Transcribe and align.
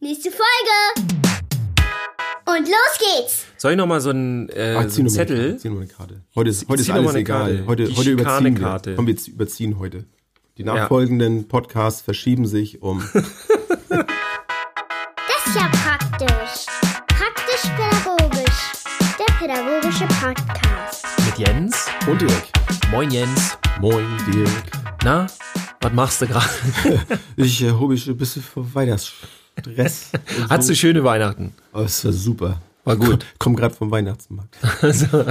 Nächste 0.00 0.30
Folge. 0.30 1.08
Und 2.46 2.68
los 2.68 2.98
geht's. 3.00 3.46
Soll 3.56 3.72
ich 3.72 3.76
noch 3.76 3.86
mal 3.88 4.00
so 4.00 4.10
einen, 4.10 4.48
äh, 4.50 4.76
Ach, 4.78 4.88
so 4.88 5.00
einen 5.00 5.08
Zettel? 5.10 5.58
zieh 5.58 5.68
noch 5.68 5.74
mal 5.74 5.80
eine 5.82 5.90
Karte. 5.90 6.22
Heute 6.36 6.50
ist, 6.50 6.68
heute 6.68 6.82
ist 6.82 6.90
alles 6.90 7.10
eine 7.10 7.18
egal. 7.18 7.40
Karte. 7.56 7.66
Heute, 7.66 7.84
Die 7.86 7.96
heute 7.96 8.10
überziehen 8.12 8.60
wir. 8.60 8.94
Komm, 8.94 9.06
wir 9.08 9.16
überziehen 9.26 9.78
heute. 9.80 10.04
Die 10.56 10.62
nachfolgenden 10.62 11.48
Podcasts 11.48 12.00
verschieben 12.00 12.46
sich 12.46 12.80
um. 12.80 13.02
Das 13.88 15.54
ist 15.54 15.56
ja 15.56 15.68
praktisch. 15.68 16.66
Praktisch-pädagogisch. 17.08 18.72
Der 19.18 19.34
pädagogische 19.38 20.06
Podcast. 20.20 21.06
Mit 21.24 21.38
Jens. 21.38 21.86
Und 22.06 22.20
Dirk. 22.20 22.44
Moin 22.92 23.10
Jens. 23.10 23.58
Moin, 23.80 24.06
Dirk. 24.32 24.50
Na, 25.02 25.26
was 25.80 25.92
machst 25.92 26.22
du 26.22 26.26
gerade? 26.28 26.48
Ich 27.36 27.62
äh, 27.64 27.72
hole 27.72 27.94
mich 27.94 28.06
ein 28.06 28.16
bisschen 28.16 28.42
vor 28.42 28.64
Weihnachtsstress. 29.66 30.10
und 30.38 30.50
Hattest 30.50 30.68
so. 30.68 30.72
du 30.72 30.76
schöne 30.76 31.04
Weihnachten? 31.04 31.52
Aber 31.72 31.84
es 31.84 32.04
war 32.04 32.12
super. 32.12 32.60
War 32.84 32.96
gut. 32.96 33.26
Komm 33.38 33.56
gerade 33.56 33.74
vom 33.74 33.90
Weihnachtsmarkt. 33.90 34.56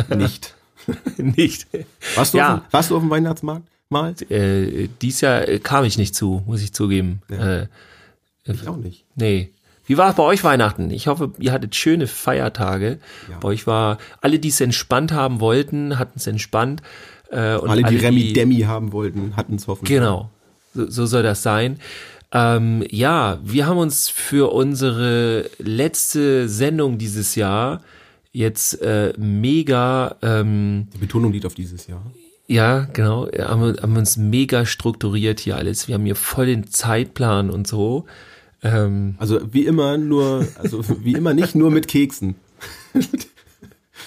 Nicht. 0.15 0.53
Nicht. 1.17 1.67
Warst 2.15 2.33
du, 2.33 2.37
Ja. 2.37 2.55
auf, 2.55 2.59
dem- 2.61 2.65
warst 2.73 2.89
du 2.91 2.95
auf 2.95 3.01
dem 3.01 3.09
Weihnachtsmarkt 3.09 3.63
mal? 3.89 4.13
Äh, 4.29 4.89
dies 5.01 5.21
Jahr 5.21 5.47
äh, 5.47 5.59
kam 5.59 5.83
ich 5.85 5.97
nicht 5.97 6.13
zu, 6.15 6.43
muss 6.45 6.61
ich 6.61 6.73
zugeben. 6.73 7.21
Ja. 7.29 7.61
Äh, 7.63 7.67
Ich 8.45 8.67
auch 8.67 8.77
nicht. 8.77 9.03
nee. 9.15 9.49
Wie 9.89 9.97
war 9.97 10.09
es 10.09 10.15
bei 10.17 10.23
euch 10.23 10.43
Weihnachten? 10.43 10.91
Ich 10.91 11.07
hoffe, 11.07 11.31
ihr 11.39 11.53
hattet 11.53 11.73
schöne 11.73 12.07
Feiertage. 12.07 12.99
Ja. 13.31 13.37
Bei 13.39 13.47
euch 13.47 13.67
war, 13.67 13.99
alle, 14.19 14.37
die 14.37 14.49
es 14.49 14.59
entspannt 14.59 15.13
haben 15.13 15.39
wollten, 15.39 15.97
hatten 15.97 16.17
es 16.19 16.27
entspannt. 16.27 16.81
Äh, 17.31 17.55
und 17.55 17.69
Alle, 17.69 17.83
die 17.83 17.95
Remi 17.95 18.33
Demi 18.33 18.59
haben 18.63 18.91
wollten, 18.91 19.37
hatten 19.37 19.55
es 19.55 19.65
hoffentlich. 19.67 19.97
Genau, 19.97 20.29
so, 20.73 20.89
so 20.89 21.05
soll 21.05 21.23
das 21.23 21.41
sein. 21.41 21.79
Ähm, 22.31 22.83
ja, 22.89 23.39
wir 23.43 23.67
haben 23.67 23.77
uns 23.77 24.09
für 24.09 24.51
unsere 24.51 25.49
letzte 25.59 26.49
Sendung 26.49 26.97
dieses 26.97 27.35
Jahr 27.35 27.81
jetzt 28.33 28.81
äh, 28.81 29.13
mega, 29.17 30.15
ähm, 30.21 30.87
Die 30.93 30.97
Betonung 30.97 31.31
liegt 31.31 31.45
auf 31.45 31.55
dieses 31.55 31.87
Jahr. 31.87 32.03
ja, 32.47 32.81
genau, 32.93 33.27
haben, 33.39 33.61
wir- 33.75 33.81
haben 33.81 33.95
uns 33.97 34.17
mega 34.17 34.65
strukturiert 34.65 35.39
hier 35.39 35.55
alles. 35.55 35.87
Wir 35.87 35.95
haben 35.95 36.05
hier 36.05 36.15
voll 36.15 36.47
den 36.47 36.67
Zeitplan 36.67 37.49
und 37.49 37.65
so. 37.67 38.05
Ähm, 38.61 39.15
Also 39.19 39.39
wie 39.53 39.65
immer 39.65 39.97
nur, 39.97 40.45
also 40.57 40.83
wie 41.03 41.13
immer 41.13 41.33
nicht 41.33 41.55
nur 41.55 41.71
mit 41.71 41.87
Keksen. 41.87 42.35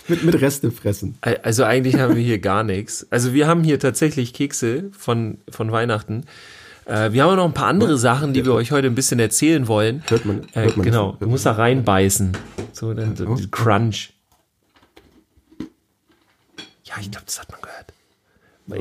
mit, 0.08 0.24
mit 0.24 0.40
Reste 0.40 0.70
fressen. 0.70 1.16
also 1.20 1.64
eigentlich 1.64 1.96
haben 1.96 2.16
wir 2.16 2.22
hier 2.22 2.38
gar 2.38 2.64
nichts. 2.64 3.06
Also 3.10 3.32
wir 3.32 3.46
haben 3.48 3.62
hier 3.64 3.78
tatsächlich 3.78 4.32
Kekse 4.34 4.90
von, 4.96 5.38
von 5.48 5.72
Weihnachten. 5.72 6.24
Äh, 6.90 7.12
wir 7.12 7.22
haben 7.22 7.30
auch 7.30 7.36
noch 7.36 7.44
ein 7.44 7.54
paar 7.54 7.68
andere 7.68 7.96
Sachen, 7.96 8.32
die 8.32 8.44
wir 8.44 8.52
euch 8.52 8.72
heute 8.72 8.88
ein 8.88 8.94
bisschen 8.96 9.20
erzählen 9.20 9.68
wollen. 9.68 10.02
Hört 10.08 10.24
man- 10.24 10.40
äh, 10.54 10.62
hört 10.64 10.76
man 10.76 10.84
das? 10.86 10.92
genau, 10.92 11.16
du 11.20 11.26
musst 11.28 11.46
da 11.46 11.52
reinbeißen. 11.52 12.36
So, 12.72 12.92
dann 12.94 13.14
so 13.14 13.34
die 13.36 13.50
Crunch. 13.50 14.12
Ja, 16.84 16.94
ich 17.00 17.10
glaube, 17.10 17.26
das 17.26 17.40
hat 17.40 17.50
man 17.52 17.60
gehört. 17.60 17.92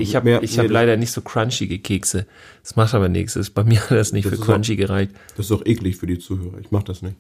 Ich 0.02 0.16
habe 0.16 0.36
hab 0.42 0.70
leider 0.70 0.98
nicht 0.98 1.12
so 1.12 1.22
crunchige 1.22 1.80
Kekse. 1.80 2.26
Das 2.64 2.76
macht 2.76 2.94
aber 2.94 3.10
nichts. 3.10 3.34
Das- 3.34 3.50
Bei 3.50 3.64
mir 3.64 3.80
hat 3.90 3.92
das 3.92 4.12
nicht 4.12 4.26
Das 4.26 4.38
für 4.40 4.44
crunchy 4.46 4.76
gereicht. 4.76 5.12
Das 5.38 5.46
ist 5.46 5.52
doch 5.52 5.66
eklig 5.66 5.98
für 5.98 6.08
die 6.08 6.18
Zuhörer. 6.20 6.58
Ich 6.60 6.72
mach 6.72 6.84
das 6.84 7.02
nicht. 7.02 7.16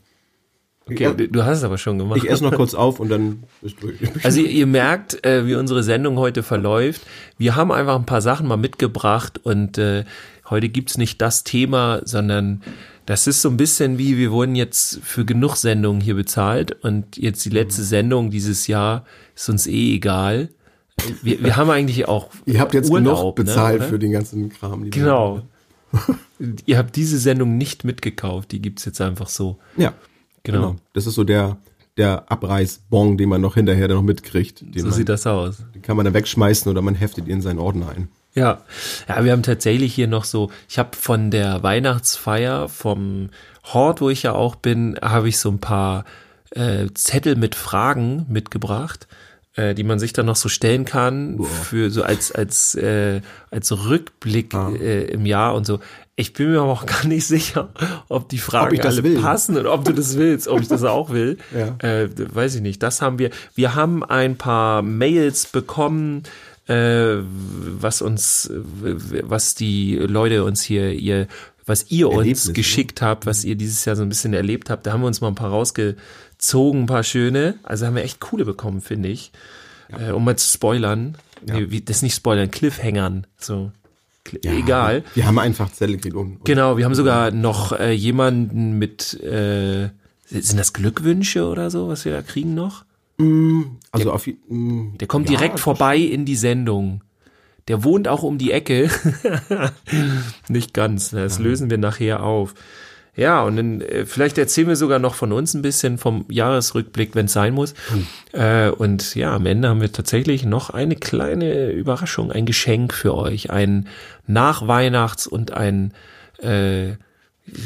Okay, 0.85 1.07
Ich, 1.11 1.15
du, 1.17 1.27
du 1.29 1.43
hast 1.45 1.59
es 1.59 1.63
aber 1.63 1.77
schon 1.77 1.99
gemacht. 1.99 2.17
ich 2.23 2.27
esse 2.29 2.43
noch 2.43 2.53
kurz 2.55 2.73
auf 2.75 2.99
und 2.99 3.09
dann 3.09 3.43
ist 3.61 3.75
durch. 3.81 3.95
Also 4.23 4.39
ihr, 4.41 4.49
ihr 4.49 4.65
merkt, 4.81 5.23
äh, 5.23 5.45
wie 5.45 5.53
unsere 5.55 5.83
Sendung 5.83 6.17
heute 6.17 6.41
verläuft. 6.41 7.01
Wir 7.37 7.55
haben 7.55 7.71
einfach 7.71 7.95
ein 7.95 8.07
paar 8.07 8.21
Sachen 8.21 8.47
mal 8.47 8.57
mitgebracht 8.57 9.39
und 9.43 9.77
äh, 9.77 10.03
heute 10.49 10.69
gibt's 10.69 10.97
nicht 10.97 11.21
das 11.21 11.43
Thema, 11.43 12.01
sondern 12.05 12.61
das 13.05 13.27
ist 13.27 13.41
so 13.41 13.49
ein 13.49 13.57
bisschen 13.57 13.97
wie, 13.97 14.17
wir 14.17 14.31
wurden 14.31 14.55
jetzt 14.55 14.99
für 15.03 15.25
genug 15.25 15.55
Sendungen 15.55 16.01
hier 16.01 16.15
bezahlt 16.15 16.71
und 16.83 17.17
jetzt 17.17 17.43
die 17.45 17.49
letzte 17.49 17.83
Sendung 17.83 18.29
dieses 18.29 18.67
Jahr 18.67 19.05
ist 19.35 19.49
uns 19.49 19.65
eh 19.67 19.95
egal. 19.95 20.49
Wir, 21.23 21.43
wir 21.43 21.55
haben 21.55 21.69
eigentlich 21.69 22.07
auch 22.07 22.29
Ihr 22.45 22.59
habt 22.59 22.73
jetzt 22.73 22.89
Urlaub, 22.89 23.35
genug 23.35 23.47
bezahlt 23.47 23.81
ne, 23.81 23.87
für 23.87 23.99
den 23.99 24.11
ganzen 24.11 24.49
Kram. 24.49 24.89
Genau. 24.91 25.41
ihr 26.65 26.77
habt 26.77 26.95
diese 26.95 27.17
Sendung 27.17 27.57
nicht 27.57 27.83
mitgekauft, 27.83 28.51
die 28.51 28.61
gibt's 28.61 28.85
jetzt 28.85 29.01
einfach 29.01 29.29
so. 29.29 29.57
Ja, 29.77 29.93
Genau. 30.43 30.59
genau. 30.69 30.75
Das 30.93 31.07
ist 31.07 31.15
so 31.15 31.23
der, 31.23 31.57
der 31.97 32.31
Abreißbon, 32.31 33.17
den 33.17 33.29
man 33.29 33.41
noch 33.41 33.55
hinterher 33.55 33.87
dann 33.87 33.97
noch 33.97 34.03
mitkriegt. 34.03 34.59
So 34.75 34.83
man, 34.83 34.91
sieht 34.93 35.09
das 35.09 35.25
aus. 35.27 35.57
den 35.73 35.81
kann 35.81 35.97
man 35.97 36.05
dann 36.05 36.13
wegschmeißen 36.13 36.69
oder 36.71 36.81
man 36.81 36.95
heftet 36.95 37.27
ihn 37.27 37.35
in 37.35 37.41
seinen 37.41 37.59
Ordner 37.59 37.89
ein. 37.89 38.07
Ja, 38.35 38.61
ja, 39.07 39.23
wir 39.23 39.31
haben 39.31 39.43
tatsächlich 39.43 39.93
hier 39.93 40.07
noch 40.07 40.23
so, 40.23 40.51
ich 40.69 40.77
habe 40.77 40.95
von 40.95 41.31
der 41.31 41.63
Weihnachtsfeier 41.63 42.69
vom 42.69 43.29
Hort, 43.63 44.01
wo 44.01 44.09
ich 44.09 44.23
ja 44.23 44.33
auch 44.33 44.55
bin, 44.55 44.97
habe 45.01 45.29
ich 45.29 45.39
so 45.39 45.49
ein 45.49 45.59
paar 45.59 46.05
äh, 46.51 46.87
Zettel 46.93 47.35
mit 47.35 47.55
Fragen 47.55 48.25
mitgebracht, 48.29 49.07
äh, 49.55 49.73
die 49.73 49.83
man 49.83 49.99
sich 49.99 50.13
dann 50.13 50.25
noch 50.27 50.35
so 50.35 50.49
stellen 50.49 50.85
kann 50.85 51.43
für 51.43 51.89
so 51.89 52.03
als 52.03 52.31
als 52.31 52.75
äh, 52.75 53.21
als 53.51 53.71
Rückblick 53.71 54.53
äh, 54.53 55.05
im 55.05 55.25
Jahr 55.25 55.55
und 55.55 55.65
so. 55.65 55.79
Ich 56.15 56.33
bin 56.33 56.51
mir 56.51 56.59
aber 56.59 56.71
auch 56.71 56.85
gar 56.85 57.05
nicht 57.05 57.25
sicher, 57.27 57.69
ob 58.09 58.29
die 58.29 58.39
Fragen 58.39 58.75
das 58.77 58.95
alle 58.95 59.03
will. 59.03 59.21
passen 59.21 59.57
und 59.57 59.67
ob 59.67 59.85
du 59.85 59.93
das 59.93 60.17
willst, 60.17 60.47
ob 60.47 60.59
ich 60.61 60.67
das 60.67 60.83
auch 60.83 61.09
will. 61.11 61.37
Ja. 61.55 61.75
Äh, 61.79 62.09
weiß 62.15 62.55
ich 62.55 62.61
nicht. 62.61 62.83
Das 62.83 63.01
haben 63.01 63.19
wir. 63.19 63.29
Wir 63.55 63.75
haben 63.75 64.03
ein 64.03 64.37
paar 64.37 64.81
Mails 64.81 65.47
bekommen, 65.47 66.23
was 66.73 68.01
uns, 68.01 68.51
was 68.53 69.55
die 69.55 69.95
Leute 69.95 70.43
uns 70.43 70.61
hier, 70.61 70.93
ihr, 70.93 71.27
was 71.65 71.89
ihr 71.89 72.07
uns 72.09 72.17
Erlebnisse. 72.19 72.53
geschickt 72.53 73.01
habt, 73.01 73.25
was 73.25 73.43
ihr 73.43 73.55
dieses 73.55 73.85
Jahr 73.85 73.95
so 73.95 74.03
ein 74.03 74.09
bisschen 74.09 74.33
erlebt 74.33 74.69
habt. 74.69 74.85
Da 74.85 74.93
haben 74.93 75.01
wir 75.01 75.07
uns 75.07 75.21
mal 75.21 75.27
ein 75.29 75.35
paar 75.35 75.49
rausgezogen, 75.49 76.83
ein 76.83 76.85
paar 76.85 77.03
schöne. 77.03 77.55
Also 77.63 77.85
haben 77.85 77.95
wir 77.95 78.03
echt 78.03 78.19
coole 78.19 78.45
bekommen, 78.45 78.81
finde 78.81 79.09
ich. 79.09 79.31
Äh, 79.89 80.11
um 80.11 80.23
mal 80.23 80.35
zu 80.37 80.47
spoilern. 80.47 81.15
Nee, 81.45 81.67
wie, 81.69 81.81
das 81.81 82.01
nicht 82.01 82.15
spoilern, 82.15 82.51
Cliffhangern. 82.51 83.25
So. 83.39 83.71
Cl- 84.27 84.45
Egal. 84.59 85.03
Wir 85.15 85.25
haben 85.25 85.39
einfach. 85.39 85.69
Und, 85.79 86.15
und 86.15 86.45
Genau, 86.45 86.77
wir 86.77 86.85
haben 86.85 86.93
sogar 86.95 87.31
noch 87.31 87.71
äh, 87.71 87.93
jemanden 87.93 88.73
mit, 88.77 89.19
äh, 89.23 89.89
sind 90.29 90.59
das 90.59 90.73
Glückwünsche 90.73 91.45
oder 91.47 91.71
so, 91.71 91.87
was 91.87 92.05
wir 92.05 92.13
da 92.13 92.21
kriegen 92.21 92.53
noch? 92.53 92.83
Also 93.91 94.11
auf, 94.11 94.27
mh, 94.27 94.97
Der 94.99 95.07
kommt 95.07 95.29
ja, 95.29 95.37
direkt 95.37 95.59
vorbei 95.59 95.97
in 95.97 96.25
die 96.25 96.35
Sendung. 96.35 97.03
Der 97.67 97.83
wohnt 97.83 98.07
auch 98.07 98.23
um 98.23 98.37
die 98.37 98.51
Ecke. 98.51 98.89
Nicht 100.47 100.73
ganz, 100.73 101.11
ne, 101.11 101.23
das 101.23 101.39
lösen 101.39 101.69
wir 101.69 101.77
nachher 101.77 102.23
auf. 102.23 102.55
Ja, 103.15 103.43
und 103.43 103.57
dann 103.57 103.81
äh, 103.81 104.05
vielleicht 104.05 104.37
erzählen 104.37 104.69
wir 104.69 104.77
sogar 104.77 104.97
noch 104.99 105.13
von 105.13 105.33
uns 105.33 105.53
ein 105.53 105.61
bisschen 105.61 105.97
vom 105.97 106.25
Jahresrückblick, 106.29 107.15
wenn 107.15 107.25
es 107.25 107.33
sein 107.33 107.53
muss. 107.53 107.73
Äh, 108.31 108.69
und 108.69 109.13
ja, 109.15 109.35
am 109.35 109.45
Ende 109.45 109.67
haben 109.67 109.81
wir 109.81 109.91
tatsächlich 109.91 110.45
noch 110.45 110.69
eine 110.69 110.95
kleine 110.95 111.71
Überraschung, 111.71 112.31
ein 112.31 112.45
Geschenk 112.45 112.93
für 112.93 113.15
euch, 113.15 113.49
ein 113.49 113.89
Nachweihnachts- 114.25 115.27
und 115.27 115.51
ein 115.51 115.93
äh, 116.37 116.93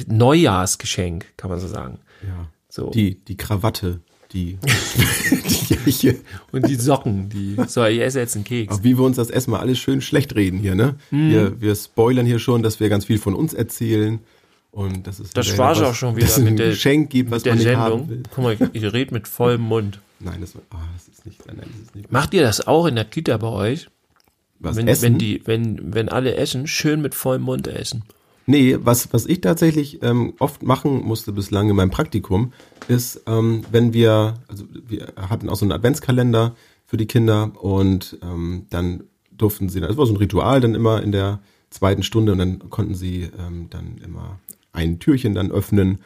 Neujahrsgeschenk, 0.07 1.37
kann 1.37 1.51
man 1.51 1.59
so 1.59 1.67
sagen. 1.67 1.99
Ja. 2.23 2.47
So. 2.69 2.89
Die, 2.89 3.23
die 3.23 3.37
Krawatte, 3.37 4.01
die, 4.33 4.57
die 5.67 5.75
Jäche. 5.85 6.15
Und 6.51 6.67
die 6.67 6.75
Socken, 6.75 7.29
die. 7.29 7.55
So, 7.67 7.85
ich 7.85 7.99
esse 8.01 8.19
jetzt 8.19 8.35
einen 8.35 8.43
Keks. 8.43 8.73
Auch 8.75 8.83
wie 8.83 8.97
wir 8.97 9.03
uns 9.05 9.17
das 9.17 9.29
erstmal 9.29 9.59
alles 9.61 9.79
schön 9.79 10.01
schlecht 10.01 10.35
reden 10.35 10.59
hier, 10.59 10.75
ne? 10.75 10.95
Mhm. 11.11 11.29
Wir, 11.29 11.61
wir 11.61 11.75
spoilern 11.75 12.25
hier 12.25 12.39
schon, 12.39 12.63
dass 12.63 12.79
wir 12.79 12.89
ganz 12.89 13.05
viel 13.05 13.19
von 13.19 13.33
uns 13.35 13.53
erzählen. 13.53 14.19
Und 14.71 15.05
das 15.05 15.19
ist 15.19 15.37
Das 15.37 15.55
war's 15.57 15.81
auch 15.81 15.93
schon 15.93 16.15
wieder 16.15 16.25
dass 16.25 16.37
es 16.37 16.39
ein 16.39 16.45
mit 16.45 16.59
der- 16.59 16.69
Geschenk 16.69 17.09
gibt, 17.11 17.29
was 17.29 17.43
der 17.43 17.51
man 17.53 17.57
nicht 17.59 17.67
Sendung. 17.67 17.83
haben 18.01 18.09
will. 18.09 18.23
Guck 18.33 18.43
mal, 18.43 18.53
ich, 18.53 18.83
ich 18.83 18.91
rede 18.93 19.13
mit 19.13 19.27
vollem 19.27 19.61
Mund. 19.61 19.99
Nein, 20.19 20.41
das, 20.41 20.55
ah, 20.71 20.77
das 20.95 21.07
ist 21.13 21.25
nicht, 21.25 21.45
nein, 21.45 21.57
das 21.59 21.81
ist 21.81 21.95
nicht. 21.95 22.11
Macht 22.11 22.33
ihr 22.33 22.41
das 22.41 22.65
auch 22.65 22.87
in 22.87 22.95
der 22.95 23.05
Kita 23.05 23.37
bei 23.37 23.47
euch? 23.49 23.87
Was 24.59 24.77
Wenn, 24.77 24.87
essen? 24.87 25.03
wenn 25.03 25.17
die, 25.19 25.41
wenn, 25.45 25.93
wenn 25.93 26.09
alle 26.09 26.35
essen, 26.35 26.65
schön 26.65 27.01
mit 27.01 27.13
vollem 27.13 27.41
Mund 27.43 27.67
essen. 27.67 28.03
Nee, 28.45 28.77
was, 28.81 29.13
was 29.13 29.25
ich 29.25 29.41
tatsächlich 29.41 30.03
ähm, 30.03 30.33
oft 30.39 30.63
machen 30.63 31.01
musste 31.03 31.31
bislang 31.31 31.69
in 31.69 31.75
meinem 31.75 31.91
Praktikum, 31.91 32.51
ist, 32.87 33.21
ähm, 33.25 33.63
wenn 33.71 33.93
wir, 33.93 34.35
also 34.47 34.65
wir 34.87 35.13
hatten 35.15 35.49
auch 35.49 35.55
so 35.55 35.65
einen 35.65 35.71
Adventskalender 35.71 36.55
für 36.85 36.97
die 36.97 37.05
Kinder 37.05 37.51
und 37.61 38.17
ähm, 38.21 38.65
dann 38.69 39.05
durften 39.31 39.69
sie, 39.69 39.79
das 39.79 39.97
war 39.97 40.05
so 40.05 40.13
ein 40.13 40.17
Ritual 40.17 40.59
dann 40.59 40.75
immer 40.75 41.01
in 41.01 41.11
der 41.11 41.39
zweiten 41.69 42.03
Stunde 42.03 42.33
und 42.33 42.37
dann 42.37 42.69
konnten 42.69 42.95
sie 42.95 43.29
ähm, 43.39 43.67
dann 43.69 43.97
immer 44.03 44.39
ein 44.73 44.99
Türchen 44.99 45.33
dann 45.33 45.51
öffnen 45.51 45.99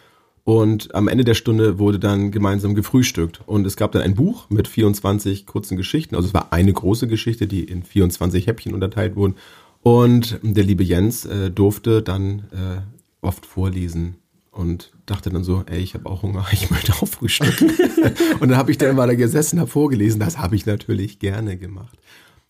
und 0.43 0.93
am 0.95 1.07
Ende 1.07 1.25
der 1.25 1.33
Stunde 1.33 1.79
wurde 1.79 1.99
dann 1.99 2.31
gemeinsam 2.31 2.75
gefrühstückt 2.75 3.41
und 3.47 3.65
es 3.65 3.75
gab 3.75 3.91
dann 3.91 4.03
ein 4.03 4.15
Buch 4.15 4.49
mit 4.49 4.67
24 4.67 5.45
kurzen 5.45 5.75
Geschichten, 5.75 6.15
also 6.15 6.27
es 6.27 6.33
war 6.33 6.53
eine 6.53 6.71
große 6.71 7.07
Geschichte, 7.07 7.47
die 7.47 7.63
in 7.63 7.83
24 7.83 8.47
Häppchen 8.47 8.73
unterteilt 8.73 9.15
wurden 9.15 9.35
und 9.81 10.39
der 10.41 10.63
liebe 10.63 10.83
Jens 10.83 11.25
äh, 11.25 11.49
durfte 11.49 12.01
dann 12.01 12.39
äh, 12.51 12.81
oft 13.21 13.45
vorlesen 13.45 14.15
und 14.51 14.91
dachte 15.05 15.29
dann 15.29 15.43
so, 15.43 15.63
ey, 15.67 15.79
ich 15.79 15.93
habe 15.93 16.09
auch 16.09 16.23
Hunger, 16.23 16.45
ich 16.51 16.71
möchte 16.71 16.93
auch 16.93 17.07
frühstücken. 17.07 17.69
und 18.39 18.49
dann 18.49 18.57
habe 18.57 18.71
ich 18.71 18.77
dann 18.77 18.95
mal 18.95 19.07
da 19.07 19.15
gesessen, 19.15 19.59
habe 19.59 19.69
vorgelesen, 19.69 20.19
das 20.19 20.37
habe 20.37 20.55
ich 20.55 20.65
natürlich 20.65 21.19
gerne 21.19 21.57
gemacht. 21.57 21.97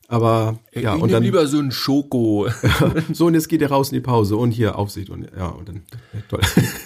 Aber 0.09 0.57
ja, 0.73 0.95
ich 0.95 1.01
und 1.01 1.11
dann 1.11 1.21
lieber 1.21 1.47
so 1.47 1.59
ein 1.59 1.69
Schoko. 1.71 2.47
so 3.13 3.25
und 3.25 3.33
jetzt 3.33 3.49
geht 3.49 3.59
ihr 3.59 3.69
raus 3.69 3.89
in 3.89 3.95
die 3.95 4.01
Pause 4.01 4.37
und 4.37 4.51
hier 4.51 4.77
Aufsicht 4.77 5.09
und 5.09 5.27
ja 5.37 5.47
und 5.47 5.67
dann 5.67 5.81
ja, 6.13 6.21
toll. 6.29 6.39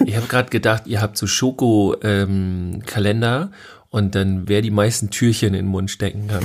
ich 0.06 0.16
habe 0.16 0.26
gerade 0.26 0.50
gedacht, 0.50 0.88
ihr 0.88 1.04
habt 1.04 1.18
so 1.18 1.28
Schoko-Kalender 1.28 3.52
und 3.90 4.16
dann 4.16 4.50
wer 4.50 4.64
die 4.64 4.72
meisten 4.72 5.12
Türchen 5.12 5.50
in 5.50 5.66
den 5.66 5.68
Mund 5.68 5.92
stecken 5.92 6.30
kann. 6.30 6.44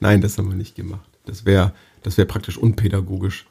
Nein, 0.00 0.20
das 0.20 0.36
haben 0.36 0.50
wir 0.50 0.56
nicht 0.56 0.74
gemacht. 0.74 1.08
Das 1.24 1.46
wäre 1.46 1.72
das 2.08 2.16
wäre 2.16 2.26
praktisch 2.26 2.56
unpädagogisch, 2.56 3.44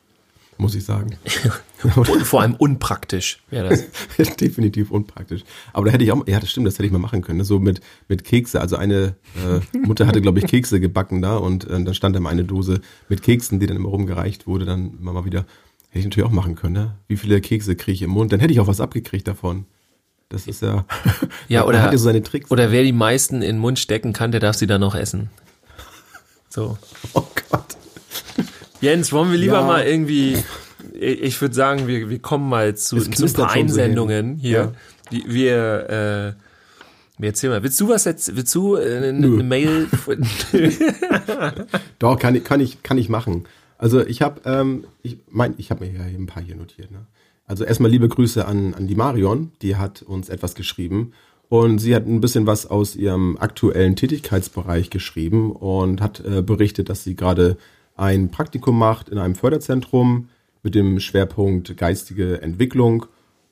muss 0.57 0.73
ich 0.73 0.83
sagen. 0.83 1.15
Und 1.95 2.23
vor 2.23 2.41
allem 2.41 2.55
unpraktisch 2.55 3.43
wäre 3.51 3.69
das. 3.69 4.35
Definitiv 4.37 4.89
unpraktisch. 4.89 5.43
Aber 5.73 5.85
da 5.85 5.91
hätte 5.91 6.03
ich 6.03 6.11
auch, 6.11 6.27
ja, 6.27 6.39
das 6.39 6.49
stimmt, 6.49 6.65
das 6.65 6.73
hätte 6.73 6.87
ich 6.87 6.91
mal 6.91 6.97
machen 6.97 7.21
können. 7.21 7.37
ne? 7.37 7.45
So 7.45 7.59
mit, 7.59 7.81
mit 8.07 8.23
Kekse. 8.23 8.59
Also 8.59 8.75
eine 8.75 9.15
äh, 9.35 9.77
Mutter 9.77 10.07
hatte, 10.07 10.21
glaube 10.21 10.39
ich, 10.39 10.47
Kekse 10.49 10.79
gebacken 10.79 11.21
da 11.21 11.37
und 11.37 11.65
äh, 11.65 11.83
dann 11.83 11.93
stand 11.93 12.15
da 12.15 12.19
mal 12.19 12.31
eine 12.31 12.45
Dose 12.45 12.81
mit 13.09 13.21
Keksen, 13.21 13.59
die 13.59 13.67
dann 13.67 13.77
immer 13.77 13.89
rumgereicht 13.89 14.47
wurde. 14.47 14.65
Dann 14.65 14.97
immer 14.99 15.13
mal 15.13 15.25
wieder, 15.25 15.41
hätte 15.89 15.99
ich 15.99 16.05
natürlich 16.05 16.27
auch 16.27 16.33
machen 16.33 16.55
können. 16.55 16.73
Ne? 16.73 16.95
Wie 17.07 17.17
viele 17.17 17.39
Kekse 17.39 17.75
kriege 17.75 17.93
ich 17.93 18.01
im 18.01 18.09
Mund? 18.09 18.33
Dann 18.33 18.39
hätte 18.39 18.53
ich 18.53 18.59
auch 18.59 18.67
was 18.67 18.81
abgekriegt 18.81 19.27
davon. 19.27 19.65
Das 20.29 20.47
ist 20.47 20.63
ja. 20.63 20.83
Ja, 21.47 21.65
oder, 21.65 21.83
hat 21.83 21.91
ja 21.91 21.97
so 21.99 22.05
seine 22.05 22.23
Tricks. 22.23 22.49
oder 22.49 22.71
wer 22.71 22.81
die 22.81 22.91
meisten 22.91 23.35
in 23.35 23.41
den 23.41 23.59
Mund 23.59 23.77
stecken 23.77 24.13
kann, 24.13 24.31
der 24.31 24.41
darf 24.41 24.55
sie 24.55 24.65
dann 24.65 24.81
noch 24.81 24.95
essen. 24.95 25.29
So. 26.49 26.75
oh 27.13 27.27
Gott. 27.51 27.77
Jens, 28.81 29.11
wollen 29.11 29.31
wir 29.31 29.37
lieber 29.37 29.59
Ja. 29.59 29.65
mal 29.65 29.83
irgendwie, 29.85 30.37
ich 30.93 31.41
würde 31.41 31.55
sagen, 31.55 31.87
wir, 31.87 32.09
wir 32.09 32.19
kommen 32.19 32.47
mal 32.49 32.75
zu, 32.75 32.97
zu 32.99 33.25
ein 33.25 33.33
paar 33.33 33.49
so 33.49 33.59
Einsendungen 33.59 34.27
hin. 34.31 34.37
hier. 34.37 34.73
Ja. 35.11 35.19
Wir, 35.27 36.35
äh, 36.37 36.41
wir 37.19 37.27
erzählen 37.29 37.53
mal. 37.53 37.63
Willst 37.63 37.79
du 37.79 37.89
was 37.89 38.05
jetzt, 38.05 38.35
willst 38.35 38.53
du 38.53 38.75
äh, 38.75 38.97
eine, 38.97 39.07
eine 39.07 39.27
Mail? 39.43 39.87
Doch, 41.99 42.19
kann 42.19 42.35
ich, 42.35 42.43
kann 42.43 42.59
ich, 42.59 42.83
kann 42.83 42.97
ich 42.97 43.09
machen. 43.09 43.45
Also 43.77 44.05
ich 44.05 44.21
habe, 44.21 44.41
ähm, 44.45 44.85
ich 45.03 45.17
mein, 45.29 45.53
ich 45.57 45.71
habe 45.71 45.85
mir 45.85 45.91
ja 45.91 46.03
hier 46.03 46.19
ein 46.19 46.25
paar 46.27 46.43
hier 46.43 46.55
notiert. 46.55 46.91
Ne? 46.91 47.05
Also 47.45 47.63
erstmal 47.63 47.91
liebe 47.91 48.07
Grüße 48.07 48.45
an, 48.45 48.73
an 48.73 48.87
die 48.87 48.95
Marion, 48.95 49.51
die 49.61 49.75
hat 49.77 50.01
uns 50.01 50.29
etwas 50.29 50.55
geschrieben 50.55 51.13
und 51.49 51.79
sie 51.79 51.95
hat 51.95 52.05
ein 52.05 52.19
bisschen 52.19 52.45
was 52.47 52.65
aus 52.65 52.95
ihrem 52.95 53.37
aktuellen 53.37 53.95
Tätigkeitsbereich 53.95 54.89
geschrieben 54.89 55.51
und 55.51 56.01
hat 56.01 56.21
äh, 56.25 56.41
berichtet, 56.41 56.89
dass 56.89 57.03
sie 57.03 57.15
gerade 57.15 57.57
ein 57.97 58.29
Praktikum 58.29 58.77
macht 58.77 59.09
in 59.09 59.17
einem 59.17 59.35
Förderzentrum 59.35 60.29
mit 60.63 60.75
dem 60.75 60.99
Schwerpunkt 60.99 61.75
geistige 61.77 62.41
Entwicklung 62.41 63.05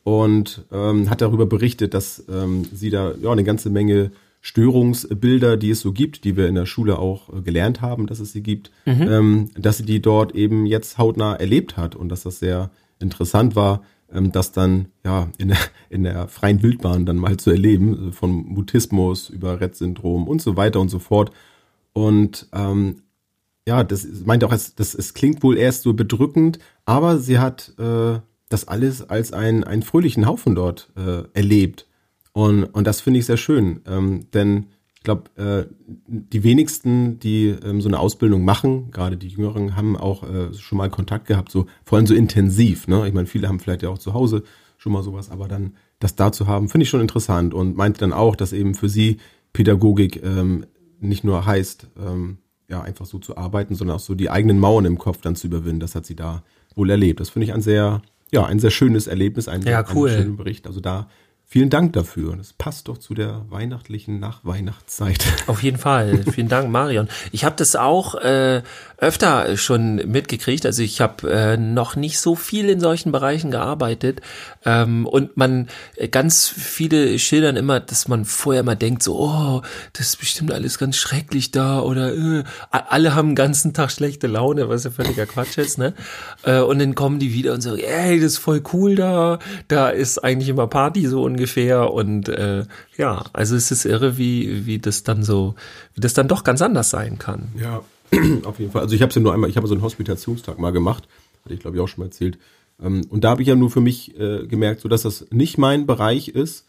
und 0.03 0.65
ähm, 0.71 1.09
hat 1.09 1.21
darüber 1.21 1.45
berichtet, 1.45 1.93
dass 1.93 2.23
ähm, 2.29 2.65
sie 2.71 2.89
da 2.89 3.13
ja 3.21 3.31
eine 3.31 3.43
ganze 3.43 3.69
Menge 3.69 4.11
Störungsbilder, 4.41 5.57
die 5.57 5.71
es 5.71 5.79
so 5.79 5.91
gibt, 5.91 6.23
die 6.23 6.37
wir 6.37 6.47
in 6.47 6.53
der 6.53 6.67
Schule 6.67 6.99
auch 6.99 7.33
äh, 7.33 7.41
gelernt 7.41 7.81
haben, 7.81 8.05
dass 8.05 8.19
es 8.19 8.31
sie 8.31 8.43
gibt, 8.43 8.71
ähm, 8.85 9.49
dass 9.57 9.77
sie 9.77 9.85
die 9.85 10.01
dort 10.01 10.35
eben 10.35 10.67
jetzt 10.67 10.99
hautnah 10.99 11.33
erlebt 11.35 11.77
hat 11.77 11.95
und 11.95 12.09
dass 12.09 12.21
das 12.21 12.37
sehr 12.37 12.69
interessant 12.99 13.55
war, 13.55 13.81
ähm, 14.13 14.31
das 14.31 14.51
dann 14.51 14.87
ja 15.03 15.29
in 15.39 15.47
der, 15.47 15.57
in 15.89 16.03
der 16.03 16.27
freien 16.27 16.61
Wildbahn 16.61 17.07
dann 17.07 17.17
mal 17.17 17.37
zu 17.37 17.49
erleben, 17.49 18.09
äh, 18.09 18.11
von 18.11 18.31
Mutismus 18.31 19.29
über 19.29 19.59
Rett-Syndrom 19.59 20.27
und 20.27 20.41
so 20.41 20.55
weiter 20.55 20.79
und 20.79 20.89
so 20.89 20.99
fort. 20.99 21.31
Und 21.93 22.47
ähm, 22.53 22.97
ja, 23.67 23.83
das 23.83 24.07
meinte 24.25 24.45
auch, 24.47 24.53
es, 24.53 24.75
das, 24.75 24.93
es 24.93 25.13
klingt 25.13 25.41
wohl 25.43 25.57
erst 25.57 25.83
so 25.83 25.93
bedrückend, 25.93 26.59
aber 26.85 27.17
sie 27.17 27.39
hat 27.39 27.73
äh, 27.79 28.19
das 28.49 28.67
alles 28.67 29.09
als 29.09 29.33
ein, 29.33 29.63
einen 29.63 29.81
fröhlichen 29.81 30.27
Haufen 30.27 30.55
dort 30.55 30.91
äh, 30.95 31.23
erlebt. 31.33 31.87
Und, 32.31 32.65
und 32.65 32.85
das 32.85 33.01
finde 33.01 33.19
ich 33.19 33.25
sehr 33.25 33.37
schön, 33.37 33.81
ähm, 33.87 34.27
denn 34.33 34.67
ich 34.95 35.03
glaube, 35.03 35.29
äh, 35.35 35.71
die 36.07 36.43
wenigsten, 36.43 37.19
die 37.19 37.47
ähm, 37.47 37.79
so 37.79 37.87
eine 37.87 37.99
Ausbildung 37.99 38.43
machen, 38.43 38.91
gerade 38.91 39.17
die 39.17 39.27
Jüngeren, 39.27 39.75
haben 39.75 39.95
auch 39.95 40.23
äh, 40.23 40.53
schon 40.53 40.79
mal 40.79 40.89
Kontakt 40.89 41.27
gehabt, 41.27 41.51
so 41.51 41.67
vor 41.83 41.97
allem 41.97 42.07
so 42.07 42.15
intensiv. 42.15 42.87
Ne? 42.87 43.07
Ich 43.07 43.13
meine, 43.13 43.27
viele 43.27 43.47
haben 43.47 43.59
vielleicht 43.59 43.83
ja 43.83 43.89
auch 43.89 43.99
zu 43.99 44.13
Hause 44.13 44.43
schon 44.77 44.91
mal 44.91 45.03
sowas, 45.03 45.29
aber 45.29 45.47
dann 45.47 45.75
das 45.99 46.15
da 46.15 46.31
zu 46.31 46.47
haben, 46.47 46.69
finde 46.69 46.83
ich 46.83 46.89
schon 46.89 47.01
interessant 47.01 47.53
und 47.53 47.77
meinte 47.77 47.99
dann 47.99 48.13
auch, 48.13 48.35
dass 48.35 48.51
eben 48.51 48.73
für 48.75 48.89
sie 48.89 49.17
Pädagogik 49.53 50.23
ähm, 50.23 50.65
nicht 50.99 51.23
nur 51.23 51.45
heißt, 51.45 51.87
ähm, 51.97 52.39
ja, 52.69 52.81
einfach 52.81 53.05
so 53.05 53.19
zu 53.19 53.37
arbeiten, 53.37 53.75
sondern 53.75 53.97
auch 53.97 54.01
so 54.01 54.15
die 54.15 54.29
eigenen 54.29 54.59
Mauern 54.59 54.85
im 54.85 54.97
Kopf 54.97 55.21
dann 55.21 55.35
zu 55.35 55.47
überwinden. 55.47 55.79
Das 55.79 55.95
hat 55.95 56.05
sie 56.05 56.15
da 56.15 56.43
wohl 56.75 56.89
erlebt. 56.89 57.19
Das 57.19 57.29
finde 57.29 57.45
ich 57.45 57.53
ein 57.53 57.61
sehr, 57.61 58.01
ja, 58.31 58.45
ein 58.45 58.59
sehr 58.59 58.71
schönes 58.71 59.07
Erlebnis, 59.07 59.47
ein, 59.47 59.61
Ja, 59.63 59.85
cool. 59.93 60.09
einen 60.09 60.17
schönen 60.23 60.37
Bericht. 60.37 60.67
Also 60.67 60.79
da 60.79 61.07
vielen 61.55 61.69
Dank 61.69 61.93
dafür. 61.93 62.35
Das 62.35 62.51
passt 62.51 62.89
doch 62.89 62.97
zu 62.97 63.13
der 63.13 63.45
weihnachtlichen 63.49 64.19
Nachweihnachtszeit. 64.19 65.25
Auf 65.47 65.63
jeden 65.63 65.77
Fall. 65.77 66.25
Vielen 66.29 66.49
Dank, 66.49 66.69
Marion. 66.69 67.07
Ich 67.31 67.45
habe 67.45 67.55
das 67.55 67.77
auch 67.77 68.15
äh, 68.15 68.61
öfter 68.97 69.55
schon 69.55 69.95
mitgekriegt. 69.95 70.65
Also 70.65 70.83
ich 70.83 70.99
habe 70.99 71.31
äh, 71.31 71.55
noch 71.55 71.95
nicht 71.95 72.19
so 72.19 72.35
viel 72.35 72.69
in 72.69 72.81
solchen 72.81 73.13
Bereichen 73.13 73.51
gearbeitet. 73.51 74.19
Ähm, 74.65 75.05
und 75.05 75.37
man, 75.37 75.69
äh, 75.95 76.09
ganz 76.09 76.49
viele 76.49 77.17
schildern 77.19 77.55
immer, 77.55 77.79
dass 77.79 78.09
man 78.09 78.25
vorher 78.25 78.59
immer 78.59 78.75
denkt, 78.75 79.01
so, 79.01 79.17
oh, 79.17 79.61
das 79.93 80.07
ist 80.07 80.17
bestimmt 80.17 80.51
alles 80.51 80.77
ganz 80.77 80.97
schrecklich 80.97 81.51
da 81.51 81.79
oder 81.79 82.13
äh, 82.13 82.43
alle 82.71 83.15
haben 83.15 83.29
den 83.29 83.35
ganzen 83.35 83.73
Tag 83.73 83.91
schlechte 83.91 84.27
Laune, 84.27 84.67
was 84.67 84.83
ja 84.83 84.91
völliger 84.91 85.25
Quatsch 85.25 85.57
ist, 85.57 85.77
ne? 85.77 85.93
Äh, 86.43 86.59
und 86.59 86.79
dann 86.79 86.95
kommen 86.95 87.19
die 87.19 87.31
wieder 87.31 87.53
und 87.53 87.61
so, 87.61 87.75
ey, 87.77 88.19
das 88.19 88.33
ist 88.33 88.37
voll 88.39 88.61
cool 88.73 88.95
da, 88.95 89.39
da 89.69 89.87
ist 89.87 90.21
eigentlich 90.21 90.49
immer 90.49 90.67
Party 90.67 91.07
so 91.07 91.23
ungefähr. 91.23 91.44
Und 91.91 92.29
äh, 92.29 92.65
ja, 92.97 93.23
also 93.33 93.55
es 93.55 93.71
ist 93.71 93.85
irre, 93.85 94.17
wie, 94.17 94.65
wie 94.65 94.79
das 94.79 95.03
dann 95.03 95.23
so, 95.23 95.55
wie 95.93 96.01
das 96.01 96.13
dann 96.13 96.27
doch 96.27 96.43
ganz 96.43 96.61
anders 96.61 96.89
sein 96.89 97.17
kann. 97.17 97.49
Ja, 97.59 97.81
auf 98.43 98.59
jeden 98.59 98.71
Fall. 98.71 98.81
Also 98.81 98.95
ich 98.95 99.01
habe 99.01 99.09
es 99.09 99.15
ja 99.15 99.21
nur 99.21 99.33
einmal, 99.33 99.49
ich 99.49 99.57
habe 99.57 99.67
so 99.67 99.73
einen 99.73 99.83
Hospitationstag 99.83 100.59
mal 100.59 100.71
gemacht, 100.71 101.07
hatte 101.43 101.53
ich 101.53 101.59
glaube 101.59 101.77
ich 101.77 101.83
auch 101.83 101.87
schon 101.87 102.01
mal 102.01 102.07
erzählt. 102.07 102.37
Ähm, 102.81 103.05
und 103.09 103.23
da 103.23 103.29
habe 103.29 103.41
ich 103.41 103.47
ja 103.47 103.55
nur 103.55 103.69
für 103.69 103.81
mich 103.81 104.19
äh, 104.19 104.45
gemerkt, 104.47 104.81
so 104.81 104.89
dass 104.89 105.03
das 105.03 105.27
nicht 105.31 105.57
mein 105.57 105.85
Bereich 105.85 106.29
ist. 106.29 106.65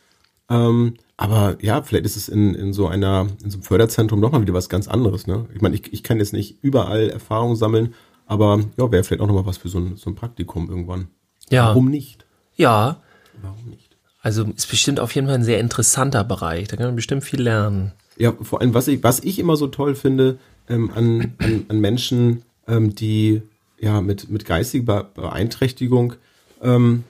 Ähm, 0.48 0.94
aber 1.16 1.56
ja, 1.60 1.82
vielleicht 1.82 2.04
ist 2.04 2.16
es 2.16 2.28
in, 2.28 2.54
in 2.54 2.72
so 2.72 2.86
einer, 2.86 3.26
in 3.42 3.50
so 3.50 3.56
einem 3.56 3.64
Förderzentrum 3.64 4.20
nochmal 4.20 4.42
wieder 4.42 4.54
was 4.54 4.68
ganz 4.68 4.86
anderes. 4.86 5.26
Ne? 5.26 5.46
Ich 5.54 5.60
meine, 5.60 5.74
ich, 5.74 5.92
ich 5.92 6.02
kann 6.02 6.18
jetzt 6.18 6.32
nicht 6.32 6.58
überall 6.62 7.08
Erfahrung 7.10 7.56
sammeln, 7.56 7.94
aber 8.26 8.60
ja, 8.76 8.92
wäre 8.92 9.02
vielleicht 9.02 9.22
auch 9.22 9.26
nochmal 9.26 9.46
was 9.46 9.56
für 9.56 9.68
so 9.68 9.78
ein, 9.78 9.96
so 9.96 10.10
ein 10.10 10.14
Praktikum 10.14 10.68
irgendwann. 10.68 11.08
Ja. 11.50 11.68
Warum 11.68 11.90
nicht? 11.90 12.26
Ja, 12.54 13.00
Warum 13.42 13.68
nicht? 13.68 13.85
Also 14.26 14.42
ist 14.56 14.68
bestimmt 14.68 14.98
auf 14.98 15.14
jeden 15.14 15.28
Fall 15.28 15.36
ein 15.36 15.44
sehr 15.44 15.60
interessanter 15.60 16.24
Bereich. 16.24 16.66
Da 16.66 16.76
kann 16.76 16.86
man 16.86 16.96
bestimmt 16.96 17.22
viel 17.22 17.40
lernen. 17.40 17.92
Ja, 18.16 18.32
vor 18.42 18.60
allem, 18.60 18.74
was 18.74 18.88
ich, 18.88 19.04
was 19.04 19.20
ich 19.20 19.38
immer 19.38 19.56
so 19.56 19.68
toll 19.68 19.94
finde 19.94 20.38
ähm, 20.68 20.90
an, 20.92 21.34
an, 21.38 21.66
an 21.68 21.78
Menschen, 21.78 22.42
ähm, 22.66 22.96
die 22.96 23.42
ja 23.78 24.00
mit, 24.00 24.28
mit 24.28 24.44
geistiger 24.44 25.04
Be- 25.04 25.22
Beeinträchtigung, 25.22 26.14
ähm, 26.60 27.04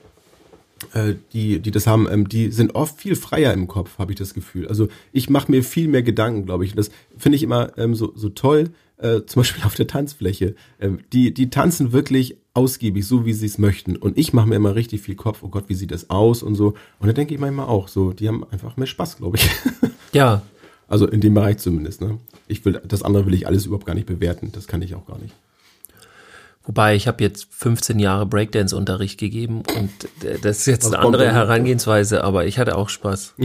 äh, 0.93 1.15
die, 1.33 1.59
die 1.59 1.71
das 1.71 1.87
haben, 1.87 2.07
ähm, 2.07 2.29
die 2.29 2.51
sind 2.51 2.75
oft 2.75 3.01
viel 3.01 3.15
freier 3.15 3.51
im 3.51 3.67
Kopf, 3.67 3.97
habe 3.97 4.11
ich 4.11 4.19
das 4.19 4.35
Gefühl. 4.35 4.67
Also 4.67 4.87
ich 5.11 5.27
mache 5.27 5.49
mir 5.49 5.63
viel 5.63 5.87
mehr 5.87 6.03
Gedanken, 6.03 6.45
glaube 6.45 6.65
ich. 6.65 6.73
Und 6.73 6.77
das 6.77 6.91
finde 7.17 7.37
ich 7.37 7.41
immer 7.41 7.75
ähm, 7.79 7.95
so, 7.95 8.13
so 8.15 8.29
toll, 8.29 8.69
äh, 8.97 9.21
zum 9.25 9.39
Beispiel 9.39 9.63
auf 9.63 9.73
der 9.73 9.87
Tanzfläche. 9.87 10.53
Ähm, 10.79 10.99
die, 11.13 11.33
die 11.33 11.49
tanzen 11.49 11.93
wirklich 11.93 12.37
ausgiebig, 12.57 13.05
so 13.07 13.25
wie 13.25 13.33
sie 13.33 13.45
es 13.45 13.57
möchten. 13.57 13.95
Und 13.95 14.17
ich 14.17 14.33
mache 14.33 14.47
mir 14.47 14.55
immer 14.55 14.75
richtig 14.75 15.01
viel 15.01 15.15
Kopf, 15.15 15.39
oh 15.43 15.47
Gott, 15.49 15.65
wie 15.67 15.75
sieht 15.75 15.91
das 15.91 16.09
aus 16.09 16.43
und 16.43 16.55
so. 16.55 16.73
Und 16.99 17.07
da 17.07 17.13
denke 17.13 17.33
ich 17.33 17.39
manchmal 17.39 17.67
auch 17.67 17.87
so, 17.87 18.11
die 18.13 18.27
haben 18.27 18.43
einfach 18.51 18.75
mehr 18.77 18.87
Spaß, 18.87 19.17
glaube 19.17 19.37
ich. 19.37 19.49
Ja, 20.13 20.41
Also 20.87 21.05
in 21.07 21.19
dem 21.21 21.33
Bereich 21.33 21.57
zumindest. 21.59 22.01
Ne? 22.01 22.17
Ich 22.47 22.63
will, 22.65 22.81
das 22.87 23.03
andere 23.03 23.25
will 23.25 23.33
ich 23.33 23.45
alles 23.45 23.65
überhaupt 23.65 23.85
gar 23.85 23.93
nicht 23.93 24.07
bewerten. 24.07 24.51
Das 24.53 24.67
kann 24.67 24.81
ich 24.81 24.95
auch 24.95 25.05
gar 25.05 25.19
nicht. 25.19 25.35
Wobei 26.65 26.95
ich 26.95 27.07
habe 27.07 27.23
jetzt 27.23 27.47
15 27.51 27.99
Jahre 27.99 28.25
Breakdance-Unterricht 28.25 29.17
gegeben 29.19 29.63
und 29.77 29.89
das 30.41 30.59
ist 30.59 30.65
jetzt 30.65 30.85
Was 30.85 30.93
eine 30.93 31.05
andere? 31.05 31.31
Herangehensweise, 31.31 32.23
aber 32.23 32.45
ich 32.45 32.57
hatte 32.59 32.75
auch 32.77 32.89
Spaß. 32.89 33.35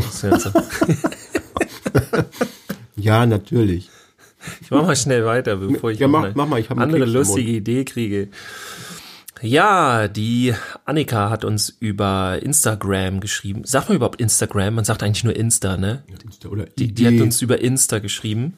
Ja, 2.97 3.26
natürlich. 3.26 3.90
Ich 4.61 4.71
mach 4.71 4.85
mal 4.85 4.97
schnell 4.97 5.25
weiter, 5.25 5.57
bevor 5.57 5.90
ich 5.90 5.99
Ja, 5.99 6.09
mach- 6.09 6.25
eine 6.25 6.33
mach 6.35 6.47
mal, 6.49 6.61
ich 6.61 6.69
hab 6.71 6.78
einen 6.78 6.92
andere 6.95 7.04
lustige 7.11 7.50
Idee 7.52 7.85
kriege. 7.85 8.28
Ja, 9.42 10.06
die 10.06 10.54
Annika 10.84 11.28
hat 11.28 11.44
uns 11.44 11.68
über 11.68 12.38
Instagram 12.40 13.20
geschrieben. 13.20 13.62
Sagt 13.64 13.88
man 13.88 13.96
überhaupt 13.96 14.20
Instagram? 14.20 14.75
Man 14.75 14.84
sagt 14.84 15.02
eigentlich 15.02 15.25
nur 15.25 15.34
Insta, 15.34 15.76
ne? 15.76 16.04
Oder 16.49 16.66
Die, 16.78 16.92
die 16.92 17.06
hat 17.06 17.20
uns 17.20 17.42
über 17.42 17.61
Insta 17.61 17.99
geschrieben. 17.99 18.56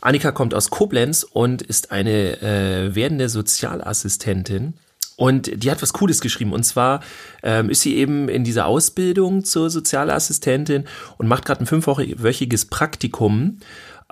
Annika 0.00 0.32
kommt 0.32 0.54
aus 0.54 0.70
Koblenz 0.70 1.22
und 1.22 1.60
ist 1.60 1.92
eine 1.92 2.40
äh, 2.40 2.94
werdende 2.94 3.28
Sozialassistentin. 3.28 4.74
Und 5.16 5.62
die 5.62 5.70
hat 5.70 5.82
was 5.82 5.92
Cooles 5.92 6.20
geschrieben. 6.20 6.52
Und 6.52 6.64
zwar 6.64 7.00
ähm, 7.42 7.68
ist 7.68 7.82
sie 7.82 7.96
eben 7.96 8.28
in 8.28 8.44
dieser 8.44 8.66
Ausbildung 8.66 9.44
zur 9.44 9.68
Sozialassistentin 9.68 10.84
und 11.18 11.28
macht 11.28 11.44
gerade 11.44 11.60
ein 11.62 11.66
fünfwöchiges 11.66 12.64
Praktikum 12.66 13.58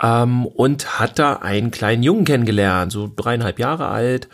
ähm, 0.00 0.47
und 0.47 1.00
hat 1.00 1.19
da 1.19 1.35
einen 1.37 1.71
kleinen 1.71 2.03
Jungen 2.03 2.25
kennengelernt, 2.25 2.93
so 2.93 3.11
dreieinhalb 3.15 3.59
Jahre 3.59 3.89
alt. 3.89 4.29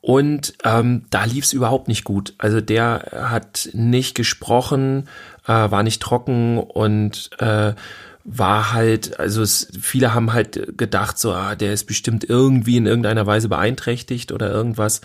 Und 0.00 0.54
ähm, 0.64 1.04
da 1.10 1.24
lief 1.24 1.44
es 1.44 1.52
überhaupt 1.52 1.88
nicht 1.88 2.04
gut. 2.04 2.34
Also 2.38 2.60
der 2.60 3.10
hat 3.12 3.68
nicht 3.72 4.14
gesprochen, 4.14 5.08
äh, 5.46 5.52
war 5.52 5.82
nicht 5.82 6.00
trocken 6.00 6.58
und 6.58 7.30
äh, 7.38 7.74
war 8.30 8.72
halt, 8.72 9.18
also 9.18 9.42
es, 9.42 9.68
viele 9.80 10.14
haben 10.14 10.32
halt 10.32 10.76
gedacht, 10.76 11.18
so, 11.18 11.32
ah, 11.32 11.54
der 11.54 11.72
ist 11.72 11.84
bestimmt 11.84 12.24
irgendwie 12.28 12.76
in 12.76 12.86
irgendeiner 12.86 13.26
Weise 13.26 13.48
beeinträchtigt 13.48 14.32
oder 14.32 14.50
irgendwas. 14.50 15.00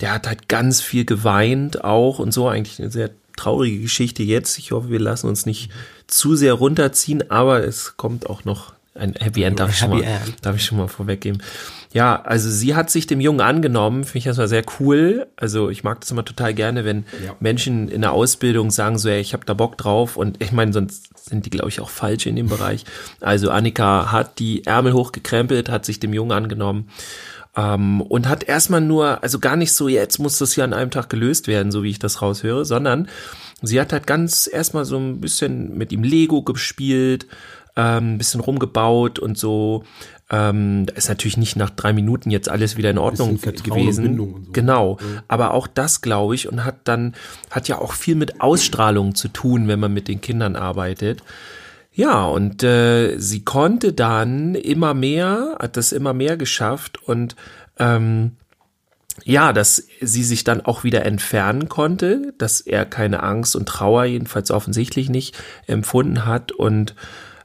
Der 0.00 0.14
hat 0.14 0.26
halt 0.26 0.48
ganz 0.48 0.80
viel 0.80 1.04
geweint 1.04 1.84
auch 1.84 2.18
und 2.18 2.32
so, 2.32 2.48
eigentlich 2.48 2.80
eine 2.80 2.90
sehr 2.90 3.10
traurige 3.36 3.80
Geschichte 3.80 4.22
jetzt. 4.22 4.58
Ich 4.58 4.72
hoffe, 4.72 4.90
wir 4.90 5.00
lassen 5.00 5.26
uns 5.26 5.46
nicht 5.46 5.70
zu 6.06 6.36
sehr 6.36 6.54
runterziehen, 6.54 7.30
aber 7.30 7.64
es 7.64 7.96
kommt 7.96 8.30
auch 8.30 8.44
noch 8.44 8.72
ein 8.94 9.14
Happy 9.14 9.42
End, 9.42 9.58
darf, 9.58 9.70
ich 9.70 9.78
schon, 9.78 9.90
mal, 9.90 10.04
darf 10.42 10.56
ich 10.56 10.64
schon 10.64 10.78
mal 10.78 10.88
vorweggeben. 10.88 11.42
Ja, 11.92 12.22
also 12.22 12.48
sie 12.48 12.74
hat 12.76 12.88
sich 12.88 13.06
dem 13.06 13.20
Jungen 13.20 13.40
angenommen, 13.40 14.04
finde 14.04 14.18
ich 14.18 14.26
erstmal 14.26 14.46
sehr 14.48 14.62
cool. 14.78 15.26
Also 15.36 15.70
ich 15.70 15.82
mag 15.82 16.00
das 16.00 16.10
immer 16.10 16.24
total 16.24 16.54
gerne, 16.54 16.84
wenn 16.84 17.04
Ja. 17.24 17.34
Menschen 17.40 17.88
in 17.88 18.02
der 18.02 18.12
Ausbildung 18.12 18.70
sagen 18.70 18.96
so, 18.96 19.08
ey, 19.08 19.20
ich 19.20 19.32
habe 19.32 19.44
da 19.44 19.54
Bock 19.54 19.76
drauf 19.76 20.16
und 20.16 20.40
ich 20.42 20.52
meine, 20.52 20.72
sonst 20.72 21.10
sind 21.28 21.46
die, 21.46 21.50
glaube 21.50 21.68
ich, 21.68 21.80
auch 21.80 21.90
falsch 21.90 22.26
in 22.26 22.36
dem 22.36 22.48
Bereich. 22.48 22.84
Also 23.20 23.50
Annika 23.50 24.12
hat 24.12 24.38
die 24.38 24.64
Ärmel 24.66 24.92
hochgekrempelt, 24.92 25.68
hat 25.68 25.84
sich 25.84 25.98
dem 25.98 26.12
Jungen 26.14 26.32
angenommen 26.32 26.88
ähm, 27.56 28.00
und 28.02 28.28
hat 28.28 28.44
erstmal 28.44 28.80
nur, 28.80 29.22
also 29.22 29.40
gar 29.40 29.56
nicht 29.56 29.72
so, 29.72 29.88
jetzt 29.88 30.18
muss 30.18 30.38
das 30.38 30.54
ja 30.56 30.64
an 30.64 30.72
einem 30.72 30.90
Tag 30.92 31.08
gelöst 31.08 31.48
werden, 31.48 31.72
so 31.72 31.82
wie 31.82 31.90
ich 31.90 31.98
das 31.98 32.22
raushöre, 32.22 32.64
sondern 32.64 33.08
sie 33.62 33.80
hat 33.80 33.92
halt 33.92 34.06
ganz 34.06 34.48
erstmal 34.50 34.84
so 34.84 34.96
ein 34.96 35.20
bisschen 35.20 35.76
mit 35.76 35.90
ihm 35.92 36.04
Lego 36.04 36.42
gespielt, 36.42 37.26
ähm, 37.76 38.14
ein 38.14 38.18
bisschen 38.18 38.40
rumgebaut 38.40 39.18
und 39.18 39.38
so. 39.38 39.84
Ähm, 40.30 40.86
da 40.86 40.94
ist 40.94 41.08
natürlich 41.08 41.36
nicht 41.36 41.56
nach 41.56 41.70
drei 41.70 41.92
Minuten 41.92 42.30
jetzt 42.30 42.48
alles 42.48 42.76
wieder 42.76 42.90
in 42.90 42.98
Ordnung 42.98 43.40
gewesen. 43.40 44.16
So. 44.16 44.40
Genau. 44.52 44.98
Aber 45.26 45.52
auch 45.54 45.66
das, 45.66 46.02
glaube 46.02 46.36
ich, 46.36 46.48
und 46.48 46.64
hat 46.64 46.76
dann, 46.84 47.14
hat 47.50 47.66
ja 47.66 47.78
auch 47.78 47.92
viel 47.92 48.14
mit 48.14 48.40
Ausstrahlung 48.40 49.14
zu 49.14 49.28
tun, 49.28 49.66
wenn 49.66 49.80
man 49.80 49.92
mit 49.92 50.06
den 50.06 50.20
Kindern 50.20 50.54
arbeitet. 50.54 51.22
Ja, 51.92 52.24
und 52.26 52.62
äh, 52.62 53.18
sie 53.18 53.44
konnte 53.44 53.92
dann 53.92 54.54
immer 54.54 54.94
mehr, 54.94 55.56
hat 55.58 55.76
das 55.76 55.90
immer 55.90 56.14
mehr 56.14 56.36
geschafft 56.36 57.02
und 57.02 57.34
ähm, 57.78 58.36
ja, 59.24 59.52
dass 59.52 59.86
sie 60.00 60.24
sich 60.24 60.44
dann 60.44 60.60
auch 60.60 60.84
wieder 60.84 61.04
entfernen 61.04 61.68
konnte, 61.68 62.32
dass 62.38 62.60
er 62.60 62.86
keine 62.86 63.22
Angst 63.22 63.56
und 63.56 63.68
Trauer 63.68 64.04
jedenfalls 64.04 64.50
offensichtlich 64.50 65.10
nicht 65.10 65.36
empfunden 65.66 66.24
hat 66.26 66.52
und 66.52 66.94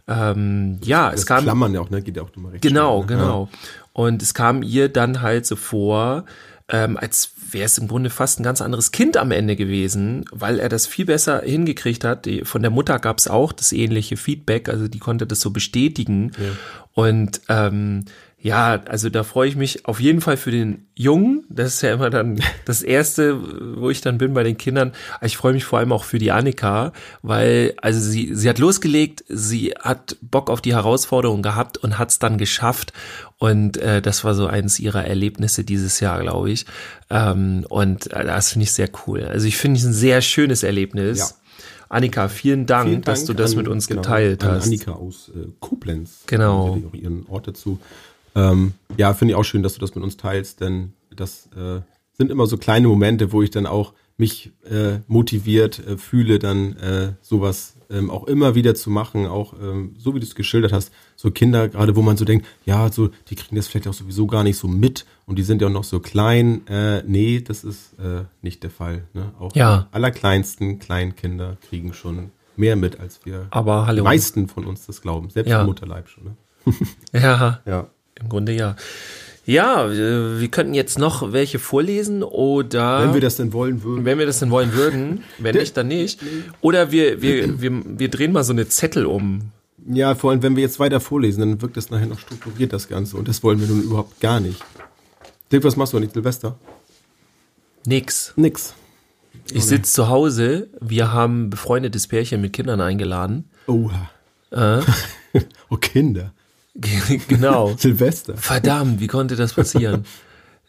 ähm, 0.08 0.80
ja, 0.84 1.12
Das 1.12 1.22
es 1.22 1.26
kam 1.26 1.44
Klammern 1.44 1.74
ja 1.74 1.82
auch, 1.82 1.90
ne? 1.90 2.02
Geht 2.02 2.18
ja 2.18 2.24
auch 2.24 2.30
immer 2.36 2.52
recht 2.52 2.62
Genau, 2.62 3.04
schnell, 3.04 3.18
ne? 3.18 3.24
genau. 3.24 3.50
Und 3.94 4.22
es 4.22 4.34
kam 4.34 4.62
ihr 4.62 4.90
dann 4.90 5.22
halt 5.22 5.46
so 5.46 5.56
vor, 5.56 6.26
ähm, 6.68 6.98
als 6.98 7.32
wäre 7.52 7.66
es 7.66 7.78
im 7.78 7.88
Grunde 7.88 8.10
fast 8.10 8.40
ein 8.40 8.44
ganz 8.44 8.62
anderes 8.62 8.92
Kind 8.92 9.18
am 9.18 9.32
Ende 9.32 9.56
gewesen, 9.56 10.26
weil 10.32 10.60
er 10.60 10.68
das 10.70 10.88
viel 10.88 11.06
besser 11.06 11.42
hingekriegt 11.42 12.04
hat. 12.04 12.28
Von 12.44 12.62
der 12.62 12.72
Mutter 12.72 13.00
gab 13.00 13.20
es 13.20 13.28
auch 13.28 13.52
das 13.52 13.72
ähnliche 13.72 14.18
Feedback, 14.18 14.68
also 14.68 14.88
die 14.88 15.00
konnte 15.00 15.28
das 15.28 15.40
so 15.42 15.52
bestätigen. 15.52 16.32
Und 16.94 17.42
ähm, 17.50 18.06
ja, 18.46 18.80
also 18.86 19.10
da 19.10 19.24
freue 19.24 19.50
ich 19.50 19.56
mich 19.56 19.88
auf 19.88 20.00
jeden 20.00 20.22
Fall 20.22 20.38
für 20.38 20.52
den 20.52 20.86
Jungen. 20.94 21.46
Das 21.50 21.74
ist 21.74 21.82
ja 21.82 21.92
immer 21.92 22.12
dann 22.12 22.40
das 22.66 22.84
Erste, 22.84 23.42
wo 23.82 23.90
ich 23.90 24.02
dann 24.02 24.20
bin 24.20 24.36
bei 24.36 24.44
den 24.44 24.56
Kindern. 24.56 24.92
Ich 25.24 25.36
freue 25.36 25.54
mich 25.54 25.66
vor 25.66 25.80
allem 25.80 25.92
auch 25.92 26.04
für 26.04 26.20
die 26.20 26.32
Annika, 26.32 26.94
weil 27.24 27.74
also 27.82 28.00
sie 28.00 28.36
sie 28.36 28.48
hat 28.48 28.60
losgelegt, 28.60 29.24
sie 29.30 29.74
hat 29.82 30.18
Bock 30.22 30.52
auf 30.52 30.62
die 30.62 30.76
Herausforderung 30.76 31.42
gehabt 31.42 31.80
und 31.80 31.98
hat 31.98 32.12
es 32.12 32.20
dann 32.20 32.38
geschafft. 32.38 32.94
Und 33.40 33.78
äh, 33.78 34.00
das 34.00 34.24
war 34.24 34.36
so 34.36 34.46
eines 34.46 34.80
ihrer 34.80 35.04
Erlebnisse 35.06 35.64
dieses 35.64 36.00
Jahr, 36.00 36.22
glaube 36.22 36.52
ich. 36.52 36.68
Ähm, 37.10 37.66
und 37.68 38.14
äh, 38.14 38.26
das 38.26 38.52
finde 38.52 38.66
ich 38.66 38.74
sehr 38.74 38.90
cool. 39.08 39.24
Also 39.24 39.48
ich 39.48 39.58
finde 39.58 39.80
es 39.80 39.86
ein 39.88 39.94
sehr 39.94 40.22
schönes 40.22 40.62
Erlebnis. 40.62 41.18
Ja. 41.18 41.28
Annika, 41.90 42.28
vielen 42.28 42.68
Dank, 42.68 42.90
Vielen 42.90 43.02
dass 43.02 43.22
du 43.26 43.34
Dank 43.34 43.38
das 43.38 43.52
an- 43.54 43.58
mit 43.58 43.68
uns 43.70 43.88
genau, 43.88 44.04
geteilt 44.04 44.44
hast. 44.44 44.66
Annika 44.68 44.92
aus 44.92 45.32
äh, 45.36 45.48
Koblenz. 45.60 46.26
Genau. 46.28 46.76
Natürlich 46.76 46.90
auch 46.90 46.94
ihren 46.94 47.26
Ort 47.28 47.48
dazu. 47.48 47.80
Ähm, 48.36 48.74
ja, 48.98 49.14
finde 49.14 49.34
ich 49.34 49.36
auch 49.38 49.44
schön, 49.44 49.64
dass 49.64 49.74
du 49.76 49.80
das 49.80 49.96
mit 49.96 50.04
uns 50.04 50.18
teilst, 50.18 50.60
denn 50.62 50.94
das 51.16 51.48
äh, 51.56 51.82
sind 52.14 52.32
immer 52.32 52.48
so 52.48 52.58
kleine 52.58 52.88
Momente, 52.88 53.32
wo 53.32 53.42
ich 53.42 53.50
dann 53.52 53.66
auch 53.66 53.94
mich 54.18 54.52
äh, 54.70 55.00
motiviert 55.08 55.80
äh, 55.86 55.98
fühle, 55.98 56.40
dann 56.40 56.78
äh, 56.78 57.14
sowas 57.22 57.76
ähm, 57.90 58.10
auch 58.10 58.24
immer 58.26 58.56
wieder 58.56 58.74
zu 58.74 58.90
machen, 58.90 59.26
auch 59.28 59.54
ähm, 59.62 59.94
so 59.98 60.16
wie 60.16 60.20
du 60.20 60.26
es 60.26 60.36
geschildert 60.36 60.72
hast, 60.72 60.92
so 61.18 61.32
Kinder, 61.32 61.68
gerade 61.68 61.96
wo 61.98 62.02
man 62.02 62.16
so 62.18 62.24
denkt, 62.26 62.46
ja, 62.66 62.90
so, 62.92 63.10
die 63.30 63.36
kriegen 63.36 63.58
das 63.58 63.68
vielleicht 63.68 63.88
auch 63.90 63.94
sowieso 63.94 64.26
gar 64.26 64.44
nicht 64.44 64.58
so 64.58 64.68
mit 64.70 65.06
und 65.26 65.38
die 65.38 65.44
sind 65.44 65.62
ja 65.62 65.68
auch 65.68 65.72
noch 65.72 65.84
so 65.84 66.00
klein. 66.00 66.66
Äh, 66.68 67.04
nee, 67.06 67.42
das 67.42 67.64
ist 67.66 67.94
äh, 68.00 68.24
nicht 68.42 68.64
der 68.64 68.72
Fall. 68.72 69.04
Ne? 69.14 69.34
Auch 69.38 69.54
Ja. 69.56 69.88
die 69.92 69.96
allerkleinsten 69.96 70.80
Kleinkinder 70.80 71.58
kriegen 71.70 71.94
schon 71.94 72.32
mehr 72.56 72.78
mit, 72.78 73.00
als 73.02 73.20
wir 73.26 73.48
Aber 73.52 73.86
hallo. 73.86 73.98
die 73.98 74.04
meisten 74.04 74.48
von 74.48 74.66
uns 74.66 74.86
das 74.86 75.02
glauben, 75.02 75.30
selbst 75.30 75.50
Ja. 75.50 75.60
im 75.62 75.68
Mutterleib 75.68 76.08
schon. 76.08 76.24
Ne? 76.24 76.36
Ja, 77.14 77.60
Ja. 77.66 77.88
Im 78.20 78.30
Grunde 78.30 78.54
ja. 78.54 78.76
Ja, 79.48 79.88
äh, 79.92 80.40
wir 80.40 80.48
könnten 80.48 80.74
jetzt 80.74 80.98
noch 80.98 81.32
welche 81.32 81.60
vorlesen 81.60 82.24
oder 82.24 83.04
Wenn 83.04 83.14
wir 83.14 83.22
das 83.22 83.38
denn 83.38 83.54
wollen 83.54 83.84
würden. 83.84 84.04
wenn 84.06 84.18
wir 84.18 84.26
das 84.26 84.40
denn 84.40 84.50
wollen 84.50 84.74
würden, 84.74 85.24
wenn 85.38 85.56
nicht, 85.56 85.78
dann 85.78 85.88
nicht. 85.88 86.20
Oder 86.62 86.92
wir, 86.92 87.22
wir, 87.22 87.62
wir, 87.62 87.72
wir 88.00 88.10
drehen 88.10 88.32
mal 88.32 88.44
so 88.44 88.54
eine 88.54 88.68
Zettel 88.68 89.06
um. 89.06 89.52
Ja, 89.88 90.16
vor 90.16 90.32
allem, 90.32 90.42
wenn 90.42 90.56
wir 90.56 90.64
jetzt 90.64 90.80
weiter 90.80 91.00
vorlesen, 91.00 91.42
dann 91.42 91.62
wirkt 91.62 91.78
das 91.78 91.92
nachher 91.92 92.08
noch 92.08 92.18
strukturiert, 92.18 92.74
das 92.74 92.88
Ganze. 92.88 93.18
Und 93.18 93.28
das 93.28 93.44
wollen 93.44 93.60
wir 93.62 93.68
nun 93.68 93.84
überhaupt 93.84 94.20
gar 94.20 94.40
nicht. 94.40 94.64
Dirk, 95.52 95.64
was 95.64 95.76
machst 95.76 95.94
du 95.94 95.98
an 95.98 96.10
Silvester? 96.10 96.58
Nix. 97.86 98.34
Nix. 98.36 98.74
Ich 99.52 99.66
sitze 99.66 99.92
zu 99.92 100.08
Hause, 100.10 100.70
wir 100.82 101.14
haben 101.14 101.52
befreundetes 101.52 102.08
Pärchen 102.08 102.42
mit 102.42 102.54
Kindern 102.54 102.82
eingeladen. 102.82 103.46
Oha. 103.68 104.10
Äh, 104.50 104.82
Oh, 105.70 105.76
Kinder. 105.78 106.34
genau. 107.28 107.76
Silvester. 107.78 108.36
Verdammt, 108.38 109.00
wie 109.00 109.08
konnte 109.08 109.36
das 109.36 109.54
passieren? 109.54 110.06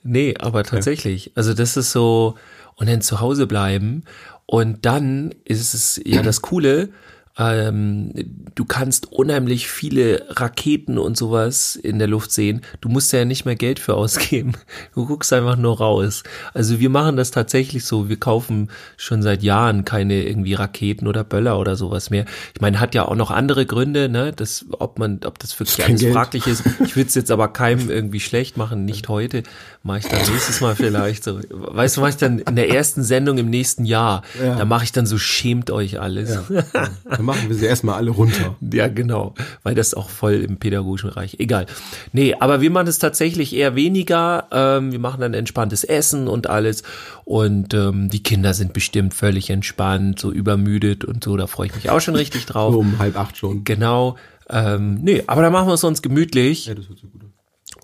Nee, 0.09 0.37
aber 0.39 0.63
tatsächlich. 0.63 1.33
Also 1.35 1.53
das 1.53 1.77
ist 1.77 1.91
so, 1.91 2.37
und 2.77 2.89
dann 2.89 3.01
zu 3.01 3.19
Hause 3.21 3.49
bleiben. 3.49 4.05
Und 4.47 4.87
dann 4.87 5.35
ist 5.45 5.75
es 5.75 6.01
ja 6.05 6.23
das 6.23 6.43
Coole, 6.43 6.91
ähm, 7.39 8.13
du 8.55 8.65
kannst 8.65 9.13
unheimlich 9.13 9.69
viele 9.69 10.25
Raketen 10.31 10.97
und 10.97 11.19
sowas 11.19 11.77
in 11.77 11.99
der 11.99 12.09
Luft 12.09 12.33
sehen. 12.33 12.63
Du 12.81 12.89
musst 12.89 13.13
ja 13.13 13.27
nicht 13.27 13.45
mehr 13.45 13.57
Geld 13.57 13.79
für 13.79 13.95
ausgeben. 13.95 14.53
Du 14.95 15.07
guckst 15.07 15.33
einfach 15.33 15.57
nur 15.57 15.79
raus. 15.79 16.23
Also 16.55 16.81
wir 16.81 16.89
machen 16.89 17.17
das 17.17 17.31
tatsächlich 17.31 17.85
so. 17.85 18.09
Wir 18.09 18.19
kaufen 18.19 18.71
schon 18.97 19.23
seit 19.23 19.43
Jahren 19.43 19.85
keine 19.85 20.23
irgendwie 20.23 20.55
Raketen 20.55 21.07
oder 21.07 21.23
Böller 21.23 21.59
oder 21.59 21.77
sowas 21.77 22.09
mehr. 22.09 22.25
Ich 22.55 22.61
meine, 22.61 22.81
hat 22.81 22.95
ja 22.95 23.07
auch 23.07 23.15
noch 23.15 23.31
andere 23.31 23.67
Gründe, 23.67 24.09
ne? 24.09 24.33
Das, 24.35 24.65
ob 24.71 24.99
man, 24.99 25.21
ob 25.25 25.39
das 25.39 25.59
wirklich 25.59 25.85
alles 25.85 26.01
Geld. 26.01 26.15
fraglich 26.15 26.47
ist. 26.47 26.63
Ich 26.85 26.97
will 26.97 27.05
es 27.05 27.15
jetzt 27.15 27.31
aber 27.31 27.49
keinem 27.49 27.91
irgendwie 27.91 28.21
schlecht 28.21 28.57
machen. 28.57 28.85
Nicht 28.85 29.09
heute. 29.09 29.43
Mache 29.83 29.99
ich 29.99 30.07
dann 30.07 30.21
nächstes 30.33 30.61
Mal 30.61 30.75
vielleicht 30.75 31.25
so. 31.25 31.41
Weißt 31.51 31.97
du, 31.97 32.01
mache 32.01 32.11
ich 32.11 32.17
dann 32.17 32.39
in 32.39 32.57
der 32.57 32.71
ersten 32.71 33.03
Sendung 33.03 33.37
im 33.39 33.51
nächsten 33.51 33.85
Jahr. 33.85 34.23
Ja. 34.41 34.57
Da 34.57 34.65
mache 34.65 34.85
ich 34.85 34.93
dann 34.93 35.05
so, 35.07 35.19
schämt 35.19 35.71
euch 35.71 36.01
alles. 36.01 36.39
Dann 37.05 37.26
machen 37.27 37.49
wir 37.49 37.57
sie 37.57 37.67
erstmal 37.67 37.97
alle 37.97 38.11
runter. 38.11 38.57
Ja, 38.73 38.89
genau, 38.89 39.35
weil 39.63 39.75
das 39.75 39.95
auch 39.95 40.09
voll 40.09 40.35
im 40.35 40.57
pädagogischen 40.57 41.11
Bereich. 41.11 41.37
Egal. 41.39 41.67
Nee, 42.13 42.35
aber 42.39 42.61
wir 42.61 42.71
machen 42.71 42.89
es 42.89 42.99
tatsächlich 42.99 43.55
eher 43.55 43.75
weniger. 43.75 44.49
Ähm, 44.51 44.93
wir 44.93 44.99
machen 44.99 45.21
dann 45.21 45.35
entspanntes 45.35 45.85
Essen 45.85 46.29
und 46.29 46.49
alles. 46.49 46.83
Und 47.25 47.75
ähm, 47.75 48.09
die 48.09 48.23
Kinder 48.23 48.55
sind 48.55 48.73
bestimmt 48.73 49.13
völlig 49.13 49.51
entspannt, 49.51 50.19
so 50.19 50.33
übermüdet 50.33 51.05
und 51.05 51.23
so. 51.23 51.37
Da 51.37 51.47
freue 51.47 51.67
ich 51.67 51.75
mich 51.75 51.91
auch 51.91 52.01
schon 52.01 52.17
richtig 52.17 52.47
drauf. 52.47 52.73
So 52.73 52.81
um 52.81 52.99
halb 52.99 53.19
acht 53.19 53.37
schon. 53.37 53.65
Genau. 53.65 54.17
Ähm, 54.49 54.95
nee, 55.03 55.23
aber 55.27 55.43
da 55.43 55.51
machen 55.51 55.69
wir 55.69 55.75
es 55.75 55.85
uns 55.85 56.03
gemütlich. 56.03 56.67
Ja, 56.67 56.75
das 56.75 56.89
hört 56.89 56.99
sich 56.99 57.11
gut 57.11 57.23
an. 57.23 57.33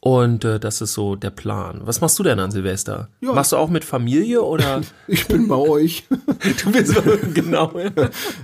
Und 0.05 0.45
äh, 0.45 0.59
das 0.59 0.81
ist 0.81 0.95
so 0.95 1.15
der 1.15 1.31
Plan. 1.31 1.83
Was 1.85 2.01
machst 2.01 2.19
du 2.19 2.25
denn 2.25 2.41
an 2.41 2.51
Silvester? 2.51 3.09
Ja. 3.21 3.35
Machst 3.35 3.53
du 3.53 3.57
auch 3.57 3.71
mit 3.71 3.85
Familie 3.85 4.43
oder? 4.43 4.81
Ich 5.07 5.29
bin 5.29 5.47
bei 5.47 5.55
euch. 5.55 6.09
du 6.65 6.73
bist 6.73 7.01
genau. 7.35 7.73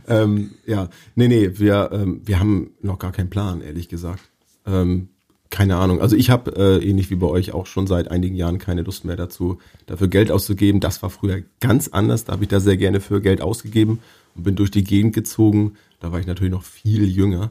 ähm, 0.07 0.53
ja, 0.67 0.89
nee, 1.17 1.27
nee, 1.27 1.59
wir, 1.59 1.91
ähm, 1.93 2.21
wir 2.25 2.39
haben 2.39 2.71
noch 2.81 3.01
gar 3.01 3.11
keinen 3.11 3.29
Plan, 3.29 3.61
ehrlich 3.61 3.89
gesagt. 3.89 4.23
Ähm, 4.67 5.09
keine 5.51 5.79
Ahnung. 5.79 6.01
Also 6.01 6.15
ich 6.15 6.31
habe 6.31 6.55
äh, 6.57 6.89
ähnlich 6.89 7.11
wie 7.11 7.17
bei 7.17 7.27
euch 7.27 7.53
auch 7.53 7.67
schon 7.67 7.89
seit 7.89 8.09
einigen 8.09 8.37
Jahren 8.37 8.59
keine 8.59 8.83
Lust 8.83 9.05
mehr 9.05 9.17
dazu, 9.17 9.59
dafür 9.87 10.07
Geld 10.07 10.31
auszugeben. 10.31 10.79
Das 10.81 11.03
war 11.03 11.11
früher 11.11 11.43
ganz 11.59 11.89
anders. 11.89 12.25
Da 12.25 12.35
habe 12.35 12.45
ich 12.45 12.51
da 12.51 12.61
sehr 12.61 12.77
gerne 12.77 13.01
für 13.01 13.21
Geld 13.21 13.41
ausgegeben 13.41 13.99
und 14.37 14.45
bin 14.45 14.55
durch 14.55 14.71
die 14.71 14.85
Gegend 14.85 15.13
gezogen. 15.13 15.75
Da 15.99 16.13
war 16.13 16.21
ich 16.21 16.27
natürlich 16.29 16.53
noch 16.53 16.63
viel 16.63 17.09
jünger. 17.09 17.51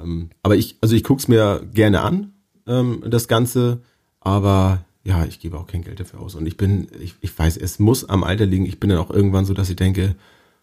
Ähm, 0.00 0.30
aber 0.42 0.56
ich, 0.56 0.78
also 0.80 0.96
ich 0.96 1.04
guck's 1.04 1.28
mir 1.28 1.64
gerne 1.72 2.00
an, 2.00 2.32
ähm, 2.66 3.02
das 3.06 3.28
Ganze. 3.28 3.80
Aber 4.20 4.84
ja, 5.04 5.24
ich 5.24 5.38
gebe 5.38 5.58
auch 5.58 5.66
kein 5.66 5.82
Geld 5.82 6.00
dafür 6.00 6.20
aus. 6.20 6.34
Und 6.34 6.46
ich 6.46 6.56
bin, 6.56 6.88
ich, 7.00 7.14
ich 7.20 7.38
weiß, 7.38 7.56
es 7.56 7.78
muss 7.78 8.08
am 8.08 8.24
Alter 8.24 8.46
liegen. 8.46 8.66
Ich 8.66 8.80
bin 8.80 8.90
dann 8.90 8.98
auch 8.98 9.10
irgendwann 9.10 9.44
so, 9.44 9.54
dass 9.54 9.70
ich 9.70 9.76
denke, 9.76 10.16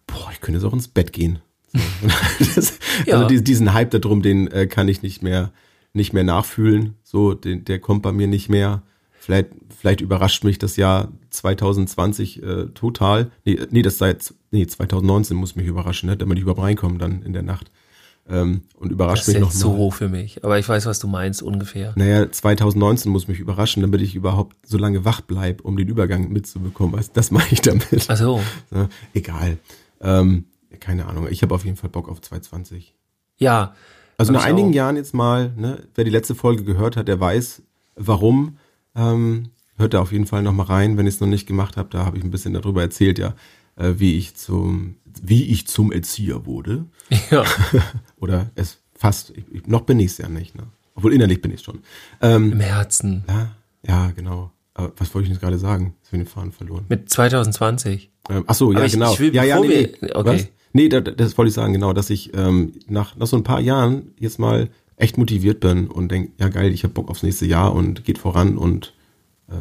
boah, 0.06 0.30
ich 0.32 0.42
könnte 0.42 0.60
jetzt 0.60 0.68
auch 0.68 0.74
ins 0.74 0.90
Bett 0.90 1.14
gehen. 1.14 1.40
So. 1.72 1.80
das, 2.56 2.80
Ja. 3.06 3.20
Also 3.20 3.42
diesen, 3.42 3.74
Hype 3.74 3.92
darum, 3.92 4.22
den 4.22 4.48
äh, 4.48 4.68
kann 4.68 4.88
ich 4.88 5.02
nicht 5.02 5.24
mehr, 5.24 5.52
nicht 5.94 6.14
mehr 6.14 6.24
nachfühlen. 6.24 6.96
So, 7.04 7.34
den, 7.34 7.66
der 7.66 7.80
kommt 7.80 8.02
bei 8.02 8.12
mir 8.12 8.28
nicht 8.28 8.50
mehr. 8.50 8.84
Vielleicht, 9.18 9.52
vielleicht 9.70 10.02
überrascht 10.02 10.44
mich 10.44 10.60
das 10.60 10.76
Jahr 10.76 11.10
2020 11.30 12.44
äh, 12.44 12.66
total. 12.74 13.32
Nee, 13.46 13.60
nee, 13.72 13.82
das 13.82 13.98
sei 13.98 14.10
jetzt, 14.10 14.36
nee, 14.52 14.68
2019 14.68 15.38
muss 15.38 15.56
mich 15.56 15.68
überraschen, 15.68 16.10
ne, 16.10 16.18
damit 16.18 16.38
ich 16.38 16.42
überhaupt 16.42 16.62
reinkomme 16.62 16.98
dann 16.98 17.22
in 17.22 17.32
der 17.32 17.44
Nacht. 17.44 17.72
Ähm, 18.30 18.62
und 18.80 18.92
überrascht 18.92 19.24
Das 19.24 19.28
ist 19.30 19.34
mich 19.36 19.42
noch 19.42 19.50
jetzt 19.50 19.60
zu 19.60 19.70
mal. 19.70 19.78
hoch 19.78 19.94
für 19.94 20.10
mich. 20.10 20.44
Aber 20.44 20.58
ich 20.58 20.68
weiß, 20.68 20.86
was 20.86 21.00
du 21.00 21.08
meinst, 21.08 21.42
ungefähr. 21.42 21.94
Naja, 21.96 22.32
2019 22.32 23.12
muss 23.12 23.28
mich 23.28 23.40
überraschen, 23.40 23.82
damit 23.82 24.02
ich 24.02 24.16
überhaupt 24.16 24.56
so 24.66 24.78
lange 24.78 25.04
wach 25.06 25.22
bleib, 25.22 25.62
um 25.62 25.76
den 25.78 25.88
Übergang 25.88 26.32
mitzubekommen. 26.32 26.96
Also 26.96 27.12
das 27.14 27.32
mache 27.32 27.50
ich 27.52 27.62
damit. 27.62 28.06
Ach 28.08 28.18
so. 28.18 28.42
Ja, 28.72 28.88
egal. 29.14 29.58
Ähm, 30.02 30.46
keine 30.80 31.06
Ahnung. 31.06 31.28
Ich 31.30 31.42
habe 31.44 31.54
auf 31.54 31.66
jeden 31.66 31.78
Fall 31.78 31.90
Bock 31.90 32.10
auf 32.10 32.22
2020. 32.22 32.94
Ja. 33.38 33.76
Also 34.18 34.32
nach 34.32 34.46
einigen 34.46 34.70
auch. 34.70 34.76
Jahren 34.76 34.96
jetzt 34.96 35.14
mal, 35.14 35.52
ne, 35.58 35.80
wer 35.96 36.04
die 36.04 36.12
letzte 36.12 36.36
Folge 36.36 36.64
gehört 36.64 36.98
hat, 36.98 37.08
der 37.08 37.20
weiß, 37.20 37.62
warum. 37.96 38.58
Ähm, 38.96 39.50
hört 39.78 39.94
da 39.96 40.02
auf 40.02 40.12
jeden 40.12 40.28
Fall 40.28 40.44
noch 40.44 40.54
mal 40.54 40.64
rein, 40.64 40.98
wenn 40.98 41.08
ich 41.08 41.16
es 41.16 41.20
noch 41.20 41.28
nicht 41.28 41.48
gemacht 41.48 41.78
habe. 41.78 41.90
Da 41.92 42.06
habe 42.06 42.18
ich 42.18 42.24
ein 42.24 42.32
bisschen 42.32 42.54
darüber 42.54 42.82
erzählt, 42.82 43.18
ja, 43.18 43.34
äh, 43.76 43.94
wie 43.98 44.18
ich 44.18 44.36
zum, 44.36 44.96
wie 45.22 45.46
ich 45.46 45.68
zum 45.68 45.92
Erzieher 45.92 46.46
wurde. 46.46 46.86
Ja. 47.30 47.44
Oder 48.20 48.52
es 48.56 48.80
fast, 48.96 49.34
ich, 49.52 49.68
noch 49.68 49.82
bin 49.82 50.00
ich 50.00 50.08
es 50.08 50.18
ja 50.18 50.30
nicht, 50.30 50.56
ne? 50.56 50.64
Obwohl 50.96 51.14
innerlich 51.14 51.42
bin 51.42 51.52
ich 51.52 51.62
schon. 51.62 51.80
Ähm, 52.22 52.52
Im 52.54 52.60
Herzen. 52.60 53.24
ja, 53.28 53.52
ja, 53.86 54.12
genau. 54.12 54.52
Aber 54.76 54.92
was 54.98 55.14
wollte 55.14 55.26
ich 55.28 55.32
jetzt 55.34 55.42
gerade 55.42 55.58
sagen? 55.58 55.96
Jetzt 56.02 56.08
habe 56.12 56.18
ich 56.18 56.24
den 56.24 56.34
Faden 56.34 56.52
verloren. 56.52 56.86
Mit 56.90 57.10
2020. 57.10 58.12
Ähm, 58.30 58.44
ach 58.48 58.56
so, 58.56 58.72
ja, 58.72 58.84
ich- 58.86 58.94
genau. 58.94 59.14
ich 59.14 59.20
will, 59.20 59.34
ja, 59.36 59.44
ja, 59.44 59.60
nee, 59.60 59.92
nee. 60.02 60.12
okay. 60.14 60.38
Was? 60.38 60.48
Nee, 60.74 60.90
das, 60.90 61.04
das 61.18 61.38
wollte 61.38 61.50
ich 61.50 61.54
sagen, 61.54 61.74
genau, 61.74 61.94
dass 61.94 62.10
ich 62.10 62.34
ähm, 62.36 62.74
nach, 62.88 63.16
nach 63.16 63.28
so 63.28 63.38
ein 63.38 63.44
paar 63.44 63.60
Jahren 63.60 64.14
jetzt 64.18 64.40
mal 64.40 64.70
echt 64.96 65.18
motiviert 65.18 65.60
bin 65.60 65.88
und 65.88 66.10
denke, 66.12 66.32
ja 66.40 66.48
geil, 66.50 66.72
ich 66.72 66.84
habe 66.84 66.94
Bock 66.94 67.10
aufs 67.10 67.22
nächste 67.24 67.46
Jahr 67.46 67.74
und 67.76 68.04
geht 68.06 68.18
voran 68.18 68.58
und 68.58 68.94
äh, 69.50 69.54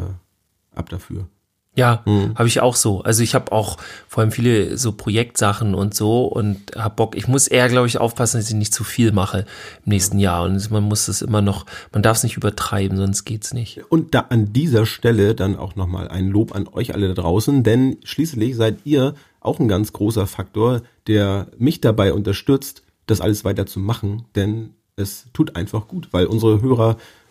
ab 0.74 0.88
dafür. 0.88 1.26
Ja, 1.74 2.02
Mhm. 2.04 2.34
habe 2.34 2.48
ich 2.48 2.60
auch 2.60 2.76
so. 2.76 3.00
Also 3.02 3.22
ich 3.22 3.34
habe 3.34 3.50
auch 3.50 3.78
vor 4.06 4.20
allem 4.20 4.30
viele 4.30 4.76
so 4.76 4.92
Projektsachen 4.92 5.74
und 5.74 5.94
so 5.94 6.24
und 6.26 6.76
hab 6.76 6.96
Bock. 6.96 7.16
Ich 7.16 7.28
muss 7.28 7.48
eher, 7.48 7.68
glaube 7.68 7.86
ich, 7.86 7.96
aufpassen, 7.96 8.38
dass 8.38 8.48
ich 8.50 8.54
nicht 8.54 8.74
zu 8.74 8.84
viel 8.84 9.10
mache 9.12 9.46
im 9.86 9.90
nächsten 9.90 10.18
Jahr. 10.18 10.44
Und 10.44 10.70
man 10.70 10.82
muss 10.82 11.06
das 11.06 11.22
immer 11.22 11.40
noch, 11.40 11.64
man 11.92 12.02
darf 12.02 12.18
es 12.18 12.24
nicht 12.24 12.36
übertreiben, 12.36 12.98
sonst 12.98 13.24
geht's 13.24 13.54
nicht. 13.54 13.80
Und 13.88 14.14
da 14.14 14.26
an 14.28 14.52
dieser 14.52 14.84
Stelle 14.84 15.34
dann 15.34 15.56
auch 15.56 15.74
nochmal 15.74 16.08
ein 16.08 16.28
Lob 16.28 16.54
an 16.54 16.68
euch 16.68 16.92
alle 16.94 17.08
da 17.08 17.14
draußen, 17.22 17.62
denn 17.62 17.96
schließlich 18.04 18.54
seid 18.54 18.78
ihr 18.84 19.14
auch 19.40 19.58
ein 19.58 19.68
ganz 19.68 19.94
großer 19.94 20.26
Faktor, 20.26 20.82
der 21.06 21.46
mich 21.58 21.80
dabei 21.80 22.12
unterstützt, 22.12 22.82
das 23.06 23.22
alles 23.22 23.44
weiter 23.46 23.64
zu 23.64 23.80
machen, 23.80 24.26
denn 24.36 24.74
es 24.96 25.24
tut 25.32 25.56
einfach 25.56 25.88
gut, 25.88 26.08
weil 26.12 26.26
unsere 26.26 26.62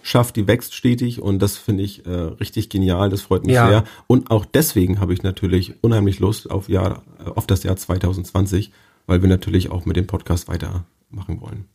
Hörerschaft, 0.01 0.35
die 0.35 0.47
wächst 0.47 0.73
stetig 0.73 1.21
und 1.21 1.39
das 1.39 1.57
finde 1.57 1.83
ich 1.83 2.05
äh, 2.05 2.09
richtig 2.09 2.69
genial, 2.69 3.09
das 3.09 3.21
freut 3.21 3.45
mich 3.45 3.55
Ja. 3.55 3.67
sehr. 3.67 3.83
Und 4.07 4.31
auch 4.31 4.45
deswegen 4.45 4.99
habe 4.99 5.13
ich 5.13 5.23
natürlich 5.23 5.75
unheimlich 5.81 6.19
Lust 6.19 6.49
auf, 6.49 6.69
Jahr, 6.69 7.03
äh, 7.19 7.29
auf 7.29 7.47
das 7.47 7.63
Jahr 7.63 7.75
2020, 7.77 8.71
weil 9.07 9.21
wir 9.21 9.29
natürlich 9.29 9.69
auch 9.69 9.85
mit 9.85 9.97
dem 9.97 10.07
Podcast 10.07 10.47
weitermachen 10.47 11.39
wollen. 11.41 11.65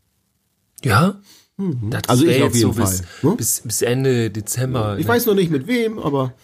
Ja? 0.85 1.17
Das 1.91 2.09
Also 2.09 2.27
ich 2.27 2.43
auf 2.43 2.55
jeden 2.55 2.73
so 2.75 2.79
bis, 2.81 3.01
Fall, 3.01 3.31
ne? 3.31 3.37
bis, 3.37 3.61
bis 3.63 3.83
Ende 3.83 4.31
Dezember. 4.31 4.99
Ich 4.99 5.07
ne? 5.07 5.13
weiß 5.13 5.27
noch 5.27 5.35
nicht 5.35 5.51
mit 5.51 5.67
wem, 5.67 5.99
aber 5.99 6.35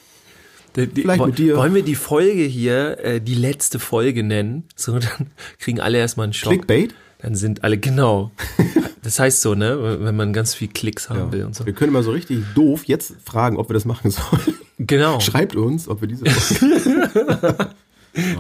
Die, 0.75 0.87
die, 0.87 1.03
Vielleicht 1.03 1.27
mit 1.27 1.39
dir. 1.39 1.57
Wollen 1.59 1.75
wir 1.75 1.83
die 1.83 1.95
Folge 1.95 2.45
hier 2.45 2.99
äh, 3.01 3.21
die 3.21 3.35
letzte 3.35 3.79
Folge 3.79 4.23
nennen? 4.23 4.65
So, 4.75 4.99
dann 4.99 5.31
kriegen 5.59 5.81
alle 5.81 5.99
erstmal 5.99 6.25
einen 6.25 6.33
Schock. 6.33 6.53
Clickbait? 6.53 6.95
Dann 7.23 7.35
sind 7.37 7.65
alle, 7.65 7.79
genau. 7.79 8.31
Das 9.05 9.19
heißt 9.19 9.41
so, 9.41 9.57
ne? 9.57 9.99
Wenn 10.01 10.15
man 10.15 10.33
ganz 10.33 10.55
viel 10.55 10.69
Klicks 10.69 11.11
haben 11.11 11.33
will 11.33 11.45
und 11.45 11.57
so. 11.57 11.67
Wir 11.67 11.73
können 11.73 11.93
mal 11.93 12.05
so 12.05 12.13
richtig 12.13 12.45
doof 12.55 12.85
jetzt 12.85 13.17
fragen, 13.25 13.57
ob 13.57 13.69
wir 13.69 13.75
das 13.75 13.85
machen 13.85 14.13
sollen. 14.13 14.55
Genau. 14.79 15.19
Schreibt 15.21 15.57
uns, 15.57 15.89
ob 15.89 16.03
wir 16.03 16.07
diese. 16.07 16.25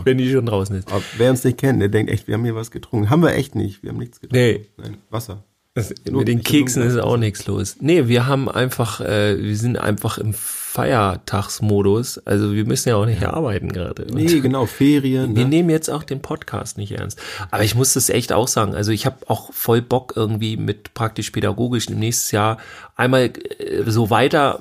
Wenn 0.05 0.19
die 0.19 0.31
schon 0.31 0.47
draußen 0.47 0.77
ist. 0.77 0.93
Aber 0.93 1.03
wer 1.17 1.31
uns 1.31 1.43
nicht 1.43 1.59
kennt, 1.59 1.83
der 1.83 1.89
denkt 1.89 2.12
echt, 2.12 2.29
wir 2.29 2.35
haben 2.35 2.45
hier 2.45 2.55
was 2.55 2.71
getrunken. 2.71 3.11
Haben 3.11 3.23
wir 3.23 3.35
echt 3.35 3.57
nicht. 3.57 3.83
Wir 3.83 3.91
haben 3.91 3.99
nichts 3.99 4.21
getrunken. 4.21 4.37
Nee. 4.37 4.69
Nein, 4.77 4.99
Wasser. 5.11 5.43
Mit 5.75 6.11
Nur- 6.12 6.25
den 6.26 6.43
Keksen 6.43 6.83
ist 6.83 6.99
auch 6.99 7.17
nichts 7.17 7.47
los. 7.47 7.76
Nee, 7.81 8.07
wir 8.07 8.26
haben 8.26 8.50
einfach, 8.50 9.00
äh, 9.00 9.43
wir 9.43 9.57
sind 9.57 9.79
einfach 9.79 10.19
im 10.19 10.35
Feiertagsmodus. 10.35 12.19
Also 12.26 12.52
wir 12.52 12.67
müssen 12.67 12.91
ja 12.91 12.97
auch 12.97 13.07
nicht 13.07 13.23
arbeiten 13.25 13.73
gerade. 13.73 14.07
Nee, 14.12 14.41
genau, 14.41 14.67
Ferien. 14.67 15.35
Wir 15.35 15.45
Ne? 15.45 15.49
nehmen 15.50 15.71
jetzt 15.71 15.88
auch 15.91 16.02
den 16.02 16.21
Podcast 16.21 16.76
nicht 16.76 16.93
ernst. 16.93 17.19
Aber 17.50 17.64
ich 17.64 17.75
muss 17.75 17.95
das 17.95 18.11
echt 18.11 18.33
auch 18.35 18.49
sagen. 18.49 18.75
Also 18.75 18.93
ich 18.93 19.07
habe 19.07 19.17
auch 19.29 19.52
voll 19.55 19.81
Bock 19.81 20.12
irgendwie 20.14 20.59
mit 20.59 20.93
praktisch 20.95 21.31
pädagogisch 21.31 21.88
im 21.88 21.99
nächsten 21.99 22.37
Jahr 22.37 22.59
einmal 22.97 23.31
äh, 23.59 23.83
so 23.87 24.11
weiter 24.11 24.61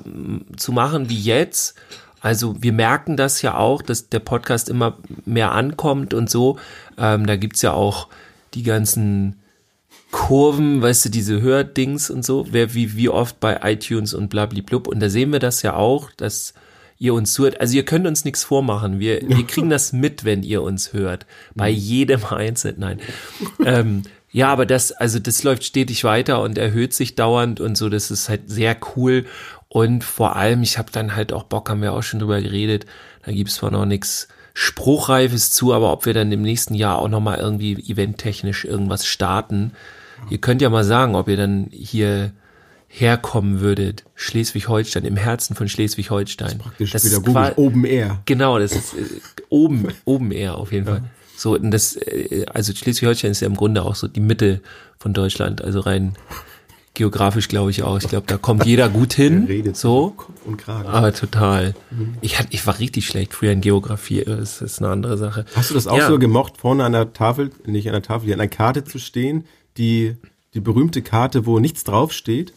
zu 0.56 0.72
machen 0.72 1.10
wie 1.10 1.20
jetzt. 1.20 1.74
Also 2.20 2.54
wir 2.62 2.72
merken 2.72 3.16
das 3.18 3.42
ja 3.42 3.56
auch, 3.58 3.82
dass 3.82 4.08
der 4.08 4.20
Podcast 4.20 4.68
immer 4.70 4.96
mehr 5.26 5.52
ankommt 5.52 6.14
und 6.14 6.30
so. 6.30 6.58
Ähm, 6.96 7.26
da 7.26 7.36
gibt's 7.36 7.60
ja 7.62 7.72
auch 7.72 8.08
die 8.54 8.62
ganzen 8.62 9.36
Kurven, 10.12 10.82
weißt 10.82 11.06
du, 11.06 11.08
diese 11.08 11.40
Hördings 11.40 12.10
und 12.10 12.24
so, 12.24 12.46
wer 12.50 12.74
wie, 12.74 12.96
wie 12.96 13.08
oft 13.08 13.40
bei 13.40 13.60
iTunes 13.64 14.12
und 14.14 14.28
blablablub. 14.28 14.86
Und 14.86 15.00
da 15.00 15.08
sehen 15.08 15.32
wir 15.32 15.40
das 15.40 15.62
ja 15.62 15.74
auch, 15.74 16.10
dass 16.12 16.54
ihr 16.98 17.14
uns 17.14 17.36
hört. 17.38 17.60
Also 17.60 17.74
ihr 17.74 17.84
könnt 17.84 18.06
uns 18.06 18.24
nichts 18.24 18.44
vormachen. 18.44 19.00
Wir, 19.00 19.22
wir 19.26 19.44
kriegen 19.46 19.70
das 19.70 19.92
mit, 19.92 20.24
wenn 20.24 20.42
ihr 20.42 20.62
uns 20.62 20.92
hört. 20.92 21.26
Bei 21.54 21.68
jedem 21.68 22.24
Einzelnen. 22.26 22.78
Nein. 22.78 23.00
ähm, 23.64 24.02
ja, 24.30 24.52
aber 24.52 24.66
das, 24.66 24.92
also 24.92 25.18
das 25.18 25.42
läuft 25.42 25.64
stetig 25.64 26.04
weiter 26.04 26.42
und 26.42 26.58
erhöht 26.58 26.92
sich 26.92 27.14
dauernd 27.14 27.60
und 27.60 27.76
so. 27.76 27.88
Das 27.88 28.10
ist 28.10 28.28
halt 28.28 28.50
sehr 28.50 28.76
cool. 28.94 29.24
Und 29.68 30.04
vor 30.04 30.36
allem, 30.36 30.62
ich 30.62 30.76
habe 30.76 30.92
dann 30.92 31.16
halt 31.16 31.32
auch 31.32 31.44
Bock, 31.44 31.70
haben 31.70 31.80
wir 31.80 31.94
auch 31.94 32.02
schon 32.02 32.20
drüber 32.20 32.40
geredet. 32.42 32.84
Da 33.24 33.32
gibt's 33.32 33.56
zwar 33.56 33.70
noch 33.70 33.86
nichts 33.86 34.28
Spruchreifes 34.52 35.50
zu, 35.50 35.72
aber 35.72 35.90
ob 35.90 36.04
wir 36.04 36.12
dann 36.12 36.30
im 36.30 36.42
nächsten 36.42 36.74
Jahr 36.74 36.98
auch 36.98 37.08
nochmal 37.08 37.38
irgendwie 37.38 37.72
eventtechnisch 37.90 38.66
irgendwas 38.66 39.06
starten. 39.06 39.72
Ihr 40.30 40.38
könnt 40.38 40.62
ja 40.62 40.70
mal 40.70 40.84
sagen, 40.84 41.14
ob 41.14 41.28
ihr 41.28 41.36
dann 41.36 41.68
hier 41.70 42.32
herkommen 42.88 43.60
würdet. 43.60 44.04
Schleswig-Holstein, 44.14 45.04
im 45.04 45.16
Herzen 45.16 45.56
von 45.56 45.68
Schleswig-Holstein. 45.68 46.58
Praktisch 46.58 46.90
Das 46.92 47.02
pädagogisch 47.02 47.32
qua- 47.32 47.52
Open 47.56 47.84
Air. 47.84 48.20
Genau, 48.26 48.58
das 48.58 48.72
ist 48.72 48.94
äh, 48.94 49.04
oben, 49.48 49.88
oben 50.04 50.30
eher 50.32 50.56
auf 50.56 50.72
jeden 50.72 50.86
Fall. 50.86 51.04
So, 51.36 51.54
und 51.54 51.70
das, 51.70 51.96
äh, 51.96 52.44
also 52.52 52.74
Schleswig-Holstein 52.74 53.30
ist 53.30 53.40
ja 53.40 53.46
im 53.46 53.56
Grunde 53.56 53.82
auch 53.82 53.94
so 53.94 54.08
die 54.08 54.20
Mitte 54.20 54.60
von 54.98 55.12
Deutschland, 55.14 55.62
also 55.62 55.80
rein 55.80 56.14
geografisch 56.94 57.48
glaube 57.48 57.70
ich 57.70 57.82
auch. 57.82 57.98
Ich 57.98 58.08
glaube, 58.08 58.26
da 58.26 58.36
kommt 58.36 58.66
jeder 58.66 58.90
gut 58.90 59.12
hin. 59.14 59.46
Redet 59.46 59.76
So. 59.78 60.14
Und 60.44 60.58
Kragen. 60.58 60.86
Aber 60.88 61.14
total. 61.14 61.74
Ich, 62.20 62.38
hat, 62.38 62.48
ich 62.50 62.66
war 62.66 62.78
richtig 62.78 63.06
schlecht 63.06 63.32
früher 63.32 63.52
in 63.52 63.62
Geografie. 63.62 64.22
Das 64.26 64.60
ist 64.60 64.80
eine 64.82 64.90
andere 64.90 65.16
Sache. 65.16 65.46
Hast 65.56 65.70
du 65.70 65.74
das 65.74 65.86
auch 65.86 65.96
Ja. 65.96 66.08
so 66.08 66.18
gemocht, 66.18 66.58
vorne 66.58 66.84
an 66.84 66.92
der 66.92 67.12
Tafel, 67.14 67.50
nicht 67.64 67.86
an 67.88 67.94
der 67.94 68.02
Tafel, 68.02 68.26
hier 68.26 68.34
an 68.34 68.40
der 68.40 68.48
Karte 68.48 68.84
zu 68.84 68.98
stehen, 68.98 69.44
die, 69.76 70.16
die 70.54 70.60
berühmte 70.60 71.02
Karte, 71.02 71.46
wo 71.46 71.58
nichts 71.58 71.84
draufsteht 71.84 72.52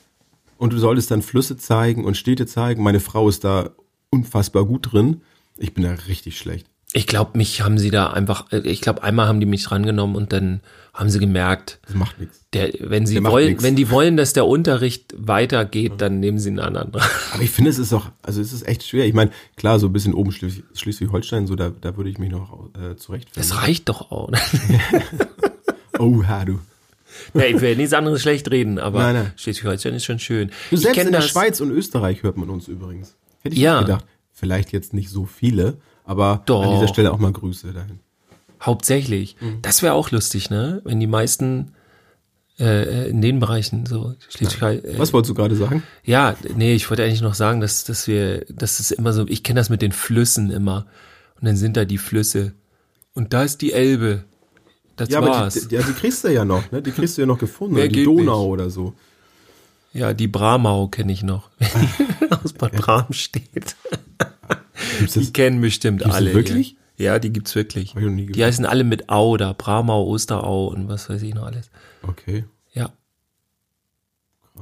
und 0.58 0.74
du 0.74 0.78
solltest 0.78 1.12
dann 1.12 1.22
Flüsse 1.22 1.58
zeigen 1.58 2.06
und 2.06 2.18
Städte 2.18 2.46
zeigen. 2.46 2.84
Meine 2.84 3.00
Frau 3.00 3.28
ist 3.30 3.44
da 3.44 3.72
unfassbar 4.10 4.66
gut 4.66 4.92
drin. 4.94 5.22
Ich 5.58 5.74
bin 5.74 5.84
da 5.84 5.92
richtig 6.08 6.38
schlecht. 6.38 6.68
Ich 6.94 7.08
glaube, 7.08 7.38
mich 7.38 7.62
haben 7.62 7.78
sie 7.78 7.92
da 7.92 8.12
einfach, 8.12 8.52
äh, 8.54 8.60
ich 8.60 8.80
glaube, 8.80 9.04
einmal 9.04 9.28
haben 9.28 9.42
die 9.42 9.46
mich 9.46 9.64
drangenommen 9.64 10.16
und 10.16 10.32
dann 10.32 10.62
haben 10.94 11.10
sie 11.10 11.20
gemerkt, 11.20 11.80
Das 11.88 11.96
macht 11.96 12.20
nichts. 12.22 12.46
der, 12.54 12.72
wenn 12.80 13.06
sie 13.06 13.16
Der 13.16 13.24
wollen, 13.26 13.62
wenn 13.62 13.76
die 13.76 13.90
wollen, 13.90 14.16
dass 14.16 14.32
der 14.32 14.46
Unterricht 14.46 15.14
weitergeht, 15.18 15.94
dann 15.98 16.22
nehmen 16.22 16.40
sie 16.40 16.50
einen 16.52 16.60
anderen 16.60 16.94
dran. 16.94 17.06
Aber 17.34 17.44
ich 17.44 17.50
finde, 17.52 17.70
es 17.72 17.80
ist 17.80 17.92
auch, 17.92 18.12
also 18.22 18.40
es 18.40 18.54
ist 18.54 18.66
echt 18.66 18.84
schwer. 18.88 19.06
Ich 19.06 19.14
meine, 19.14 19.32
klar, 19.58 19.78
so 19.80 19.88
ein 19.88 19.94
bisschen 19.94 20.14
oben 20.14 20.32
Schleswig- 20.32 20.64
Schleswig-Holstein, 20.74 21.48
so 21.48 21.56
da, 21.58 21.70
da 21.70 21.98
würde 21.98 22.10
ich 22.10 22.18
mich 22.18 22.32
noch 22.32 22.70
äh, 22.80 22.96
zurechtfinden. 22.96 23.34
Das 23.50 23.62
reicht 23.62 23.90
doch 23.90 24.12
auch. 24.12 24.32
Oh, 26.00 26.24
ha, 26.28 26.44
du. 26.44 26.60
Ja, 27.34 27.46
ich 27.46 27.62
will 27.62 27.76
nichts 27.76 27.94
anderes 27.94 28.22
schlecht 28.22 28.50
reden, 28.52 28.80
aber. 28.80 29.32
Schleswig-Holstein 29.36 29.94
ist 29.94 30.06
schon 30.06 30.20
schön. 30.20 30.52
Du, 30.70 30.78
selbst 30.78 30.98
in 30.98 31.12
der 31.12 31.22
das, 31.22 31.30
Schweiz 31.30 31.62
und 31.62 31.72
Österreich 31.72 32.24
hört 32.24 32.38
man 32.38 32.50
uns 32.50 32.68
übrigens. 32.68 33.16
Hätte 33.42 33.56
ich 33.56 33.62
Ja. 33.62 33.82
gedacht. 33.82 34.06
Vielleicht 34.32 34.72
jetzt 34.72 34.94
nicht 34.94 35.10
so 35.10 35.26
viele, 35.26 35.78
aber 36.04 36.44
Doch. 36.46 36.64
an 36.64 36.72
dieser 36.76 36.88
Stelle 36.90 37.14
auch 37.14 37.20
mal 37.20 37.32
Grüße 37.32 37.72
dahin. 37.72 38.00
Hauptsächlich. 38.62 39.38
Mhm. 39.40 39.62
Das 39.62 39.82
wäre 39.82 39.94
auch 39.94 40.12
lustig, 40.12 40.50
ne? 40.50 40.82
Wenn 40.84 41.00
die 41.00 41.08
meisten 41.08 41.72
äh, 42.60 43.10
in 43.10 43.22
den 43.22 43.40
Bereichen 43.40 43.86
so 43.86 44.16
Schleswig 44.30 44.84
äh, 44.86 44.98
Was 45.00 45.14
wolltest 45.14 45.30
du 45.30 45.34
gerade 45.36 45.56
sagen? 45.56 45.84
Ja, 46.04 46.36
nee, 46.56 46.74
ich 46.74 46.90
wollte 46.90 47.04
eigentlich 47.04 47.22
noch 47.22 47.34
sagen, 47.34 47.60
dass, 47.62 47.84
dass 47.84 48.08
wir, 48.08 48.46
dass 48.50 48.80
es 48.80 48.92
immer 48.92 49.14
so, 49.14 49.26
ich 49.28 49.44
kenne 49.44 49.60
das 49.60 49.70
mit 49.70 49.82
den 49.82 49.92
Flüssen 49.92 50.52
immer. 50.52 50.86
Und 51.40 51.48
dann 51.48 51.58
sind 51.58 51.76
da 51.78 51.86
die 51.86 51.98
Flüsse. 51.98 52.54
Und 53.14 53.34
da 53.34 53.44
ist 53.44 53.62
die 53.62 53.74
Elbe. 53.74 54.24
Das 54.96 55.10
Ja, 55.10 55.18
aber 55.20 55.28
war's. 55.30 55.54
die, 55.56 55.68
die, 55.68 55.76
ja, 55.76 55.82
die 55.82 55.94
kriegst 55.94 56.24
du 56.24 56.30
ja 56.34 56.46
noch, 56.46 56.72
ne? 56.72 56.82
Die 56.82 56.92
kriegst 56.92 57.18
du 57.18 57.22
ja 57.22 57.28
noch 57.28 57.38
gefunden. 57.40 57.76
Mehr 57.76 57.88
die 57.90 58.04
Donau 58.04 58.42
nicht. 58.44 58.52
oder 58.54 58.70
so. 58.70 58.94
ja, 59.94 60.14
die 60.14 60.28
Bramau 60.28 60.88
kenne 60.88 61.12
ich 61.12 61.22
noch. 61.24 61.50
Aus 62.44 62.54
Bad 62.54 62.74
Bramstedt. 62.74 63.76
Gibt's 65.00 65.14
Die 65.14 65.34
kennen 65.34 65.60
bestimmt 65.62 66.00
Gibt's 66.02 66.16
alle. 66.16 66.34
wirklich? 66.34 66.72
Ja. 66.72 66.78
Ja, 66.98 67.20
die 67.20 67.34
gibt's 67.34 67.54
wirklich. 67.56 67.94
Die 67.94 68.44
heißen 68.46 68.66
alle 68.66 68.86
mit 68.86 69.10
Au 69.10 69.36
da, 69.36 69.52
Bramau, 69.52 70.06
Osterau 70.06 70.68
und 70.68 70.88
was 70.88 71.10
weiß 71.10 71.22
ich 71.24 71.34
noch 71.36 71.44
alles. 71.46 71.70
Okay. 72.04 72.46
Ja. 72.72 72.94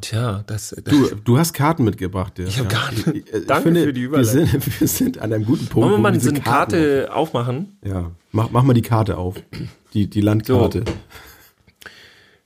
Tja, 0.01 0.43
das, 0.47 0.69
das 0.83 0.83
Du, 0.85 1.13
du 1.23 1.37
hast 1.37 1.53
Karten 1.53 1.83
mitgebracht. 1.83 2.39
Ja. 2.39 2.45
Ich 2.47 2.57
hab 2.57 2.71
ja. 2.71 2.79
Karten. 2.79 3.17
Ich, 3.17 3.31
ich, 3.31 3.45
Danke 3.45 3.63
finde, 3.65 3.83
für 3.83 3.93
die 3.93 4.01
wir 4.01 4.07
Überleitung. 4.07 4.47
sind, 4.47 4.79
wir 4.81 4.87
sind 4.87 5.17
an 5.19 5.31
einem 5.31 5.45
guten 5.45 5.67
Punkt. 5.67 5.75
wollen 5.87 5.91
wir 5.91 5.97
mal 5.99 6.11
diese 6.11 6.29
so 6.29 6.31
eine 6.31 6.41
Karte 6.41 7.09
aufmachen? 7.13 7.77
auf- 7.83 7.87
Ja, 7.87 8.11
mach, 8.31 8.49
mach 8.49 8.63
mal 8.63 8.73
die 8.73 8.81
Karte 8.81 9.17
auf. 9.17 9.35
Die, 9.93 10.09
die 10.09 10.21
Landkarte. 10.21 10.83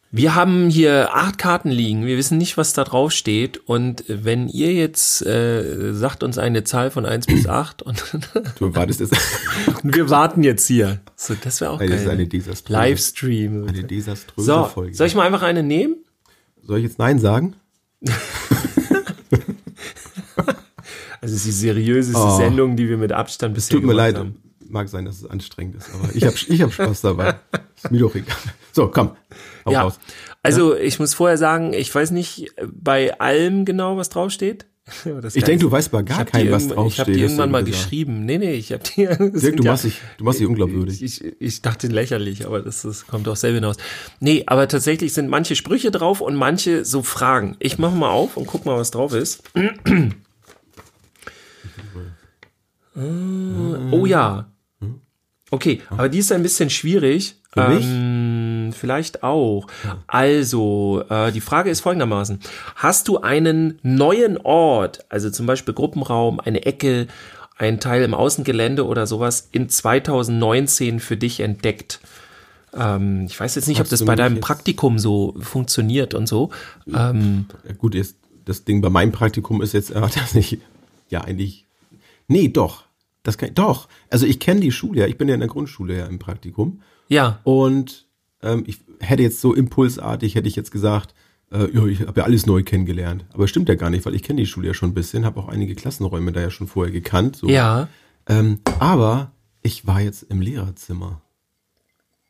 Wir 0.09 0.35
haben 0.35 0.69
hier 0.69 1.13
acht 1.13 1.37
Karten 1.37 1.69
liegen. 1.69 2.05
Wir 2.05 2.17
wissen 2.17 2.37
nicht, 2.37 2.55
was 2.57 2.73
da 2.73 2.83
drauf 2.85 3.11
steht. 3.11 3.57
Und 3.67 4.03
wenn 4.07 4.47
ihr 4.47 4.73
jetzt 4.73 5.21
äh, 5.25 5.93
sagt 5.93 6.23
uns 6.23 6.37
eine 6.37 6.63
Zahl 6.63 6.91
von 6.91 7.05
eins 7.05 7.25
bis 7.25 7.45
acht 7.47 7.81
und, 7.81 8.03
Du 8.57 8.73
wartest 8.73 9.01
jetzt. 9.01 9.13
und 9.83 9.95
wir 9.95 10.09
warten 10.09 10.43
jetzt 10.43 10.65
hier. 10.65 10.99
So, 11.15 11.35
das 11.41 11.59
wäre 11.61 11.71
auch 11.71 11.79
Das 11.79 11.89
ist 11.89 12.05
geil. 12.05 12.09
eine 12.11 12.25
desaströse- 12.25 12.71
Livestream. 12.71 13.67
Eine 13.67 13.83
desaströse 13.83 14.45
So, 14.45 14.63
Folge. 14.65 14.95
soll 14.95 15.07
ich 15.07 15.15
mal 15.15 15.25
einfach 15.27 15.43
eine 15.43 15.61
nehmen? 15.61 15.97
Soll 16.63 16.77
ich 16.79 16.83
jetzt 16.85 16.99
Nein 16.99 17.19
sagen? 17.19 17.55
Also 21.19 21.33
es 21.33 21.41
ist 21.41 21.47
die 21.47 21.51
seriöseste 21.51 22.15
Oh. 22.21 22.37
Sendung, 22.37 22.75
die 22.75 22.87
wir 22.87 22.97
mit 22.97 23.11
Abstand 23.11 23.55
bisher 23.55 23.75
Tut 23.75 23.81
mir 23.83 23.93
gemacht 23.93 24.13
leid. 24.13 24.17
haben. 24.17 24.35
Mag 24.69 24.89
sein, 24.89 25.05
dass 25.05 25.17
es 25.21 25.25
anstrengend 25.29 25.75
ist, 25.75 25.89
aber 25.93 26.13
ich 26.15 26.23
habe 26.25 26.35
ich 26.47 26.61
hab 26.61 26.73
Spaß 26.73 27.01
dabei. 27.01 27.35
Ist 27.83 27.91
mir 27.91 27.99
doch 27.99 28.15
egal. 28.15 28.35
So, 28.73 28.87
komm. 28.87 29.11
Hau 29.65 29.71
Ja, 29.71 29.81
raus. 29.83 29.99
also 30.43 30.75
ich 30.75 30.99
muss 30.99 31.13
vorher 31.13 31.37
sagen, 31.37 31.73
ich 31.73 31.93
weiß 31.93 32.11
nicht 32.11 32.47
bei 32.73 33.19
allem 33.19 33.65
genau, 33.65 33.97
was 33.97 34.09
draufsteht. 34.09 34.65
Ich 35.33 35.43
denke, 35.43 35.63
du 35.65 35.71
weißt 35.71 35.91
bei 35.91 36.01
gar 36.01 36.23
keinem, 36.23 36.51
was 36.53 36.63
irgendwann- 36.63 36.87
Ich 36.87 36.97
habe 36.99 37.11
draufsteht. 37.11 37.15
du 37.15 37.19
irgendwann 37.19 37.51
mal 37.51 37.63
gesagt. 37.63 37.83
geschrieben. 37.83 38.25
Nee, 38.25 38.37
nee, 38.37 38.53
ich 38.53 38.71
habe 38.71 38.83
das 38.95 39.41
Dirk, 39.41 39.57
du 39.57 39.63
ja- 39.63 39.71
machst 39.71 39.83
dich, 39.83 39.99
du 40.17 40.23
machst 40.23 40.39
dich 40.39 40.47
unglaubwürdig. 40.47 41.03
Ich, 41.03 41.23
ich, 41.23 41.35
ich 41.41 41.61
dachte 41.61 41.87
lächerlich, 41.87 42.45
aber 42.45 42.61
das, 42.61 42.83
das 42.83 43.05
kommt 43.05 43.27
auch 43.27 43.35
selber 43.35 43.55
hinaus. 43.55 43.75
Nee, 44.21 44.43
aber 44.47 44.67
tatsächlich 44.69 45.13
sind 45.13 45.27
manche 45.29 45.55
Sprüche 45.57 45.91
drauf 45.91 46.21
und 46.21 46.35
manche 46.35 46.85
so 46.85 47.03
Fragen. 47.03 47.57
Ich 47.59 47.77
mache 47.77 47.95
mal 47.95 48.09
auf 48.09 48.37
und 48.37 48.47
guck 48.47 48.65
mal, 48.65 48.77
was 48.77 48.91
drauf 48.91 49.13
ist. 49.13 49.43
Äh, 52.95 53.01
oh 53.91 54.05
ja. 54.05 54.49
Okay, 55.49 55.81
aber 55.89 56.09
die 56.09 56.19
ist 56.19 56.31
ein 56.31 56.43
bisschen 56.43 56.69
schwierig. 56.69 57.35
Für 57.51 57.69
mich? 57.69 57.85
Ähm, 57.85 58.73
vielleicht 58.77 59.23
auch. 59.23 59.67
Also, 60.05 61.03
äh, 61.09 61.31
die 61.31 61.41
Frage 61.41 61.69
ist 61.69 61.81
folgendermaßen. 61.81 62.39
Hast 62.75 63.07
du 63.07 63.19
einen 63.19 63.79
neuen 63.81 64.37
Ort, 64.37 65.05
also 65.09 65.29
zum 65.29 65.45
Beispiel 65.45 65.73
Gruppenraum, 65.73 66.39
eine 66.39 66.65
Ecke, 66.65 67.07
ein 67.57 67.79
Teil 67.79 68.03
im 68.03 68.13
Außengelände 68.13 68.85
oder 68.85 69.07
sowas 69.07 69.47
in 69.51 69.69
2019 69.69 70.99
für 70.99 71.17
dich 71.17 71.39
entdeckt? 71.39 71.99
Ähm, 72.75 73.25
ich 73.25 73.39
weiß 73.39 73.55
jetzt 73.55 73.67
nicht, 73.67 73.79
ob 73.79 73.85
Hast 73.85 73.93
das 73.93 73.99
du 74.01 74.05
bei 74.05 74.15
deinem 74.15 74.39
Praktikum 74.39 74.99
so 74.99 75.35
funktioniert 75.39 76.13
und 76.13 76.27
so. 76.27 76.51
Ähm, 76.93 77.45
Ja, 77.67 77.73
gut, 77.73 77.95
jetzt, 77.95 78.17
das 78.45 78.65
Ding 78.65 78.81
bei 78.81 78.89
meinem 78.89 79.11
Praktikum 79.11 79.61
ist 79.61 79.73
jetzt, 79.73 79.91
äh, 79.95 80.01
das 80.01 80.35
nicht, 80.35 80.59
ja, 81.09 81.21
eigentlich, 81.21 81.65
nee, 82.27 82.49
doch. 82.49 82.83
Das 83.27 83.37
kann, 83.37 83.53
doch. 83.53 83.89
Also 84.09 84.25
ich 84.25 84.39
kenne 84.39 84.61
die 84.61 84.71
Schule 84.71 85.01
ja, 85.01 85.05
ich 85.05 85.17
bin 85.17 85.27
ja 85.27 85.33
in 85.33 85.41
der 85.41 85.49
Grundschule 85.49 85.97
ja 85.97 86.05
im 86.05 86.17
Praktikum. 86.17 86.79
ja, 87.09 87.41
Und 87.43 88.07
ähm, 88.41 88.63
ich 88.65 88.79
hätte 89.01 89.21
jetzt 89.21 89.41
so 89.41 89.53
impulsartig, 89.53 90.35
hätte 90.35 90.47
ich 90.47 90.55
jetzt 90.55 90.71
gesagt, 90.71 91.13
äh, 91.51 91.69
ja, 91.75 91.85
ich 91.87 91.99
habe 92.07 92.21
ja 92.21 92.25
alles 92.25 92.45
neu 92.45 92.63
kennengelernt. 92.63 93.25
Aber 93.33 93.49
stimmt 93.49 93.67
ja 93.67 93.75
gar 93.75 93.89
nicht, 93.89 94.05
weil 94.05 94.15
ich 94.15 94.23
kenne 94.23 94.39
die 94.39 94.45
Schule 94.45 94.67
ja 94.67 94.73
schon 94.73 94.91
ein 94.91 94.93
bisschen, 94.93 95.25
habe 95.25 95.41
auch 95.41 95.49
einige 95.49 95.75
Klassenräume 95.75 96.31
da 96.31 96.39
ja 96.39 96.49
schon 96.49 96.67
vorher 96.67 96.93
gekannt. 96.93 97.35
So. 97.35 97.49
ja. 97.49 97.89
Ähm, 98.27 98.61
aber 98.79 99.33
ich 99.61 99.85
war 99.85 99.99
jetzt 99.99 100.23
im 100.23 100.39
Lehrerzimmer. 100.39 101.21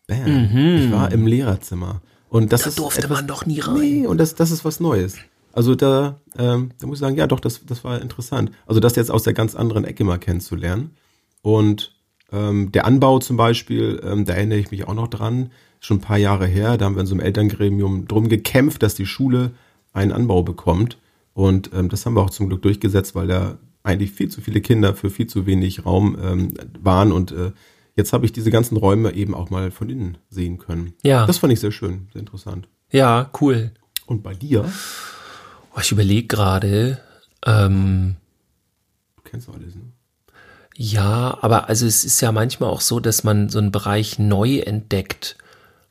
Bam. 0.08 0.50
Ich 0.78 0.92
war 0.92 1.12
im 1.12 1.28
Lehrerzimmer. 1.28 2.02
Und 2.30 2.52
das 2.52 2.62
Mhm. 2.62 2.64
Da 2.64 2.70
ist 2.70 2.80
durfte 2.80 3.04
etwas, 3.04 3.18
man 3.20 3.28
doch 3.28 3.46
nie 3.46 3.60
rein. 3.60 3.76
Nee, 3.76 4.08
und 4.08 4.18
das, 4.18 4.34
das 4.34 4.50
ist 4.50 4.66
was 4.66 4.80
Neues. 4.80 5.18
Also 5.58 5.74
da, 5.74 6.22
ähm, 6.38 6.70
da 6.78 6.86
muss 6.86 6.98
ich 6.98 7.00
sagen, 7.00 7.18
ja 7.18 7.26
doch, 7.26 7.40
das, 7.40 7.66
das 7.66 7.84
war 7.84 8.00
interessant. 8.00 8.52
Also 8.68 8.80
das 8.80 8.96
jetzt 8.96 9.10
aus 9.10 9.24
der 9.24 9.34
ganz 9.34 9.56
anderen 9.56 9.86
Ecke 9.86 10.04
mal 10.04 10.20
kennenzulernen. 10.20 10.92
Und 11.42 11.96
ähm, 12.32 12.72
der 12.74 12.86
Anbau 12.86 13.18
zum 13.18 13.38
Beispiel, 13.38 14.00
ähm, 14.04 14.24
da 14.24 14.34
erinnere 14.34 14.60
ich 14.60 14.70
mich 14.70 14.88
auch 14.88 14.94
noch 14.94 15.08
dran, 15.08 15.50
schon 15.80 15.98
ein 15.98 16.02
paar 16.02 16.20
Jahre 16.20 16.46
her, 16.46 16.78
da 16.78 16.86
haben 16.86 16.94
wir 16.94 17.02
in 17.02 17.08
so 17.08 17.16
einem 17.16 17.26
Elterngremium 17.26 18.08
drum 18.08 18.30
gekämpft, 18.30 18.84
dass 18.84 18.94
die 18.94 19.08
Schule 19.08 19.50
einen 19.94 20.12
Anbau 20.12 20.44
bekommt. 20.44 21.00
Und 21.34 21.72
ähm, 21.74 21.90
das 21.90 22.06
haben 22.06 22.14
wir 22.14 22.22
auch 22.22 22.30
zum 22.30 22.50
Glück 22.50 22.62
durchgesetzt, 22.62 23.16
weil 23.16 23.26
da 23.26 23.58
eigentlich 23.82 24.12
viel 24.12 24.30
zu 24.30 24.42
viele 24.42 24.62
Kinder 24.62 24.94
für 24.94 25.10
viel 25.10 25.26
zu 25.26 25.48
wenig 25.48 25.88
Raum 25.88 26.20
ähm, 26.22 26.50
waren. 26.80 27.12
Und 27.12 27.32
äh, 27.32 27.52
jetzt 27.96 28.14
habe 28.14 28.28
ich 28.28 28.32
diese 28.32 28.52
ganzen 28.52 28.78
Räume 28.78 29.12
eben 29.16 29.34
auch 29.34 29.50
mal 29.50 29.72
von 29.72 29.90
innen 29.90 30.20
sehen 30.30 30.60
können. 30.60 30.94
Ja. 31.02 31.26
Das 31.26 31.40
fand 31.40 31.52
ich 31.52 31.60
sehr 31.60 31.72
schön, 31.72 32.10
sehr 32.14 32.20
interessant. 32.20 32.70
Ja, 32.92 33.32
cool. 33.42 33.72
Und 34.06 34.22
bei 34.22 34.36
dir? 34.36 34.72
Oh, 35.78 35.80
ich 35.82 35.92
überlege 35.92 36.28
gerade. 36.28 37.00
Ähm, 37.46 38.16
Du 39.18 39.22
kennst 39.30 39.48
alles, 39.48 39.76
ne? 39.76 39.84
Ja, 40.76 41.38
aber 41.42 41.70
also 41.70 41.86
es 41.86 42.04
ist 42.04 42.20
ja 42.22 42.32
manchmal 42.32 42.70
auch 42.70 42.82
so, 42.82 43.00
dass 43.00 43.24
man 43.24 43.50
so 43.50 43.60
einen 43.60 43.72
Bereich 43.72 44.18
neu 44.18 44.58
entdeckt. 44.58 45.38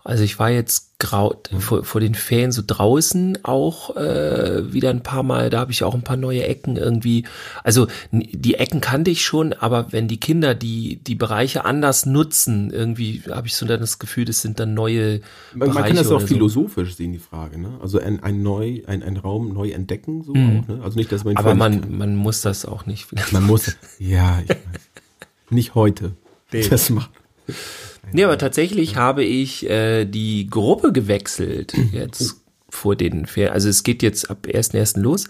Also 0.03 0.25
ich 0.25 0.38
war 0.40 0.51
jetzt 0.51 0.86
grau 0.98 1.42
vor, 1.59 1.85
vor 1.85 2.00
den 2.00 2.14
Ferien 2.14 2.52
so 2.52 2.62
draußen 2.66 3.38
auch 3.42 3.96
äh, 3.96 4.72
wieder 4.72 4.88
ein 4.88 5.02
paar 5.02 5.22
Mal, 5.22 5.50
da 5.50 5.61
habe 5.61 5.70
ich 5.70 5.85
auch 5.85 5.94
ein 5.94 6.02
paar 6.02 6.16
neue 6.16 6.44
Ecken 6.44 6.76
irgendwie. 6.76 7.24
Also 7.62 7.87
die 8.12 8.54
Ecken 8.54 8.80
kannte 8.80 9.11
ich 9.11 9.22
schon, 9.22 9.52
aber 9.52 9.92
wenn 9.92 10.09
die 10.09 10.18
Kinder 10.18 10.54
die 10.54 10.96
die 10.96 11.14
Bereiche 11.14 11.66
anders 11.66 12.06
nutzen, 12.06 12.70
irgendwie 12.70 13.22
habe 13.30 13.46
ich 13.46 13.54
so 13.56 13.66
dann 13.66 13.80
das 13.80 13.98
Gefühl, 13.98 14.24
das 14.24 14.40
sind 14.40 14.59
dann 14.59 14.72
neue 14.72 15.20
Man, 15.52 15.68
man 15.68 15.68
Bereiche 15.68 15.88
kann 15.88 15.96
das 15.96 16.11
auch 16.11 16.22
philosophisch 16.22 16.96
sehen, 16.96 17.12
die 17.12 17.18
Frage, 17.18 17.59
ne? 17.59 17.78
Also 17.82 17.98
ein, 17.98 18.22
ein 18.22 18.42
neu, 18.42 18.80
ein, 18.87 19.02
ein 19.02 19.18
Raum 19.18 19.52
neu 19.52 19.70
entdecken, 19.70 20.22
so 20.22 20.32
auch, 20.32 20.35
ne? 20.35 20.80
Also 20.82 20.96
nicht, 20.98 21.12
dass 21.12 21.24
man. 21.24 21.37
Aber 21.37 21.54
man 21.54 21.96
man 21.96 22.16
muss 22.16 22.40
das 22.40 22.64
auch 22.64 22.87
nicht. 22.87 23.09
man 23.32 23.44
muss, 23.44 23.76
ja, 23.98 24.40
ich 24.40 24.48
weiß. 24.48 24.56
Nicht 25.50 25.76
heute. 25.76 26.16
Nee. 26.52 26.66
Das 26.68 26.90
macht. 26.90 27.11
Nee, 28.12 28.25
aber 28.25 28.38
tatsächlich 28.38 28.97
habe 28.97 29.25
ich 29.25 29.69
äh, 29.69 30.05
die 30.05 30.49
Gruppe 30.49 30.92
gewechselt 30.92 31.75
jetzt 31.92 32.37
vor 32.69 32.97
den 32.97 33.27
Ferien. 33.27 33.53
Also 33.53 33.69
es 33.69 33.83
geht 33.83 34.03
jetzt 34.03 34.31
ab 34.31 34.47
1.1. 34.47 35.01
los. 35.01 35.27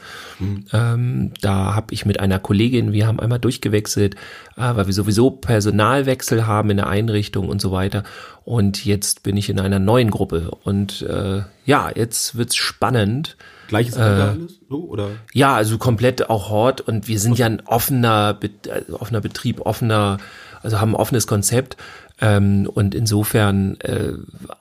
Ähm, 0.73 1.33
da 1.41 1.75
habe 1.75 1.95
ich 1.95 2.05
mit 2.05 2.19
einer 2.19 2.39
Kollegin, 2.39 2.93
wir 2.93 3.07
haben 3.07 3.21
einmal 3.21 3.39
durchgewechselt, 3.39 4.15
äh, 4.57 4.75
weil 4.75 4.87
wir 4.87 4.93
sowieso 4.93 5.31
Personalwechsel 5.31 6.47
haben 6.47 6.71
in 6.71 6.79
der 6.79 6.89
Einrichtung 6.89 7.49
und 7.49 7.61
so 7.61 7.73
weiter. 7.73 8.05
Und 8.45 8.85
jetzt 8.85 9.23
bin 9.23 9.37
ich 9.37 9.49
in 9.49 9.61
einer 9.61 9.79
neuen 9.79 10.11
Gruppe. 10.11 10.51
Und 10.65 11.03
äh, 11.03 11.43
ja, 11.65 11.91
jetzt 11.95 12.37
wird's 12.37 12.57
spannend. 12.57 13.37
Gleiches 13.69 13.97
Äh. 13.97 14.01
Alter 14.01 14.31
alles? 14.31 14.61
So? 14.69 14.85
Oder? 14.89 15.11
Ja, 15.33 15.55
also 15.55 15.79
komplett 15.79 16.29
auch 16.31 16.51
Hort 16.51 16.81
und 16.81 17.07
wir 17.09 17.21
sind 17.21 17.39
ja 17.39 17.47
ein 17.47 17.61
offener, 17.67 18.39
äh, 18.43 18.93
offener 18.93 19.21
Betrieb, 19.21 19.61
offener, 19.61 20.19
also 20.62 20.81
haben 20.81 20.93
ein 20.93 20.97
offenes 20.97 21.27
Konzept. 21.27 21.77
Ähm, 22.20 22.68
und 22.72 22.94
insofern, 22.94 23.79
äh, 23.81 24.12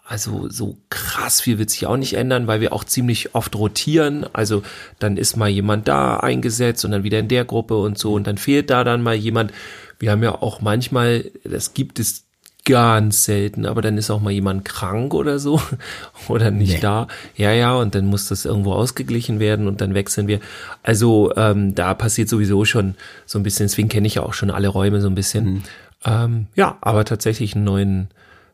also 0.05 0.49
so 0.49 0.77
krass 0.89 1.41
viel 1.41 1.57
wird 1.57 1.69
sich 1.69 1.85
auch 1.87 1.97
nicht 1.97 2.15
ändern, 2.15 2.47
weil 2.47 2.59
wir 2.59 2.73
auch 2.73 2.83
ziemlich 2.83 3.33
oft 3.33 3.55
rotieren. 3.55 4.25
Also 4.33 4.63
dann 4.99 5.15
ist 5.17 5.37
mal 5.37 5.49
jemand 5.49 5.87
da 5.87 6.17
eingesetzt 6.17 6.83
und 6.83 6.91
dann 6.91 7.03
wieder 7.03 7.19
in 7.19 7.29
der 7.29 7.45
Gruppe 7.45 7.77
und 7.77 7.97
so 7.97 8.13
und 8.13 8.27
dann 8.27 8.37
fehlt 8.37 8.69
da 8.69 8.83
dann 8.83 9.01
mal 9.01 9.15
jemand. 9.15 9.53
Wir 9.99 10.11
haben 10.11 10.23
ja 10.23 10.33
auch 10.33 10.59
manchmal, 10.59 11.31
das 11.45 11.73
gibt 11.73 11.99
es 11.99 12.25
ganz 12.65 13.23
selten, 13.23 13.65
aber 13.65 13.81
dann 13.81 13.97
ist 13.97 14.09
auch 14.09 14.19
mal 14.19 14.31
jemand 14.31 14.65
krank 14.65 15.13
oder 15.13 15.39
so 15.39 15.61
oder 16.27 16.51
nicht 16.51 16.83
da. 16.83 17.07
Ja, 17.37 17.51
ja, 17.53 17.75
und 17.75 17.95
dann 17.95 18.07
muss 18.07 18.27
das 18.27 18.43
irgendwo 18.43 18.73
ausgeglichen 18.73 19.39
werden 19.39 19.67
und 19.67 19.79
dann 19.81 19.93
wechseln 19.93 20.27
wir. 20.27 20.39
Also 20.83 21.31
ähm, 21.37 21.75
da 21.75 21.93
passiert 21.93 22.27
sowieso 22.27 22.65
schon 22.65 22.95
so 23.25 23.39
ein 23.39 23.43
bisschen, 23.43 23.67
deswegen 23.67 23.87
kenne 23.87 24.07
ich 24.07 24.15
ja 24.15 24.23
auch 24.23 24.33
schon 24.33 24.51
alle 24.51 24.67
Räume 24.67 24.99
so 24.99 25.07
ein 25.07 25.15
bisschen. 25.15 25.63
Ähm, 26.05 26.47
ja, 26.55 26.77
aber 26.81 27.03
tatsächlich 27.05 27.55
ein 27.55 27.63
neuen, 27.63 28.09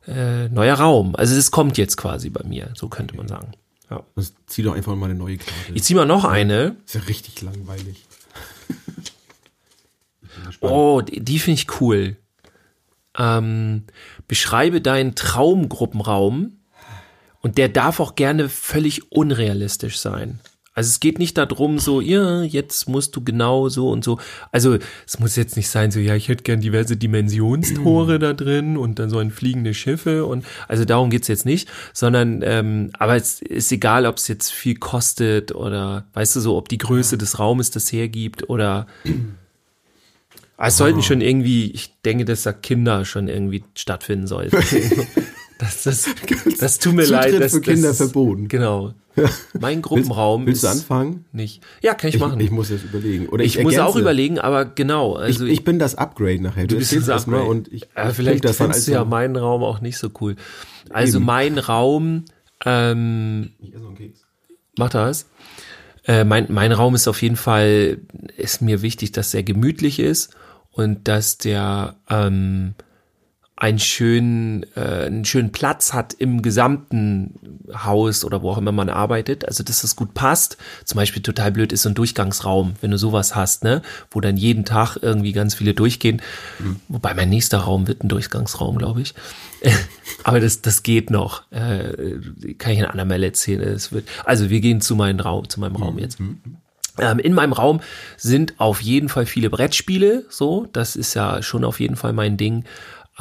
äh, 0.08 0.48
neuer 0.50 0.76
Raum. 0.76 1.16
Also 1.16 1.36
es 1.36 1.52
kommt 1.52 1.78
jetzt 1.78 1.98
quasi 1.98 2.30
bei 2.30 2.44
mir, 2.44 2.72
so 2.76 2.88
könnte 2.88 3.16
man 3.16 3.28
sagen. 3.28 3.52
Ja. 3.90 4.04
Das 4.16 4.34
zieh 4.48 4.64
doch 4.64 4.74
einfach 4.74 4.96
mal 4.96 5.10
eine 5.10 5.20
neue 5.20 5.38
Karte. 5.38 5.74
Ich 5.74 5.84
zieh 5.84 5.96
mal 5.96 6.06
noch 6.06 6.24
eine. 6.24 6.78
ist 6.86 6.96
ja 6.96 7.02
richtig 7.02 7.42
langweilig. 7.42 8.06
Oh, 10.62 11.02
die, 11.02 11.20
die 11.20 11.40
finde 11.40 11.60
ich 11.60 11.82
cool. 11.82 12.16
Ähm, 13.18 13.84
beschreibe 14.28 14.80
deinen 14.80 15.14
Traumgruppenraum 15.14 16.54
und 17.42 17.58
der 17.58 17.70
darf 17.70 18.00
auch 18.00 18.16
gerne 18.16 18.48
völlig 18.48 19.12
unrealistisch 19.12 20.00
sein. 20.00 20.40
Also 20.74 20.88
es 20.88 21.02
geht 21.02 21.20
nicht 21.20 21.38
darum, 21.38 21.80
so, 21.80 22.00
ja, 22.00 22.44
jetzt 22.44 22.88
musst 22.88 23.14
du 23.16 23.24
genau 23.24 23.68
so 23.68 23.90
und 23.90 24.06
so. 24.06 24.20
Also 24.54 24.78
es 25.06 25.20
muss 25.20 25.36
jetzt 25.36 25.58
nicht 25.58 25.68
sein, 25.68 25.92
so, 25.92 26.00
ja, 26.00 26.16
ich 26.16 26.30
hätte 26.30 26.44
gern 26.44 26.62
diverse 26.62 26.96
Dimensionstore 26.96 28.20
da 28.20 28.32
drin 28.32 28.78
und 28.78 28.98
dann 28.98 29.10
so 29.10 29.18
ein 29.18 29.32
fliegende 29.32 29.74
Schiffe 29.74 30.26
und 30.26 30.46
also 30.70 30.86
darum 30.86 31.10
geht's 31.10 31.28
jetzt 31.28 31.46
nicht, 31.46 31.70
sondern 31.92 32.42
ähm, 32.44 32.90
aber 32.94 33.18
es 33.18 33.42
ist 33.42 33.72
egal, 33.74 34.06
ob 34.06 34.16
es 34.16 34.30
jetzt 34.30 34.52
viel 34.52 34.76
kostet 34.76 35.54
oder 35.54 36.06
weißt 36.14 36.38
du 36.38 36.40
so, 36.40 36.56
ob 36.56 36.70
die 36.70 36.78
Größe 36.78 37.18
des 37.18 37.38
Raumes 37.38 37.72
das 37.72 37.92
hergibt 37.92 38.50
oder 38.50 38.88
Es 40.64 40.78
sollten 40.78 41.02
schon 41.02 41.22
irgendwie, 41.22 41.72
ich 41.72 41.92
denke, 42.06 42.24
dass 42.24 42.44
da 42.44 42.54
Kinder 42.54 43.04
schon 43.04 43.28
irgendwie 43.28 43.64
stattfinden 43.76 44.28
sollten. 44.28 44.58
das, 45.62 45.84
das, 45.84 46.10
das 46.60 46.80
tut 46.80 46.94
mir 46.96 47.04
Zutritt 47.06 47.32
leid. 47.32 47.42
Das, 47.42 47.52
für 47.54 47.62
Kinder 47.62 47.88
das, 47.90 47.98
verboten. 47.98 48.48
Genau. 48.50 48.94
Mein 49.60 49.82
Gruppenraum 49.82 50.46
Willst 50.46 50.64
du 50.64 50.68
ist 50.68 50.74
anfangen? 50.74 51.26
nicht. 51.34 51.62
Ja, 51.82 51.94
kann 51.94 52.10
ich, 52.10 52.16
Ich, 52.16 52.22
machen. 52.22 52.40
ich 52.40 52.46
Ich, 52.48 52.52
muss 52.52 52.70
jetzt 52.70 52.86
überlegen. 52.86 53.28
Oder 53.28 53.44
muss 53.44 53.56
ergänze. 53.56 53.86
auch 53.86 53.96
überlegen, 53.98 54.40
aber 54.40 54.66
genau. 54.66 55.14
Also 55.16 55.46
ich, 55.46 55.52
ich 55.54 55.64
bin 55.66 55.80
das 55.80 55.96
Upgrade 55.96 56.42
nachher. 56.42 56.66
Du, 56.68 56.78
bist 56.78 56.92
erzählst 56.92 57.10
das 57.10 57.24
das 57.24 57.28
mal 57.28 57.38
Upgrade. 57.38 57.50
und 57.52 57.74
ich 57.74 57.88
ja, 57.96 58.10
ich 58.10 58.16
vielleicht 58.16 58.46
das 58.46 58.58
findest 58.58 58.88
du 58.88 58.92
ja 58.94 59.00
so- 59.00 59.06
meinen 59.06 59.36
Raum 59.36 59.64
auch 59.64 59.82
nicht 59.82 59.98
so 59.98 60.10
cool. 60.22 60.36
Also 60.90 61.18
Eben. 61.18 61.26
mein 61.26 61.58
Raum 61.58 62.26
Ähm, 62.66 63.52
Ich 63.60 63.74
esse 63.74 63.80
noch 63.82 63.90
einen 63.90 63.98
Keks. 63.98 64.22
mach 64.78 64.90
das. 64.90 65.28
Äh, 66.06 66.24
mein, 66.24 66.48
mein 66.50 66.72
Raum 66.72 66.96
ist 66.96 67.08
auf 67.08 67.22
jeden 67.22 67.36
Fall, 67.36 68.00
ist 68.38 68.62
mir 68.62 68.82
wichtig, 68.82 69.12
dass 69.12 69.34
er 69.34 69.44
gemütlich 69.44 70.00
ist 70.00 70.34
und 70.72 71.08
dass 71.08 71.38
der 71.38 71.96
ähm, 72.10 72.74
einen 73.62 73.78
schönen, 73.78 74.66
äh, 74.76 75.06
einen 75.06 75.24
schönen 75.24 75.52
Platz 75.52 75.94
hat 75.94 76.14
im 76.14 76.42
gesamten 76.42 77.36
Haus 77.72 78.26
oder 78.26 78.42
wo 78.42 78.50
auch 78.50 78.58
immer 78.58 78.72
man 78.72 78.90
arbeitet. 78.90 79.48
Also 79.48 79.64
dass 79.64 79.82
das 79.82 79.96
gut 79.96 80.16
passt. 80.16 80.58
Zum 80.84 80.96
Beispiel 80.96 81.22
total 81.22 81.52
blöd 81.52 81.72
ist 81.72 81.84
so 81.84 81.90
ein 81.90 81.94
Durchgangsraum, 81.94 82.74
wenn 82.82 82.90
du 82.90 82.98
sowas 82.98 83.36
hast, 83.36 83.64
ne, 83.64 83.84
wo 84.10 84.20
dann 84.20 84.36
jeden 84.36 84.66
Tag 84.66 84.98
irgendwie 85.04 85.32
ganz 85.32 85.54
viele 85.54 85.76
durchgehen. 85.76 86.24
Wobei 86.88 87.14
mein 87.14 87.30
nächster 87.30 87.60
Raum 87.60 87.88
wird 87.88 88.04
ein 88.04 88.10
Durchgangsraum, 88.10 88.80
glaube 88.80 89.02
ich. 89.02 89.14
Aber 90.24 90.40
das, 90.40 90.64
das 90.64 90.82
geht 90.82 91.12
noch. 91.12 91.44
Äh, 91.52 92.18
kann 92.58 92.74
ich 92.74 92.80
in 92.80 92.86
einer 92.86 93.06
Mail 93.06 93.24
erzählen. 93.24 93.62
Es 93.62 93.92
wird, 93.92 94.08
also 94.26 94.50
wir 94.50 94.60
gehen 94.60 94.82
zu 94.82 94.96
meinem 94.96 95.20
Raum, 95.20 95.48
zu 95.48 95.60
meinem 95.60 95.76
Raum 95.76 96.00
jetzt. 96.00 96.18
Ähm, 96.98 97.20
in 97.20 97.34
meinem 97.36 97.54
Raum 97.54 97.80
sind 98.18 98.56
auf 98.60 98.82
jeden 98.82 99.08
Fall 99.08 99.28
viele 99.28 99.52
Brettspiele, 99.52 100.26
so, 100.30 100.68
das 100.74 100.96
ist 100.96 101.14
ja 101.14 101.42
schon 101.42 101.64
auf 101.64 101.80
jeden 101.80 101.96
Fall 101.96 102.12
mein 102.12 102.38
Ding. 102.38 102.66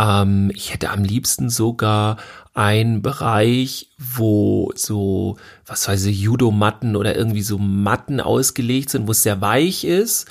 Ähm, 0.01 0.51
ich 0.55 0.73
hätte 0.73 0.91
am 0.91 1.05
liebsten 1.05 1.51
sogar 1.51 2.17
einen 2.55 3.03
Bereich, 3.03 3.89
wo 3.99 4.73
so, 4.75 5.37
was 5.67 5.87
weiß 5.89 6.07
ich, 6.07 6.21
Judo-Matten 6.21 6.97
oder 6.97 7.17
irgendwie 7.17 7.43
so 7.43 7.59
Matten 7.59 8.21
ausgelegt 8.21 8.91
sind, 8.91 9.07
wo 9.07 9.13
es 9.13 9.23
sehr 9.23 9.41
weich 9.41 9.85
ist. 9.85 10.27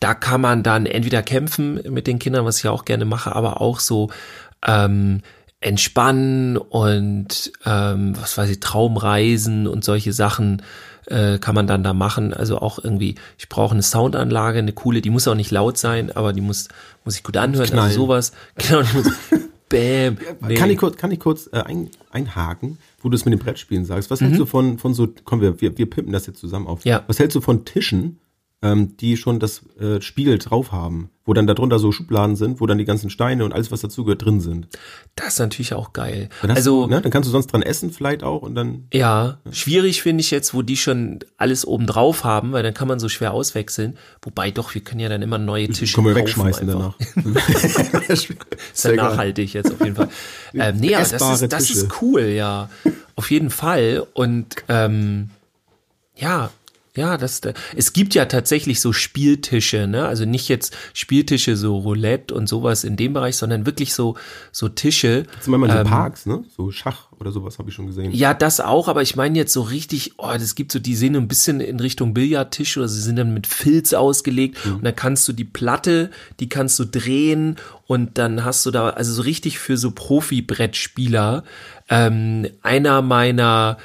Da 0.00 0.14
kann 0.14 0.40
man 0.40 0.62
dann 0.62 0.86
entweder 0.86 1.22
kämpfen 1.22 1.80
mit 1.90 2.06
den 2.06 2.20
Kindern, 2.20 2.44
was 2.44 2.58
ich 2.58 2.64
ja 2.64 2.70
auch 2.70 2.84
gerne 2.84 3.04
mache, 3.04 3.34
aber 3.34 3.60
auch 3.60 3.80
so 3.80 4.10
ähm, 4.64 5.22
entspannen 5.60 6.56
und 6.56 7.52
ähm, 7.66 8.14
was 8.20 8.38
weiß 8.38 8.48
ich, 8.48 8.60
Traumreisen 8.60 9.66
und 9.66 9.84
solche 9.84 10.12
Sachen 10.12 10.62
äh, 11.06 11.38
kann 11.38 11.54
man 11.54 11.66
dann 11.66 11.82
da 11.82 11.94
machen. 11.94 12.32
Also 12.32 12.58
auch 12.58 12.82
irgendwie, 12.82 13.16
ich 13.38 13.48
brauche 13.48 13.72
eine 13.72 13.82
Soundanlage, 13.82 14.58
eine 14.58 14.72
coole, 14.72 15.00
die 15.00 15.10
muss 15.10 15.26
auch 15.26 15.34
nicht 15.34 15.50
laut 15.50 15.76
sein, 15.78 16.14
aber 16.14 16.32
die 16.32 16.40
muss, 16.40 16.68
muss 17.08 17.16
ich 17.16 17.22
gut 17.22 17.38
anhören. 17.38 17.64
Knallen. 17.64 17.84
Also 17.84 18.02
sowas. 18.02 18.32
Genau, 18.58 18.82
die 18.82 18.96
muss, 18.98 19.06
bam. 19.70 20.18
Nee. 20.46 20.54
Kann 20.56 20.68
ich 20.68 20.76
kurz, 20.76 20.98
kann 20.98 21.10
ich 21.10 21.18
kurz 21.18 21.48
äh, 21.54 21.62
ein, 21.62 21.88
einhaken, 22.10 22.76
wo 23.00 23.08
du 23.08 23.16
es 23.16 23.24
mit 23.24 23.32
den 23.32 23.38
Brettspielen 23.38 23.86
sagst? 23.86 24.10
Was 24.10 24.20
hältst 24.20 24.38
du 24.38 24.44
von, 24.44 24.76
von 24.76 24.92
so, 24.92 25.08
komm, 25.24 25.40
wir, 25.40 25.58
wir, 25.62 25.78
wir 25.78 25.88
pimpen 25.88 26.12
das 26.12 26.26
jetzt 26.26 26.38
zusammen 26.38 26.66
auf. 26.66 26.84
Ja. 26.84 27.04
Was 27.06 27.18
hältst 27.18 27.34
du 27.34 27.40
von 27.40 27.64
Tischen, 27.64 28.18
ähm, 28.60 28.96
die 28.96 29.16
schon 29.16 29.38
das 29.38 29.62
äh, 29.78 30.00
Spiel 30.00 30.36
drauf 30.38 30.72
haben, 30.72 31.10
wo 31.24 31.32
dann 31.32 31.46
darunter 31.46 31.78
so 31.78 31.92
Schubladen 31.92 32.34
sind, 32.34 32.60
wo 32.60 32.66
dann 32.66 32.78
die 32.78 32.84
ganzen 32.84 33.08
Steine 33.08 33.44
und 33.44 33.52
alles, 33.52 33.70
was 33.70 33.82
dazugehört, 33.82 34.24
drin 34.24 34.40
sind? 34.40 34.66
Das 35.14 35.34
ist 35.34 35.38
natürlich 35.38 35.74
auch 35.74 35.92
geil. 35.92 36.28
Dann 36.42 36.50
hast 36.50 36.56
Also, 36.58 36.88
ne, 36.88 37.00
dann 37.00 37.12
kannst 37.12 37.28
du 37.28 37.30
sonst 37.30 37.48
dran 37.48 37.62
essen 37.62 37.92
vielleicht 37.92 38.24
auch 38.24 38.42
und 38.42 38.56
dann 38.56 38.88
Ja, 38.92 39.38
schwierig 39.52 40.02
finde 40.02 40.22
ich 40.22 40.32
jetzt, 40.32 40.54
wo 40.54 40.62
die 40.62 40.76
schon 40.76 41.20
alles 41.36 41.66
oben 41.66 41.86
drauf 41.86 42.24
haben, 42.24 42.50
weil 42.50 42.64
dann 42.64 42.74
kann 42.74 42.88
man 42.88 42.98
so 42.98 43.08
schwer 43.08 43.32
auswechseln. 43.32 43.96
Wobei 44.22 44.50
doch, 44.50 44.74
wir 44.74 44.80
können 44.80 45.00
ja 45.00 45.08
dann 45.08 45.22
immer 45.22 45.38
neue 45.38 45.68
Tische 45.68 45.94
können 45.94 46.08
wir 46.08 46.14
kaufen 46.14 46.26
wegschmeißen 46.26 46.68
einfach. 46.68 46.94
danach. 47.14 48.08
Ist 48.08 48.84
ja 48.84 48.92
nachhaltig 48.94 49.54
jetzt 49.54 49.72
auf 49.72 49.80
jeden 49.80 49.94
Fall. 49.94 50.08
ähm, 50.54 50.76
nee, 50.78 50.94
aber 50.96 51.06
das 51.06 51.42
ist, 51.42 51.52
das 51.52 51.64
Tische. 51.64 51.78
ist 51.80 52.02
cool, 52.02 52.22
ja. 52.22 52.68
Auf 53.14 53.30
jeden 53.30 53.50
Fall. 53.50 54.04
Und 54.14 54.56
ähm, 54.68 55.30
ja, 56.16 56.50
ja, 56.98 57.16
das, 57.16 57.40
es 57.76 57.92
gibt 57.92 58.14
ja 58.14 58.24
tatsächlich 58.24 58.80
so 58.80 58.92
Spieltische, 58.92 59.86
ne? 59.86 60.06
Also 60.06 60.24
nicht 60.24 60.48
jetzt 60.48 60.76
Spieltische 60.92 61.56
so 61.56 61.78
Roulette 61.78 62.34
und 62.34 62.48
sowas 62.48 62.84
in 62.84 62.96
dem 62.96 63.12
Bereich, 63.12 63.36
sondern 63.36 63.66
wirklich 63.66 63.94
so 63.94 64.16
so 64.52 64.68
Tische. 64.68 65.24
Das 65.36 65.44
sind 65.44 65.52
manchmal 65.52 65.84
so 65.84 65.90
Parks, 65.90 66.26
ne? 66.26 66.44
So 66.56 66.70
Schach 66.70 67.12
oder 67.20 67.32
sowas 67.32 67.58
habe 67.58 67.68
ich 67.68 67.74
schon 67.74 67.86
gesehen. 67.86 68.06
Ähm, 68.06 68.12
Ja, 68.12 68.34
das 68.34 68.60
auch, 68.60 68.88
aber 68.88 69.02
ich 69.02 69.16
meine 69.16 69.38
jetzt 69.38 69.52
so 69.52 69.62
richtig, 69.62 70.14
oh, 70.18 70.32
das 70.32 70.54
gibt 70.54 70.72
so, 70.72 70.78
die 70.78 70.94
sehen 70.94 71.16
ein 71.16 71.28
bisschen 71.28 71.60
in 71.60 71.80
Richtung 71.80 72.14
Billardtisch 72.14 72.76
oder 72.76 72.88
sie 72.88 73.00
sind 73.00 73.16
dann 73.16 73.32
mit 73.32 73.46
Filz 73.46 73.92
ausgelegt 73.92 74.58
und 74.66 74.84
dann 74.84 74.96
kannst 74.96 75.26
du 75.28 75.32
die 75.32 75.44
Platte, 75.44 76.10
die 76.40 76.48
kannst 76.48 76.78
du 76.78 76.84
drehen 76.84 77.56
und 77.86 78.18
dann 78.18 78.44
hast 78.44 78.66
du 78.66 78.70
da, 78.70 78.90
also 78.90 79.12
so 79.12 79.22
richtig 79.22 79.58
für 79.58 79.76
so 79.76 79.90
Profi-Brettspieler, 79.92 81.44
ähm, 81.88 82.48
einer 82.62 83.02
meiner, 83.02 83.78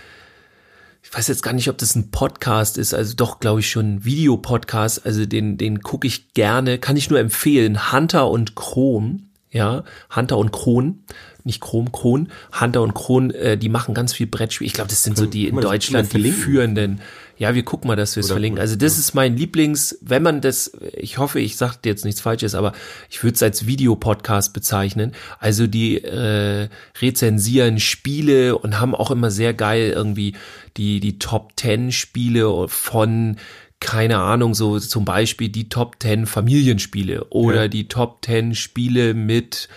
ich 1.14 1.18
weiß 1.20 1.28
jetzt 1.28 1.44
gar 1.44 1.54
nicht, 1.54 1.70
ob 1.70 1.78
das 1.78 1.94
ein 1.96 2.10
Podcast 2.10 2.80
ist, 2.80 2.96
also 2.96 3.14
doch, 3.16 3.40
glaube 3.40 3.60
ich, 3.60 3.70
schon 3.70 3.98
ein 3.98 4.04
Videopodcast, 4.04 5.06
also 5.06 5.28
den, 5.28 5.60
den 5.60 5.82
gucke 5.82 6.08
ich 6.08 6.34
gerne, 6.34 6.80
kann 6.80 6.98
ich 6.98 7.12
nur 7.12 7.20
empfehlen, 7.20 7.94
Hunter 7.94 8.32
und 8.32 8.56
Kron, 8.56 9.28
ja, 9.52 9.84
Hunter 10.16 10.40
und 10.40 10.52
Kron, 10.52 11.04
nicht 11.44 11.62
Chrom, 11.62 11.92
Kron, 11.92 12.30
Hunter 12.60 12.82
und 12.82 12.96
Kron, 12.96 13.30
äh, 13.30 13.60
die 13.60 13.70
machen 13.70 13.94
ganz 13.94 14.12
viel 14.12 14.26
Brettspiel. 14.26 14.66
Ich 14.66 14.74
glaube, 14.74 14.90
das 14.90 15.04
sind 15.04 15.16
so 15.16 15.28
die 15.28 15.48
in 15.48 15.62
Deutschland 15.62 16.12
die 16.14 16.32
führenden. 16.32 17.00
Ja, 17.44 17.56
wir 17.56 17.64
gucken 17.64 17.90
mal, 17.90 17.98
dass 17.98 18.16
wir 18.16 18.22
es 18.22 18.32
verlinken. 18.32 18.58
Also 18.62 18.78
das 18.78 18.98
ist 18.98 19.14
mein 19.14 19.36
Lieblings, 19.36 19.98
wenn 20.00 20.24
man 20.24 20.40
das, 20.40 20.72
ich 20.96 21.18
hoffe, 21.18 21.42
ich 21.42 21.58
sage 21.58 21.76
jetzt 21.84 22.06
nichts 22.06 22.22
Falsches, 22.22 22.56
aber 22.56 22.72
ich 23.10 23.22
würde 23.22 23.36
es 23.36 23.44
als 23.44 23.66
Videopodcast 23.66 24.54
bezeichnen. 24.54 25.12
Also 25.40 25.68
die 25.68 25.98
äh, 26.02 26.70
rezensieren 27.02 27.82
Spiele 27.82 28.58
und 28.58 28.80
haben 28.80 28.96
auch 28.96 29.12
immer 29.12 29.30
sehr 29.30 29.54
geil 29.54 29.92
irgendwie 29.94 30.36
die, 30.78 31.02
die 31.02 31.20
Top 31.20 31.58
Ten 31.58 31.92
Spiele 31.92 32.70
von 32.70 33.36
keine 33.82 34.20
Ahnung, 34.20 34.56
so 34.56 34.80
zum 34.80 35.04
Beispiel 35.04 35.50
die 35.50 35.68
Top 35.68 35.98
10 36.02 36.26
Familienspiele 36.28 37.26
oder 37.26 37.64
Ja. 37.64 37.68
die 37.68 37.90
Top 37.90 38.24
10 38.24 38.56
Spiele 38.56 39.14
mit 39.14 39.68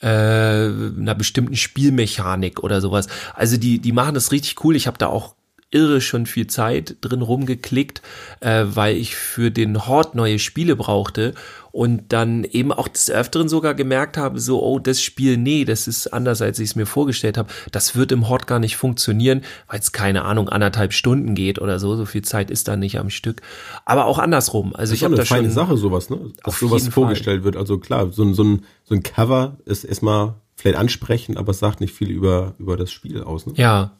äh, 0.00 0.06
einer 0.06 1.14
bestimmten 1.14 1.56
Spielmechanik 1.56 2.64
oder 2.64 2.80
sowas. 2.80 3.08
Also 3.34 3.58
die, 3.58 3.78
die 3.78 3.92
machen 3.92 4.14
das 4.14 4.32
richtig 4.32 4.64
cool. 4.64 4.74
Ich 4.76 4.86
habe 4.86 4.96
da 4.96 5.08
auch 5.08 5.34
irre 5.70 6.00
schon 6.00 6.26
viel 6.26 6.46
Zeit 6.48 6.96
drin 7.00 7.22
rumgeklickt, 7.22 8.02
äh, 8.40 8.64
weil 8.66 8.96
ich 8.96 9.14
für 9.14 9.50
den 9.50 9.86
Hort 9.86 10.14
neue 10.14 10.38
Spiele 10.38 10.74
brauchte 10.74 11.34
und 11.72 12.12
dann 12.12 12.42
eben 12.44 12.72
auch 12.72 12.88
des 12.88 13.10
Öfteren 13.10 13.48
sogar 13.48 13.74
gemerkt 13.74 14.16
habe, 14.16 14.40
so, 14.40 14.62
oh, 14.62 14.80
das 14.80 15.00
Spiel, 15.00 15.36
nee, 15.36 15.64
das 15.64 15.86
ist 15.86 16.08
anders, 16.08 16.42
als 16.42 16.58
ich 16.58 16.70
es 16.70 16.76
mir 16.76 16.86
vorgestellt 16.86 17.38
habe. 17.38 17.52
Das 17.70 17.94
wird 17.94 18.10
im 18.10 18.28
Hort 18.28 18.48
gar 18.48 18.58
nicht 18.58 18.76
funktionieren, 18.76 19.42
weil 19.68 19.78
es, 19.78 19.92
keine 19.92 20.24
Ahnung, 20.24 20.48
anderthalb 20.48 20.92
Stunden 20.92 21.34
geht 21.34 21.60
oder 21.60 21.78
so. 21.78 21.94
So 21.94 22.04
viel 22.04 22.22
Zeit 22.22 22.50
ist 22.50 22.66
da 22.66 22.76
nicht 22.76 22.98
am 22.98 23.10
Stück. 23.10 23.42
Aber 23.84 24.06
auch 24.06 24.18
andersrum. 24.18 24.74
Also 24.74 24.94
ich 24.94 25.04
habe 25.04 25.16
schon 25.16 25.16
da 25.16 25.22
eine 25.22 25.26
feine 25.26 25.48
schon. 25.48 25.54
Sache, 25.54 25.76
sowas, 25.76 26.10
ne? 26.10 26.18
Dass 26.42 26.58
sowas 26.58 26.82
jeden 26.82 26.92
Fall. 26.92 27.04
vorgestellt 27.04 27.44
wird. 27.44 27.56
Also 27.56 27.78
klar, 27.78 28.10
so 28.10 28.24
ein, 28.24 28.34
so 28.34 28.42
ein, 28.42 28.64
so 28.84 28.94
ein 28.96 29.04
Cover 29.04 29.58
ist 29.64 29.84
erstmal 29.84 30.34
vielleicht 30.56 30.78
ansprechend, 30.78 31.38
aber 31.38 31.50
es 31.50 31.60
sagt 31.60 31.80
nicht 31.80 31.94
viel 31.94 32.10
über, 32.10 32.54
über 32.58 32.76
das 32.76 32.90
Spiel 32.90 33.22
aus, 33.22 33.46
ne? 33.46 33.52
Ja. 33.56 33.92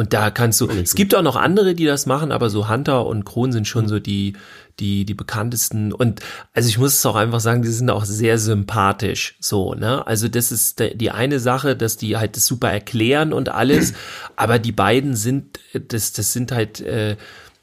Und 0.00 0.14
da 0.14 0.30
kannst 0.30 0.58
du, 0.62 0.66
es 0.70 0.94
gibt 0.94 1.14
auch 1.14 1.20
noch 1.20 1.36
andere, 1.36 1.74
die 1.74 1.84
das 1.84 2.06
machen, 2.06 2.32
aber 2.32 2.48
so 2.48 2.70
Hunter 2.70 3.04
und 3.04 3.26
Kron 3.26 3.52
sind 3.52 3.66
schon 3.68 3.86
so 3.86 3.98
die, 3.98 4.32
die, 4.78 5.04
die 5.04 5.12
bekanntesten. 5.12 5.92
Und 5.92 6.20
also 6.54 6.70
ich 6.70 6.78
muss 6.78 6.94
es 6.94 7.04
auch 7.04 7.16
einfach 7.16 7.40
sagen, 7.40 7.60
die 7.60 7.68
sind 7.68 7.90
auch 7.90 8.06
sehr 8.06 8.38
sympathisch, 8.38 9.36
so, 9.40 9.74
ne? 9.74 10.06
Also 10.06 10.28
das 10.28 10.52
ist 10.52 10.80
die 10.94 11.10
eine 11.10 11.38
Sache, 11.38 11.76
dass 11.76 11.98
die 11.98 12.16
halt 12.16 12.36
das 12.38 12.46
super 12.46 12.70
erklären 12.70 13.34
und 13.34 13.50
alles, 13.50 13.92
aber 14.36 14.58
die 14.58 14.72
beiden 14.72 15.16
sind, 15.16 15.58
das, 15.74 16.14
das 16.14 16.32
sind 16.32 16.50
halt, 16.50 16.80
äh, 16.80 17.18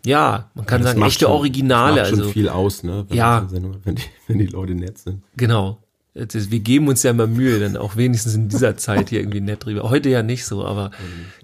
ja, 0.06 0.52
man 0.54 0.68
kann 0.68 0.84
Das 0.84 0.92
sagen, 0.92 1.02
echte 1.02 1.26
schon- 1.26 1.34
Originale. 1.34 2.02
Das 2.02 2.04
macht 2.04 2.10
schon 2.12 2.20
Also, 2.20 2.32
viel 2.34 2.50
aus, 2.50 2.84
ne? 2.84 3.06
Wenn 3.10 3.18
Ja. 3.18 3.48
Sendung- 3.50 3.78
Wenn 3.84 3.96
die, 3.96 4.04
wenn 4.28 4.38
die 4.38 4.46
Leute 4.46 4.76
nett 4.76 5.00
sind. 5.00 5.24
Genau. 5.38 5.80
Das, 6.26 6.52
wir 6.52 6.60
geben 6.60 6.88
uns 6.88 7.04
ja 7.04 7.12
immer 7.12 7.28
Mühe, 7.28 7.60
dann 7.60 7.78
auch 7.78 7.96
wenigstens 7.96 8.34
in 8.36 8.50
dieser 8.50 8.78
Zeit 8.78 9.10
hier 9.10 9.20
irgendwie 9.20 9.42
nett 9.42 9.66
drüber. 9.66 9.90
Heute 9.90 10.10
ja 10.10 10.24
nicht 10.24 10.46
so, 10.46 10.66
aber 10.66 10.92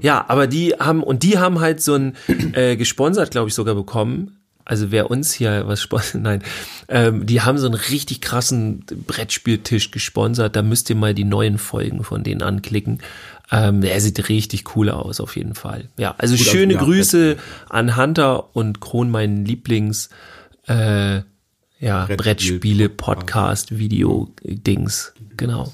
ja, 0.02 0.26
aber 0.28 0.48
die 0.48 0.74
haben 0.80 1.04
und 1.04 1.24
die 1.24 1.38
haben 1.38 1.60
halt 1.60 1.82
so 1.82 1.96
ein 1.96 2.16
äh, 2.54 2.76
gesponsert, 2.76 3.32
glaube 3.32 3.50
ich, 3.50 3.56
sogar 3.56 3.76
bekommen. 3.76 4.38
Also 4.66 4.92
wer 4.92 5.12
uns 5.12 5.34
hier 5.34 5.68
was 5.68 5.82
sponsert, 5.82 6.22
nein, 6.22 6.42
ähm, 6.88 7.26
die 7.26 7.42
haben 7.42 7.58
so 7.58 7.66
einen 7.66 7.76
richtig 7.76 8.22
krassen 8.22 8.86
Brettspieltisch 9.08 9.92
gesponsert. 9.92 10.56
Da 10.56 10.62
müsst 10.62 10.90
ihr 10.90 10.96
mal 10.96 11.14
die 11.14 11.26
neuen 11.26 11.58
Folgen 11.58 12.04
von 12.04 12.24
denen 12.24 12.42
anklicken. 12.42 13.00
Ähm, 13.52 13.82
der 13.82 14.00
sieht 14.00 14.30
richtig 14.30 14.76
cool 14.76 14.90
aus, 14.90 15.20
auf 15.20 15.36
jeden 15.36 15.54
Fall. 15.54 15.90
Ja, 15.98 16.16
also 16.18 16.36
Gut, 16.36 16.46
also, 16.46 16.58
schöne 16.58 16.74
ja, 16.74 16.80
Grüße 16.80 17.38
an 17.70 17.98
Hunter 17.98 18.56
und 18.56 18.80
Kron, 18.80 19.12
meinen 19.12 19.46
Lieblings 19.46 20.10
äh, 20.68 21.22
ja, 21.84 22.06
Brettspiel- 22.06 22.17
Brettspiele, 22.17 22.89
Podcast, 22.89 23.78
Video, 23.78 24.30
Dings, 24.43 25.13
genau. 25.38 25.72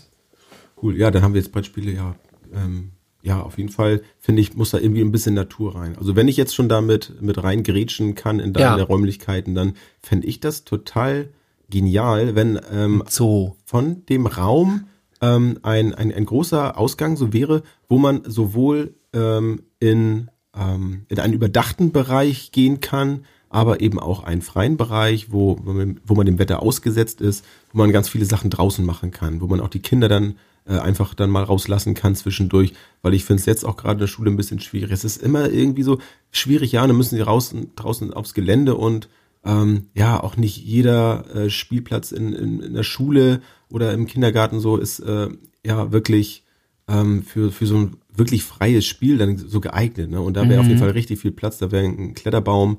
Cool, 0.82 0.98
ja, 0.98 1.12
dann 1.12 1.22
haben 1.24 1.34
wir 1.34 1.42
jetzt 1.42 1.52
Brettspiele, 1.52 1.92
ja. 1.92 2.16
Ähm, 2.54 2.92
ja, 3.22 3.42
auf 3.42 3.58
jeden 3.58 3.70
Fall, 3.70 4.02
finde 4.18 4.42
ich, 4.42 4.56
muss 4.56 4.72
da 4.72 4.80
irgendwie 4.80 5.02
ein 5.02 5.12
bisschen 5.12 5.36
Natur 5.36 5.76
rein. 5.76 5.98
Also 5.98 6.16
wenn 6.16 6.28
ich 6.30 6.38
jetzt 6.38 6.56
schon 6.56 6.70
damit 6.70 7.22
mit 7.22 7.42
reingrätschen 7.44 8.16
kann 8.16 8.40
in 8.40 8.54
deine 8.54 8.80
Ja. 8.80 8.84
Räumlichkeiten, 8.84 9.56
dann 9.56 9.74
fände 10.02 10.26
ich 10.26 10.40
das 10.40 10.64
total 10.64 11.30
genial, 11.70 12.36
wenn 12.36 12.60
ähm, 12.72 13.04
So, 13.08 13.58
von 13.66 14.06
dem 14.08 14.26
Raum 14.26 14.86
ähm, 15.22 15.60
ein, 15.64 15.94
ein, 15.94 16.14
ein 16.14 16.26
großer 16.26 16.78
Ausgang 16.78 17.18
so 17.18 17.34
wäre, 17.34 17.62
wo 17.90 17.98
man 17.98 18.22
sowohl 18.26 18.96
ähm, 19.14 19.64
in, 19.82 20.32
ähm, 20.56 21.06
in 21.10 21.20
einen 21.20 21.34
überdachten 21.34 21.92
Bereich 21.92 22.54
gehen 22.54 22.80
kann, 22.80 23.26
aber 23.50 23.82
eben 23.82 24.00
auch 24.00 24.24
einen 24.24 24.42
freien 24.42 24.78
Bereich, 24.78 25.32
wo, 25.32 25.58
wo 25.64 26.14
man- 26.16 26.26
dem 26.26 26.40
Wetter 26.40 26.62
ausgesetzt 26.62 27.20
ist, 27.22 27.44
wo 27.74 27.80
man 27.80 27.92
ganz 27.92 28.08
viele 28.10 28.26
Sachen 28.26 28.50
draußen 28.50 28.86
machen 28.86 29.12
kann, 29.12 29.42
wo 29.42 29.48
man 29.48 29.60
auch 29.60 29.70
die 29.70 29.80
Kinder 29.82 30.08
dann 30.08 30.36
äh, 30.66 30.78
einfach 30.78 31.16
dann 31.16 31.32
mal 31.32 31.44
rauslassen 31.44 31.96
kann 31.96 32.16
zwischendurch, 32.16 32.74
weil 33.02 33.16
ich 33.16 33.26
finde 33.26 33.40
es 33.40 33.46
jetzt 33.48 33.66
auch 33.66 33.76
gerade 33.76 33.94
in 33.94 34.00
der 34.02 34.08
Schule 34.08 34.30
ein 34.30 34.38
bisschen 34.38 34.60
schwierig. 34.60 34.92
Es 34.92 35.04
ist 35.04 35.20
immer 35.22 35.50
irgendwie 35.50 35.82
so 35.84 35.98
schwierig, 36.32 36.74
ja, 36.74 36.86
dann 36.86 36.96
müssen 36.98 37.16
sie 37.16 37.22
raus, 37.22 37.56
draußen 37.76 38.14
aufs 38.14 38.36
Gelände 38.36 38.76
und 38.76 39.10
ähm, 39.44 39.86
ja, 39.96 40.22
auch 40.22 40.38
nicht 40.38 40.58
jeder 40.58 41.26
äh, 41.34 41.50
Spielplatz 41.50 42.12
in, 42.12 42.34
in, 42.34 42.60
in 42.60 42.74
der 42.74 42.84
Schule 42.84 43.42
oder 43.70 43.94
im 43.94 44.06
Kindergarten 44.06 44.60
so 44.60 44.78
ist 44.78 45.00
äh, 45.00 45.30
ja 45.66 45.92
wirklich 45.92 46.44
ähm, 46.88 47.24
für, 47.24 47.52
für 47.52 47.66
so 47.66 47.78
ein 47.78 47.96
wirklich 48.14 48.44
freies 48.44 48.86
Spiel 48.86 49.18
dann 49.18 49.38
so 49.38 49.62
geeignet. 49.62 50.12
Ne? 50.12 50.20
Und 50.22 50.36
da 50.36 50.42
wäre 50.50 50.56
Mhm. 50.56 50.60
auf 50.60 50.68
jeden 50.68 50.80
Fall 50.80 50.90
richtig 50.92 51.20
viel 51.20 51.32
Platz. 51.32 51.58
Da 51.58 51.72
wäre 51.72 51.86
ein 51.86 52.14
Kletterbaum, 52.14 52.78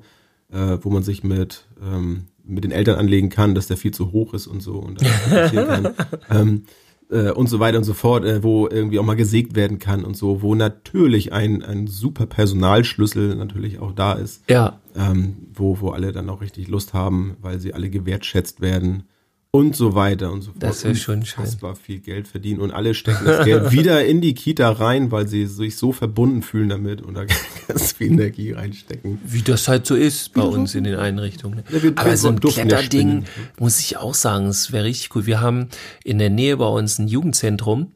äh, 0.52 0.78
wo 0.80 0.90
man 0.90 1.02
sich 1.02 1.24
mit, 1.24 1.66
ähm, 1.82 2.24
mit 2.44 2.64
den 2.64 2.72
Eltern 2.72 2.98
anlegen 2.98 3.28
kann, 3.28 3.54
dass 3.54 3.66
der 3.66 3.76
viel 3.76 3.92
zu 3.92 4.12
hoch 4.12 4.34
ist 4.34 4.46
und 4.46 4.60
so 4.62 4.74
und 4.74 5.00
ähm, 6.30 6.64
äh, 7.10 7.30
und 7.30 7.48
so 7.48 7.60
weiter 7.60 7.78
und 7.78 7.84
so 7.84 7.94
fort, 7.94 8.24
äh, 8.24 8.42
wo 8.42 8.68
irgendwie 8.68 8.98
auch 8.98 9.04
mal 9.04 9.16
gesägt 9.16 9.54
werden 9.54 9.78
kann 9.78 10.04
und 10.04 10.16
so, 10.16 10.42
wo 10.42 10.54
natürlich 10.54 11.32
ein, 11.32 11.62
ein 11.62 11.86
super 11.86 12.26
Personalschlüssel 12.26 13.34
natürlich 13.34 13.80
auch 13.80 13.92
da 13.92 14.14
ist, 14.14 14.48
Ja, 14.48 14.80
ähm, 14.96 15.48
wo, 15.52 15.80
wo 15.80 15.90
alle 15.90 16.12
dann 16.12 16.28
auch 16.30 16.40
richtig 16.40 16.68
Lust 16.68 16.94
haben, 16.94 17.36
weil 17.40 17.60
sie 17.60 17.74
alle 17.74 17.90
gewertschätzt 17.90 18.60
werden 18.60 19.04
und 19.52 19.74
so 19.74 19.96
weiter 19.96 20.30
und 20.30 20.42
so 20.42 20.52
fort. 20.52 20.62
Das 20.62 20.84
wär 20.84 20.94
schon 20.94 21.24
schön. 21.24 21.44
Viel 21.82 21.98
Geld 21.98 22.28
verdienen 22.28 22.60
und 22.60 22.70
alle 22.70 22.94
stecken 22.94 23.24
das 23.24 23.44
Geld 23.44 23.70
wieder 23.72 24.04
in 24.04 24.20
die 24.20 24.34
Kita 24.34 24.70
rein, 24.70 25.10
weil 25.10 25.26
sie 25.26 25.46
sich 25.46 25.76
so 25.76 25.92
verbunden 25.92 26.42
fühlen 26.42 26.68
damit 26.68 27.02
und 27.02 27.14
da 27.14 27.24
ganz 27.68 27.92
viel 27.92 28.12
Energie 28.12 28.52
reinstecken. 28.52 29.18
wie 29.24 29.42
das 29.42 29.66
halt 29.66 29.86
so 29.86 29.96
ist 29.96 30.34
bei 30.34 30.42
uns 30.42 30.76
in 30.76 30.84
den 30.84 30.94
Einrichtungen. 30.94 31.64
Ja, 31.68 31.90
Aber 31.96 32.16
so 32.16 32.28
ein 32.28 32.38
Kletterding, 32.38 33.24
spinnen. 33.24 33.26
muss 33.58 33.80
ich 33.80 33.96
auch 33.96 34.14
sagen, 34.14 34.46
es 34.46 34.70
wäre 34.70 34.84
richtig 34.84 35.14
cool. 35.16 35.26
Wir 35.26 35.40
haben 35.40 35.68
in 36.04 36.18
der 36.18 36.30
Nähe 36.30 36.56
bei 36.56 36.68
uns 36.68 37.00
ein 37.00 37.08
Jugendzentrum 37.08 37.90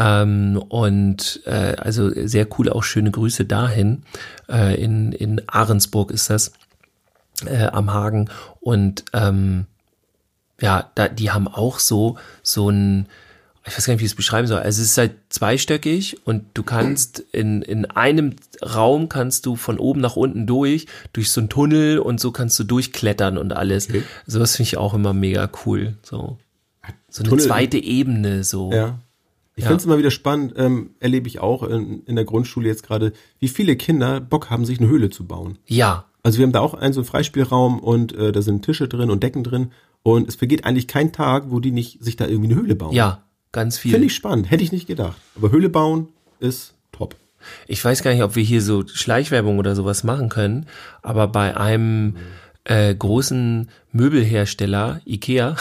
ähm, 0.00 0.60
und 0.68 1.42
äh, 1.46 1.76
also 1.78 2.10
sehr 2.26 2.48
cool, 2.58 2.70
auch 2.70 2.82
schöne 2.82 3.12
Grüße 3.12 3.44
dahin. 3.44 4.02
Äh, 4.48 4.82
in, 4.82 5.12
in 5.12 5.42
Ahrensburg 5.48 6.10
ist 6.10 6.28
das, 6.28 6.52
äh, 7.46 7.66
am 7.66 7.92
Hagen. 7.92 8.30
Und 8.60 9.04
ähm, 9.12 9.66
ja, 10.60 10.90
da, 10.94 11.08
die 11.08 11.30
haben 11.30 11.48
auch 11.48 11.78
so, 11.78 12.16
so 12.42 12.68
ein, 12.70 13.06
ich 13.66 13.76
weiß 13.76 13.86
gar 13.86 13.92
nicht, 13.94 14.00
wie 14.00 14.06
ich 14.06 14.12
es 14.12 14.16
beschreiben 14.16 14.48
soll. 14.48 14.58
Also 14.60 14.80
es 14.82 14.88
ist 14.90 14.98
halt 14.98 15.12
zweistöckig 15.28 16.18
und 16.26 16.44
du 16.54 16.62
kannst 16.62 17.20
in, 17.32 17.62
in 17.62 17.84
einem 17.86 18.34
Raum 18.62 19.08
kannst 19.08 19.46
du 19.46 19.56
von 19.56 19.78
oben 19.78 20.00
nach 20.00 20.16
unten 20.16 20.46
durch, 20.46 20.86
durch 21.12 21.30
so 21.30 21.40
einen 21.40 21.48
Tunnel 21.50 21.98
und 21.98 22.18
so 22.20 22.30
kannst 22.32 22.58
du 22.58 22.64
durchklettern 22.64 23.36
und 23.38 23.52
alles. 23.52 23.88
Okay. 23.88 24.02
Sowas 24.26 24.56
finde 24.56 24.68
ich 24.68 24.76
auch 24.78 24.94
immer 24.94 25.12
mega 25.12 25.50
cool. 25.66 25.96
So, 26.02 26.38
so 27.10 27.20
eine 27.22 27.28
Tunnel- 27.28 27.44
zweite 27.46 27.78
Ebene, 27.78 28.42
so. 28.44 28.72
Ja. 28.72 28.98
Ich 29.54 29.64
Ja. 29.64 29.68
finde 29.70 29.80
es 29.80 29.86
immer 29.86 29.98
wieder 29.98 30.10
spannend, 30.12 30.54
ähm, 30.56 30.90
erlebe 31.00 31.26
ich 31.28 31.40
auch 31.40 31.62
in, 31.64 32.02
in 32.04 32.14
der 32.16 32.24
Grundschule 32.24 32.68
jetzt 32.68 32.84
gerade, 32.84 33.12
wie 33.40 33.48
viele 33.48 33.74
Kinder 33.76 34.20
Bock 34.20 34.50
haben, 34.50 34.64
sich 34.64 34.78
eine 34.78 34.88
Höhle 34.88 35.10
zu 35.10 35.26
bauen. 35.26 35.58
Ja, 35.66 36.04
Also 36.22 36.38
wir 36.38 36.44
haben 36.46 36.52
da 36.52 36.60
auch 36.60 36.74
einen 36.74 36.92
so 36.92 37.00
einen 37.00 37.06
Freispielraum 37.06 37.80
und 37.80 38.12
äh, 38.14 38.30
da 38.32 38.40
sind 38.40 38.64
Tische 38.64 38.86
drin 38.88 39.10
und 39.10 39.22
Decken 39.22 39.42
drin 39.44 39.72
und 40.02 40.28
es 40.28 40.36
vergeht 40.36 40.64
eigentlich 40.64 40.88
kein 40.88 41.12
Tag, 41.12 41.44
wo 41.48 41.60
die 41.60 41.70
nicht 41.72 42.02
sich 42.02 42.16
da 42.16 42.26
irgendwie 42.26 42.52
eine 42.52 42.60
Höhle 42.62 42.74
bauen. 42.74 42.92
ja, 42.94 43.22
ganz 43.52 43.78
viel. 43.78 43.92
Finde 43.92 44.06
ich 44.06 44.14
spannend, 44.14 44.50
hätte 44.50 44.62
ich 44.64 44.72
nicht 44.72 44.86
gedacht. 44.86 45.16
Aber 45.36 45.50
Höhle 45.50 45.68
bauen 45.68 46.08
ist 46.40 46.74
top. 46.92 47.16
Ich 47.66 47.84
weiß 47.84 48.02
gar 48.02 48.12
nicht, 48.12 48.22
ob 48.22 48.34
wir 48.36 48.42
hier 48.42 48.60
so 48.62 48.86
Schleichwerbung 48.86 49.58
oder 49.58 49.74
sowas 49.76 50.04
machen 50.04 50.28
können, 50.28 50.66
aber 51.02 51.28
bei 51.28 51.56
einem 51.56 52.16
äh, 52.64 52.94
großen 52.94 53.70
Möbelhersteller, 53.92 55.00
Ikea, 55.06 55.56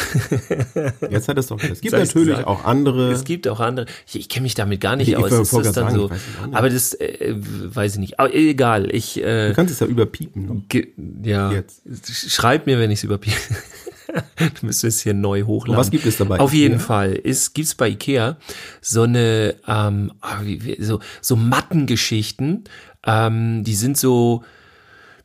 Jetzt 1.10 1.28
hat 1.30 1.38
es 1.38 1.48
doch. 1.48 1.62
Es 1.64 1.80
gibt 1.82 1.92
Soll 1.92 2.02
natürlich 2.04 2.46
auch 2.46 2.66
andere. 2.66 3.12
es 3.12 3.24
gibt 3.24 3.48
auch 3.48 3.60
andere, 3.62 3.86
ich, 4.08 4.20
ich 4.20 4.30
kenne 4.30 4.44
mich 4.44 4.56
damit 4.56 4.82
gar 4.82 4.96
nicht 4.98 5.08
Ich- 5.08 5.14
ich 5.14 5.18
aus, 5.18 5.32
wollte 5.32 5.42
ist 5.42 5.54
das 5.54 5.72
dann 5.74 5.86
sagen, 5.92 5.96
so, 5.96 6.10
ich 6.12 6.56
aber 6.56 6.70
das 6.70 6.94
äh, 6.96 7.34
weiß 7.38 7.94
ich 7.94 8.00
nicht, 8.00 8.20
aber 8.20 8.34
egal, 8.34 8.94
ich, 8.94 9.24
äh, 9.24 9.50
du 9.50 9.54
kannst 9.54 9.74
es 9.74 9.80
ja 9.80 9.88
überpiepen. 9.88 10.66
Ge, 10.68 10.90
ja, 11.24 11.52
Jetzt. 11.52 11.84
schreib 12.32 12.66
mir, 12.66 12.80
wenn 12.80 12.92
ich 12.92 13.04
es 13.04 13.10
überbiete. 14.38 14.60
du 14.60 14.66
müsstest 14.66 15.02
hier 15.02 15.14
neu 15.14 15.44
hochladen. 15.44 15.76
Und 15.76 15.80
was 15.80 15.92
gibt 15.92 16.06
es 16.06 16.18
dabei? 16.18 16.40
Auf 16.40 16.54
jeden? 16.54 16.80
Fall 16.80 17.14
ist 17.14 17.54
gibt's 17.54 17.76
bei 17.76 17.90
Ikea 17.90 18.38
so 18.82 19.04
eine 19.04 19.56
ähm, 19.68 20.14
ah, 20.22 20.42
so 20.80 21.00
so 21.22 21.36
Mattengeschichten, 21.36 22.66
ähm, 23.06 23.64
die 23.64 23.76
sind 23.76 23.98
so 23.98 24.44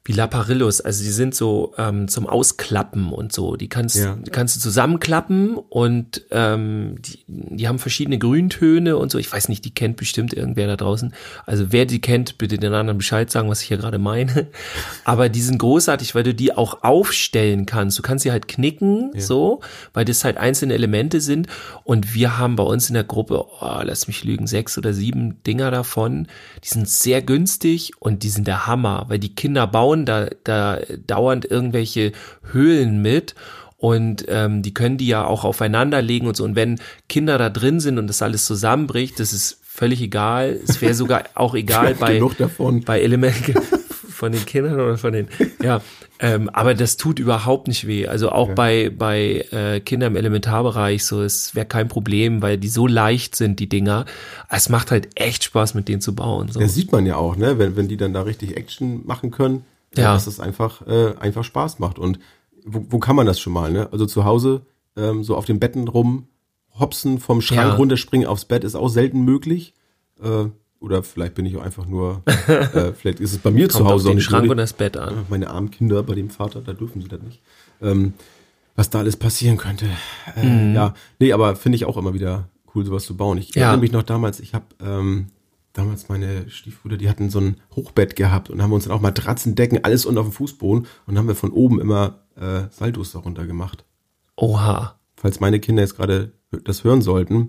wie 0.05 0.13
Laparillos, 0.13 0.81
also 0.81 1.05
die 1.05 1.11
sind 1.11 1.33
so 1.33 1.75
ähm, 1.79 2.09
zum 2.09 2.27
Ausklappen 2.27 3.13
und 3.13 3.33
so. 3.33 3.55
Die 3.55 3.69
kannst, 3.69 3.95
Ja. 3.95 4.17
die 4.17 4.33
kannst 4.33 4.57
du 4.57 4.61
zusammenklappen 4.61 5.57
und 5.57 6.23
ähm, 6.33 6.97
die, 7.01 7.21
die 7.29 7.69
haben 7.69 7.79
verschiedene 7.79 8.19
Grüntöne 8.19 8.97
und 8.97 9.13
so. 9.13 9.19
Ich 9.19 9.33
weiß 9.33 9.49
nicht, 9.49 9.65
die 9.65 9.73
kennt 9.73 9.97
bestimmt 9.97 10.35
irgendwer 10.35 10.67
da 10.67 10.77
draußen. 10.77 11.15
Also 11.47 11.67
wer 11.71 11.87
die 11.87 12.01
kennt, 12.01 12.37
bitte 12.37 12.59
den 12.59 12.75
anderen 12.75 12.99
Bescheid 12.99 13.31
sagen, 13.31 13.49
was 13.49 13.63
ich 13.63 13.69
hier 13.69 13.77
gerade 13.77 13.99
meine. 13.99 14.49
Aber 15.05 15.29
die 15.29 15.41
sind 15.41 15.59
großartig, 15.59 16.17
weil 16.17 16.25
du 16.25 16.35
die 16.35 16.53
auch 16.53 16.83
aufstellen 16.83 17.65
kannst. 17.67 17.97
Du 17.97 18.03
kannst 18.03 18.25
sie 18.25 18.33
halt 18.33 18.49
knicken, 18.49 19.13
so, 19.17 19.61
weil 19.93 20.05
das 20.05 20.25
halt 20.25 20.37
einzelne 20.37 20.75
Elemente 20.75 21.21
sind. 21.21 21.47
Und 21.85 22.13
wir 22.13 22.39
haben 22.39 22.57
bei 22.57 22.65
uns 22.65 22.89
in 22.89 22.95
der 22.95 23.05
Gruppe, 23.05 23.45
oh, 23.61 23.81
lass 23.85 24.09
mich 24.09 24.25
lügen, 24.25 24.49
sechs 24.49 24.77
oder 24.79 24.93
sieben 24.93 25.41
Dinger 25.45 25.71
davon. 25.71 26.27
Die 26.65 26.69
sind 26.69 26.89
sehr 26.89 27.23
günstig 27.23 27.93
und 28.01 28.25
die 28.25 28.31
sind 28.31 28.49
der 28.49 28.67
Hammer, 28.67 29.05
weil 29.09 29.21
die 29.21 29.35
Kinder 29.35 29.69
bauen 29.69 29.92
da, 29.95 30.29
da 30.45 30.81
dauernd 31.07 31.45
irgendwelche 31.45 32.13
Höhlen 32.51 33.01
mit 33.03 33.35
und 33.83 34.27
ähm, 34.29 34.63
die 34.63 34.75
können 34.75 34.97
die 34.97 35.09
ja 35.09 35.25
auch 35.25 35.45
aufeinander 35.45 36.01
legen 36.03 36.29
und 36.29 36.37
so. 36.37 36.45
Und 36.45 36.55
wenn 36.55 36.79
Kinder 37.09 37.37
da 37.37 37.51
drin 37.51 37.81
sind 37.81 37.99
und 37.99 38.07
das 38.07 38.23
alles 38.23 38.47
zusammenbricht, 38.47 39.19
das 39.19 39.33
ist 39.33 39.59
völlig 39.61 40.01
egal. 40.01 40.61
Es 40.69 40.81
wäre 40.81 40.95
sogar 40.95 41.25
auch 41.35 41.57
egal 41.57 41.97
bei, 41.97 42.23
bei 42.87 43.01
Elementen 43.01 43.55
von 44.09 44.31
den 44.31 44.47
Kindern 44.47 44.75
oder 44.75 44.99
von 44.99 45.13
den, 45.13 45.27
ja, 45.61 45.81
ähm, 46.21 46.49
aber 46.51 46.75
das 46.75 46.97
tut 46.97 47.19
überhaupt 47.19 47.67
nicht 47.67 47.89
weh. 47.89 48.07
Also 48.07 48.31
auch 48.31 48.51
bei, 48.51 48.89
bei 48.97 49.47
äh, 49.51 49.81
Kindern 49.81 50.13
im 50.13 50.17
Elementarbereich, 50.17 51.05
so, 51.05 51.21
es 51.21 51.57
wäre 51.57 51.67
kein 51.67 51.89
Problem, 51.89 52.41
weil 52.41 52.59
die 52.59 52.69
so 52.69 52.87
leicht 52.87 53.35
sind, 53.35 53.59
die 53.59 53.69
Dinger. 53.69 54.05
Es 54.49 54.69
macht 54.69 54.93
halt 54.93 55.09
echt 55.17 55.43
Spaß, 55.43 55.75
mit 55.75 55.89
denen 55.89 56.01
zu 56.01 56.15
bauen. 56.15 56.53
So. 56.53 56.61
Das 56.61 56.73
sieht 56.73 56.93
man 56.93 57.05
ja 57.05 57.17
auch, 57.17 57.35
ne? 57.35 57.59
Wenn, 57.59 57.75
wenn 57.75 57.89
die 57.89 57.97
dann 57.97 58.13
da 58.13 58.23
richtig 58.23 58.57
Action 58.57 59.05
machen 59.05 59.33
können, 59.33 59.65
äh, 59.97 60.03
Ja. 60.03 60.13
dass 60.15 60.27
es 60.27 60.41
einfach, 60.41 60.87
äh, 60.87 61.15
einfach 61.19 61.45
Spaß 61.45 61.79
macht. 61.79 61.99
Und 61.99 62.19
wo, 62.65 62.85
wo 62.91 62.99
kann 62.99 63.17
man 63.17 63.27
das 63.27 63.41
schon 63.41 63.53
mal, 63.53 63.71
ne? 63.73 63.89
Also 63.93 64.07
zu 64.07 64.25
Hause 64.25 64.63
ähm, 64.97 65.25
so 65.25 65.37
auf 65.37 65.45
den 65.47 65.59
Betten 65.59 65.89
rum 65.89 66.27
hopsen, 66.79 67.19
vom 67.19 67.41
Schrank 67.41 67.71
Ja. 67.71 67.75
runterspringen 67.75 68.27
aufs 68.27 68.45
Bett 68.45 68.65
ist 68.65 68.75
auch 68.75 68.89
selten 68.89 69.23
möglich. 69.25 69.75
Äh, 70.23 70.47
oder 70.81 71.03
vielleicht 71.03 71.35
bin 71.35 71.47
ich 71.47 71.57
auch 71.57 71.63
einfach 71.63 71.87
nur, 71.87 72.23
äh, 72.49 72.93
vielleicht 72.93 73.21
ist 73.21 73.33
es 73.33 73.39
bei 73.39 73.51
mir 73.51 73.69
zu 73.69 73.79
Kommt 73.79 73.87
auf 73.89 73.93
Hause 73.95 74.09
den 74.11 74.21
Schrank 74.21 74.51
und 74.51 74.57
das 74.57 74.73
Bett 74.73 74.97
an. 74.97 75.27
meine 75.29 75.49
armen 75.51 75.71
Kinder 75.71 76.03
bei 76.03 76.15
dem 76.15 76.29
Vater, 76.31 76.61
da 76.61 76.73
dürfen 76.73 77.01
sie 77.03 77.09
das 77.09 77.21
nicht. 77.23 77.41
Ähm, 77.81 78.15
was 78.75 78.89
da 78.91 79.01
alles 79.01 79.17
passieren 79.17 79.57
könnte. 79.59 79.87
Äh, 80.35 80.47
Mhm. 80.47 80.75
Ja, 80.75 80.95
nee, 81.19 81.33
aber 81.33 81.57
finde 81.57 81.77
ich 81.77 81.85
auch 81.85 81.97
immer 81.99 82.15
wieder 82.15 82.49
cool, 82.75 82.85
sowas 82.87 83.05
zu 83.05 83.17
bauen. 83.17 83.37
Ich 83.39 83.55
Ja. 83.55 83.65
erinnere 83.65 83.81
mich 83.83 83.93
noch 83.93 84.03
damals, 84.03 84.41
ich 84.41 84.55
habe 84.55 84.65
ähm, 84.83 85.27
damals 85.73 86.09
meine 86.09 86.49
Stiefbrüder, 86.51 86.97
die 86.97 87.09
hatten 87.09 87.31
so 87.31 87.41
ein 87.41 87.57
Hochbett 87.75 88.17
gehabt 88.17 88.51
und 88.51 88.63
haben 88.63 88.73
uns 88.73 88.85
dann 88.85 88.93
auch 88.93 89.01
Matratzen, 89.01 89.55
Decken, 89.55 89.85
alles 89.85 90.05
unten 90.07 90.19
auf 90.19 90.27
dem 90.27 90.33
Fußboden 90.33 90.87
und 91.07 91.19
haben 91.19 91.29
wir 91.29 91.35
von 91.35 91.51
oben 91.51 91.81
immer 91.81 92.21
äh, 92.37 92.65
Saltos 92.71 93.13
darunter 93.13 93.47
gemacht. 93.47 93.85
Oha. 94.37 94.99
Falls 95.17 95.41
meine 95.41 95.61
Kinder 95.61 95.83
jetzt 95.83 95.97
gerade 95.97 96.33
das 96.65 96.85
hören 96.85 97.01
sollten, 97.03 97.49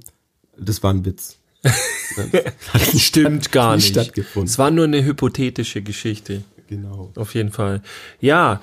das 0.57 0.83
war 0.83 0.93
ein 0.93 1.05
Witz. 1.05 1.39
Hat 1.63 2.93
nicht 2.93 3.05
Stimmt 3.05 3.51
gar 3.51 3.75
nicht 3.75 3.85
nicht. 3.85 3.93
stattgefunden. 3.93 4.47
Es 4.49 4.59
war 4.59 4.69
nur 4.69 4.83
eine 4.85 5.03
hypothetische 5.03 5.81
Geschichte. 5.81 6.43
Genau. 6.67 7.11
Auf 7.15 7.33
jeden 7.35 7.51
Fall. 7.51 7.81
Ja. 8.19 8.61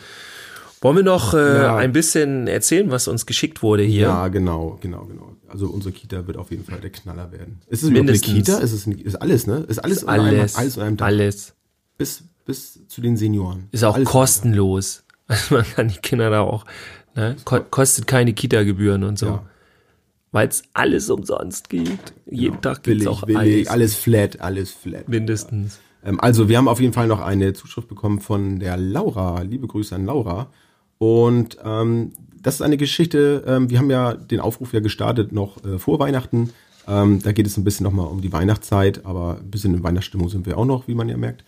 Wollen 0.83 0.97
wir 0.97 1.03
noch 1.03 1.35
äh, 1.35 1.63
Ja. 1.63 1.77
ein 1.77 1.93
bisschen 1.93 2.47
erzählen, 2.47 2.91
was 2.91 3.07
uns 3.09 3.27
geschickt 3.27 3.63
wurde 3.63 3.83
hier? 3.83 4.03
Ja, 4.03 4.29
genau, 4.29 4.79
genau, 4.81 5.05
genau. 5.05 5.37
Also 5.49 5.67
unsere 5.67 5.93
Kita 5.93 6.27
wird 6.27 6.37
auf 6.37 6.51
jeden 6.51 6.65
Fall 6.65 6.81
der 6.81 6.91
Knaller 6.91 7.33
werden. 7.33 7.61
Ist 7.69 7.83
es 7.83 7.91
eine. 7.91 8.13
Kita? 8.13 8.59
Ist 8.59 8.73
es 8.73 8.87
ist 8.87 9.17
alles, 9.17 9.47
ne? 9.47 9.65
Ist 9.69 9.79
alles, 9.79 10.05
einem- 10.07 10.25
alles. 10.27 10.55
alles 10.57 10.77
unter 10.77 10.87
einem 10.87 10.97
Dach. 10.97 11.07
alles. 11.07 11.55
Bis, 11.99 12.23
bis 12.47 12.87
zu 12.89 13.01
den 13.03 13.17
Senioren. 13.17 13.69
Ist 13.73 13.85
auch 13.85 13.95
alles 13.97 14.09
kostenlos. 14.09 15.05
Also 15.31 15.55
man 15.55 15.65
kann 15.65 15.87
die 15.87 15.95
Kinder 15.95 16.29
da 16.29 16.41
auch, 16.41 16.65
ne? 17.15 17.37
Ko 17.45 17.61
kostet 17.61 18.09
keine 18.09 18.33
Kita-Gebühren 18.33 19.05
und 19.05 19.17
so. 19.17 19.27
Ja. 19.27 19.47
Weil 20.33 20.49
es 20.49 20.63
alles 20.73 21.09
umsonst 21.09 21.69
gibt. 21.69 22.13
Jeden 22.29 22.61
Tag 22.61 22.83
gibt's 22.83 23.05
Billig, 23.05 23.07
auch 23.09 23.23
billig, 23.25 23.39
alles. 23.39 23.69
alles 23.69 23.95
flat, 23.95 24.41
alles 24.41 24.73
flat. 24.73 25.09
Mindestens. 25.09 25.79
Ähm, 26.05 26.19
also 26.21 26.49
wir 26.49 26.57
haben 26.59 26.67
auf 26.67 26.81
jeden 26.81 26.93
Fall 26.93 27.07
noch 27.07 27.21
eine 27.21 27.53
Zuschrift 27.53 27.87
bekommen 27.87 28.19
von 28.21 28.59
der 28.59 28.77
Laura. 28.77 29.43
Liebe 29.43 29.69
Grüße 29.69 29.95
an 29.95 30.07
Laura. 30.07 30.51
Und 31.01 31.57
ähm, 31.65 32.13
das 32.43 32.57
ist 32.57 32.63
eine 32.63 32.77
Geschichte, 32.77 33.43
ähm, 33.47 33.71
wir 33.71 33.79
haben 33.79 33.91
ja 33.91 34.13
den 34.13 34.39
Aufruf 34.39 34.75
ja 34.75 34.81
gestartet 34.81 35.33
noch 35.33 35.65
äh, 35.65 35.79
vor 35.79 35.99
Weihnachten. 35.99 36.51
Ähm, 36.87 37.23
da 37.23 37.33
geht 37.33 37.47
es 37.47 37.57
ein 37.57 37.65
bisschen 37.65 37.85
nochmal 37.85 38.07
um 38.09 38.21
die 38.21 38.33
Weihnachtszeit, 38.35 39.07
aber 39.07 39.39
ein 39.39 39.51
bisschen 39.51 39.73
in 39.73 39.83
Weihnachtsstimmung 39.83 40.29
sind 40.29 40.45
wir 40.45 40.59
auch 40.59 40.67
noch, 40.67 40.89
wie 40.89 40.95
man 40.95 41.09
ja 41.09 41.17
merkt. 41.17 41.43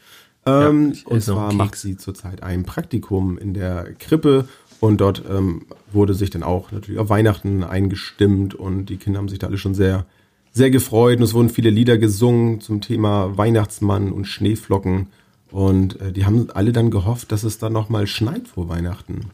Ähm, 0.47 0.93
ich 0.93 1.07
und 1.07 1.23
zwar 1.23 1.53
macht 1.53 1.77
sie 1.77 1.99
zurzeit 1.99 2.43
ein 2.43 2.65
Praktikum 2.65 3.37
in 3.37 3.53
der 3.53 3.93
Krippe 3.99 4.49
und 4.81 5.03
dort 5.03 5.23
ähm, 5.31 5.67
wurde 5.93 6.15
sich 6.15 6.31
dann 6.31 6.43
auch 6.43 6.73
natürlich 6.73 6.99
auf 6.99 7.11
Weihnachten 7.11 7.63
eingestimmt 7.63 8.55
und 8.55 8.87
die 8.87 8.97
Kinder 8.97 9.19
haben 9.19 9.29
sich 9.29 9.39
da 9.39 9.49
alle 9.49 9.59
schon 9.59 9.75
sehr 9.75 10.07
sehr 10.51 10.71
gefreut 10.71 11.19
und 11.19 11.25
es 11.25 11.35
wurden 11.35 11.51
viele 11.51 11.71
Lieder 11.71 11.99
gesungen 11.99 12.63
zum 12.63 12.81
Thema 12.81 13.37
Weihnachtsmann 13.37 14.13
und 14.13 14.25
Schneeflocken. 14.25 15.09
Und 15.51 16.01
äh, 16.01 16.13
die 16.13 16.25
haben 16.25 16.49
alle 16.51 16.73
dann 16.73 16.91
gehofft, 16.91 17.33
dass 17.33 17.43
es 17.43 17.59
dann 17.59 17.75
nochmal 17.75 18.07
schneit 18.07 18.49
vor 18.49 18.71
Weihnachten. 18.71 19.31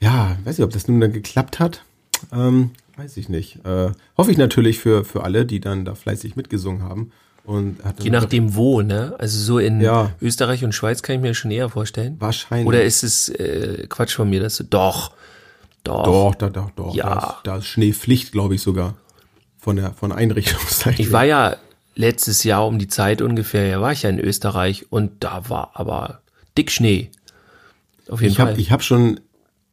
Ja, 0.00 0.36
weiß 0.44 0.58
nicht, 0.58 0.64
ob 0.64 0.70
das 0.72 0.88
nun 0.88 1.00
dann 1.00 1.12
geklappt 1.12 1.58
hat. 1.58 1.84
Ähm, 2.32 2.70
weiß 2.96 3.16
ich 3.16 3.28
nicht. 3.28 3.64
Äh, 3.64 3.90
hoffe 4.16 4.30
ich 4.30 4.36
natürlich 4.38 4.78
für, 4.78 5.04
für 5.04 5.24
alle, 5.24 5.46
die 5.46 5.60
dann 5.60 5.84
da 5.84 5.94
fleißig 5.94 6.36
mitgesungen 6.36 6.82
haben. 6.82 7.12
Und 7.44 7.84
hat 7.84 8.02
Je 8.02 8.10
nachdem 8.10 8.56
wo, 8.56 8.82
ne? 8.82 9.14
Also 9.18 9.38
so 9.38 9.58
in 9.58 9.80
Ja. 9.80 10.12
Österreich 10.20 10.64
und 10.64 10.72
Schweiz 10.74 11.02
kann 11.02 11.16
ich 11.16 11.22
mir 11.22 11.32
schon 11.34 11.50
eher 11.52 11.68
vorstellen. 11.68 12.16
wahrscheinlich. 12.18 12.66
Oder 12.66 12.82
ist 12.82 13.04
es 13.04 13.28
äh, 13.28 13.86
Quatsch 13.88 14.14
von 14.16 14.28
mir, 14.28 14.40
dass 14.40 14.56
du 14.56 14.64
doch, 14.64 15.12
doch, 15.84 16.02
Doch, 16.04 16.34
da, 16.34 16.50
doch, 16.50 16.70
doch. 16.72 16.94
Ja. 16.96 17.04
Da, 17.14 17.18
ist, 17.18 17.36
da 17.44 17.56
ist 17.58 17.66
Schneepflicht, 17.66 18.32
glaube 18.32 18.56
ich 18.56 18.62
sogar. 18.62 18.94
Von 19.58 19.76
der 19.76 19.92
von 19.92 20.10
Einrichtungsseite. 20.12 21.00
Ich 21.00 21.12
war 21.12 21.24
ja 21.24 21.56
letztes 21.94 22.42
Jahr 22.44 22.66
um 22.66 22.78
die 22.80 22.88
Zeit 22.88 23.22
ungefähr, 23.22 23.66
ja, 23.68 23.80
war 23.80 23.92
ich 23.92 24.02
ja 24.02 24.10
in 24.10 24.18
Österreich 24.20 24.86
und 24.90 25.12
da 25.24 25.48
war 25.48 25.70
aber 25.74 26.22
dick 26.58 26.70
Schnee. 26.72 27.10
Auf 28.08 28.20
jeden 28.20 28.32
ich 28.32 28.38
Fall. 28.38 28.48
habe 28.50 28.60
ich 28.60 28.70
hab 28.72 28.82
schon, 28.82 29.20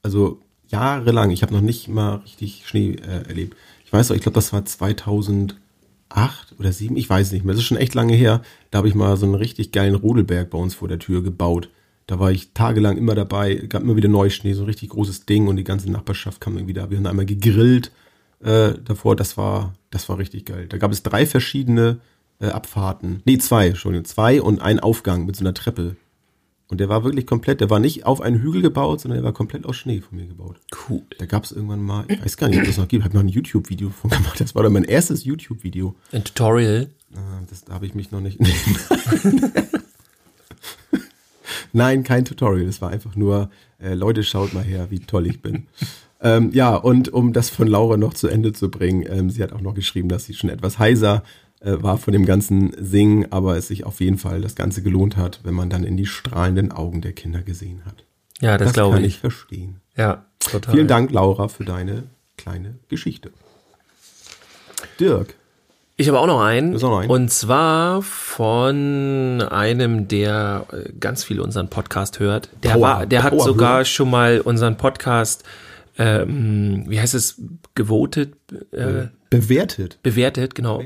also 0.04 0.42
jahrelang, 0.68 1.32
ich 1.32 1.42
habe 1.42 1.54
noch 1.54 1.62
nicht 1.62 1.88
mal 1.88 2.16
richtig 2.18 2.64
Schnee 2.68 2.96
äh, 2.96 3.28
erlebt. 3.28 3.58
Ich 3.86 3.94
weiß 3.94 4.10
noch, 4.10 4.16
ich 4.16 4.22
glaube, 4.22 4.36
das 4.36 4.54
war 4.54 4.64
2008 4.64 5.58
oder 6.60 6.72
7, 6.72 6.96
ich 6.96 7.10
weiß 7.10 7.32
nicht 7.32 7.46
mehr. 7.46 7.54
Das 7.54 7.62
ist 7.62 7.68
schon 7.68 7.78
echt 7.78 7.96
lange 7.96 8.14
her. 8.14 8.42
Da 8.70 8.80
habe 8.80 8.88
ich 8.88 8.96
mal 8.96 9.18
so 9.18 9.26
einen 9.26 9.36
richtig 9.36 9.72
geilen 9.72 9.96
Rodelberg 9.96 10.50
bei 10.50 10.58
uns 10.58 10.76
vor 10.76 10.88
der 10.88 11.00
Tür 11.00 11.24
gebaut. 11.24 11.70
Da 12.06 12.20
war 12.20 12.32
ich 12.32 12.52
tagelang 12.54 12.98
immer 12.98 13.16
dabei, 13.16 13.56
gab 13.56 13.82
immer 13.82 13.96
wieder 13.96 14.10
Neuschnee, 14.10 14.54
so 14.54 14.64
ein 14.64 14.68
richtig 14.68 14.90
großes 14.90 15.26
Ding 15.26 15.48
und 15.48 15.56
die 15.56 15.64
ganze 15.64 15.90
Nachbarschaft 15.90 16.42
kam 16.42 16.58
irgendwie 16.58 16.74
da. 16.74 16.90
Wir 16.90 16.98
haben 16.98 17.08
einmal 17.08 17.26
gegrillt 17.26 17.92
äh, 18.44 18.74
davor, 18.84 19.16
das 19.16 19.38
war, 19.38 19.74
das 19.90 20.10
war 20.10 20.18
richtig 20.18 20.46
geil. 20.46 20.68
Da 20.68 20.78
gab 20.78 20.92
es 20.92 21.02
drei 21.02 21.26
verschiedene 21.26 22.00
äh, 22.40 22.48
Abfahrten. 22.48 23.22
Nee, 23.26 23.38
zwei, 23.38 23.68
Entschuldigung, 23.68 24.06
zwei 24.06 24.42
und 24.42 24.62
ein 24.62 24.80
Aufgang 24.80 25.26
mit 25.26 25.36
so 25.38 25.44
einer 25.44 25.54
Treppe. 25.54 25.96
Und 26.74 26.80
der 26.80 26.90
war 26.90 27.04
wirklich 27.04 27.28
komplett, 27.28 27.62
der 27.62 27.70
war 27.70 27.78
nicht 27.78 28.08
auf 28.08 28.20
einen 28.20 28.42
Hügel 28.42 28.64
gebaut, 28.64 29.00
sondern 29.00 29.20
der 29.20 29.24
war 29.24 29.32
komplett 29.32 29.68
aus 29.68 29.76
Schnee 29.76 30.02
von 30.02 30.18
mir 30.18 30.26
gebaut. 30.26 30.60
cool. 30.90 31.04
Da 31.20 31.28
gab 31.28 31.44
es 31.44 31.52
irgendwann 31.52 31.84
mal, 31.84 32.04
ich 32.08 32.20
weiß 32.20 32.36
gar 32.36 32.50
nicht, 32.50 32.58
ob 32.58 32.66
das 32.66 32.80
noch 32.80 32.88
gibt, 32.88 33.04
habe 33.04 33.14
noch 33.14 33.22
ein 33.22 33.28
YouTube-Video 33.28 33.92
von 33.92 34.10
gemacht. 34.10 34.42
Das 34.42 34.56
war 34.56 34.64
dann 34.64 34.74
mein 34.74 34.84
erstes 34.84 35.24
YouTube-Video. 35.24 35.94
Ein 36.12 36.24
Tutorial. 36.24 36.90
Äh, 37.12 37.18
Das 37.48 37.64
da 37.64 37.76
habe 37.76 37.86
ich 37.86 37.94
mich 37.94 38.10
noch 38.10 38.22
nicht. 38.22 38.40
Nein, 41.74 42.04
kein 42.04 42.26
Tutorial. 42.26 42.68
Es 42.68 42.82
war 42.82 42.90
einfach 42.90 43.16
nur, 43.16 43.52
äh, 43.80 43.94
Leute, 43.94 44.24
schaut 44.24 44.56
mal 44.56 44.64
her, 44.64 44.88
wie 44.90 45.02
toll 45.02 45.28
ich 45.28 45.44
bin. 45.44 45.68
ähm, 46.22 46.50
ja, 46.54 46.76
und 46.76 47.14
um 47.14 47.34
das 47.34 47.52
von 47.52 47.68
Laura 47.68 47.98
noch 47.98 48.16
zu 48.16 48.30
Ende 48.30 48.52
zu 48.52 48.72
bringen, 48.72 49.06
ähm, 49.08 49.30
sie 49.30 49.44
hat 49.44 49.54
auch 49.54 49.62
noch 49.62 49.76
geschrieben, 49.76 50.10
dass 50.10 50.26
sie 50.26 50.34
schon 50.34 50.50
etwas 50.50 50.80
heiser 50.80 51.22
äh, 51.64 51.82
war 51.82 51.98
von 51.98 52.14
dem 52.14 52.26
ganzen 52.26 52.74
Singen, 52.78 53.32
aber 53.32 53.58
es 53.58 53.68
sich 53.68 53.86
auf 53.86 54.00
jeden 54.02 54.18
Fall 54.18 54.42
das 54.42 54.56
Ganze 54.56 54.82
gelohnt 54.84 55.18
hat, 55.18 55.40
wenn 55.44 55.54
man 55.54 55.70
dann 55.70 55.84
in 55.84 55.98
die 55.98 56.06
strahlenden 56.06 56.72
Augen 56.72 57.02
der 57.02 57.14
Kinder 57.14 57.42
gesehen 57.42 57.82
hat. 57.86 58.04
Ja, 58.42 58.58
das, 58.58 58.74
glaube 58.74 58.96
kann 58.96 59.04
ich. 59.06 59.16
ich 59.16 59.20
verstehen. 59.20 59.78
Ja, 59.96 60.26
total. 60.40 60.74
Vielen 60.76 60.88
Dank, 60.88 61.12
Laura, 61.12 61.48
für 61.48 61.64
deine 61.66 62.04
kleine 62.38 62.76
Geschichte. 62.90 63.32
Dirk. 65.00 65.36
Ich 65.96 66.08
habe 66.08 66.20
auch 66.20 66.26
noch 66.28 66.42
einen. 66.42 66.76
Auch 66.76 66.82
noch 66.82 67.00
einen? 67.00 67.10
Und 67.12 67.30
zwar 67.32 68.02
von 68.02 69.42
einem, 69.48 70.08
der 70.08 70.66
äh, 70.72 70.92
ganz 71.00 71.24
viel 71.24 71.40
unseren 71.40 71.70
Podcast 71.70 72.20
hört. 72.20 72.50
Der, 72.64 72.72
Power- 72.72 72.82
war, 72.82 73.06
der 73.06 73.22
hat 73.24 73.40
sogar 73.40 73.86
schon 73.86 74.10
mal 74.10 74.42
unseren 74.42 74.76
Podcast, 74.76 75.44
ähm, 75.98 76.86
wie 76.88 77.00
heißt 77.00 77.14
es, 77.14 77.42
gewotet, 77.76 78.34
äh, 78.72 79.08
Bewertet. 79.30 80.00
bewertet, 80.04 80.56
genau. 80.56 80.84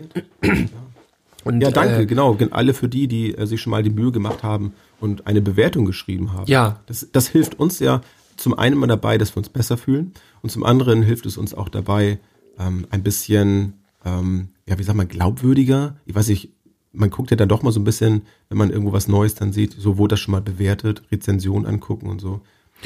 Und, 1.44 1.62
Ja, 1.62 1.72
danke, 1.72 2.02
Äh, 2.02 2.06
genau. 2.06 2.34
Gen- 2.36 2.52
Alle 2.52 2.74
für 2.74 2.90
die, 2.90 3.08
die 3.08 3.34
äh, 3.36 3.46
sich 3.46 3.62
schon 3.62 3.72
mal 3.72 3.84
die 3.84 3.90
Mühe 3.90 4.12
gemacht 4.12 4.44
haben 4.44 4.74
und 5.00 5.28
eine 5.28 5.42
Bewertung 5.42 5.86
geschrieben 5.86 6.34
haben. 6.34 6.46
Ja. 6.52 6.82
Das, 6.88 7.08
das 7.12 7.28
hilft 7.30 7.60
uns 7.60 7.80
ja 7.80 8.02
zum 8.36 8.54
einen 8.58 8.78
mal 8.78 8.88
dabei, 8.88 9.18
dass 9.18 9.34
wir 9.34 9.38
uns 9.38 9.50
besser 9.50 9.78
fühlen 9.78 10.14
und 10.42 10.50
zum 10.52 10.64
anderen 10.64 11.04
hilft 11.04 11.26
es 11.26 11.38
uns 11.38 11.54
auch 11.54 11.70
dabei, 11.70 12.20
ähm, 12.60 12.86
ein 12.90 13.04
bisschen, 13.04 13.74
ähm, 14.06 14.50
ja, 14.68 14.78
wie 14.78 14.84
sag 14.84 14.96
mal, 14.96 15.06
glaubwürdiger. 15.06 15.98
Ich 16.06 16.16
weiß 16.16 16.28
nicht, 16.30 16.52
man 16.92 17.10
guckt 17.10 17.32
ja 17.32 17.38
dann 17.38 17.50
doch 17.50 17.64
mal 17.64 17.72
so 17.72 17.80
ein 17.80 17.84
bisschen, 17.84 18.24
wenn 18.50 18.58
man 18.58 18.70
irgendwo 18.70 18.92
was 18.92 19.08
Neues 19.08 19.36
dann 19.36 19.54
sieht, 19.54 19.74
so 19.74 19.98
wurde 19.98 20.14
das 20.14 20.20
schon 20.20 20.32
mal 20.34 20.42
bewertet, 20.42 21.04
Rezension 21.12 21.66
angucken 21.66 22.08
und 22.10 22.20
so. 22.20 22.42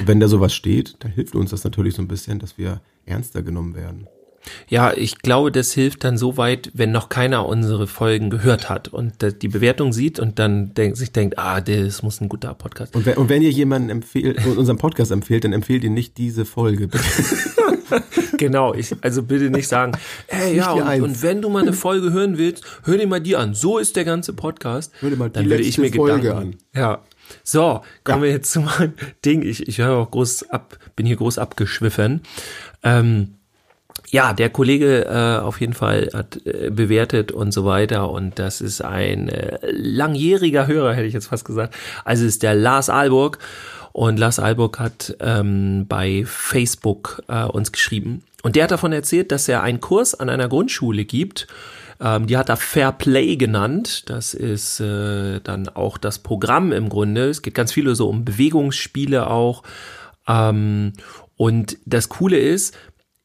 Wenn 0.05 0.19
da 0.19 0.27
sowas 0.27 0.53
steht, 0.53 0.95
dann 0.99 1.11
hilft 1.11 1.35
uns 1.35 1.51
das 1.51 1.63
natürlich 1.63 1.95
so 1.95 2.01
ein 2.01 2.07
bisschen, 2.07 2.39
dass 2.39 2.57
wir 2.57 2.81
ernster 3.05 3.41
genommen 3.41 3.75
werden. 3.75 4.07
Ja, 4.67 4.93
ich 4.93 5.19
glaube, 5.19 5.51
das 5.51 5.71
hilft 5.71 6.03
dann 6.03 6.17
so 6.17 6.37
weit, 6.37 6.71
wenn 6.73 6.91
noch 6.91 7.09
keiner 7.09 7.45
unsere 7.45 7.85
Folgen 7.85 8.29
gehört 8.29 8.69
hat 8.69 8.87
und 8.87 9.13
die 9.41 9.47
Bewertung 9.47 9.93
sieht 9.93 10.19
und 10.19 10.39
dann 10.39 10.73
denk, 10.73 10.97
sich 10.97 11.11
denkt, 11.11 11.37
ah, 11.37 11.61
das 11.61 12.01
muss 12.01 12.21
ein 12.21 12.29
guter 12.29 12.53
Podcast. 12.55 12.95
Und 12.95 13.05
wenn, 13.05 13.17
und 13.17 13.29
wenn 13.29 13.41
ihr 13.41 13.51
jemanden 13.51 13.89
empfehlt, 13.89 14.43
unseren 14.57 14.77
Podcast 14.77 15.11
empfehlt, 15.11 15.43
dann 15.43 15.53
empfehlt 15.53 15.83
ihr 15.83 15.89
nicht 15.89 16.17
diese 16.17 16.45
Folge. 16.45 16.89
Genau, 18.37 18.73
ich, 18.73 18.95
also 19.01 19.21
bitte 19.21 19.51
nicht 19.51 19.67
sagen, 19.67 19.91
hey, 20.25 20.55
ja, 20.55 20.71
und, 20.71 21.01
und 21.01 21.21
wenn 21.21 21.43
du 21.43 21.49
mal 21.49 21.61
eine 21.61 21.73
Folge 21.73 22.11
hören 22.11 22.39
willst, 22.39 22.63
hör 22.85 22.97
dir 22.97 23.05
mal 23.05 23.21
die 23.21 23.35
an. 23.35 23.53
So 23.53 23.77
ist 23.77 23.95
der 23.95 24.03
ganze 24.03 24.33
Podcast. 24.33 24.91
Hör 24.99 25.11
dir 25.11 25.15
mal 25.15 25.29
die 25.29 25.33
Dann 25.33 25.45
würde 25.45 25.61
ich 25.61 25.77
letzte 25.77 25.81
mir 25.81 25.95
Folge 25.95 26.21
Gedanken. 26.21 26.57
Ja. 26.73 27.03
So, 27.43 27.81
kommen 28.03 28.19
Ja. 28.19 28.23
wir 28.23 28.31
jetzt 28.31 28.51
zu 28.51 28.61
meinem 28.61 28.93
Ding. 29.25 29.41
Ich, 29.41 29.67
ich 29.67 29.77
höre 29.79 29.97
auch 29.97 30.11
groß 30.11 30.49
ab, 30.49 30.77
bin 30.95 31.05
hier 31.05 31.15
groß 31.17 31.37
abgeschwiffen. 31.37 32.21
Ähm, 32.83 33.35
ja, 34.09 34.33
der 34.33 34.49
Kollege 34.49 35.05
äh, 35.05 35.41
auf 35.41 35.61
jeden 35.61 35.73
Fall 35.73 36.09
hat 36.13 36.45
äh, 36.45 36.69
bewertet 36.69 37.31
und 37.31 37.51
so 37.53 37.65
weiter 37.65 38.09
und 38.09 38.39
das 38.39 38.59
ist 38.59 38.81
ein 38.81 39.29
äh, 39.29 39.57
langjähriger 39.71 40.67
Hörer, 40.67 40.93
hätte 40.93 41.07
ich 41.07 41.13
jetzt 41.13 41.27
fast 41.27 41.45
gesagt. 41.45 41.73
Also 42.03 42.25
ist 42.25 42.43
der 42.43 42.53
Lars 42.55 42.89
Alburg 42.89 43.39
und 43.93 44.19
Lars 44.19 44.39
Alburg 44.39 44.79
hat 44.79 45.15
ähm, 45.21 45.85
bei 45.87 46.23
Facebook 46.25 47.21
äh, 47.29 47.43
uns 47.43 47.71
geschrieben 47.71 48.23
und 48.43 48.55
der 48.57 48.65
hat 48.65 48.71
davon 48.71 48.91
erzählt, 48.91 49.31
dass 49.31 49.47
er 49.47 49.63
einen 49.63 49.79
Kurs 49.79 50.13
an 50.15 50.29
einer 50.29 50.49
Grundschule 50.49 51.05
gibt. 51.05 51.47
Ähm, 52.01 52.25
die 52.27 52.37
hat 52.37 52.49
er 52.49 52.57
Fair 52.57 52.91
Play 52.91 53.37
genannt. 53.37 54.09
Das 54.09 54.33
ist 54.33 54.79
äh, 54.79 55.39
dann 55.41 55.69
auch 55.69 55.97
das 55.97 56.19
Programm 56.19 56.71
im 56.71 56.89
Grunde. 56.89 57.29
Es 57.29 57.41
geht 57.41 57.53
ganz 57.53 57.71
viele 57.71 57.95
so 57.95 58.09
um 58.09 58.25
Bewegungsspiele 58.25 59.27
auch. 59.27 59.63
Ähm, 60.27 60.93
und 61.37 61.77
das 61.85 62.09
Coole 62.09 62.37
ist, 62.37 62.75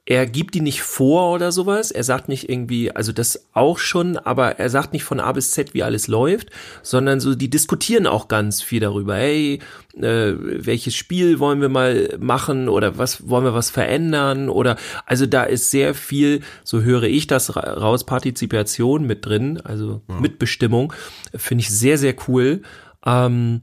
er 0.09 0.25
gibt 0.27 0.55
die 0.55 0.61
nicht 0.61 0.83
vor 0.83 1.35
oder 1.35 1.51
sowas. 1.51 1.91
Er 1.91 2.05
sagt 2.05 2.29
nicht 2.29 2.49
irgendwie, 2.49 2.93
also 2.93 3.11
das 3.11 3.49
auch 3.55 3.79
schon, 3.79 4.17
aber 4.17 4.61
er 4.61 4.71
sagt 4.71 4.93
nicht 4.93 5.03
von 5.03 5.19
A 5.19 5.33
bis 5.33 5.51
Z, 5.51 5.75
wie 5.75 5.83
alles 5.83 6.07
läuft, 6.07 6.51
sondern 6.83 7.19
so, 7.19 7.35
die 7.35 7.51
diskutieren 7.51 8.07
auch 8.07 8.29
ganz 8.29 8.63
viel 8.63 8.79
darüber. 8.79 9.17
Hey, 9.17 9.59
äh, 9.97 10.33
welches 10.39 10.95
Spiel 10.95 11.41
wollen 11.41 11.61
wir 11.61 11.69
mal 11.69 12.17
machen 12.21 12.69
oder 12.69 12.99
was 12.99 13.29
wollen 13.29 13.45
wir 13.45 13.55
was 13.55 13.71
verändern 13.71 14.49
oder 14.49 14.77
also 15.07 15.27
da 15.27 15.43
ist 15.43 15.73
sehr 15.73 15.93
viel, 15.93 16.43
so 16.63 16.83
höre 16.83 17.03
ich 17.03 17.27
das 17.27 17.57
ra- 17.57 17.73
raus, 17.73 18.07
Partizipation 18.07 19.09
mit 19.09 19.27
drin, 19.27 19.61
also 19.65 20.03
Mitbestimmung, 20.21 20.93
finde 21.35 21.63
ich 21.63 21.71
sehr, 21.71 21.99
sehr 21.99 22.15
cool. 22.29 22.63
Ähm, 23.05 23.63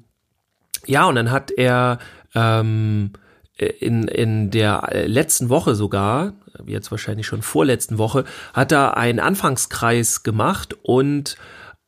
ja, 0.85 1.05
und 1.07 1.15
dann 1.15 1.31
hat 1.31 1.51
er 1.51 1.99
ähm, 2.35 3.11
in, 3.57 4.07
in 4.07 4.49
der 4.51 4.89
äh, 4.91 5.07
letzten 5.07 5.49
Woche 5.49 5.75
sogar, 5.75 6.33
jetzt 6.65 6.91
wahrscheinlich 6.91 7.27
schon 7.27 7.41
vorletzten 7.41 7.97
Woche, 7.97 8.25
hat 8.53 8.71
er 8.71 8.97
einen 8.97 9.19
Anfangskreis 9.19 10.23
gemacht 10.23 10.75
und 10.81 11.37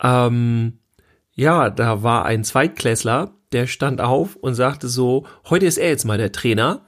ähm, 0.01 0.79
ja, 1.33 1.69
da 1.69 2.03
war 2.03 2.25
ein 2.25 2.43
Zweitklässler, 2.43 3.33
der 3.51 3.67
stand 3.67 4.01
auf 4.01 4.35
und 4.35 4.53
sagte 4.53 4.87
so, 4.87 5.25
heute 5.49 5.65
ist 5.65 5.77
er 5.77 5.89
jetzt 5.89 6.05
mal 6.05 6.17
der 6.17 6.31
Trainer 6.31 6.81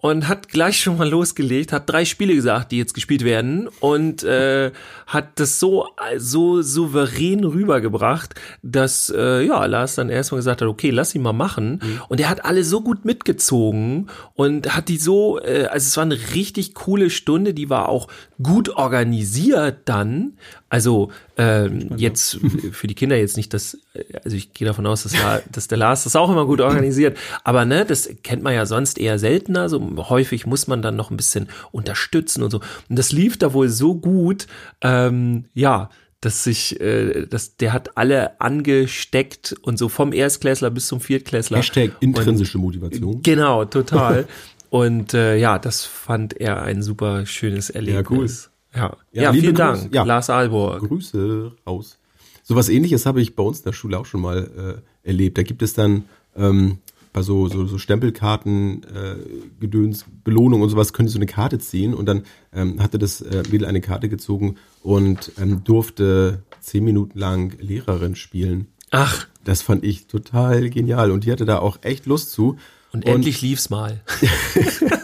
und 0.00 0.28
hat 0.28 0.48
gleich 0.48 0.80
schon 0.80 0.98
mal 0.98 1.08
losgelegt, 1.08 1.72
hat 1.72 1.88
drei 1.88 2.04
Spiele 2.04 2.34
gesagt, 2.34 2.72
die 2.72 2.78
jetzt 2.78 2.94
gespielt 2.94 3.24
werden 3.24 3.68
und 3.80 4.22
äh, 4.22 4.72
hat 5.06 5.38
das 5.38 5.60
so 5.60 5.88
so 6.16 6.62
souverän 6.62 7.44
rübergebracht, 7.44 8.34
dass 8.62 9.12
äh, 9.14 9.42
ja 9.42 9.64
Lars 9.66 9.94
dann 9.94 10.08
erstmal 10.08 10.38
gesagt 10.38 10.62
hat, 10.62 10.68
okay, 10.68 10.90
lass 10.90 11.14
ihn 11.14 11.22
mal 11.22 11.32
machen. 11.32 11.80
Und 12.08 12.20
er 12.20 12.28
hat 12.28 12.44
alle 12.44 12.64
so 12.64 12.80
gut 12.80 13.04
mitgezogen 13.04 14.08
und 14.34 14.74
hat 14.74 14.88
die 14.88 14.96
so, 14.96 15.40
äh, 15.40 15.66
also 15.66 15.86
es 15.86 15.96
war 15.96 16.04
eine 16.04 16.18
richtig 16.34 16.74
coole 16.74 17.10
Stunde, 17.10 17.54
die 17.54 17.70
war 17.70 17.88
auch 17.88 18.08
gut 18.42 18.68
organisiert 18.70 19.78
dann, 19.86 20.34
also 20.68 21.10
ähm, 21.36 21.90
jetzt 21.96 22.38
für 22.72 22.86
die 22.86 22.94
Kinder 22.94 23.16
jetzt 23.16 23.36
nicht 23.36 23.52
das, 23.52 23.78
also 24.24 24.36
ich 24.36 24.52
gehe 24.54 24.66
davon 24.66 24.86
aus, 24.86 25.02
dass, 25.02 25.12
La- 25.20 25.42
dass 25.50 25.68
der 25.68 25.78
Lars 25.78 26.04
das 26.04 26.16
auch 26.16 26.30
immer 26.30 26.46
gut 26.46 26.60
organisiert, 26.60 27.18
aber 27.44 27.64
ne, 27.64 27.84
das 27.84 28.08
kennt 28.22 28.42
man 28.42 28.54
ja 28.54 28.66
sonst 28.66 28.98
eher 28.98 29.18
seltener, 29.18 29.68
so 29.68 30.08
häufig 30.08 30.46
muss 30.46 30.66
man 30.66 30.80
dann 30.82 30.96
noch 30.96 31.10
ein 31.10 31.16
bisschen 31.16 31.48
unterstützen 31.72 32.42
und 32.42 32.50
so. 32.50 32.60
Und 32.88 32.98
das 32.98 33.12
lief 33.12 33.36
da 33.38 33.52
wohl 33.52 33.68
so 33.68 33.94
gut, 33.94 34.46
ähm, 34.80 35.44
ja, 35.54 35.90
dass 36.22 36.44
sich, 36.44 36.78
äh, 36.80 37.26
dass 37.26 37.56
der 37.56 37.72
hat 37.72 37.96
alle 37.96 38.40
angesteckt 38.40 39.54
und 39.62 39.78
so 39.78 39.88
vom 39.88 40.12
Erstklässler 40.12 40.70
bis 40.70 40.86
zum 40.86 41.00
Viertklässler. 41.00 41.58
Hashtag 41.58 41.92
intrinsische 42.00 42.58
Motivation. 42.58 43.22
Genau, 43.22 43.64
total. 43.64 44.26
Und 44.70 45.14
äh, 45.14 45.36
ja, 45.36 45.58
das 45.58 45.84
fand 45.84 46.40
er 46.40 46.62
ein 46.62 46.82
super 46.82 47.26
schönes 47.26 47.70
Erlebnis. 47.70 48.50
cool. 48.74 48.80
Ja, 48.80 48.96
Ja, 49.12 49.22
ja, 49.22 49.32
vielen 49.32 49.54
Grüße. 49.54 49.80
Dank, 49.82 49.94
Ja. 49.94 50.04
Lars 50.04 50.30
Alborg. 50.30 50.86
Grüße 50.86 51.52
raus. 51.66 51.98
Sowas 52.44 52.68
ähnliches 52.68 53.04
habe 53.04 53.20
ich 53.20 53.34
bei 53.36 53.42
uns 53.42 53.58
in 53.58 53.64
der 53.64 53.72
Schule 53.72 53.98
auch 53.98 54.06
schon 54.06 54.20
mal 54.20 54.82
äh, 55.04 55.08
erlebt. 55.08 55.38
Da 55.38 55.42
gibt 55.42 55.62
es 55.62 55.74
dann 55.74 56.04
ähm, 56.36 56.78
bei 57.12 57.22
so, 57.22 57.48
so, 57.48 57.66
so 57.66 57.78
Stempelkarten, 57.78 58.84
äh, 58.84 59.16
Gedöns, 59.58 60.04
Belohnung 60.24 60.62
und 60.62 60.68
sowas, 60.68 60.92
können 60.92 61.08
Sie 61.08 61.12
so 61.14 61.18
eine 61.18 61.26
Karte 61.26 61.58
ziehen 61.58 61.92
und 61.94 62.06
dann 62.06 62.22
ähm, 62.52 62.80
hatte 62.80 62.98
das 62.98 63.20
äh, 63.20 63.42
Mädel 63.50 63.66
eine 63.66 63.80
Karte 63.80 64.08
gezogen 64.08 64.56
und 64.82 65.32
ähm, 65.40 65.62
durfte 65.64 66.42
zehn 66.60 66.84
Minuten 66.84 67.18
lang 67.18 67.56
Lehrerin 67.60 68.14
spielen. 68.14 68.68
Ach, 68.92 69.26
Das 69.44 69.62
fand 69.62 69.82
ich 69.84 70.06
total 70.06 70.70
genial 70.70 71.10
und 71.10 71.24
die 71.24 71.32
hatte 71.32 71.44
da 71.44 71.58
auch 71.58 71.78
echt 71.82 72.06
Lust 72.06 72.30
zu. 72.30 72.56
Und, 72.92 73.06
endlich 73.06 73.40
lief's 73.42 73.70
mal. 73.70 74.00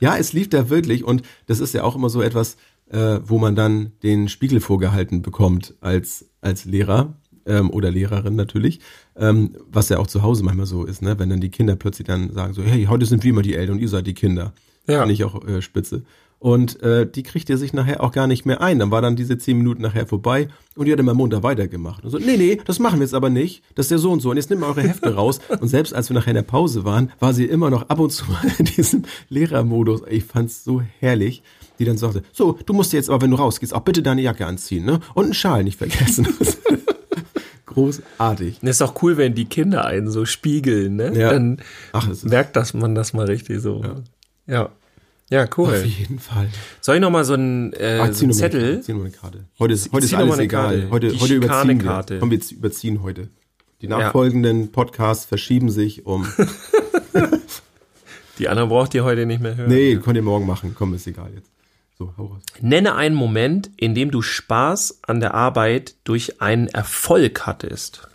Ja, 0.00 0.16
es 0.16 0.32
lief 0.32 0.50
da 0.50 0.68
wirklich 0.68 1.04
und 1.04 1.22
das 1.46 1.60
ist 1.60 1.74
ja 1.74 1.82
auch 1.82 1.96
immer 1.96 2.10
so 2.10 2.22
etwas, 2.22 2.56
äh, 2.90 3.20
wo 3.24 3.38
man 3.38 3.56
dann 3.56 3.92
den 4.02 4.28
Spiegel 4.28 4.60
vorgehalten 4.60 5.22
bekommt 5.22 5.74
als, 5.80 6.26
als 6.40 6.64
Lehrer 6.64 7.16
ähm, 7.46 7.70
oder 7.70 7.90
Lehrerin 7.90 8.36
natürlich, 8.36 8.80
ähm, 9.16 9.56
was 9.66 9.88
ja 9.88 9.98
auch 9.98 10.06
zu 10.06 10.22
Hause 10.22 10.44
manchmal 10.44 10.66
so 10.66 10.84
ist, 10.84 11.02
ne? 11.02 11.18
wenn 11.18 11.30
dann 11.30 11.40
die 11.40 11.50
Kinder 11.50 11.76
plötzlich 11.76 12.06
dann 12.06 12.32
sagen 12.32 12.54
so, 12.54 12.62
hey, 12.62 12.84
heute 12.84 13.06
sind 13.06 13.24
wir 13.24 13.30
immer 13.30 13.42
die 13.42 13.54
Eltern 13.54 13.76
und 13.76 13.82
ihr 13.82 13.88
seid 13.88 14.06
die 14.06 14.14
Kinder. 14.14 14.52
Ja. 14.86 14.98
Finde 14.98 15.14
ich 15.14 15.24
auch 15.24 15.42
äh, 15.46 15.62
spitze. 15.62 16.02
Und 16.38 16.82
äh, 16.82 17.10
die 17.10 17.22
kriegte 17.22 17.56
sich 17.56 17.72
nachher 17.72 18.02
auch 18.02 18.12
gar 18.12 18.26
nicht 18.26 18.44
mehr 18.44 18.60
ein. 18.60 18.78
Dann 18.78 18.90
war 18.90 19.00
dann 19.00 19.16
diese 19.16 19.38
zehn 19.38 19.56
Minuten 19.56 19.80
nachher 19.80 20.06
vorbei 20.06 20.48
und 20.76 20.86
die 20.86 20.92
hat 20.92 20.98
immer 21.00 21.14
munter 21.14 21.42
weitergemacht. 21.42 22.04
Und 22.04 22.10
so, 22.10 22.18
nee, 22.18 22.36
nee, 22.36 22.60
das 22.64 22.78
machen 22.78 22.98
wir 22.98 23.04
jetzt 23.04 23.14
aber 23.14 23.30
nicht. 23.30 23.62
Das 23.74 23.86
ist 23.86 23.90
ja 23.90 23.98
so 23.98 24.12
und 24.12 24.20
so. 24.20 24.30
Und 24.30 24.36
jetzt 24.36 24.50
nimm 24.50 24.60
mal 24.60 24.68
eure 24.68 24.82
Hefte 24.82 25.14
raus. 25.14 25.40
Und 25.60 25.68
selbst 25.68 25.94
als 25.94 26.10
wir 26.10 26.14
nachher 26.14 26.30
in 26.30 26.36
der 26.36 26.42
Pause 26.42 26.84
waren, 26.84 27.10
war 27.18 27.32
sie 27.32 27.46
immer 27.46 27.70
noch 27.70 27.88
ab 27.88 27.98
und 27.98 28.10
zu 28.10 28.26
mal 28.26 28.42
in 28.58 28.66
diesem 28.66 29.04
Lehrermodus. 29.28 30.02
Ich 30.10 30.24
fand's 30.24 30.64
so 30.64 30.82
herrlich, 30.98 31.42
die 31.78 31.84
dann 31.84 31.96
sagte, 31.96 32.22
so, 32.32 32.58
du 32.66 32.72
musst 32.72 32.92
jetzt 32.92 33.08
aber, 33.08 33.22
wenn 33.22 33.30
du 33.30 33.36
rausgehst, 33.36 33.72
auch 33.74 33.80
bitte 33.80 34.02
deine 34.02 34.20
Jacke 34.20 34.46
anziehen, 34.46 34.84
ne? 34.84 35.00
Und 35.14 35.24
einen 35.24 35.34
Schal 35.34 35.64
nicht 35.64 35.78
vergessen. 35.78 36.28
Großartig. 37.66 38.58
Das 38.62 38.76
ist 38.76 38.82
auch 38.82 39.02
cool, 39.02 39.16
wenn 39.16 39.34
die 39.34 39.46
Kinder 39.46 39.84
einen 39.84 40.10
so 40.10 40.26
spiegeln, 40.26 40.96
ne? 40.96 41.18
Ja. 41.18 41.30
Dann 41.30 41.58
Ach, 41.92 42.08
merkt 42.22 42.56
das 42.56 42.74
man 42.74 42.94
das 42.94 43.12
mal 43.12 43.26
richtig 43.26 43.60
so. 43.60 43.82
Ja. 43.82 43.94
Ja, 44.46 44.70
Auf 45.32 45.58
cool. 45.58 45.82
jeden 45.84 46.18
Fall. 46.18 46.48
Soll 46.80 46.96
ich 46.96 47.00
noch 47.00 47.10
mal 47.10 47.24
so 47.24 47.34
einen, 47.34 47.72
äh, 47.72 47.98
Ah, 48.00 48.12
so 48.12 48.24
einen 48.24 48.32
Zettel? 48.32 48.60
Karte, 48.74 48.80
Zieh 48.82 48.92
noch 48.92 48.98
mal 49.00 49.06
eine 49.06 49.14
Karte. 49.14 49.44
Heute 49.58 49.74
ist, 49.74 49.92
heute 49.92 50.06
ist 50.06 50.14
alles 50.14 50.38
egal. 50.38 50.80
Karte. 50.80 50.90
Heute, 50.90 51.08
Die 51.08 51.20
heute 51.20 51.34
überziehen 51.34 51.40
wir. 51.40 51.48
Schikane-Karte. 51.74 52.18
Komm, 52.20 52.30
wir 52.30 52.40
überziehen 52.52 53.02
heute. 53.02 53.28
Die 53.80 53.88
nachfolgenden 53.88 54.70
Podcasts 54.70 55.24
verschieben 55.24 55.70
sich 55.70 56.06
um. 56.06 56.26
Die 58.38 58.48
anderen 58.48 58.68
braucht 58.68 58.94
ihr 58.94 59.04
heute 59.04 59.26
nicht 59.26 59.40
mehr 59.40 59.56
hören. 59.56 59.68
nee, 59.68 59.96
könnt 59.96 60.16
ihr 60.16 60.22
morgen 60.22 60.46
machen. 60.46 60.74
Komm, 60.76 60.94
ist 60.94 61.06
egal 61.06 61.30
jetzt. 61.34 61.50
So, 61.98 62.12
hau 62.18 62.26
raus. 62.26 62.42
Nenne 62.60 62.96
einen 62.96 63.14
Moment, 63.14 63.70
in 63.76 63.94
dem 63.94 64.10
du 64.10 64.22
Spaß 64.22 64.98
an 65.02 65.20
der 65.20 65.34
Arbeit 65.34 65.94
durch 66.04 66.40
einen 66.42 66.66
Erfolg 66.68 67.46
hattest. 67.46 68.08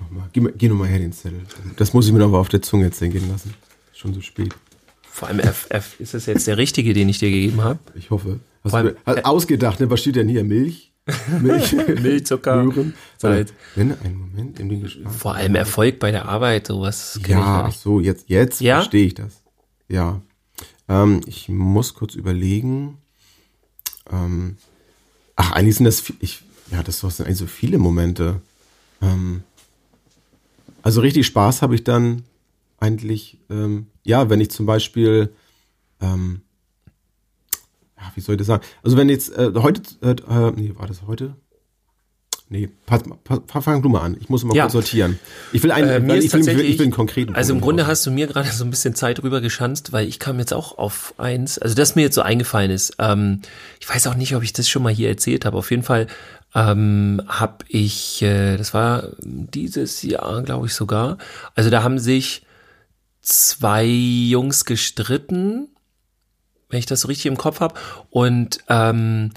Nochmal. 0.00 0.28
Geh, 0.32 0.40
mal- 0.40 0.52
geh 0.56 0.68
nochmal 0.68 0.88
her, 0.88 0.98
den 0.98 1.12
Zettel. 1.12 1.42
Das 1.76 1.92
muss 1.92 2.06
ich 2.06 2.12
mir 2.12 2.18
noch 2.18 2.30
mal 2.30 2.38
auf 2.38 2.48
der 2.48 2.62
Zunge 2.62 2.86
jetzt 2.86 2.98
gehen 3.00 3.30
lassen. 3.30 3.54
Schon 3.98 4.14
so 4.14 4.20
spät. 4.20 4.54
Vor 5.02 5.26
allem 5.26 5.40
F, 5.40 5.66
F, 5.70 5.98
ist 5.98 6.14
das 6.14 6.26
jetzt 6.26 6.46
der 6.46 6.56
richtige, 6.56 6.94
den 6.94 7.08
ich 7.08 7.18
dir 7.18 7.32
gegeben 7.32 7.64
habe? 7.64 7.80
Ich 7.96 8.10
hoffe. 8.10 8.38
Hast 8.62 8.72
du 8.72 8.96
hast 9.04 9.24
ausgedacht, 9.24 9.80
ne? 9.80 9.90
Was 9.90 10.02
steht 10.02 10.14
denn 10.14 10.28
hier? 10.28 10.44
Milch? 10.44 10.92
Milch? 11.40 11.72
Milch, 11.72 12.24
Zucker, 12.24 12.62
Möhren? 12.62 12.94
Salz. 13.16 13.52
Nenne 13.74 13.98
einen 14.04 14.16
Moment, 14.16 14.60
Vor 15.18 15.34
allem 15.34 15.56
Erfolg 15.56 15.98
bei 15.98 16.12
der 16.12 16.28
Arbeit, 16.28 16.68
sowas 16.68 17.18
kenn 17.24 17.38
ich 17.38 17.44
Ja, 17.44 17.70
so, 17.72 17.98
jetzt, 17.98 18.28
jetzt 18.28 18.60
Ja? 18.60 18.76
verstehe 18.76 19.06
ich 19.06 19.14
das. 19.14 19.42
Ja. 19.88 20.22
Ähm, 20.88 21.22
ich 21.26 21.48
muss 21.48 21.94
kurz 21.94 22.14
überlegen. 22.14 22.98
Ähm, 24.12 24.58
ach, 25.34 25.50
eigentlich 25.50 25.74
sind 25.74 25.86
das, 25.86 26.04
ich, 26.20 26.42
ja, 26.70 26.84
das 26.84 27.00
sind 27.00 27.26
eigentlich 27.26 27.38
so 27.38 27.48
viele 27.48 27.78
Momente. 27.78 28.42
Ähm, 29.02 29.42
also 30.82 31.00
richtig 31.00 31.26
Spaß 31.26 31.62
habe 31.62 31.74
ich 31.74 31.82
dann 31.82 32.22
eigentlich, 32.80 33.38
ähm, 33.50 33.88
ja, 34.04 34.30
wenn 34.30 34.40
ich 34.40 34.50
zum 34.50 34.66
Beispiel, 34.66 35.34
ähm, 36.00 36.42
ja, 37.96 38.12
wie 38.14 38.20
soll 38.20 38.34
ich 38.34 38.38
das 38.38 38.46
sagen? 38.46 38.62
Also 38.82 38.96
wenn 38.96 39.08
jetzt 39.08 39.30
äh, 39.36 39.52
heute, 39.56 39.82
äh, 40.02 40.10
äh, 40.10 40.52
nee, 40.54 40.72
war 40.76 40.86
das 40.86 41.02
heute? 41.06 41.34
Nee, 42.50 42.70
pass, 42.86 43.02
pass, 43.24 43.62
fang 43.62 43.82
du 43.82 43.90
mal 43.90 44.00
an. 44.00 44.16
Ich 44.18 44.30
muss 44.30 44.42
mal 44.42 44.54
Ja. 44.56 44.62
kurz 44.64 44.72
sortieren. 44.72 45.18
Ich 45.52 45.62
will 45.62 45.70
einen, 45.70 45.88
Äh, 45.90 46.00
mir 46.00 46.16
ich, 46.16 46.32
will, 46.32 46.40
ich, 46.40 46.46
will, 46.46 46.60
ich 46.60 46.78
will 46.78 46.86
einen 46.86 46.92
konkreten. 46.94 47.34
also 47.34 47.52
im 47.52 47.60
Grunde 47.60 47.86
hast 47.86 48.06
du 48.06 48.10
mir 48.10 48.26
gerade 48.26 48.48
so 48.52 48.64
ein 48.64 48.70
bisschen 48.70 48.94
Zeit 48.94 49.22
rüber 49.22 49.42
geschanzt, 49.42 49.92
weil 49.92 50.08
ich 50.08 50.18
kam 50.18 50.38
jetzt 50.38 50.54
auch 50.54 50.78
auf 50.78 51.12
eins, 51.18 51.58
also 51.58 51.74
das 51.74 51.94
mir 51.94 52.02
jetzt 52.02 52.14
so 52.14 52.22
eingefallen 52.22 52.70
ist. 52.70 52.94
Ähm, 53.00 53.42
ich 53.80 53.88
weiß 53.90 54.06
auch 54.06 54.14
nicht, 54.14 54.34
ob 54.34 54.42
ich 54.42 54.54
das 54.54 54.66
schon 54.66 54.82
mal 54.82 54.92
hier 54.94 55.10
erzählt 55.10 55.44
habe. 55.44 55.58
Auf 55.58 55.70
jeden 55.70 55.82
Fall 55.82 56.06
ähm, 56.54 57.20
habe 57.28 57.66
ich, 57.68 58.22
äh, 58.22 58.56
das 58.56 58.72
war 58.72 59.08
dieses 59.20 60.00
Jahr, 60.02 60.42
glaube 60.42 60.68
ich 60.68 60.74
sogar. 60.74 61.18
Also 61.54 61.68
da 61.68 61.82
haben 61.82 61.98
sich 61.98 62.46
zwei 63.28 63.84
Jungs 63.84 64.64
gestritten, 64.64 65.68
wenn 66.70 66.78
ich 66.78 66.86
das 66.86 67.02
so 67.02 67.08
richtig 67.08 67.26
im 67.26 67.36
Kopf 67.36 67.60
habe. 67.60 67.74
Und 68.10 68.58
ähm, 68.68 69.30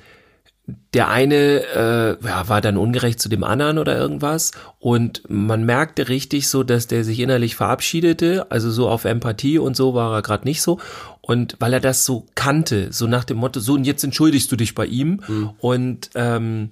der 0.93 1.09
eine 1.09 1.35
äh, 1.35 2.25
ja, 2.25 2.47
war 2.47 2.61
dann 2.61 2.77
ungerecht 2.77 3.19
zu 3.19 3.27
dem 3.27 3.43
anderen 3.43 3.77
oder 3.77 3.97
irgendwas. 3.97 4.51
Und 4.79 5.23
man 5.29 5.65
merkte 5.65 6.07
richtig 6.07 6.47
so, 6.47 6.63
dass 6.63 6.87
der 6.87 7.03
sich 7.03 7.19
innerlich 7.19 7.55
verabschiedete, 7.55 8.49
also 8.49 8.71
so 8.71 8.87
auf 8.87 9.05
Empathie 9.05 9.57
und 9.57 9.75
so 9.75 9.93
war 9.93 10.13
er 10.13 10.21
gerade 10.21 10.45
nicht 10.45 10.61
so. 10.61 10.79
Und 11.19 11.57
weil 11.59 11.73
er 11.73 11.79
das 11.81 12.05
so 12.05 12.25
kannte, 12.35 12.93
so 12.93 13.07
nach 13.07 13.25
dem 13.25 13.37
Motto, 13.37 13.59
so 13.59 13.73
und 13.73 13.85
jetzt 13.85 14.03
entschuldigst 14.03 14.51
du 14.51 14.55
dich 14.55 14.73
bei 14.73 14.85
ihm. 14.85 15.21
Und 15.59 16.11
ähm, 16.15 16.69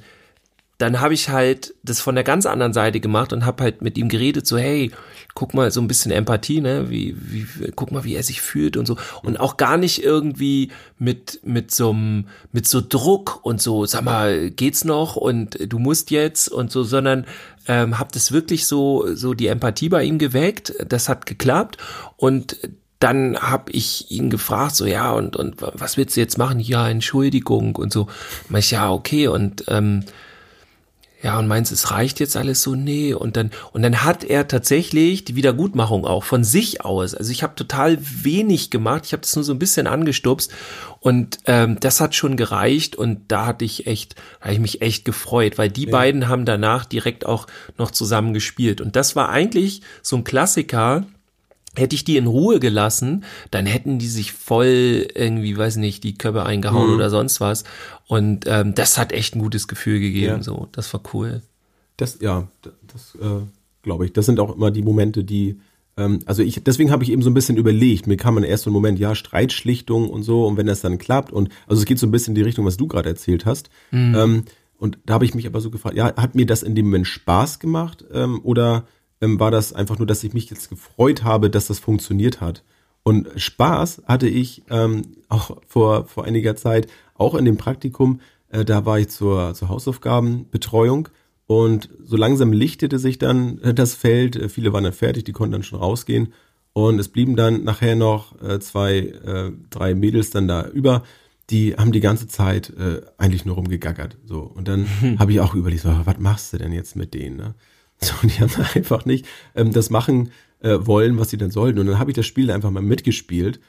dann 0.80 1.02
habe 1.02 1.14
ich 1.14 1.28
halt 1.28 1.76
das 1.84 2.00
von 2.00 2.16
der 2.16 2.24
ganz 2.24 2.46
anderen 2.46 2.72
Seite 2.72 3.02
gemacht 3.02 3.34
und 3.34 3.46
habe 3.46 3.64
halt 3.64 3.82
mit 3.82 3.98
ihm 3.98 4.08
geredet, 4.08 4.48
so 4.48 4.58
hey, 4.58 4.92
guck 5.36 5.54
mal, 5.54 5.72
so 5.72 5.82
ein 5.82 5.90
bisschen 5.90 6.10
Empathie, 6.10 6.62
ne, 6.62 6.90
wie, 6.90 7.18
wie, 7.20 7.46
guck 7.76 7.92
mal, 7.92 8.06
wie 8.06 8.16
er 8.16 8.24
sich 8.24 8.40
fühlt 8.40 8.78
und 8.78 8.86
so. 8.86 8.96
Und 9.22 9.42
auch 9.42 9.58
gar 9.58 9.76
nicht 9.76 10.02
irgendwie 10.02 10.72
mit 10.98 11.42
mit 11.44 11.72
so 11.72 11.90
einem 11.90 12.28
mit 12.54 12.66
so 12.66 12.82
Druck 12.82 13.42
und 13.44 13.62
so, 13.62 13.86
sag 13.86 14.04
mal, 14.04 14.52
geht's 14.52 14.86
noch 14.86 15.18
und 15.18 15.58
du 15.70 15.80
musst 15.80 16.12
jetzt 16.12 16.48
und 16.48 16.72
so, 16.72 16.84
sondern 16.84 17.26
ähm, 17.68 18.00
habe 18.00 18.12
das 18.14 18.32
wirklich 18.32 18.66
so 18.66 19.14
so 19.16 19.34
die 19.34 19.48
Empathie 19.48 19.90
bei 19.90 20.06
ihm 20.06 20.18
geweckt, 20.18 20.74
das 20.88 21.10
hat 21.10 21.26
geklappt. 21.26 21.78
Und 22.16 22.58
dann 23.00 23.38
habe 23.38 23.72
ich 23.72 24.12
ihn 24.12 24.30
gefragt, 24.30 24.76
so 24.76 24.86
ja, 24.86 25.12
und, 25.12 25.36
und 25.36 25.56
was 25.60 25.98
willst 25.98 26.16
du 26.16 26.22
jetzt 26.22 26.38
machen? 26.38 26.60
Ja, 26.62 26.88
Entschuldigung 26.90 27.76
und 27.76 27.92
so. 27.92 28.08
Mach 28.48 28.60
ich, 28.60 28.72
ja, 28.72 28.92
okay, 28.92 29.28
und 29.28 29.66
ähm, 29.68 30.04
ja, 31.22 31.38
und 31.38 31.48
meinst, 31.48 31.72
es 31.74 31.92
reicht 31.92 32.22
jetzt 32.22 32.38
alles 32.38 32.62
so? 32.62 32.76
Nee. 32.76 33.14
Und 33.14 33.36
dann, 33.36 33.52
und 33.74 33.82
dann 33.82 34.04
hat 34.04 34.24
er 34.24 34.48
tatsächlich 34.48 35.26
die 35.26 35.36
Wiedergutmachung 35.36 36.06
auch 36.06 36.24
von 36.24 36.46
sich 36.46 36.86
aus. 36.86 37.14
Also 37.14 37.32
ich 37.32 37.44
habe 37.44 37.56
total 37.56 37.98
wenig 38.00 38.70
gemacht. 38.70 39.06
Ich 39.06 39.12
habe 39.12 39.22
das 39.22 39.36
nur 39.36 39.44
so 39.44 39.52
ein 39.52 39.60
bisschen 39.60 39.86
angestupst. 39.86 40.52
Und 41.02 41.40
ähm, 41.46 41.78
das 41.82 42.00
hat 42.00 42.16
schon 42.16 42.38
gereicht. 42.38 42.96
Und 42.96 43.24
da 43.28 43.48
hatte 43.48 43.66
ich 43.66 43.86
echt, 43.86 44.16
habe 44.40 44.54
ich 44.54 44.60
mich 44.60 44.82
echt 44.82 45.04
gefreut, 45.04 45.58
weil 45.58 45.70
die 45.70 45.88
beiden 45.88 46.30
haben 46.30 46.46
danach 46.46 46.86
direkt 46.86 47.26
auch 47.26 47.48
noch 47.78 47.92
zusammen 47.92 48.34
gespielt. 48.34 48.80
Und 48.80 48.96
das 48.96 49.18
war 49.18 49.28
eigentlich 49.28 49.82
so 50.02 50.16
ein 50.16 50.24
Klassiker. 50.24 51.06
Hätte 51.76 51.96
ich 51.96 52.04
die 52.04 52.18
in 52.18 52.26
Ruhe 52.26 52.60
gelassen, 52.60 53.24
dann 53.52 53.68
hätten 53.68 54.00
die 54.00 54.08
sich 54.08 54.34
voll 54.34 55.08
irgendwie, 55.14 55.56
weiß 55.56 55.76
nicht, 55.76 56.04
die 56.04 56.18
Köpfe 56.18 56.44
eingehauen 56.44 56.96
oder 56.96 57.12
sonst 57.12 57.42
was. 57.42 57.64
Und 58.10 58.46
ähm, 58.48 58.74
das 58.74 58.98
hat 58.98 59.12
echt 59.12 59.36
ein 59.36 59.40
gutes 59.40 59.68
Gefühl 59.68 60.00
gegeben. 60.00 60.38
Ja. 60.38 60.44
So, 60.44 60.68
das 60.72 60.92
war 60.94 61.02
cool. 61.14 61.44
Das, 61.96 62.18
ja, 62.22 62.48
das, 62.88 63.14
äh, 63.22 63.46
glaube 63.84 64.06
ich. 64.06 64.14
Das 64.14 64.26
sind 64.26 64.40
auch 64.40 64.56
immer 64.56 64.72
die 64.72 64.82
Momente, 64.82 65.24
die, 65.24 65.60
ähm, 65.96 66.18
also 66.26 66.42
ich, 66.42 66.64
deswegen 66.64 66.90
habe 66.90 67.04
ich 67.04 67.12
eben 67.12 67.22
so 67.22 67.30
ein 67.30 67.36
bisschen 67.36 67.56
überlegt. 67.56 68.08
Mir 68.08 68.18
kam 68.18 68.34
man 68.34 68.44
erst 68.44 68.64
so 68.64 68.72
ein 68.72 68.74
Moment, 68.74 68.98
ja, 68.98 69.14
Streitschlichtung 69.14 70.10
und 70.10 70.24
so, 70.24 70.48
und 70.48 70.58
wenn 70.58 70.66
das 70.66 70.82
dann 70.82 70.98
klappt, 70.98 71.32
und 71.32 71.50
also 71.68 71.80
es 71.80 71.86
geht 71.86 72.00
so 72.00 72.08
ein 72.08 72.12
bisschen 72.12 72.32
in 72.32 72.36
die 72.36 72.42
Richtung, 72.42 72.66
was 72.66 72.78
du 72.78 72.88
gerade 72.88 73.10
erzählt 73.10 73.46
hast. 73.46 73.70
Ähm, 73.92 74.44
und 74.80 74.98
da 75.06 75.14
habe 75.14 75.26
ich 75.26 75.36
mich 75.36 75.46
aber 75.46 75.62
so 75.62 75.70
gefragt, 75.70 75.96
ja, 75.96 76.16
hat 76.16 76.34
mir 76.34 76.48
das 76.48 76.64
in 76.64 76.74
dem 76.74 76.86
Moment 76.86 77.06
Spaß 77.06 77.60
gemacht 77.60 78.04
ähm, 78.12 78.40
oder 78.44 78.88
ähm, 79.22 79.40
war 79.40 79.52
das 79.52 79.72
einfach 79.72 80.00
nur, 80.00 80.08
dass 80.08 80.24
ich 80.24 80.34
mich 80.34 80.50
jetzt 80.50 80.70
gefreut 80.70 81.24
habe, 81.24 81.52
dass 81.52 81.68
das 81.68 81.78
funktioniert 81.78 82.42
hat? 82.42 82.64
Und 83.04 83.28
Spaß 83.36 84.04
hatte 84.06 84.28
ich 84.28 84.64
ähm, 84.72 85.04
auch 85.30 85.58
vor, 85.68 86.06
vor 86.06 86.26
einiger 86.26 86.56
Zeit, 86.56 86.88
auch 87.20 87.36
in 87.36 87.46
dem 87.46 87.58
Praktikum, 87.58 88.22
äh, 88.50 88.66
da 88.66 88.86
war 88.86 89.00
ich 89.00 89.10
zur, 89.10 89.54
zur 89.54 89.70
Hausaufgabenbetreuung 89.70 91.10
und 91.50 91.90
so 92.04 92.16
langsam 92.16 92.54
lichtete 92.54 93.00
sich 93.00 93.18
dann 93.18 93.58
äh, 93.64 93.74
das 93.74 93.96
Feld. 93.96 94.36
Äh, 94.36 94.50
Viele 94.50 94.72
waren 94.72 94.84
dann 94.84 94.94
fertig, 94.94 95.24
die 95.24 95.32
konnten 95.32 95.54
dann 95.54 95.64
schon 95.64 95.80
rausgehen. 95.80 96.32
Und 96.74 97.00
es 97.00 97.08
blieben 97.10 97.36
dann 97.36 97.64
nachher 97.64 97.96
noch 97.96 98.40
äh, 98.42 98.60
zwei, 98.60 98.98
äh, 99.00 99.52
drei 99.72 99.96
Mädels 99.96 100.30
dann 100.30 100.48
da 100.48 100.68
über. 100.68 101.04
Die 101.50 101.74
haben 101.74 101.92
die 101.92 102.02
ganze 102.02 102.28
Zeit 102.28 102.72
äh, 102.78 103.02
eigentlich 103.18 103.46
nur 103.46 103.56
rumgegackert. 103.56 104.18
So. 104.26 104.42
Und 104.42 104.68
dann 104.68 104.86
habe 105.20 105.32
ich 105.32 105.40
auch 105.40 105.56
überlegt, 105.56 105.82
so, 105.82 105.90
was 106.04 106.20
machst 106.20 106.54
du 106.54 106.60
denn 106.60 106.72
jetzt 106.72 106.96
mit 106.96 107.16
denen? 107.16 107.38
Ne? 107.38 107.56
So, 108.00 108.14
und 108.22 108.32
die 108.32 108.42
haben 108.42 108.52
einfach 108.76 109.06
nicht 109.06 109.26
ähm, 109.56 109.74
das 109.74 109.90
machen 109.90 110.30
äh, 110.60 110.78
wollen, 110.82 111.18
was 111.18 111.32
sie 111.32 111.38
dann 111.38 111.50
sollten. 111.50 111.80
Und 111.80 111.88
dann 111.88 111.98
habe 111.98 112.12
ich 112.12 112.16
das 112.16 112.28
Spiel 112.28 112.52
einfach 112.52 112.70
mal 112.70 112.84
mitgespielt. 112.84 113.60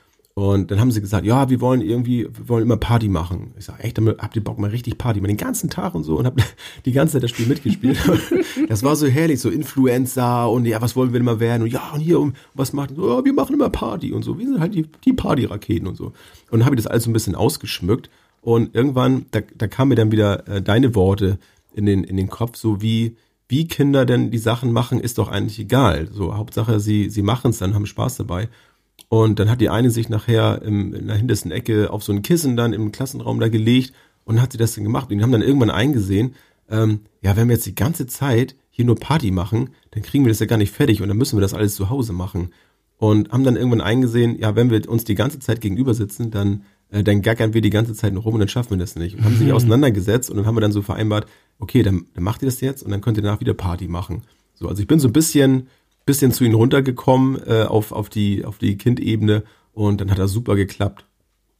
Und 0.41 0.71
dann 0.71 0.81
haben 0.81 0.91
sie 0.91 1.03
gesagt, 1.03 1.27
ja, 1.27 1.51
wir 1.51 1.61
wollen 1.61 1.83
irgendwie, 1.83 2.25
wir 2.25 2.49
wollen 2.49 2.63
immer 2.63 2.79
Party 2.79 3.09
machen. 3.09 3.53
Ich 3.59 3.67
sage, 3.67 3.85
echt, 3.85 3.99
habt 3.99 4.37
ihr 4.37 4.43
Bock 4.43 4.59
mal 4.59 4.71
richtig 4.71 4.97
Party, 4.97 5.21
mal 5.21 5.27
den 5.27 5.37
ganzen 5.37 5.69
Tag 5.69 5.95
und 5.95 6.03
so 6.03 6.17
und 6.17 6.25
hab 6.25 6.41
die 6.87 6.93
ganze 6.93 7.13
Zeit 7.13 7.25
das 7.25 7.31
Spiel 7.31 7.47
mitgespielt. 7.47 7.99
das 8.71 8.83
war 8.83 8.97
so 8.97 9.07
herrlich, 9.07 9.39
so 9.39 9.51
Influencer 9.51 10.51
und 10.51 10.65
ja, 10.65 10.81
was 10.81 10.97
wollen 10.97 11.13
wir 11.13 11.19
denn 11.19 11.27
mal 11.27 11.41
werden? 11.41 11.65
Und 11.65 11.69
ja, 11.69 11.91
und 11.93 12.01
hier, 12.01 12.19
und 12.19 12.37
was 12.55 12.73
macht, 12.73 12.97
so, 12.97 13.07
ja, 13.07 13.23
wir 13.23 13.35
machen 13.35 13.55
immer 13.55 13.69
Party 13.69 14.13
und 14.15 14.23
so. 14.23 14.39
Wir 14.39 14.47
sind 14.47 14.61
halt 14.61 14.75
die, 14.75 14.87
die 15.05 15.13
Party-Raketen 15.13 15.87
und 15.87 15.97
so. 15.97 16.07
Und 16.51 16.61
dann 16.61 16.65
habe 16.65 16.75
ich 16.75 16.83
das 16.83 16.91
alles 16.91 17.05
so 17.05 17.11
ein 17.11 17.13
bisschen 17.13 17.35
ausgeschmückt 17.35 18.09
und 18.41 18.75
irgendwann, 18.75 19.27
da, 19.33 19.41
da 19.59 19.67
kam 19.67 19.89
mir 19.89 19.97
dann 19.97 20.11
wieder 20.11 20.49
äh, 20.49 20.63
deine 20.63 20.95
Worte 20.95 21.39
in 21.75 21.85
den, 21.85 22.03
in 22.03 22.17
den 22.17 22.31
Kopf, 22.31 22.57
so 22.57 22.81
wie, 22.81 23.15
wie 23.47 23.69
Kinder 23.69 24.07
denn 24.07 24.31
die 24.31 24.39
Sachen 24.39 24.73
machen, 24.73 25.01
ist 25.01 25.19
doch 25.19 25.29
eigentlich 25.29 25.59
egal. 25.59 26.09
So, 26.11 26.35
Hauptsache, 26.35 26.81
sie, 26.81 27.11
sie 27.11 27.23
machen 27.23 27.51
es 27.51 27.59
dann, 27.59 27.75
haben 27.75 27.85
Spaß 27.85 28.17
dabei. 28.17 28.49
Und 29.09 29.39
dann 29.39 29.51
hat 29.51 29.61
die 29.61 29.69
eine 29.69 29.91
sich 29.91 30.09
nachher 30.09 30.63
im, 30.63 30.95
in 30.95 31.07
der 31.07 31.17
hintersten 31.17 31.51
Ecke 31.51 31.91
auf 31.91 32.03
so 32.03 32.13
ein 32.13 32.23
Kissen 32.23 32.57
dann 32.57 32.73
im 32.73 32.93
Klassenraum 32.93 33.41
da 33.41 33.49
gelegt 33.49 33.93
und 34.25 34.41
hat 34.41 34.53
sie 34.53 34.59
das 34.59 34.75
dann 34.75 34.85
gemacht. 34.85 35.11
Und 35.11 35.19
die 35.19 35.23
haben 35.23 35.33
dann 35.33 35.43
irgendwann 35.43 35.71
eingesehen, 35.71 36.35
ähm, 36.71 37.01
ja, 37.21 37.37
wenn 37.37 37.49
wir 37.49 37.57
jetzt 37.57 37.67
die 37.67 37.75
ganze 37.75 38.07
Zeit 38.07 38.55
hier 38.71 38.85
nur 38.85 38.97
Party 38.97 39.31
machen, 39.31 39.71
dann 39.91 40.03
kriegen 40.03 40.25
wir 40.25 40.31
das 40.31 40.39
ja 40.39 40.47
gar 40.47 40.57
nicht 40.57 40.73
fertig 40.73 41.03
und 41.03 41.09
dann 41.09 41.17
müssen 41.17 41.37
wir 41.37 41.43
das 41.43 41.55
alles 41.55 41.75
zu 41.75 41.91
Hause 41.91 42.13
machen. 42.13 42.51
Und 42.97 43.33
haben 43.33 43.45
dann 43.45 43.57
irgendwann 43.57 43.81
eingesehen, 43.81 44.39
ja, 44.39 44.55
wenn 44.57 44.71
wir 44.71 44.89
uns 44.89 45.05
die 45.05 45.15
ganze 45.15 45.39
Zeit 45.39 45.61
gegenüber 45.61 45.95
sitzen, 45.95 46.31
dann, 46.31 46.65
äh, 46.91 47.03
dann 47.03 47.23
gackern 47.23 47.55
wir 47.55 47.63
die 47.63 47.71
ganze 47.71 47.95
Zeit 47.95 48.13
noch 48.13 48.27
rum 48.27 48.35
und 48.35 48.41
dann 48.41 48.49
schaffen 48.49 48.71
wir 48.71 48.79
das 48.79 48.95
nicht. 48.95 49.17
Und 49.17 49.25
haben 49.25 49.37
sich 49.37 49.53
auseinandergesetzt 49.53 50.31
und 50.31 50.37
dann 50.37 50.47
haben 50.47 50.55
wir 50.55 50.61
dann 50.61 50.73
so 50.73 50.83
vereinbart, 50.83 51.27
okay, 51.59 51.83
dann, 51.83 52.07
dann 52.15 52.25
macht 52.25 52.43
ihr 52.43 52.47
das 52.47 52.61
jetzt 52.61 52.83
und 52.83 52.91
dann 52.91 53.01
könnt 53.01 53.17
ihr 53.17 53.23
danach 53.23 53.41
wieder 53.41 53.55
Party 53.55 53.89
machen. 53.89 54.23
So, 54.55 54.69
also 54.69 54.81
ich 54.83 54.87
bin 54.87 55.01
so 55.01 55.09
ein 55.09 55.13
bisschen 55.13 55.69
bisschen 56.11 56.33
zu 56.33 56.43
ihnen 56.43 56.55
runtergekommen 56.55 57.41
äh, 57.47 57.63
auf, 57.63 57.93
auf 57.93 58.09
die, 58.09 58.45
auf 58.45 58.59
die 58.59 58.77
Kindebene 58.77 59.45
und 59.73 60.01
dann 60.01 60.11
hat 60.11 60.19
das 60.19 60.33
super 60.33 60.57
geklappt. 60.57 61.05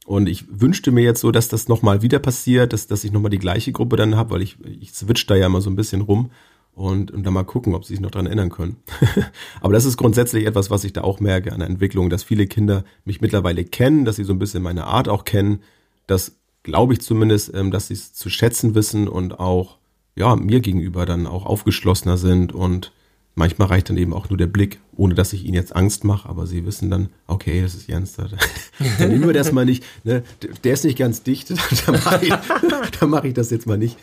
Und 0.05 0.27
ich 0.27 0.43
wünschte 0.49 0.91
mir 0.91 1.05
jetzt 1.05 1.21
so, 1.21 1.31
dass 1.31 1.47
das 1.47 1.69
nochmal 1.69 2.01
wieder 2.01 2.19
passiert, 2.19 2.73
dass, 2.73 2.85
dass 2.85 3.05
ich 3.05 3.13
nochmal 3.13 3.29
die 3.29 3.39
gleiche 3.39 3.71
Gruppe 3.71 3.95
dann 3.95 4.17
habe, 4.17 4.31
weil 4.31 4.41
ich, 4.41 4.57
ich 4.65 4.91
switch 4.91 5.25
da 5.25 5.37
ja 5.37 5.45
immer 5.45 5.61
so 5.61 5.69
ein 5.69 5.77
bisschen 5.77 6.01
rum 6.01 6.31
und, 6.73 7.11
und 7.11 7.23
dann 7.23 7.33
mal 7.33 7.45
gucken, 7.45 7.75
ob 7.75 7.85
sie 7.85 7.93
sich 7.93 8.01
noch 8.01 8.11
dran 8.11 8.25
erinnern 8.25 8.49
können. 8.49 8.75
Aber 9.61 9.71
das 9.71 9.85
ist 9.85 9.95
grundsätzlich 9.95 10.45
etwas, 10.45 10.69
was 10.69 10.83
ich 10.83 10.91
da 10.91 11.01
auch 11.01 11.21
merke 11.21 11.53
an 11.53 11.59
der 11.59 11.69
Entwicklung, 11.69 12.09
dass 12.09 12.23
viele 12.23 12.45
Kinder 12.45 12.83
mich 13.05 13.21
mittlerweile 13.21 13.63
kennen, 13.63 14.03
dass 14.03 14.17
sie 14.17 14.25
so 14.25 14.33
ein 14.33 14.39
bisschen 14.39 14.63
meine 14.63 14.83
Art 14.83 15.07
auch 15.07 15.23
kennen. 15.23 15.61
Das 16.07 16.35
glaube 16.63 16.91
ich 16.91 16.99
zumindest, 16.99 17.53
ähm, 17.53 17.71
dass 17.71 17.87
sie 17.87 17.93
es 17.93 18.11
zu 18.11 18.29
schätzen 18.29 18.75
wissen 18.75 19.07
und 19.07 19.39
auch 19.39 19.77
ja 20.17 20.35
mir 20.35 20.59
gegenüber 20.59 21.05
dann 21.05 21.25
auch 21.25 21.45
aufgeschlossener 21.45 22.17
sind 22.17 22.51
und 22.51 22.91
Manchmal 23.33 23.69
reicht 23.69 23.89
dann 23.89 23.95
eben 23.95 24.13
auch 24.13 24.29
nur 24.29 24.37
der 24.37 24.47
Blick, 24.47 24.81
ohne 24.95 25.15
dass 25.15 25.31
ich 25.31 25.45
ihnen 25.45 25.53
jetzt 25.53 25.73
Angst 25.73 26.03
mache, 26.03 26.27
aber 26.27 26.47
sie 26.47 26.65
wissen 26.65 26.89
dann, 26.89 27.09
okay, 27.27 27.61
das 27.61 27.75
ist 27.75 27.87
Jens. 27.87 28.13
Da, 28.13 28.27
dann 28.99 29.09
nehmen 29.09 29.25
wir 29.25 29.33
das 29.33 29.53
mal 29.53 29.63
nicht. 29.65 29.85
Ne? 30.03 30.23
Der 30.65 30.73
ist 30.73 30.83
nicht 30.83 30.97
ganz 30.97 31.23
dicht, 31.23 31.49
da 31.85 31.91
mache 31.93 32.25
ich, 32.25 32.33
mach 33.07 33.23
ich 33.23 33.33
das 33.33 33.49
jetzt 33.49 33.67
mal 33.67 33.77
nicht. 33.77 33.97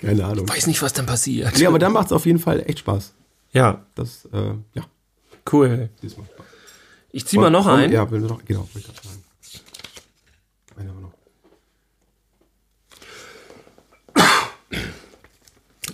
Keine 0.00 0.26
Ahnung. 0.26 0.44
Ich 0.44 0.54
weiß 0.54 0.66
nicht, 0.66 0.82
was 0.82 0.92
dann 0.92 1.06
passiert. 1.06 1.58
Nee, 1.58 1.66
aber 1.66 1.78
dann 1.78 1.92
macht 1.92 2.06
es 2.06 2.12
auf 2.12 2.26
jeden 2.26 2.38
Fall 2.38 2.62
echt 2.66 2.80
Spaß. 2.80 3.14
Ja. 3.52 3.86
Das, 3.94 4.26
äh, 4.26 4.52
ja. 4.74 4.84
Cool. 5.50 5.88
Ich 7.12 7.24
zieh 7.24 7.38
mal 7.38 7.50
noch 7.50 7.66
ein. 7.66 7.90
Ja, 7.90 8.10
will 8.10 8.20
noch, 8.20 8.44
genau, 8.44 8.68
will 8.74 8.82
ich 8.82 8.86
sagen. 8.86 9.24
Einen 10.76 10.90
haben 10.90 10.96
wir 10.96 11.02
noch. 11.02 11.12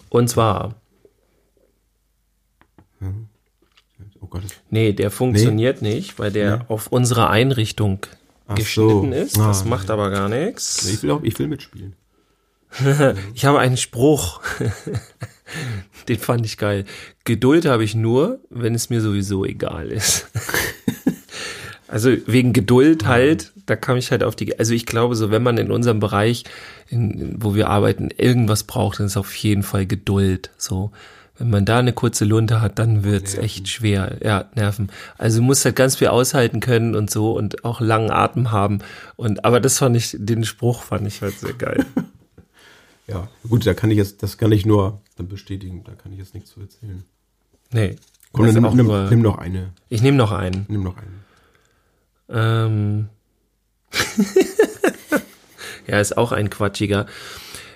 Und 0.08 0.28
zwar 0.28 0.74
Oh 4.20 4.21
Gott. 4.32 4.44
Nee, 4.70 4.94
der 4.94 5.10
funktioniert 5.10 5.82
nee. 5.82 5.94
nicht, 5.94 6.18
weil 6.18 6.32
der 6.32 6.56
nee. 6.56 6.64
auf 6.68 6.86
unsere 6.86 7.28
Einrichtung 7.28 8.06
Ach 8.48 8.54
geschnitten 8.54 9.12
so. 9.12 9.18
ist. 9.18 9.36
Das 9.36 9.62
ah, 9.62 9.68
macht 9.68 9.90
aber 9.90 10.08
gar 10.08 10.30
nichts. 10.30 10.88
Ich 10.88 11.02
will 11.02 11.10
auch, 11.10 11.22
ich 11.22 11.38
will 11.38 11.48
mitspielen. 11.48 11.94
ich 13.34 13.44
habe 13.44 13.58
einen 13.58 13.76
Spruch. 13.76 14.40
Den 16.08 16.18
fand 16.18 16.46
ich 16.46 16.56
geil. 16.56 16.86
Geduld 17.24 17.66
habe 17.66 17.84
ich 17.84 17.94
nur, 17.94 18.40
wenn 18.48 18.74
es 18.74 18.88
mir 18.88 19.02
sowieso 19.02 19.44
egal 19.44 19.92
ist. 19.92 20.28
also 21.88 22.16
wegen 22.24 22.54
Geduld 22.54 23.06
halt, 23.06 23.52
da 23.66 23.76
kam 23.76 23.98
ich 23.98 24.10
halt 24.12 24.24
auf 24.24 24.34
die, 24.34 24.58
also 24.58 24.72
ich 24.72 24.86
glaube 24.86 25.14
so, 25.14 25.30
wenn 25.30 25.42
man 25.42 25.58
in 25.58 25.70
unserem 25.70 26.00
Bereich, 26.00 26.44
in, 26.88 27.36
wo 27.36 27.54
wir 27.54 27.68
arbeiten, 27.68 28.08
irgendwas 28.16 28.64
braucht, 28.64 28.98
dann 28.98 29.06
ist 29.06 29.18
auf 29.18 29.34
jeden 29.34 29.62
Fall 29.62 29.84
Geduld, 29.84 30.50
so 30.56 30.90
wenn 31.38 31.50
man 31.50 31.64
da 31.64 31.78
eine 31.78 31.92
kurze 31.92 32.24
Lunte 32.24 32.60
hat, 32.60 32.78
dann 32.78 33.04
wird's 33.04 33.32
Nerven. 33.32 33.44
echt 33.44 33.68
schwer. 33.68 34.18
Ja, 34.22 34.50
Nerven. 34.54 34.90
Also 35.18 35.38
du 35.38 35.44
musst 35.44 35.64
halt 35.64 35.76
ganz 35.76 35.96
viel 35.96 36.08
aushalten 36.08 36.60
können 36.60 36.94
und 36.94 37.10
so 37.10 37.32
und 37.36 37.64
auch 37.64 37.80
langen 37.80 38.10
Atem 38.10 38.50
haben. 38.50 38.80
Und 39.16 39.44
aber 39.44 39.60
das 39.60 39.78
fand 39.78 39.96
ich, 39.96 40.16
den 40.18 40.44
Spruch 40.44 40.82
fand 40.82 41.06
ich 41.06 41.22
halt 41.22 41.38
sehr 41.38 41.54
geil. 41.54 41.86
ja, 43.06 43.28
gut, 43.48 43.66
da 43.66 43.74
kann 43.74 43.90
ich 43.90 43.96
jetzt, 43.96 44.22
das 44.22 44.36
kann 44.36 44.52
ich 44.52 44.66
nur 44.66 45.00
dann 45.16 45.28
bestätigen, 45.28 45.82
da 45.84 45.92
kann 45.92 46.12
ich 46.12 46.18
jetzt 46.18 46.34
nichts 46.34 46.50
zu 46.50 46.60
erzählen. 46.60 47.02
Nee. 47.72 47.96
Komm, 48.32 48.46
dann 48.46 48.54
nimm, 48.54 48.86
nimm, 48.86 49.08
nimm, 49.08 49.22
noch 49.22 49.38
eine. 49.38 49.72
Ich 49.88 50.02
nehme 50.02 50.16
noch 50.16 50.32
einen. 50.32 50.64
Nimm 50.68 50.82
noch 50.82 50.96
einen. 50.96 51.22
Ähm. 52.28 53.08
ja, 55.86 56.00
ist 56.00 56.16
auch 56.16 56.32
ein 56.32 56.48
quatschiger. 56.48 57.06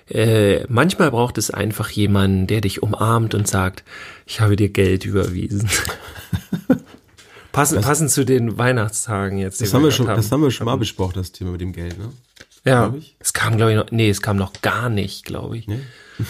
Äh, 0.09 0.65
manchmal 0.69 1.11
braucht 1.11 1.39
es 1.39 1.51
einfach 1.51 1.91
jemanden, 1.91 2.47
der 2.47 2.61
dich 2.61 2.83
umarmt 2.83 3.35
und 3.35 3.49
sagt, 3.49 3.85
ich 4.25 4.41
habe 4.41 4.57
dir 4.57 4.69
Geld 4.69 5.05
überwiesen. 5.05 5.69
passend, 7.53 7.83
passend 7.83 8.11
zu 8.11 8.25
den 8.25 8.57
Weihnachtstagen 8.57 9.39
jetzt. 9.39 9.61
Das 9.61 9.75
haben, 9.75 9.83
wir 9.83 9.91
schon, 9.91 10.09
haben. 10.09 10.17
das 10.17 10.31
haben 10.31 10.43
wir 10.43 10.51
schon 10.51 10.67
mal 10.67 10.77
besprochen, 10.77 11.15
das 11.17 11.33
Thema 11.33 11.53
mit 11.53 11.61
dem 11.61 11.73
Geld, 11.73 11.99
ne? 11.99 12.11
Ja, 12.65 12.93
es 13.21 13.33
kam, 13.33 13.57
glaube 13.57 13.73
ich, 13.73 13.77
noch, 13.77 13.91
nee, 13.93 14.11
es 14.11 14.23
kam 14.23 14.37
noch 14.37 14.61
gar 14.61 14.89
nicht, 14.89 15.25
glaube 15.25 15.57
ich. 15.57 15.69
Nee? 15.69 15.81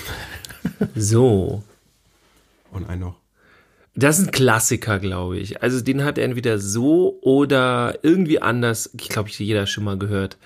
so. 0.95 1.63
Und 2.71 2.89
ein 2.89 3.01
noch. 3.01 3.17
Das 3.95 4.19
ist 4.19 4.27
ein 4.27 4.33
Klassiker, 4.33 4.99
glaube 4.99 5.39
ich. 5.39 5.63
Also 5.63 5.81
den 5.81 6.05
hat 6.05 6.19
er 6.19 6.25
entweder 6.25 6.59
so 6.59 7.19
oder 7.23 7.99
irgendwie 8.03 8.43
anders, 8.43 8.91
ich 8.99 9.09
glaube, 9.09 9.31
jeder 9.31 9.67
schon 9.67 9.85
mal 9.85 9.97
gehört. 9.97 10.37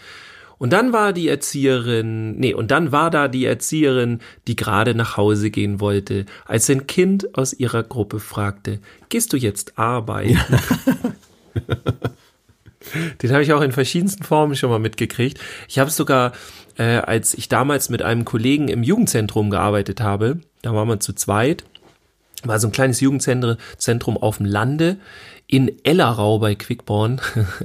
Und 0.61 0.75
dann 0.75 0.93
war 0.93 1.15
die 1.15 1.27
Erzieherin, 1.27 2.39
nee, 2.39 2.53
und 2.53 2.71
dann 2.71 2.93
war 2.93 3.11
da 3.11 3.29
die 3.29 3.47
Erzieherin, 3.47 4.21
die 4.47 4.57
gerade 4.57 4.95
nach 4.95 5.17
Hause 5.17 5.51
gehen 5.51 5.81
wollte, 5.81 6.27
als 6.45 6.69
ein 6.69 6.87
Kind 6.87 7.35
aus 7.35 7.55
ihrer 7.55 7.83
Gruppe 7.83 8.21
fragte, 8.21 8.79
gehst 9.09 9.33
du 9.33 9.39
jetzt 9.39 9.79
arbeiten? 9.79 10.39
Den 13.23 13.33
habe 13.33 13.43
ich 13.43 13.55
auch 13.55 13.63
in 13.63 13.73
verschiedensten 13.73 14.23
Formen 14.23 14.55
schon 14.55 14.69
mal 14.69 14.79
mitgekriegt. 14.79 15.41
Ich 15.67 15.79
habe 15.79 15.89
es 15.89 15.97
sogar, 15.97 16.33
äh, 16.77 16.99
als 16.99 17.33
ich 17.33 17.49
damals 17.49 17.89
mit 17.89 18.03
einem 18.03 18.27
Kollegen 18.27 18.69
im 18.69 18.83
Jugendzentrum 18.83 19.49
gearbeitet 19.49 20.03
habe, 20.03 20.41
da 20.61 20.75
waren 20.75 20.89
wir 20.89 21.01
zu 21.01 21.15
zweit, 21.15 21.65
war 22.45 22.61
so 22.61 22.69
ein 22.69 22.73
kleines 22.73 23.01
Jugendzentrum 23.01 24.19
auf 24.19 24.37
dem 24.37 24.45
Lande 24.47 24.99
in 25.51 25.73
Ellerau 25.83 26.39
bei 26.39 26.55
Quickborn, 26.55 27.21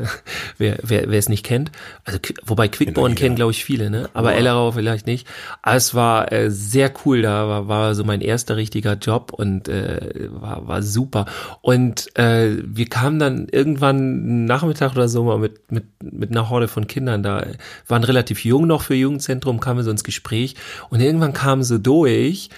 wer, 0.57 0.79
wer, 0.81 1.07
wer 1.07 1.19
es 1.19 1.29
nicht 1.29 1.45
kennt, 1.45 1.71
also 2.03 2.17
wobei 2.43 2.67
Quickborn 2.67 3.13
kennen 3.13 3.36
glaube 3.36 3.51
ich 3.51 3.63
viele, 3.63 3.91
ne? 3.91 4.09
Aber 4.15 4.31
ja. 4.31 4.39
Ellerau 4.39 4.71
vielleicht 4.71 5.05
nicht. 5.05 5.27
Aber 5.61 5.75
es 5.75 5.93
war 5.93 6.31
äh, 6.31 6.49
sehr 6.49 6.91
cool, 7.05 7.21
da 7.21 7.47
war, 7.47 7.67
war 7.67 7.93
so 7.93 8.03
mein 8.03 8.21
erster 8.21 8.57
richtiger 8.57 8.93
Job 8.93 9.31
und 9.33 9.67
äh, 9.67 10.29
war, 10.31 10.67
war 10.67 10.81
super. 10.81 11.27
Und 11.61 12.15
äh, 12.17 12.57
wir 12.65 12.88
kamen 12.88 13.19
dann 13.19 13.47
irgendwann 13.51 14.45
Nachmittag 14.45 14.93
oder 14.93 15.07
so 15.07 15.23
mal 15.23 15.38
mit, 15.38 15.71
mit, 15.71 15.86
mit 16.01 16.31
einer 16.31 16.49
Horde 16.49 16.67
von 16.67 16.88
Kindern 16.88 17.21
da, 17.21 17.45
waren 17.88 18.03
relativ 18.03 18.43
jung 18.45 18.65
noch 18.65 18.81
für 18.81 18.95
Jugendzentrum, 18.95 19.59
kamen 19.59 19.79
wir 19.79 19.83
so 19.83 19.91
ins 19.91 20.03
Gespräch 20.03 20.55
und 20.89 21.01
irgendwann 21.01 21.33
kamen 21.33 21.61
sie 21.61 21.79
durch, 21.79 22.49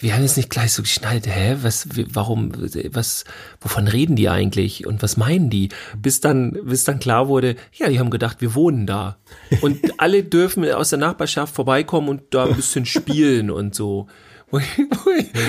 wir 0.00 0.14
haben 0.14 0.22
jetzt 0.22 0.36
nicht 0.36 0.50
gleich 0.50 0.72
so 0.72 0.82
geschnallt, 0.82 1.26
hä, 1.26 1.56
was, 1.62 1.88
warum, 2.12 2.52
was, 2.92 3.24
wovon 3.60 3.88
reden 3.88 4.16
die 4.16 4.28
eigentlich 4.28 4.86
und 4.86 5.02
was 5.02 5.16
meinen 5.16 5.50
die? 5.50 5.70
Bis 5.96 6.20
dann, 6.20 6.58
bis 6.64 6.84
dann 6.84 7.00
klar 7.00 7.28
wurde, 7.28 7.56
ja, 7.72 7.88
die 7.88 7.98
haben 7.98 8.10
gedacht, 8.10 8.40
wir 8.40 8.54
wohnen 8.54 8.86
da. 8.86 9.18
Und 9.60 9.80
alle 9.98 10.22
dürfen 10.22 10.70
aus 10.70 10.90
der 10.90 10.98
Nachbarschaft 10.98 11.54
vorbeikommen 11.54 12.08
und 12.08 12.22
da 12.30 12.44
ein 12.46 12.56
bisschen 12.56 12.86
spielen 12.86 13.50
und 13.50 13.74
so 13.74 14.06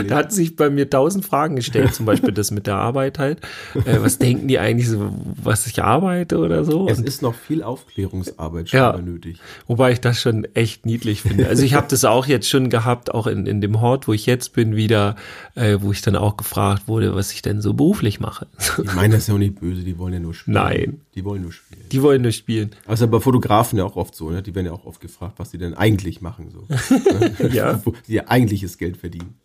da 0.07 0.15
hat 0.15 0.31
sich 0.33 0.55
bei 0.55 0.69
mir 0.69 0.89
tausend 0.89 1.25
Fragen 1.25 1.55
gestellt, 1.55 1.93
zum 1.93 2.05
Beispiel 2.05 2.33
das 2.33 2.51
mit 2.51 2.67
der 2.67 2.75
Arbeit 2.75 3.19
halt. 3.19 3.39
Äh, 3.85 4.01
was 4.01 4.17
denken 4.17 4.47
die 4.47 4.59
eigentlich 4.59 4.89
so, 4.89 5.11
was 5.41 5.67
ich 5.67 5.81
arbeite 5.81 6.37
oder 6.37 6.65
so? 6.65 6.87
Es 6.89 6.99
ist 6.99 7.21
noch 7.21 7.35
viel 7.35 7.63
Aufklärungsarbeit 7.63 8.69
schon 8.69 8.79
ja, 8.79 8.97
nötig. 8.97 9.39
Wobei 9.67 9.91
ich 9.91 10.01
das 10.01 10.19
schon 10.19 10.45
echt 10.53 10.85
niedlich 10.85 11.21
finde. 11.21 11.47
Also 11.47 11.63
ich 11.63 11.73
habe 11.73 11.87
das 11.89 12.03
auch 12.03 12.25
jetzt 12.25 12.49
schon 12.49 12.69
gehabt, 12.69 13.13
auch 13.13 13.27
in, 13.27 13.45
in 13.45 13.61
dem 13.61 13.79
Hort, 13.79 14.07
wo 14.07 14.13
ich 14.13 14.25
jetzt 14.25 14.53
bin, 14.53 14.75
wieder, 14.75 15.15
äh, 15.55 15.77
wo 15.79 15.91
ich 15.91 16.01
dann 16.01 16.15
auch 16.15 16.35
gefragt 16.37 16.87
wurde, 16.87 17.15
was 17.15 17.31
ich 17.31 17.41
denn 17.41 17.61
so 17.61 17.73
beruflich 17.73 18.19
mache. 18.19 18.47
Ich 18.83 18.93
meine 18.93 19.13
das 19.13 19.23
ist 19.23 19.27
ja 19.29 19.35
auch 19.35 19.39
nicht 19.39 19.59
böse, 19.59 19.83
die 19.83 19.97
wollen 19.97 20.13
ja 20.13 20.19
nur 20.19 20.33
spielen. 20.33 20.55
Nein. 20.55 21.01
Die 21.15 21.25
wollen 21.25 21.41
nur 21.41 21.51
spielen. 21.51 21.89
Die 21.91 22.01
wollen 22.01 22.21
nur 22.21 22.31
spielen. 22.31 22.71
Also 22.87 23.05
bei 23.07 23.19
Fotografen 23.19 23.77
ja 23.77 23.83
auch 23.83 23.97
oft 23.97 24.15
so, 24.15 24.29
ne? 24.29 24.41
Die 24.41 24.55
werden 24.55 24.67
ja 24.67 24.71
auch 24.71 24.85
oft 24.85 25.01
gefragt, 25.01 25.33
was 25.37 25.51
sie 25.51 25.57
denn 25.57 25.73
eigentlich 25.73 26.21
machen. 26.21 26.49
So. 26.49 26.65
ja. 27.47 27.81
Wo 27.85 27.93
sie 28.05 28.13
ihr 28.13 28.31
eigentliches 28.31 28.77
Geld 28.77 28.88
verdienen. 28.95 29.39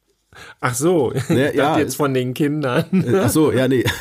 Ach 0.61 0.75
so, 0.75 1.13
ne, 1.29 1.55
ja, 1.55 1.79
jetzt 1.79 1.97
von 1.97 2.15
den 2.15 2.35
Kindern. 2.35 3.05
Äh, 3.07 3.19
ach 3.19 3.31
so, 3.31 3.53
ja, 3.53 3.69
nee. 3.69 3.85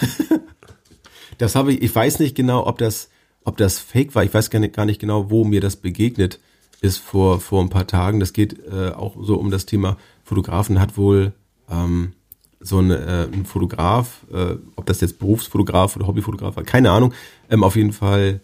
Das 1.39 1.55
habe 1.55 1.73
ich, 1.73 1.81
ich 1.81 1.93
weiß 1.93 2.19
nicht 2.19 2.35
genau, 2.35 2.67
ob 2.67 2.77
das, 2.77 3.09
ob 3.43 3.57
das 3.57 3.79
Fake 3.79 4.13
war. 4.13 4.23
Ich 4.23 4.33
weiß 4.33 4.51
gar 4.51 4.59
nicht, 4.59 4.75
gar 4.75 4.85
nicht 4.85 5.01
genau, 5.01 5.31
wo 5.31 5.43
mir 5.43 5.61
das 5.61 5.75
begegnet 5.75 6.39
ist 6.79 6.99
vor, 6.99 7.39
vor 7.39 7.61
ein 7.61 7.69
paar 7.69 7.87
Tagen. 7.87 8.19
Das 8.19 8.33
geht 8.33 8.59
äh, 8.67 8.89
auch 8.89 9.15
so 9.19 9.35
um 9.37 9.49
das 9.49 9.65
Thema 9.65 9.97
Fotografen. 10.23 10.79
Hat 10.79 10.95
wohl 10.95 11.33
ähm, 11.69 12.13
so 12.59 12.79
ein, 12.79 12.91
äh, 12.91 13.27
ein 13.31 13.45
Fotograf, 13.45 14.25
äh, 14.31 14.55
ob 14.75 14.85
das 14.85 15.01
jetzt 15.01 15.19
Berufsfotograf 15.19 15.95
oder 15.95 16.07
Hobbyfotograf 16.07 16.55
war, 16.55 16.63
keine 16.63 16.91
Ahnung, 16.91 17.13
ähm, 17.49 17.63
auf 17.63 17.75
jeden 17.75 17.93
Fall 17.93 18.39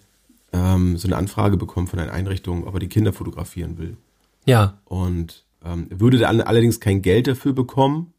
ähm, 0.52 0.97
so 0.97 1.08
eine 1.08 1.18
Anfrage 1.18 1.58
bekommen 1.58 1.88
von 1.88 2.00
einer 2.00 2.12
Einrichtung, 2.12 2.68
ob 2.68 2.74
er 2.74 2.80
die 2.80 2.89
Kinder 2.89 3.14
fotografieren 3.14 3.78
will. 3.78 3.97
Ja. 4.45 4.80
Und 4.86 5.45
ähm, 5.64 5.88
würde 5.89 6.18
dann 6.18 6.41
allerdings 6.41 6.80
kein 6.80 7.01
Geld 7.01 7.28
dafür 7.28 7.53
bekommen. 7.53 8.14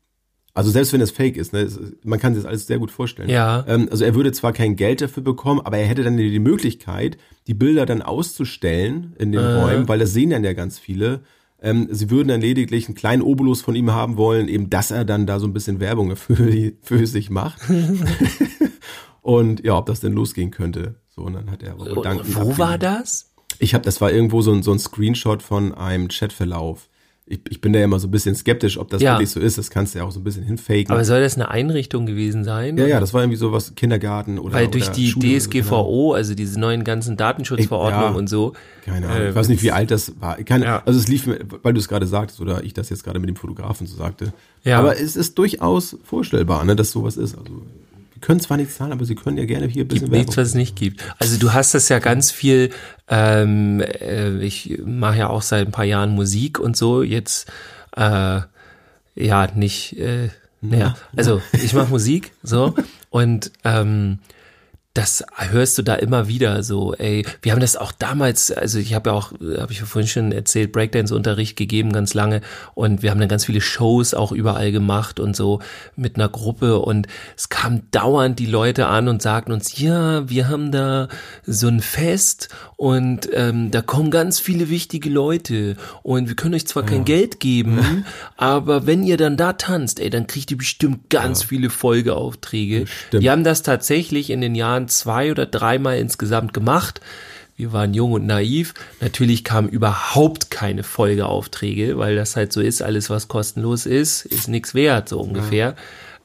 Also 0.53 0.71
selbst 0.71 0.93
wenn 0.93 1.01
es 1.01 1.13
fake 1.13 1.37
ist, 1.37 1.53
ne, 1.53 1.69
man 2.03 2.19
kann 2.19 2.35
sich 2.35 2.43
das 2.43 2.49
alles 2.49 2.67
sehr 2.67 2.79
gut 2.79 2.91
vorstellen. 2.91 3.31
Ja. 3.31 3.65
Ähm, 3.69 3.89
also 3.91 4.05
er 4.05 4.15
würde 4.15 4.33
zwar 4.33 4.53
kein 4.53 4.77
Geld 4.77 5.01
dafür 5.01 5.23
bekommen, 5.23 5.61
aber 5.61 5.79
er 5.79 5.87
hätte 5.87 6.03
dann 6.03 6.17
die 6.17 6.39
Möglichkeit, 6.39 7.19
die 7.47 7.55
Bilder 7.55 7.87
dann 7.87 8.03
auszustellen 8.03 9.15
in 9.19 9.33
den 9.33 9.41
Äh. 9.41 9.63
Räumen, 9.63 9.89
weil 9.89 10.01
das 10.01 10.13
sehen 10.13 10.31
dann 10.31 10.45
ja 10.45 10.53
ganz 10.53 10.79
viele. 10.79 11.21
Ähm, 11.63 11.89
sie 11.91 12.11
würden 12.11 12.29
dann 12.29 12.41
lediglich 12.41 12.89
einen 12.89 12.95
kleinen 12.95 13.23
Obolus 13.23 13.63
von 13.63 13.77
ihm 13.77 13.93
haben 13.93 14.17
wollen, 14.17 14.49
eben 14.49 14.71
dass 14.71 14.91
er 14.91 15.05
dann 15.05 15.27
da 15.27 15.39
so 15.39 15.47
ein 15.47 15.53
bisschen 15.53 15.79
Werbung 15.79 16.17
für, 16.17 16.35
die, 16.35 16.77
für 16.83 17.07
sich 17.07 17.31
macht. 17.31 17.61
und 19.23 19.63
ja, 19.65 19.79
ob 19.79 19.87
das 19.87 20.01
denn 20.01 20.13
losgehen 20.13 20.51
könnte. 20.51 20.97
So, 21.09 21.23
und 21.23 21.35
dann 21.35 21.51
hat 21.51 21.63
er 21.63 21.73
aber 21.73 21.95
bedankt. 21.95 22.35
Wo 22.35 22.59
war 22.59 22.77
das? 22.77 23.33
Ich 23.59 23.75
habe, 23.75 23.85
das 23.85 24.01
war 24.01 24.11
irgendwo 24.11 24.43
so 24.43 24.53
ein, 24.53 24.63
so 24.63 24.73
ein 24.73 24.79
Screenshot 24.79 25.43
von 25.43 25.75
einem 25.75 26.09
Chatverlauf. 26.09 26.90
Ich, 27.33 27.41
ich 27.49 27.61
bin 27.61 27.73
da 27.73 27.79
ja 27.79 27.85
immer 27.85 28.01
so 28.01 28.09
ein 28.09 28.11
bisschen 28.11 28.35
skeptisch, 28.35 28.77
ob 28.77 28.91
das 28.91 29.01
Ja. 29.01 29.13
wirklich 29.15 29.31
so 29.31 29.39
ist. 29.39 29.57
Das 29.57 29.71
kannst 29.71 29.95
du 29.95 30.01
ja 30.01 30.05
auch 30.05 30.11
so 30.11 30.19
ein 30.19 30.25
bisschen 30.25 30.43
hinfaken. 30.43 30.91
Aber 30.91 31.05
soll 31.05 31.21
das 31.21 31.37
eine 31.37 31.49
Einrichtung 31.49 32.05
gewesen 32.05 32.43
sein? 32.43 32.77
ja, 32.77 32.87
ja, 32.89 32.99
das 32.99 33.15
war 33.15 33.23
irgendwie 33.23 33.37
sowas 33.39 33.73
Kindergarten 33.77 34.39
oder 34.41 34.55
Weil 34.55 34.67
durch 34.67 34.87
oder 34.87 34.95
die 34.95 35.07
Schule 35.07 35.29
oder 35.31 35.41
so, 35.41 35.49
genau. 35.51 35.63
DSGVO, 35.65 36.13
also 36.15 36.35
diese 36.35 36.59
neuen 36.59 36.83
ganzen 36.83 37.17
Datenschutzverordnungen 37.17 38.13
Ja. 38.15 38.19
und 38.19 38.29
so. 38.29 38.53
Keine 38.85 39.07
Ahnung. 39.09 39.23
äh, 39.23 39.29
ich 39.31 39.35
weiß 39.37 39.49
nicht, 39.49 39.63
wie 39.63 39.71
alt 39.71 39.93
das 39.93 40.13
war. 40.21 40.37
Keine, 40.43 40.65
Ja. 40.65 40.83
Also 40.85 40.99
es 40.99 41.07
lief, 41.07 41.27
mir- 41.29 41.39
weil 41.63 41.73
du 41.73 41.79
es 41.79 41.87
gerade 41.87 42.07
sagtest 42.07 42.41
oder 42.41 42.65
ich 42.65 42.75
das 42.75 42.91
jetzt 42.91 43.05
gerade 43.05 43.21
mit 43.21 43.29
dem 43.29 43.37
Fotografen 43.37 43.87
so 43.87 43.97
sagte. 43.97 44.33
Ja. 44.65 44.81
Aber 44.81 44.99
es 45.01 45.15
ist 45.15 45.39
durchaus 45.39 45.97
vorstellbar, 46.03 46.65
ne, 46.65 46.75
dass 46.75 46.91
sowas 46.91 47.17
ist. 47.17 47.39
Also 47.39 47.63
können 48.21 48.41
zwar 48.41 48.57
nichts 48.57 48.77
zahlen, 48.77 48.93
aber 48.93 49.05
sie 49.05 49.15
können 49.15 49.39
ja 49.39 49.45
gerne 49.45 49.67
hier 49.67 49.85
ein 49.85 49.89
bisschen 49.89 50.07
Gibt 50.07 50.13
nichts, 50.13 50.37
Werbung. 50.37 50.43
was 50.43 50.49
es 50.49 50.55
nicht 50.55 50.77
gibt. 50.77 51.03
Also 51.19 51.39
du 51.39 51.53
hast 51.53 51.75
das 51.75 51.89
ja 51.89 51.99
ganz 51.99 52.31
viel, 52.31 52.71
ähm, 53.09 53.81
äh, 53.81 54.39
ich 54.39 54.81
mache 54.85 55.19
ja 55.19 55.29
auch 55.29 55.43
seit 55.43 55.67
ein 55.67 55.73
paar 55.73 55.85
Jahren 55.85 56.11
Musik 56.11 56.59
und 56.59 56.77
so, 56.77 57.03
jetzt 57.03 57.51
äh, 57.97 58.41
ja 59.15 59.49
nicht, 59.55 59.99
äh, 59.99 60.31
naja, 60.61 60.97
also 61.17 61.41
ich 61.53 61.73
mache 61.73 61.91
Musik 61.91 62.33
so 62.43 62.75
und 63.11 63.51
ähm, 63.65 64.19
das 64.95 65.25
hörst 65.37 65.79
du 65.79 65.83
da 65.83 65.95
immer 65.95 66.27
wieder 66.27 66.65
so, 66.65 66.95
ey, 66.95 67.25
wir 67.43 67.53
haben 67.53 67.61
das 67.61 67.77
auch 67.77 67.93
damals, 67.93 68.51
also 68.51 68.81
ich 68.81 68.93
habe 68.93 69.11
ja 69.11 69.17
auch, 69.17 69.31
habe 69.33 69.71
ich 69.71 69.79
ja 69.79 69.87
vorhin 69.87 70.09
schon 70.09 70.33
erzählt, 70.33 70.73
Breakdance-Unterricht 70.73 71.57
gegeben 71.57 71.93
ganz 71.93 72.13
lange 72.13 72.41
und 72.75 73.01
wir 73.01 73.13
haben 73.13 73.21
dann 73.21 73.29
ganz 73.29 73.45
viele 73.45 73.61
Shows 73.61 74.15
auch 74.15 74.33
überall 74.33 74.73
gemacht 74.73 75.21
und 75.21 75.37
so 75.37 75.61
mit 75.95 76.17
einer 76.17 76.29
Gruppe 76.29 76.81
und 76.81 77.07
es 77.37 77.49
kamen 77.49 77.87
dauernd 77.93 78.41
die 78.41 78.47
Leute 78.47 78.89
an 78.89 79.07
und 79.07 79.23
sagten 79.23 79.53
uns, 79.53 79.79
ja, 79.79 80.29
wir 80.29 80.49
haben 80.49 80.73
da 80.73 81.07
so 81.47 81.69
ein 81.69 81.81
Fest 81.81 82.49
und 82.77 83.29
ähm, 83.33 83.71
da 83.71 83.83
kommen 83.83 84.11
ganz 84.11 84.41
viele 84.41 84.71
wichtige 84.71 85.09
Leute 85.09 85.77
und 86.03 86.27
wir 86.27 86.35
können 86.35 86.57
euch 86.57 86.67
zwar 86.67 86.85
kein 86.85 87.05
Geld 87.05 87.39
geben, 87.39 88.05
aber 88.37 88.87
wenn 88.87 89.05
ihr 89.05 89.17
dann 89.17 89.37
da 89.37 89.53
tanzt, 89.53 90.01
ey, 90.01 90.11
dann 90.11 90.27
kriegt 90.27 90.51
ihr 90.51 90.59
bestimmt 90.59 91.11
ganz 91.11 91.45
viele 91.45 91.71
Folgeaufträge. 91.71 92.81
Bestimmt. 92.81 93.23
Wir 93.23 93.31
haben 93.31 93.45
das 93.45 93.63
tatsächlich 93.63 94.31
in 94.31 94.41
den 94.41 94.57
Jahren 94.57 94.80
zwei 94.89 95.31
oder 95.31 95.47
dreimal 95.47 95.99
insgesamt 95.99 96.53
gemacht. 96.53 97.01
Wir 97.57 97.73
waren 97.73 97.93
jung 97.93 98.13
und 98.13 98.27
naiv. 98.27 98.73
Natürlich 99.01 99.45
kamen 99.45 99.69
überhaupt 99.69 100.51
keine 100.51 100.83
Folgeaufträge, 100.83 101.99
weil 101.99 102.17
das 102.17 102.35
halt 102.35 102.53
so 102.53 102.61
ist, 102.61 102.83
alles 102.83 103.11
was 103.11 103.29
kostenlos 103.29 103.85
ist, 103.85 104.25
ist 104.25 104.49
nichts 104.49 104.75
wert, 104.75 105.11
so 105.11 105.21
ungefähr. 105.21 105.75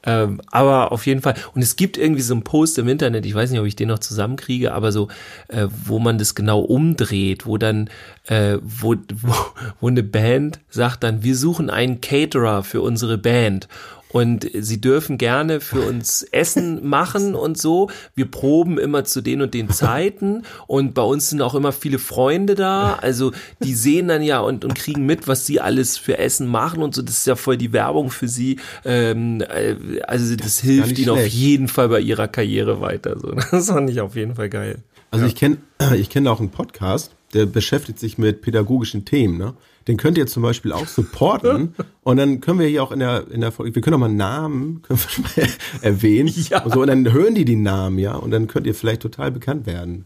Ähm, 0.06 0.40
aber 0.52 0.92
auf 0.92 1.04
jeden 1.04 1.20
Fall, 1.20 1.34
und 1.54 1.62
es 1.62 1.74
gibt 1.74 1.98
irgendwie 1.98 2.22
so 2.22 2.32
einen 2.32 2.44
Post 2.44 2.78
im 2.78 2.88
Internet, 2.88 3.26
ich 3.26 3.34
weiß 3.34 3.50
nicht, 3.50 3.58
ob 3.58 3.66
ich 3.66 3.74
den 3.74 3.88
noch 3.88 3.98
zusammenkriege, 3.98 4.72
aber 4.72 4.92
so, 4.92 5.08
äh, 5.48 5.66
wo 5.84 5.98
man 5.98 6.16
das 6.16 6.36
genau 6.36 6.60
umdreht, 6.60 7.44
wo 7.44 7.58
dann, 7.58 7.90
äh, 8.26 8.58
wo, 8.62 8.94
wo, 9.14 9.34
wo 9.80 9.88
eine 9.88 10.04
Band 10.04 10.60
sagt 10.70 11.02
dann, 11.02 11.24
wir 11.24 11.36
suchen 11.36 11.70
einen 11.70 12.00
Caterer 12.00 12.62
für 12.62 12.82
unsere 12.82 13.18
Band. 13.18 13.68
Und 14.12 14.48
sie 14.54 14.80
dürfen 14.80 15.18
gerne 15.18 15.60
für 15.60 15.80
uns 15.80 16.22
Essen 16.22 16.86
machen 16.88 17.34
und 17.34 17.58
so. 17.58 17.90
Wir 18.14 18.30
proben 18.30 18.78
immer 18.78 19.04
zu 19.04 19.20
den 19.20 19.42
und 19.42 19.54
den 19.54 19.70
Zeiten. 19.70 20.42
Und 20.66 20.94
bei 20.94 21.02
uns 21.02 21.30
sind 21.30 21.42
auch 21.42 21.54
immer 21.54 21.72
viele 21.72 21.98
Freunde 21.98 22.54
da. 22.54 22.94
Also 22.94 23.32
die 23.62 23.74
sehen 23.74 24.08
dann 24.08 24.22
ja 24.22 24.40
und, 24.40 24.64
und 24.64 24.74
kriegen 24.74 25.06
mit, 25.06 25.28
was 25.28 25.46
sie 25.46 25.60
alles 25.60 25.98
für 25.98 26.18
Essen 26.18 26.46
machen 26.46 26.82
und 26.82 26.94
so. 26.94 27.02
Das 27.02 27.18
ist 27.18 27.26
ja 27.26 27.36
voll 27.36 27.56
die 27.56 27.72
Werbung 27.72 28.10
für 28.10 28.28
sie. 28.28 28.58
Ähm, 28.84 29.42
äh, 29.42 29.76
also 30.06 30.36
das, 30.36 30.60
hilft 30.60 30.90
nicht 30.90 31.00
ihnen 31.00 31.10
auf 31.10 31.26
jeden 31.26 31.68
Fall 31.68 31.88
bei 31.88 32.00
ihrer 32.00 32.28
Karriere 32.28 32.80
weiter. 32.80 33.18
So. 33.18 33.34
Das 33.56 33.68
fand 33.68 33.88
ich 33.90 34.00
auf 34.00 34.16
jeden 34.16 34.34
Fall 34.34 34.48
geil. 34.48 34.78
Also 35.10 35.26
ich 35.26 35.34
kenne 35.34 35.58
ich 35.94 36.10
kenn 36.10 36.26
auch 36.28 36.40
einen 36.40 36.50
Podcast, 36.50 37.15
der 37.34 37.46
beschäftigt 37.46 37.98
sich 37.98 38.18
mit 38.18 38.42
pädagogischen 38.42 39.04
Themen. 39.04 39.36
Ne? 39.38 39.54
Den 39.88 39.96
könnt 39.96 40.18
ihr 40.18 40.26
zum 40.26 40.42
Beispiel 40.42 40.72
auch 40.72 40.86
supporten. 40.86 41.74
und 42.02 42.16
dann 42.16 42.40
können 42.40 42.58
wir 42.58 42.66
hier 42.66 42.82
auch 42.82 42.92
in 42.92 42.98
der, 43.00 43.30
in 43.30 43.40
der 43.40 43.52
Folge, 43.52 43.74
wir 43.74 43.82
können 43.82 43.94
auch 43.94 44.00
mal 44.00 44.08
Namen 44.08 44.82
können 44.82 44.98
wir 44.98 45.44
mal 45.44 45.50
erwähnen. 45.82 46.32
Ja. 46.50 46.62
Und, 46.64 46.74
so, 46.74 46.80
und 46.82 46.88
dann 46.88 47.12
hören 47.12 47.34
die 47.34 47.44
die 47.44 47.56
Namen, 47.56 47.98
ja. 47.98 48.14
Und 48.14 48.30
dann 48.30 48.46
könnt 48.46 48.66
ihr 48.66 48.74
vielleicht 48.74 49.02
total 49.02 49.30
bekannt 49.32 49.66
werden. 49.66 50.04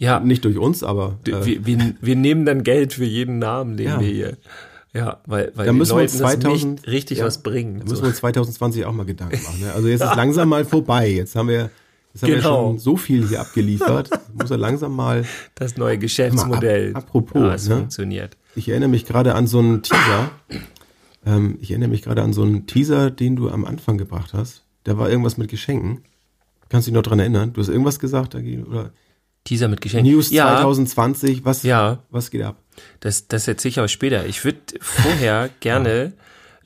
Ja, 0.00 0.18
Nicht 0.18 0.44
durch 0.44 0.58
uns, 0.58 0.82
aber 0.82 1.18
äh, 1.26 1.44
wir, 1.44 1.66
wir, 1.66 1.94
wir 2.00 2.16
nehmen 2.16 2.44
dann 2.44 2.64
Geld 2.64 2.94
für 2.94 3.04
jeden 3.04 3.38
Namen, 3.38 3.76
den 3.76 3.86
Ja. 3.86 4.00
wir 4.00 4.08
hier. 4.08 4.36
Ja, 4.92 5.20
weil, 5.26 5.52
weil 5.54 5.66
da 5.66 5.72
müssen 5.72 5.96
wir 5.96 6.02
uns 6.02 6.18
Leuten 6.18 6.40
das 6.40 6.40
2000 6.42 6.72
nicht 6.82 6.88
richtig 6.88 7.18
ja, 7.18 7.24
was 7.24 7.42
bringen. 7.42 7.78
Da 7.78 7.84
müssen 7.84 7.96
So. 7.96 8.02
wir 8.02 8.08
uns 8.08 8.16
2020 8.18 8.84
auch 8.86 8.92
mal 8.92 9.04
Gedanken 9.06 9.42
machen. 9.42 9.60
Ne? 9.60 9.72
Also 9.72 9.88
jetzt 9.88 10.02
ist 10.02 10.14
langsam 10.16 10.48
mal 10.48 10.64
vorbei. 10.64 11.10
Jetzt 11.10 11.34
haben 11.36 11.48
wir, 11.48 11.70
jetzt 12.14 12.22
haben 12.22 12.28
wir 12.30 12.36
Genau. 12.36 12.68
schon 12.70 12.78
so 12.78 12.96
viel 12.96 13.28
hier 13.28 13.40
abgeliefert. 13.42 14.08
Muss 14.34 14.50
er 14.50 14.56
langsam 14.56 14.96
mal. 14.96 15.24
Das 15.54 15.76
neue 15.76 15.98
Geschäftsmodell. 15.98 16.92
Mal, 16.92 16.98
ap- 16.98 17.04
apropos, 17.08 17.42
ja, 17.42 17.54
es 17.54 17.68
ne? 17.68 17.76
funktioniert. 17.76 18.36
Ich 18.56 18.68
erinnere 18.70 18.88
mich 18.88 19.04
gerade 19.04 19.34
an 19.34 19.46
so 19.46 19.58
einen 19.58 19.82
Teaser. 19.82 20.30
Ähm, 21.26 21.58
ich 21.60 21.70
erinnere 21.70 21.88
mich 21.90 22.02
gerade 22.02 22.22
an 22.22 22.32
so 22.32 22.42
einen 22.42 22.66
Teaser, 22.66 23.10
den 23.10 23.36
du 23.36 23.50
am 23.50 23.64
Anfang 23.64 23.98
gebracht 23.98 24.32
hast. 24.32 24.62
Da 24.84 24.98
war 24.98 25.08
irgendwas 25.10 25.36
mit 25.38 25.50
Geschenken. 25.50 26.02
Kannst 26.68 26.86
du 26.86 26.90
dich 26.90 26.94
noch 26.96 27.02
dran 27.02 27.18
erinnern? 27.18 27.52
Du 27.52 27.60
hast 27.60 27.68
irgendwas 27.68 27.98
gesagt, 27.98 28.34
oder? 28.34 28.90
Teaser 29.44 29.68
mit 29.68 29.80
Geschenken. 29.80 30.10
News 30.12 30.30
ja, 30.30 30.46
2020, 30.56 31.44
was, 31.44 31.62
Ja. 31.62 31.98
was 32.10 32.30
geht 32.30 32.42
ab? 32.42 32.56
das, 33.00 33.28
das 33.28 33.46
erzähle 33.46 33.70
ich 33.70 33.78
aber 33.78 33.88
später. 33.88 34.26
Ich 34.26 34.44
würde 34.44 34.58
vorher 34.80 35.48
gerne 35.60 36.12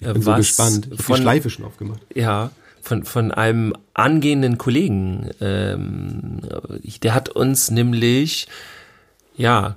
äh, 0.00 0.12
Bin 0.12 0.22
so 0.22 0.30
was 0.30 0.38
gespannt. 0.38 0.88
Ich 0.92 0.98
habe 1.00 1.14
die 1.16 1.22
Schleife 1.22 1.50
schon 1.50 1.64
aufgemacht. 1.64 2.00
ja, 2.14 2.50
von, 2.82 3.04
von 3.04 3.32
einem 3.32 3.74
angehenden 3.94 4.58
Kollegen. 4.58 5.30
Ähm, 5.40 6.40
der 7.02 7.14
hat 7.14 7.28
uns 7.28 7.70
nämlich, 7.70 8.48
ja, 9.36 9.76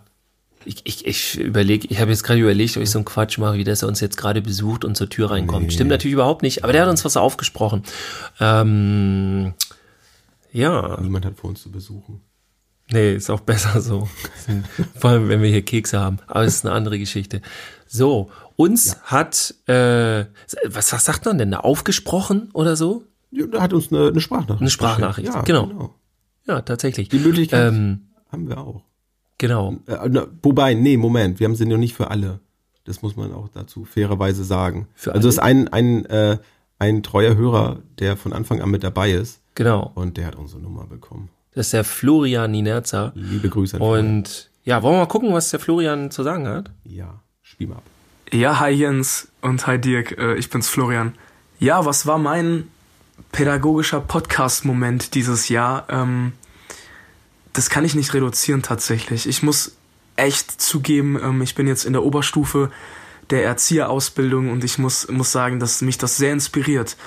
ich, 0.65 0.81
ich, 0.83 1.05
ich 1.07 1.39
überlege, 1.39 1.87
ich 1.89 1.99
habe 1.99 2.11
jetzt 2.11 2.23
gerade 2.23 2.39
überlegt, 2.39 2.77
ob 2.77 2.83
ich 2.83 2.91
so 2.91 2.99
einen 2.99 3.05
Quatsch 3.05 3.37
mache, 3.37 3.57
wie 3.57 3.63
dass 3.63 3.81
er 3.81 3.87
uns 3.87 3.99
jetzt 3.99 4.17
gerade 4.17 4.41
besucht 4.41 4.85
und 4.85 4.95
zur 4.95 5.09
Tür 5.09 5.31
reinkommt. 5.31 5.73
Stimmt 5.73 5.89
natürlich 5.89 6.13
überhaupt 6.13 6.43
nicht, 6.43 6.63
aber 6.63 6.73
der 6.73 6.83
hat 6.83 6.89
uns 6.89 7.03
was 7.03 7.17
aufgesprochen. 7.17 7.83
Ähm, 8.39 9.53
ja, 10.51 10.99
Niemand 11.01 11.25
hat 11.25 11.37
vor 11.37 11.49
uns 11.49 11.63
zu 11.63 11.71
besuchen. 11.71 12.21
nee, 12.91 13.13
ist 13.15 13.29
auch 13.29 13.39
besser 13.39 13.81
so. 13.81 14.09
Vor 14.95 15.11
allem, 15.11 15.29
wenn 15.29 15.41
wir 15.41 15.49
hier 15.49 15.63
Kekse 15.63 15.99
haben. 15.99 16.19
Aber 16.27 16.43
es 16.43 16.55
ist 16.55 16.65
eine 16.65 16.75
andere 16.75 16.99
Geschichte. 16.99 17.41
So, 17.93 18.29
uns 18.55 18.97
hat, 19.03 19.53
äh, 19.67 20.23
was, 20.65 20.93
was 20.93 21.03
sagt 21.05 21.25
man 21.25 21.37
denn 21.37 21.51
da? 21.51 21.59
Aufgesprochen 21.59 22.49
oder 22.53 22.77
so? 22.77 23.03
Ja, 23.31 23.47
da 23.47 23.61
hat 23.61 23.73
uns 23.73 23.91
eine, 23.91 24.07
eine 24.07 24.21
Sprachnachricht. 24.21 24.61
Eine 24.61 24.69
Sprachnachricht, 24.69 25.27
geschickt. 25.27 25.45
genau. 25.45 25.93
Ja, 26.47 26.61
tatsächlich. 26.61 27.09
Die 27.09 27.19
Möglichkeit 27.19 27.67
Ähm, 27.73 28.07
haben 28.31 28.47
wir 28.47 28.57
auch. 28.59 28.83
genau. 29.37 29.75
Äh, 29.87 30.21
wobei, 30.41 30.73
nee, 30.73 30.95
Moment, 30.95 31.39
wir 31.41 31.47
haben 31.47 31.55
sie 31.55 31.65
noch 31.65 31.77
nicht 31.77 31.93
für 31.93 32.09
alle. 32.09 32.39
Das 32.85 33.01
muss 33.01 33.17
man 33.17 33.33
auch 33.33 33.49
dazu 33.49 33.83
fairerweise 33.83 34.45
sagen. 34.45 34.87
Für 34.95 35.11
also 35.13 35.25
alle? 35.25 35.29
es 35.29 35.35
ist 35.35 35.39
ein, 35.39 35.67
ein, 35.67 36.05
äh, 36.05 36.37
ein 36.79 37.03
treuer 37.03 37.35
Hörer, 37.35 37.79
der 37.99 38.15
von 38.15 38.31
Anfang 38.31 38.61
an 38.61 38.69
mit 38.71 38.83
dabei 38.85 39.11
ist 39.11 39.41
Genau. 39.55 39.91
und 39.95 40.15
der 40.15 40.27
hat 40.27 40.35
unsere 40.35 40.61
Nummer 40.61 40.87
bekommen. 40.87 41.27
Das 41.53 41.67
ist 41.67 41.73
der 41.73 41.83
Florian 41.83 42.51
Ninerza. 42.51 43.11
Liebe 43.15 43.49
Grüße 43.49 43.75
an. 43.75 43.81
Und 43.81 44.49
ja, 44.63 44.81
wollen 44.81 44.95
wir 44.95 44.99
mal 44.99 45.05
gucken, 45.07 45.33
was 45.33 45.49
der 45.51 45.59
Florian 45.59 46.09
zu 46.09 46.23
sagen 46.23 46.47
hat? 46.47 46.71
Ja, 46.85 47.21
mal 47.67 47.77
ab. 47.77 47.83
Ja, 48.31 48.59
hi 48.59 48.69
Jens 48.69 49.27
und 49.41 49.67
hi 49.67 49.77
Dirk, 49.77 50.17
äh, 50.17 50.35
ich 50.35 50.49
bin's 50.49 50.69
Florian. 50.69 51.15
Ja, 51.59 51.85
was 51.85 52.05
war 52.07 52.17
mein 52.17 52.67
pädagogischer 53.31 53.99
Podcast-Moment 53.99 55.15
dieses 55.15 55.49
Jahr? 55.49 55.85
Ähm, 55.89 56.33
das 57.53 57.69
kann 57.69 57.85
ich 57.85 57.95
nicht 57.95 58.13
reduzieren 58.13 58.61
tatsächlich. 58.61 59.27
Ich 59.27 59.43
muss 59.43 59.75
echt 60.15 60.61
zugeben, 60.61 61.19
ähm, 61.21 61.41
ich 61.41 61.55
bin 61.55 61.67
jetzt 61.67 61.85
in 61.85 61.93
der 61.93 62.03
Oberstufe 62.03 62.71
der 63.29 63.45
Erzieherausbildung 63.45 64.49
und 64.49 64.63
ich 64.63 64.77
muss, 64.77 65.07
muss 65.09 65.31
sagen, 65.31 65.59
dass 65.59 65.81
mich 65.81 65.97
das 65.97 66.17
sehr 66.17 66.33
inspiriert. 66.33 66.97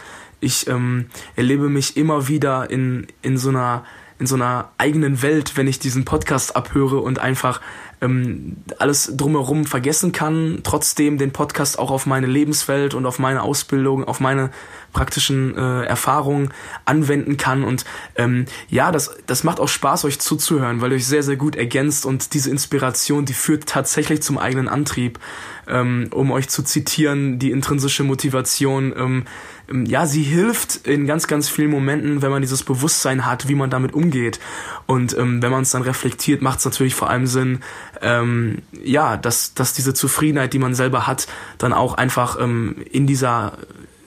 Ich 0.41 0.67
ähm, 0.69 1.07
erlebe 1.37 1.69
mich 1.69 1.97
immer 1.97 2.29
wieder 2.29 2.71
in, 2.71 3.07
in 3.23 3.39
so 3.39 3.49
einer 3.51 3.85
in 4.19 4.27
so 4.29 4.37
einer 4.37 4.71
eigenen 4.79 5.23
Welt, 5.23 5.57
wenn 5.57 5.67
ich 5.67 5.81
diesen 5.81 6.05
Podcast 6.05 6.55
abhöre 6.55 6.99
und 6.99 7.19
einfach 7.19 7.61
ähm, 8.05 8.57
alles 8.79 9.17
drumherum 9.17 9.65
vergessen 9.65 10.13
kann, 10.13 10.61
trotzdem 10.63 11.19
den 11.19 11.33
Podcast 11.33 11.79
auch 11.79 11.91
auf 11.91 12.07
meine 12.07 12.27
Lebenswelt 12.27 12.95
und 12.95 13.07
auf 13.07 13.19
meine 13.19 13.43
Ausbildung, 13.43 14.05
auf 14.05 14.21
meine 14.21 14.51
praktischen 14.93 15.57
äh, 15.57 15.85
Erfahrungen 15.85 16.51
anwenden 16.85 17.37
kann. 17.37 17.65
Und 17.65 17.85
ähm, 18.17 18.47
ja, 18.69 18.93
das, 18.93 19.17
das 19.27 19.43
macht 19.43 19.61
auch 19.61 19.69
Spaß, 19.69 20.05
euch 20.05 20.21
zuzuhören, 20.21 20.81
weil 20.81 20.93
ihr 20.93 20.97
euch 20.97 21.07
sehr, 21.07 21.23
sehr 21.23 21.37
gut 21.37 21.57
ergänzt 21.57 22.07
und 22.07 22.35
diese 22.35 22.51
Inspiration, 22.51 23.25
die 23.25 23.35
führt 23.35 23.67
tatsächlich 23.67 24.23
zum 24.23 24.39
eigenen 24.39 24.69
Antrieb. 24.69 25.19
Ähm, 25.67 26.11
um 26.13 26.31
euch 26.31 26.51
zu 26.51 26.63
zitieren, 26.63 27.39
die 27.39 27.51
intrinsische 27.51 28.05
Motivation, 28.05 28.93
ähm, 28.99 29.25
ja, 29.73 30.07
sie 30.07 30.23
hilft 30.23 30.87
in 30.87 31.07
ganz, 31.07 31.27
ganz 31.27 31.49
vielen 31.49 31.71
Momenten, 31.71 32.23
wenn 32.23 32.31
man 32.31 32.43
dieses 32.43 32.63
Bewusstsein 32.63 33.25
hat, 33.25 33.49
wie 33.49 33.55
man 33.55 33.71
damit 33.71 33.95
umgeht. 33.95 34.39
Und 34.87 35.17
ähm, 35.17 35.43
wenn 35.43 35.51
man 35.51 35.63
es 35.63 35.71
dann 35.71 35.83
reflektiert, 35.83 36.43
macht 36.43 36.59
es 36.59 36.65
natürlich 36.65 36.95
vor 36.95 37.09
allem 37.09 37.27
Sinn, 37.27 37.61
ähm, 38.03 38.59
ja, 38.85 39.17
dass, 39.17 39.55
dass 39.55 39.73
diese 39.73 39.95
Zufriedenheit, 39.95 40.53
die 40.53 40.59
man 40.59 40.75
selber 40.75 41.07
hat, 41.07 41.27
dann 41.59 41.73
auch 41.73 41.95
einfach 41.95 42.39
ähm, 42.41 42.77
in 42.91 43.07
dieser, 43.07 43.57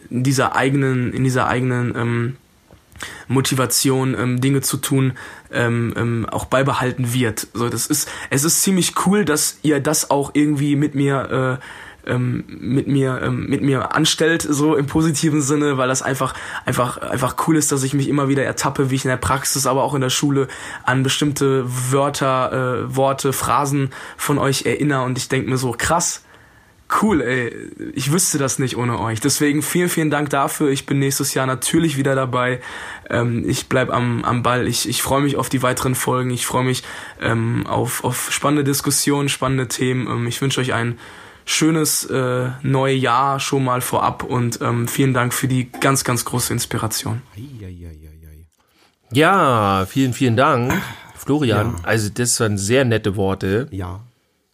in 0.10 0.24
dieser 0.24 0.56
eigenen, 0.56 1.12
in 1.12 1.24
dieser 1.24 1.48
eigenen 1.48 1.96
ähm, 1.96 2.38
Motivation, 3.28 4.16
ähm, 4.18 4.42
Dinge 4.42 4.62
zu 4.62 4.78
tun, 4.78 5.14
ähm, 5.52 5.94
ähm, 5.96 6.28
auch 6.30 6.46
beibehalten 6.46 7.14
wird. 7.14 7.48
So, 7.54 7.70
das 7.70 7.88
ist, 7.88 8.10
es 8.30 8.44
ist 8.44 8.62
ziemlich 8.62 8.94
cool, 9.06 9.26
dass 9.26 9.60
ihr 9.64 9.80
das 9.80 10.10
auch 10.12 10.32
irgendwie 10.34 10.76
mit 10.76 10.96
mir 10.96 11.60
äh, 11.60 11.64
ähm, 12.08 12.44
mit 12.48 12.88
mir 12.88 13.22
ähm, 13.24 13.48
mit 13.48 13.62
mir 13.62 13.94
anstellt 13.96 14.46
so 14.50 14.76
im 14.76 14.88
positiven 14.88 15.42
Sinne, 15.42 15.78
weil 15.78 15.88
das 15.88 16.02
einfach 16.02 16.34
einfach 16.66 16.98
einfach 16.98 17.36
cool 17.48 17.58
ist, 17.58 17.72
dass 17.72 17.84
ich 17.84 17.94
mich 17.94 18.08
immer 18.08 18.28
wieder 18.28 18.44
ertappe, 18.44 18.90
wie 18.90 18.96
ich 18.96 19.06
in 19.06 19.10
der 19.10 19.18
Praxis, 19.18 19.68
aber 19.68 19.84
auch 19.84 19.94
in 19.94 20.02
der 20.02 20.10
Schule 20.10 20.48
an 20.84 21.04
bestimmte 21.04 21.66
Wörter, 21.92 22.86
äh, 22.88 22.96
Worte, 22.96 23.34
Phrasen 23.34 23.92
von 24.18 24.38
euch 24.38 24.66
erinnere 24.66 25.04
und 25.04 25.18
ich 25.18 25.30
denke 25.30 25.50
mir 25.50 25.58
so 25.58 25.76
krass. 25.78 26.24
Cool, 27.02 27.22
ey. 27.22 27.54
Ich 27.96 28.14
wüsste 28.14 28.38
das 28.38 28.60
nicht 28.60 28.78
ohne 28.78 28.98
euch. 29.00 29.20
Deswegen 29.20 29.62
vielen, 29.62 29.90
vielen 29.90 30.10
Dank 30.10 30.30
dafür. 30.30 30.70
Ich 30.70 30.86
bin 30.86 31.00
nächstes 31.00 31.34
Jahr 31.34 31.46
natürlich 31.46 31.98
wieder 31.98 32.16
dabei. 32.16 32.62
Ähm, 33.10 33.44
ich 33.48 33.68
bleib 33.68 33.92
am, 33.92 34.24
am 34.24 34.42
Ball. 34.42 34.68
Ich, 34.68 34.88
ich 34.88 35.02
freue 35.02 35.22
mich 35.22 35.36
auf 35.36 35.50
die 35.50 35.62
weiteren 35.64 35.96
Folgen. 35.96 36.30
Ich 36.30 36.46
freue 36.46 36.64
mich 36.64 36.84
ähm, 37.22 37.68
auf, 37.68 38.06
auf 38.06 38.32
spannende 38.32 38.64
Diskussionen, 38.64 39.28
spannende 39.28 39.68
Themen. 39.68 40.08
Ähm, 40.08 40.28
ich 40.28 40.42
wünsche 40.42 40.62
euch 40.62 40.74
einen 40.74 40.98
schönes 41.48 42.06
äh, 42.06 42.50
neue 42.62 42.96
Jahr 42.96 43.40
schon 43.40 43.64
mal 43.64 43.80
vorab 43.80 44.24
und 44.24 44.60
ähm, 44.62 44.88
vielen 44.88 45.14
Dank 45.14 45.34
für 45.34 45.48
die 45.48 45.72
ganz, 45.72 46.04
ganz 46.04 46.26
große 46.26 46.52
Inspiration. 46.52 47.22
Ja, 49.12 49.86
vielen, 49.86 50.14
vielen 50.14 50.36
Dank, 50.36 50.74
Florian. 51.16 51.76
Ja. 51.78 51.84
Also 51.84 52.10
das 52.14 52.38
waren 52.42 52.58
sehr 52.58 52.84
nette 52.84 53.16
Worte. 53.16 53.70
Ja, 53.72 54.02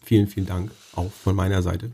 vielen, 0.03 0.27
vielen 0.27 0.45
Dank 0.45 0.71
auch 0.95 1.11
von 1.11 1.35
meiner 1.35 1.63
Seite. 1.63 1.91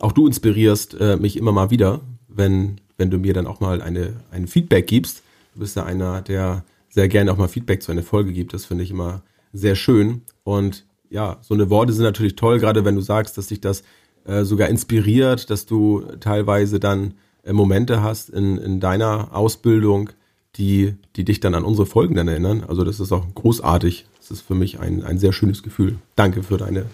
Auch 0.00 0.10
du 0.10 0.26
inspirierst 0.26 0.94
äh, 1.00 1.16
mich 1.16 1.36
immer 1.36 1.52
mal 1.52 1.70
wieder, 1.70 2.00
wenn, 2.26 2.80
wenn 2.98 3.08
du 3.08 3.18
mir 3.18 3.34
dann 3.34 3.46
auch 3.46 3.60
mal 3.60 3.80
eine, 3.80 4.14
ein 4.32 4.48
Feedback 4.48 4.88
gibst. 4.88 5.22
Du 5.54 5.60
bist 5.60 5.76
ja 5.76 5.84
einer, 5.84 6.22
der 6.22 6.64
sehr 6.88 7.06
gerne 7.06 7.30
auch 7.30 7.36
mal 7.36 7.46
Feedback 7.46 7.84
zu 7.84 7.92
einer 7.92 8.02
Folge 8.02 8.32
gibt. 8.32 8.52
Das 8.52 8.64
finde 8.64 8.82
ich 8.82 8.90
immer 8.90 9.22
sehr 9.52 9.76
schön. 9.76 10.22
Und 10.42 10.86
ja, 11.12 11.36
so 11.42 11.54
eine 11.54 11.68
Worte 11.68 11.92
sind 11.92 12.04
natürlich 12.04 12.36
toll, 12.36 12.58
gerade 12.58 12.84
wenn 12.84 12.96
du 12.96 13.02
sagst, 13.02 13.36
dass 13.36 13.48
dich 13.48 13.60
das 13.60 13.82
äh, 14.24 14.44
sogar 14.44 14.68
inspiriert, 14.68 15.50
dass 15.50 15.66
du 15.66 16.02
teilweise 16.20 16.80
dann 16.80 17.14
äh, 17.44 17.52
Momente 17.52 18.02
hast 18.02 18.30
in, 18.30 18.56
in 18.56 18.80
deiner 18.80 19.36
Ausbildung, 19.36 20.10
die, 20.56 20.94
die 21.16 21.24
dich 21.24 21.40
dann 21.40 21.54
an 21.54 21.64
unsere 21.64 21.86
Folgen 21.86 22.14
dann 22.14 22.28
erinnern. 22.28 22.64
Also 22.66 22.82
das 22.84 22.98
ist 22.98 23.12
auch 23.12 23.26
großartig. 23.34 24.06
Das 24.18 24.30
ist 24.30 24.40
für 24.42 24.54
mich 24.54 24.80
ein, 24.80 25.02
ein 25.02 25.18
sehr 25.18 25.32
schönes 25.32 25.62
Gefühl. 25.62 25.98
Danke 26.16 26.42
für 26.42 26.56
deine, 26.56 26.86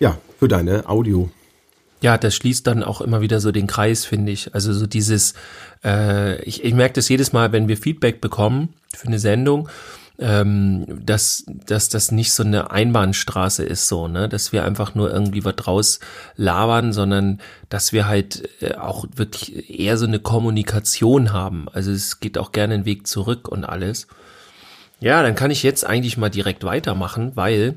ja, 0.00 0.18
für 0.38 0.48
deine 0.48 0.88
Audio. 0.88 1.30
Ja, 2.02 2.18
das 2.18 2.34
schließt 2.34 2.66
dann 2.66 2.82
auch 2.82 3.00
immer 3.00 3.22
wieder 3.22 3.40
so 3.40 3.52
den 3.52 3.66
Kreis, 3.66 4.04
finde 4.04 4.32
ich. 4.32 4.54
Also 4.54 4.72
so 4.74 4.86
dieses, 4.86 5.32
äh, 5.82 6.42
ich, 6.42 6.62
ich 6.62 6.74
merke 6.74 6.94
das 6.94 7.08
jedes 7.08 7.32
Mal, 7.32 7.52
wenn 7.52 7.68
wir 7.68 7.78
Feedback 7.78 8.20
bekommen 8.20 8.74
für 8.94 9.06
eine 9.06 9.18
Sendung 9.18 9.68
ähm, 10.18 10.86
dass, 11.04 11.44
dass 11.46 11.88
das 11.88 12.10
nicht 12.10 12.32
so 12.32 12.42
eine 12.42 12.70
Einbahnstraße 12.70 13.64
ist, 13.64 13.88
so, 13.88 14.08
ne, 14.08 14.28
dass 14.28 14.52
wir 14.52 14.64
einfach 14.64 14.94
nur 14.94 15.12
irgendwie 15.12 15.44
was 15.44 15.56
draus 15.56 16.00
labern, 16.36 16.92
sondern 16.92 17.40
dass 17.68 17.92
wir 17.92 18.08
halt 18.08 18.48
äh, 18.62 18.74
auch 18.74 19.06
wirklich 19.14 19.70
eher 19.70 19.98
so 19.98 20.06
eine 20.06 20.18
Kommunikation 20.18 21.32
haben. 21.32 21.66
Also 21.72 21.90
es 21.90 22.20
geht 22.20 22.38
auch 22.38 22.52
gerne 22.52 22.74
einen 22.74 22.84
Weg 22.86 23.06
zurück 23.06 23.48
und 23.48 23.64
alles. 23.64 24.06
Ja, 25.00 25.22
dann 25.22 25.34
kann 25.34 25.50
ich 25.50 25.62
jetzt 25.62 25.84
eigentlich 25.84 26.16
mal 26.16 26.30
direkt 26.30 26.64
weitermachen, 26.64 27.32
weil 27.34 27.76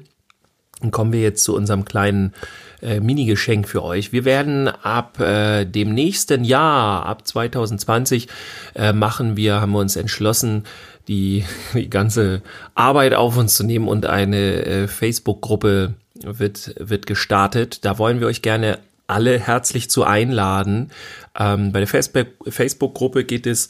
dann 0.80 0.92
kommen 0.92 1.12
wir 1.12 1.22
jetzt 1.22 1.44
zu 1.44 1.54
unserem 1.56 1.84
kleinen 1.84 2.34
äh, 2.82 3.00
Mini-Geschenk 3.00 3.68
für 3.68 3.84
euch. 3.84 4.12
Wir 4.12 4.26
werden 4.26 4.68
ab 4.68 5.20
äh, 5.20 5.66
dem 5.66 5.94
nächsten 5.94 6.44
Jahr, 6.44 7.06
ab 7.06 7.28
2020, 7.28 8.28
äh, 8.76 8.94
machen 8.94 9.38
wir, 9.38 9.62
haben 9.62 9.72
wir 9.72 9.80
uns 9.80 9.96
entschlossen, 9.96 10.64
die, 11.08 11.46
die 11.74 11.90
ganze 11.90 12.42
Arbeit 12.76 13.14
auf 13.14 13.38
uns 13.38 13.56
zu 13.56 13.64
nehmen 13.64 13.88
und 13.88 14.06
eine 14.06 14.66
äh, 14.66 14.88
Facebook-Gruppe 14.88 15.94
wird, 16.24 16.76
wird 16.78 17.08
gestartet. 17.08 17.86
Da 17.86 17.98
wollen 17.98 18.20
wir 18.20 18.28
euch 18.28 18.42
gerne 18.42 18.80
alle 19.08 19.40
herzlich 19.40 19.90
zu 19.90 20.04
einladen. 20.04 20.92
Ähm, 21.38 21.72
bei 21.72 21.80
der 21.80 21.88
Facebook-Gruppe 21.88 23.24
geht 23.24 23.48
es 23.48 23.70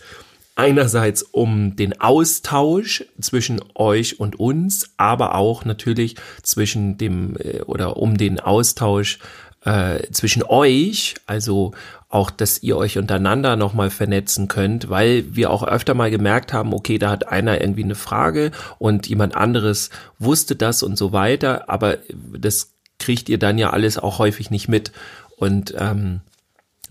einerseits 0.60 1.22
um 1.22 1.78
den 1.78 2.02
Austausch 2.02 3.06
zwischen 3.22 3.62
euch 3.76 4.20
und 4.20 4.38
uns, 4.38 4.92
aber 4.98 5.36
auch 5.36 5.64
natürlich 5.64 6.18
zwischen 6.44 6.98
dem 6.98 7.38
äh, 7.38 7.62
oder 7.62 7.96
um 7.96 8.18
den 8.18 8.42
Austausch 8.42 9.20
äh, 9.64 10.02
zwischen 10.12 10.44
euch, 10.44 11.16
also 11.26 11.72
auch, 12.10 12.30
dass 12.30 12.62
ihr 12.62 12.76
euch 12.76 12.98
untereinander 12.98 13.56
nochmal 13.56 13.90
vernetzen 13.90 14.50
könnt, 14.50 14.90
weil 14.90 15.34
wir 15.34 15.50
auch 15.50 15.64
öfter 15.64 15.94
mal 15.94 16.12
gemerkt 16.12 16.52
haben, 16.52 16.74
okay, 16.74 16.98
da 16.98 17.10
hat 17.10 17.30
einer 17.30 17.62
irgendwie 17.62 17.86
eine 17.86 17.96
Frage 17.96 18.52
und 18.80 19.08
jemand 19.08 19.38
anderes 19.38 19.92
wusste 20.18 20.58
das 20.58 20.84
und 20.84 20.98
so 20.98 21.14
weiter, 21.14 21.70
aber 21.70 22.00
das 22.38 22.74
kriegt 22.98 23.30
ihr 23.30 23.38
dann 23.38 23.58
ja 23.58 23.70
alles 23.70 23.98
auch 23.98 24.20
häufig 24.20 24.52
nicht 24.52 24.68
mit. 24.68 24.92
Und 25.38 25.74
ähm, 25.78 26.20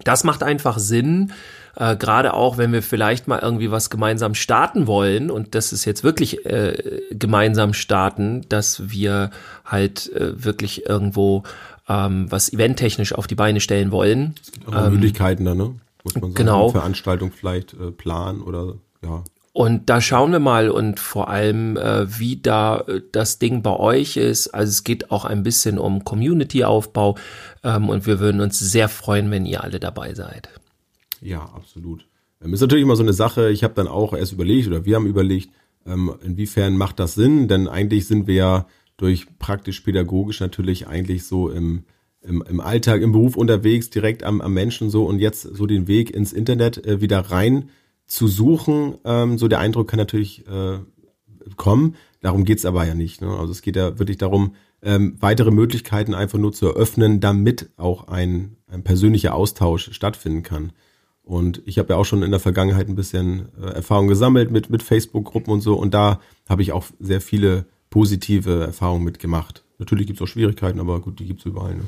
das 0.05 0.25
macht 0.25 0.43
einfach 0.43 0.79
Sinn, 0.79 1.33
äh, 1.79 1.97
gerade 1.97 2.35
auch, 2.35 2.59
wenn 2.59 2.73
wir 2.73 2.83
vielleicht 2.83 3.29
mal 3.29 3.39
irgendwie 3.39 3.71
was 3.71 3.89
gemeinsam 3.89 4.35
starten 4.35 4.87
wollen 4.89 5.31
und 5.31 5.55
das 5.55 5.73
ist 5.73 5.85
jetzt 5.85 6.03
wirklich 6.03 6.45
äh, 6.45 7.03
gemeinsam 7.11 7.73
starten, 7.73 8.45
dass 8.49 8.91
wir 8.91 9.31
halt 9.65 10.13
äh, 10.13 10.45
wirklich 10.45 10.87
irgendwo 10.87 11.45
ähm, 11.89 12.27
was 12.31 12.53
eventtechnisch 12.53 13.13
auf 13.13 13.29
die 13.29 13.37
Beine 13.37 13.61
stellen 13.61 13.93
wollen. 13.93 14.35
Es 14.43 14.53
gibt 14.53 14.69
auch 14.69 14.87
ähm, 14.87 14.95
Möglichkeiten 14.95 15.45
da, 15.45 15.55
ne? 15.55 15.75
Muss 16.03 16.15
man 16.15 16.23
sagen. 16.23 16.35
Genau. 16.35 16.69
Veranstaltung 16.71 17.31
vielleicht 17.31 17.75
äh, 17.75 17.93
planen 17.93 18.43
oder 18.43 18.75
ja. 19.03 19.23
Und 19.53 19.89
da 19.89 20.01
schauen 20.01 20.31
wir 20.33 20.39
mal 20.39 20.71
und 20.71 21.01
vor 21.01 21.29
allem, 21.31 21.77
äh, 21.77 22.07
wie 22.19 22.41
da 22.41 22.81
äh, 22.81 23.03
das 23.13 23.39
Ding 23.39 23.63
bei 23.63 23.77
euch 23.77 24.17
ist. 24.17 24.49
Also 24.49 24.71
es 24.71 24.85
geht 24.85 25.11
auch 25.11 25.25
ein 25.25 25.43
bisschen 25.45 25.79
um 25.79 26.05
Community-Aufbau 26.05 27.17
ähm, 27.63 27.89
und 27.89 28.07
wir 28.07 28.19
würden 28.19 28.41
uns 28.41 28.59
sehr 28.59 28.89
freuen, 28.89 29.31
wenn 29.31 29.47
ihr 29.47 29.63
alle 29.63 29.81
dabei 29.81 30.15
seid. 30.15 30.49
Ja, 31.21 31.45
absolut. 31.45 32.07
Ähm, 32.43 32.55
ist 32.55 32.61
natürlich 32.61 32.85
immer 32.85 32.97
so 32.97 33.03
eine 33.03 33.13
Sache, 33.13 33.51
ich 33.51 33.65
habe 33.65 33.75
dann 33.75 33.89
auch 33.89 34.13
erst 34.13 34.33
überlegt 34.33 34.69
oder 34.69 34.85
wir 34.85 34.97
haben 34.97 35.07
überlegt, 35.07 35.51
ähm, 35.87 36.13
inwiefern 36.23 36.77
macht 36.77 36.99
das 36.99 37.15
Sinn, 37.15 37.49
denn 37.49 37.69
eigentlich 37.69 38.07
sind 38.07 38.27
wir 38.27 38.35
ja 38.35 38.67
durch 38.97 39.27
praktisch-pädagogisch 39.39 40.41
natürlich 40.41 40.87
eigentlich 40.87 41.25
so 41.25 41.51
im, 41.51 41.85
im, 42.21 42.43
im 42.49 42.61
Alltag, 42.61 43.01
im 43.01 43.13
Beruf 43.13 43.37
unterwegs, 43.37 43.91
direkt 43.91 44.25
am, 44.25 44.41
am 44.41 44.53
Menschen 44.53 44.91
so 44.91 45.05
und 45.05 45.21
jetzt 45.21 45.43
so 45.43 45.67
den 45.67 45.87
Weg 45.89 46.11
ins 46.11 46.33
Internet 46.33 46.85
äh, 46.85 47.01
wieder 47.01 47.21
rein 47.21 47.71
zu 48.07 48.27
suchen, 48.27 48.99
ähm, 49.05 49.39
so 49.39 49.49
der 49.49 49.61
Eindruck 49.61 49.89
kann 49.89 49.99
natürlich 49.99 50.47
äh, 50.47 50.79
kommen. 51.57 51.95
Darum 52.21 52.45
geht's 52.45 52.65
aber 52.65 52.87
ja 52.87 52.95
nicht. 52.95 53.21
Ne? 53.21 53.29
Also 53.29 53.53
es 53.53 53.63
geht 53.63 53.77
ja 53.77 53.99
wirklich 53.99 54.19
darum, 54.19 54.55
weitere 54.81 55.51
Möglichkeiten 55.51 56.15
einfach 56.15 56.39
nur 56.39 56.53
zu 56.53 56.67
eröffnen, 56.67 57.19
damit 57.19 57.71
auch 57.77 58.07
ein, 58.07 58.59
ein 58.69 58.85
persönlicher 58.85 59.35
Austausch 59.35 59.93
stattfinden 59.93 60.45
kann. 60.45 60.71
Und 61.29 61.61
ich 61.67 61.79
habe 61.79 61.93
ja 61.93 61.97
auch 61.99 62.07
schon 62.07 62.23
in 62.23 62.31
der 62.31 62.41
Vergangenheit 62.41 62.89
ein 62.89 62.95
bisschen 62.97 63.51
äh, 63.61 63.67
Erfahrung 63.67 64.09
gesammelt 64.09 64.51
mit, 64.51 64.71
mit 64.71 64.83
Facebook-Gruppen 64.83 65.53
und 65.53 65.61
so. 65.61 65.75
Und 65.75 65.93
da 65.93 66.21
habe 66.49 66.63
ich 66.63 66.73
auch 66.73 66.87
sehr 67.01 67.21
viele 67.21 67.67
positive 67.91 68.65
Erfahrungen 68.65 69.05
mitgemacht. 69.05 69.63
Natürlich 69.79 70.07
gibt 70.07 70.19
es 70.19 70.25
auch 70.25 70.27
Schwierigkeiten, 70.27 70.81
aber 70.81 71.01
gut, 71.01 71.21
die 71.21 71.27
gibt 71.27 71.41
es 71.41 71.47
überall. 71.47 71.75
Ne? 71.75 71.83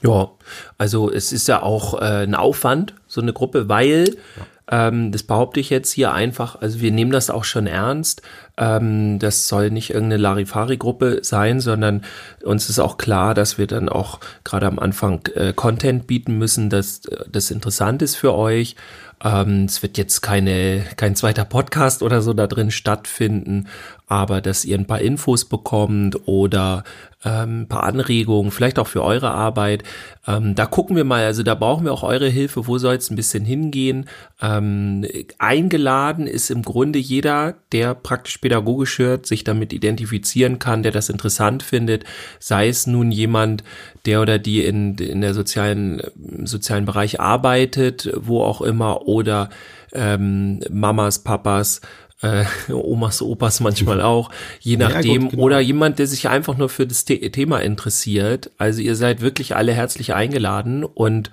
Ja, 0.00 0.30
also 0.78 1.10
es 1.10 1.30
ist 1.30 1.46
ja 1.46 1.62
auch 1.62 2.00
äh, 2.00 2.22
ein 2.22 2.34
Aufwand, 2.34 2.94
so 3.06 3.20
eine 3.20 3.34
Gruppe, 3.34 3.68
weil, 3.68 4.16
ja. 4.36 4.46
Ähm, 4.70 5.12
das 5.12 5.22
behaupte 5.24 5.60
ich 5.60 5.70
jetzt 5.70 5.92
hier 5.92 6.12
einfach, 6.12 6.60
also 6.60 6.80
wir 6.80 6.92
nehmen 6.92 7.10
das 7.10 7.30
auch 7.30 7.44
schon 7.44 7.66
ernst, 7.66 8.22
Ähm, 8.60 9.18
das 9.18 9.48
soll 9.48 9.70
nicht 9.70 9.90
irgendeine 9.90 10.20
Larifari-Gruppe 10.22 11.20
sein, 11.22 11.60
sondern 11.60 12.02
uns 12.44 12.68
ist 12.68 12.78
auch 12.78 12.98
klar, 12.98 13.32
dass 13.34 13.56
wir 13.56 13.66
dann 13.66 13.88
auch 13.88 14.20
gerade 14.44 14.66
am 14.66 14.78
Anfang 14.78 15.22
äh, 15.34 15.54
Content 15.54 16.06
bieten 16.06 16.36
müssen, 16.36 16.68
dass 16.68 17.06
äh, 17.06 17.24
das 17.32 17.50
interessant 17.50 18.02
ist 18.02 18.16
für 18.16 18.34
euch. 18.34 18.76
Ähm, 19.24 19.64
es 19.64 19.82
wird 19.82 19.96
jetzt 19.96 20.20
keine, 20.20 20.84
kein 20.96 21.16
zweiter 21.16 21.46
Podcast 21.46 22.02
oder 22.02 22.20
so 22.20 22.34
da 22.34 22.46
drin 22.46 22.70
stattfinden, 22.70 23.68
aber 24.06 24.42
dass 24.42 24.66
ihr 24.66 24.76
ein 24.76 24.86
paar 24.86 25.00
Infos 25.00 25.46
bekommt 25.46 26.28
oder 26.28 26.84
ähm, 27.24 27.62
ein 27.62 27.68
paar 27.68 27.84
Anregungen, 27.84 28.50
vielleicht 28.50 28.78
auch 28.78 28.86
für 28.86 29.02
eure 29.02 29.30
Arbeit. 29.30 29.82
Ähm, 30.26 30.54
da 30.54 30.66
gucken 30.66 30.96
wir 30.96 31.04
mal, 31.04 31.24
also 31.24 31.42
da 31.42 31.54
brauchen 31.54 31.84
wir 31.84 31.92
auch 31.92 32.02
eure 32.02 32.28
Hilfe, 32.28 32.66
wo 32.66 32.78
soll 32.78 32.96
es 32.96 33.10
ein 33.10 33.16
bisschen 33.16 33.44
hingehen. 33.44 34.08
Ähm, 34.40 35.06
eingeladen 35.38 36.26
ist 36.26 36.50
im 36.50 36.62
Grunde 36.62 36.98
jeder, 36.98 37.54
der 37.72 37.94
praktisch 37.94 38.38
pädagogisch 38.38 38.98
hört, 38.98 39.26
sich 39.26 39.44
damit 39.44 39.72
identifizieren 39.72 40.58
kann, 40.58 40.82
der 40.82 40.92
das 40.92 41.08
interessant 41.08 41.62
findet, 41.62 42.04
sei 42.38 42.68
es 42.68 42.86
nun 42.86 43.10
jemand, 43.10 43.64
der 44.06 44.22
oder 44.22 44.38
die 44.38 44.64
in, 44.64 44.96
in 44.96 45.20
der 45.20 45.34
sozialen, 45.34 46.00
im 46.16 46.46
sozialen 46.46 46.86
Bereich 46.86 47.20
arbeitet, 47.20 48.10
wo 48.16 48.42
auch 48.42 48.62
immer, 48.62 49.06
oder 49.06 49.50
ähm, 49.92 50.60
Mamas, 50.70 51.18
Papas, 51.18 51.80
äh, 52.22 52.44
Omas, 52.72 53.22
Opas 53.22 53.60
manchmal 53.60 54.00
auch, 54.00 54.30
je 54.60 54.76
nachdem. 54.76 55.12
Ja, 55.12 55.18
gut, 55.20 55.30
genau. 55.30 55.42
Oder 55.42 55.60
jemand, 55.60 55.98
der 55.98 56.06
sich 56.06 56.28
einfach 56.28 56.56
nur 56.56 56.68
für 56.68 56.86
das 56.86 57.04
The 57.06 57.30
Thema 57.30 57.58
interessiert. 57.60 58.50
Also 58.58 58.82
ihr 58.82 58.96
seid 58.96 59.20
wirklich 59.20 59.56
alle 59.56 59.72
herzlich 59.72 60.14
eingeladen 60.14 60.84
und 60.84 61.30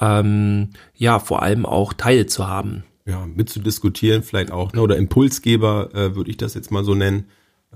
ähm, 0.00 0.70
ja, 0.94 1.18
vor 1.18 1.42
allem 1.42 1.66
auch 1.66 1.92
teilzuhaben. 1.92 2.84
Ja, 3.06 3.26
mitzudiskutieren 3.26 4.22
vielleicht 4.22 4.52
auch, 4.52 4.72
ne, 4.72 4.80
oder 4.80 4.96
Impulsgeber 4.96 5.90
äh, 5.94 6.14
würde 6.14 6.30
ich 6.30 6.36
das 6.36 6.54
jetzt 6.54 6.70
mal 6.70 6.84
so 6.84 6.94
nennen. 6.94 7.26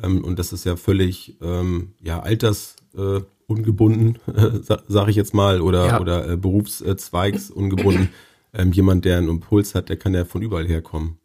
Ähm, 0.03 0.25
und 0.25 0.39
das 0.39 0.53
ist 0.53 0.65
ja 0.65 0.77
völlig 0.77 1.37
ähm, 1.43 1.95
ja 2.01 2.21
altersungebunden, 2.21 4.19
äh, 4.27 4.61
sage 4.89 5.11
ich 5.11 5.17
jetzt 5.17 5.35
mal, 5.35 5.61
oder, 5.61 5.87
ja. 5.87 6.01
oder 6.01 6.29
äh, 6.31 6.37
berufszweigsungebunden. 6.37 8.11
ähm, 8.55 8.73
jemand, 8.73 9.05
der 9.05 9.19
einen 9.19 9.29
Impuls 9.29 9.75
hat, 9.75 9.89
der 9.89 9.97
kann 9.97 10.15
ja 10.15 10.25
von 10.25 10.41
überall 10.43 10.67
herkommen. 10.67 11.19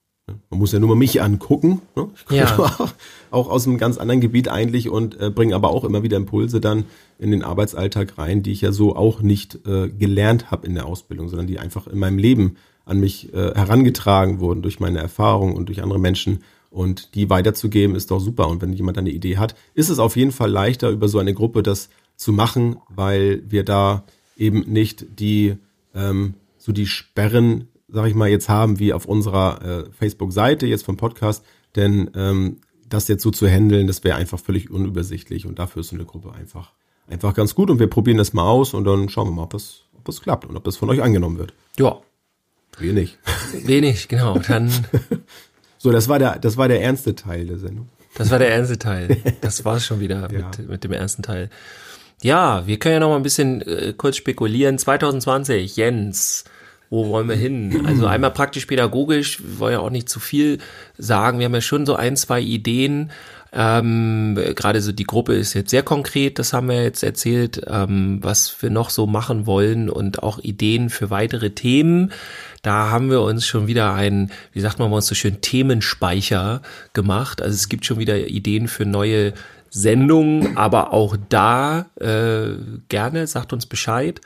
Man 0.50 0.60
muss 0.60 0.72
ja 0.72 0.80
nur 0.80 0.90
mal 0.90 0.96
mich 0.96 1.22
angucken. 1.22 1.82
Ne? 1.96 2.08
Ich 2.16 2.26
komme 2.26 2.40
ja. 2.42 2.58
auch, 2.60 2.90
auch, 3.32 3.50
aus 3.50 3.68
einem 3.68 3.78
ganz 3.78 3.98
anderen 3.98 4.22
Gebiet 4.22 4.48
eigentlich 4.48 4.90
und 4.90 5.20
äh, 5.20 5.30
bringe 5.30 5.56
aber 5.56 5.70
auch 5.70 5.84
immer 5.84 6.04
wieder 6.04 6.18
Impulse 6.18 6.60
dann 6.60 6.86
in 7.18 7.32
den 7.32 7.44
Arbeitsalltag 7.44 8.18
rein, 8.18 8.44
die 8.44 8.52
ich 8.52 8.62
ja 8.62 8.72
so 8.72 8.96
auch 8.96 9.22
nicht 9.22 9.68
äh, 9.68 9.90
gelernt 9.90 10.52
habe 10.52 10.68
in 10.68 10.76
der 10.76 10.86
Ausbildung, 10.86 11.30
sondern 11.30 11.48
die 11.48 11.60
einfach 11.60 11.88
in 11.88 12.00
meinem 12.00 12.18
Leben 12.18 12.58
an 12.86 13.00
mich 13.00 13.34
äh, 13.34 13.54
herangetragen 13.54 14.40
wurden 14.40 14.62
durch 14.62 14.80
meine 14.80 15.00
Erfahrung 15.00 15.54
und 15.54 15.68
durch 15.68 15.84
andere 15.84 16.00
Menschen. 16.00 16.44
Und 16.72 17.16
die 17.16 17.30
weiterzugeben 17.30 17.96
ist 17.96 18.12
doch 18.12 18.20
super. 18.20 18.48
Und 18.48 18.62
wenn 18.62 18.74
jemand 18.74 18.98
eine 18.98 19.10
Idee 19.10 19.38
hat, 19.38 19.56
ist 19.74 19.90
es 19.90 20.00
auf 20.00 20.16
jeden 20.16 20.32
Fall 20.32 20.52
leichter, 20.52 20.90
über 20.90 21.08
so 21.08 21.20
eine 21.20 21.34
Gruppe 21.34 21.64
das 21.64 21.90
zu 22.16 22.32
machen, 22.32 22.78
weil 22.90 23.44
wir 23.48 23.64
da 23.64 24.04
eben 24.38 24.62
nicht 24.68 25.06
die 25.20 25.58
ähm, 25.96 26.36
so 26.58 26.72
die 26.72 26.86
Sperren 26.86 27.68
sag 27.92 28.08
ich 28.08 28.16
mal, 28.16 28.30
jetzt 28.30 28.50
haben 28.50 28.80
wie 28.80 28.94
auf 28.94 29.06
unserer 29.06 29.62
äh, 29.62 29.92
Facebook-Seite 29.92 30.68
jetzt 30.68 30.86
vom 30.86 30.98
Podcast, 30.98 31.44
denn 31.76 32.12
ähm, 32.16 32.58
das 32.88 33.08
jetzt 33.08 33.24
so 33.24 33.32
zu 33.32 33.48
handeln, 33.48 33.88
das 33.88 34.04
wäre 34.04 34.18
einfach 34.18 34.40
völlig 34.40 34.70
unübersichtlich 34.70 35.46
und 35.46 35.60
dafür 35.60 35.82
ist 35.82 35.90
so 35.90 35.96
eine 35.96 36.06
Gruppe 36.06 36.34
einfach 36.34 36.74
einfach 37.10 37.34
ganz 37.34 37.56
gut 37.56 37.70
und 37.70 37.80
wir 37.80 37.88
probieren 37.88 38.18
das 38.18 38.34
mal 38.34 38.48
aus 38.48 38.74
und 38.74 38.86
dann 38.86 39.10
schauen 39.10 39.28
wir 39.28 39.32
mal, 39.32 39.44
ob 39.44 39.52
das, 39.52 39.84
ob 39.98 40.06
das 40.06 40.22
klappt 40.22 40.46
und 40.46 40.56
ob 40.56 40.64
das 40.64 40.78
von 40.78 40.90
euch 40.90 41.02
angenommen 41.02 41.38
wird. 41.38 41.54
Ja. 41.78 41.98
Wenig. 42.78 43.18
Wenig, 43.66 44.08
genau. 44.08 44.38
Dann. 44.40 44.72
so, 45.78 45.92
das 45.92 46.08
war 46.08 46.20
der, 46.20 46.40
das 46.40 46.56
war 46.56 46.68
der 46.68 46.82
ernste 46.82 47.16
Teil 47.16 47.48
der 47.48 47.58
Sendung. 47.58 47.90
Das 48.16 48.32
war 48.32 48.40
der 48.40 48.52
ernste 48.52 48.78
Teil. 48.80 49.18
Das 49.42 49.66
war 49.66 49.80
schon 49.80 50.00
wieder 50.00 50.32
ja. 50.32 50.48
mit, 50.48 50.70
mit 50.70 50.84
dem 50.84 50.94
ersten 50.94 51.24
Teil. 51.24 51.50
Ja, 52.22 52.68
wir 52.68 52.80
können 52.80 52.94
ja 52.94 53.00
noch 53.00 53.10
mal 53.10 53.16
ein 53.16 53.24
bisschen 53.24 53.62
äh, 53.62 53.94
kurz 53.96 54.18
spekulieren. 54.18 54.78
2020, 54.78 55.76
Jens, 55.76 56.44
wo 56.90 57.08
wollen 57.10 57.30
wir 57.30 57.36
hin? 57.36 57.86
Also 57.86 58.08
einmal 58.08 58.32
praktisch 58.32 58.66
pädagogisch, 58.66 59.42
wir 59.44 59.60
wollen 59.60 59.74
ja 59.74 59.80
auch 59.80 59.90
nicht 59.90 60.10
zu 60.10 60.20
viel 60.20 60.58
sagen. 60.98 61.40
Wir 61.40 61.46
haben 61.46 61.54
ja 61.54 61.62
schon 61.62 61.86
so 61.86 61.96
ein, 61.96 62.16
zwei 62.16 62.42
Ideen. 62.42 63.12
Ähm, 63.52 64.38
Gerade 64.56 64.82
so 64.82 64.92
die 64.92 65.06
Gruppe 65.06 65.34
ist 65.34 65.54
jetzt 65.54 65.72
sehr 65.72 65.82
konkret, 65.82 66.38
das 66.38 66.54
haben 66.54 66.70
wir 66.70 66.84
jetzt 66.84 67.02
erzählt, 67.04 67.62
ähm, 67.68 68.20
was 68.22 68.62
wir 68.62 68.70
noch 68.70 68.92
so 68.92 69.08
machen 69.08 69.48
wollen 69.48 69.90
und 69.90 70.22
auch 70.22 70.40
Ideen 70.40 70.90
für 70.90 71.10
weitere 71.10 71.52
Themen. 71.52 72.12
Da 72.62 72.90
haben 72.92 73.10
wir 73.10 73.22
uns 73.22 73.48
schon 73.48 73.68
wieder 73.68 73.94
einen, 73.94 74.32
wie 74.54 74.60
sagt 74.60 74.78
man 74.78 74.92
uns 74.92 75.08
so 75.08 75.16
schön, 75.16 75.42
Themenspeicher 75.42 76.62
gemacht. 76.94 77.42
Also 77.42 77.56
es 77.56 77.70
gibt 77.70 77.86
schon 77.86 77.98
wieder 77.98 78.18
Ideen 78.28 78.68
für 78.68 78.86
neue 78.86 79.34
Sendungen, 79.72 80.58
aber 80.58 80.94
auch 80.94 81.16
da 81.30 81.88
äh, 82.00 82.56
gerne, 82.90 83.28
sagt 83.28 83.54
uns 83.54 83.66
Bescheid 83.66 84.22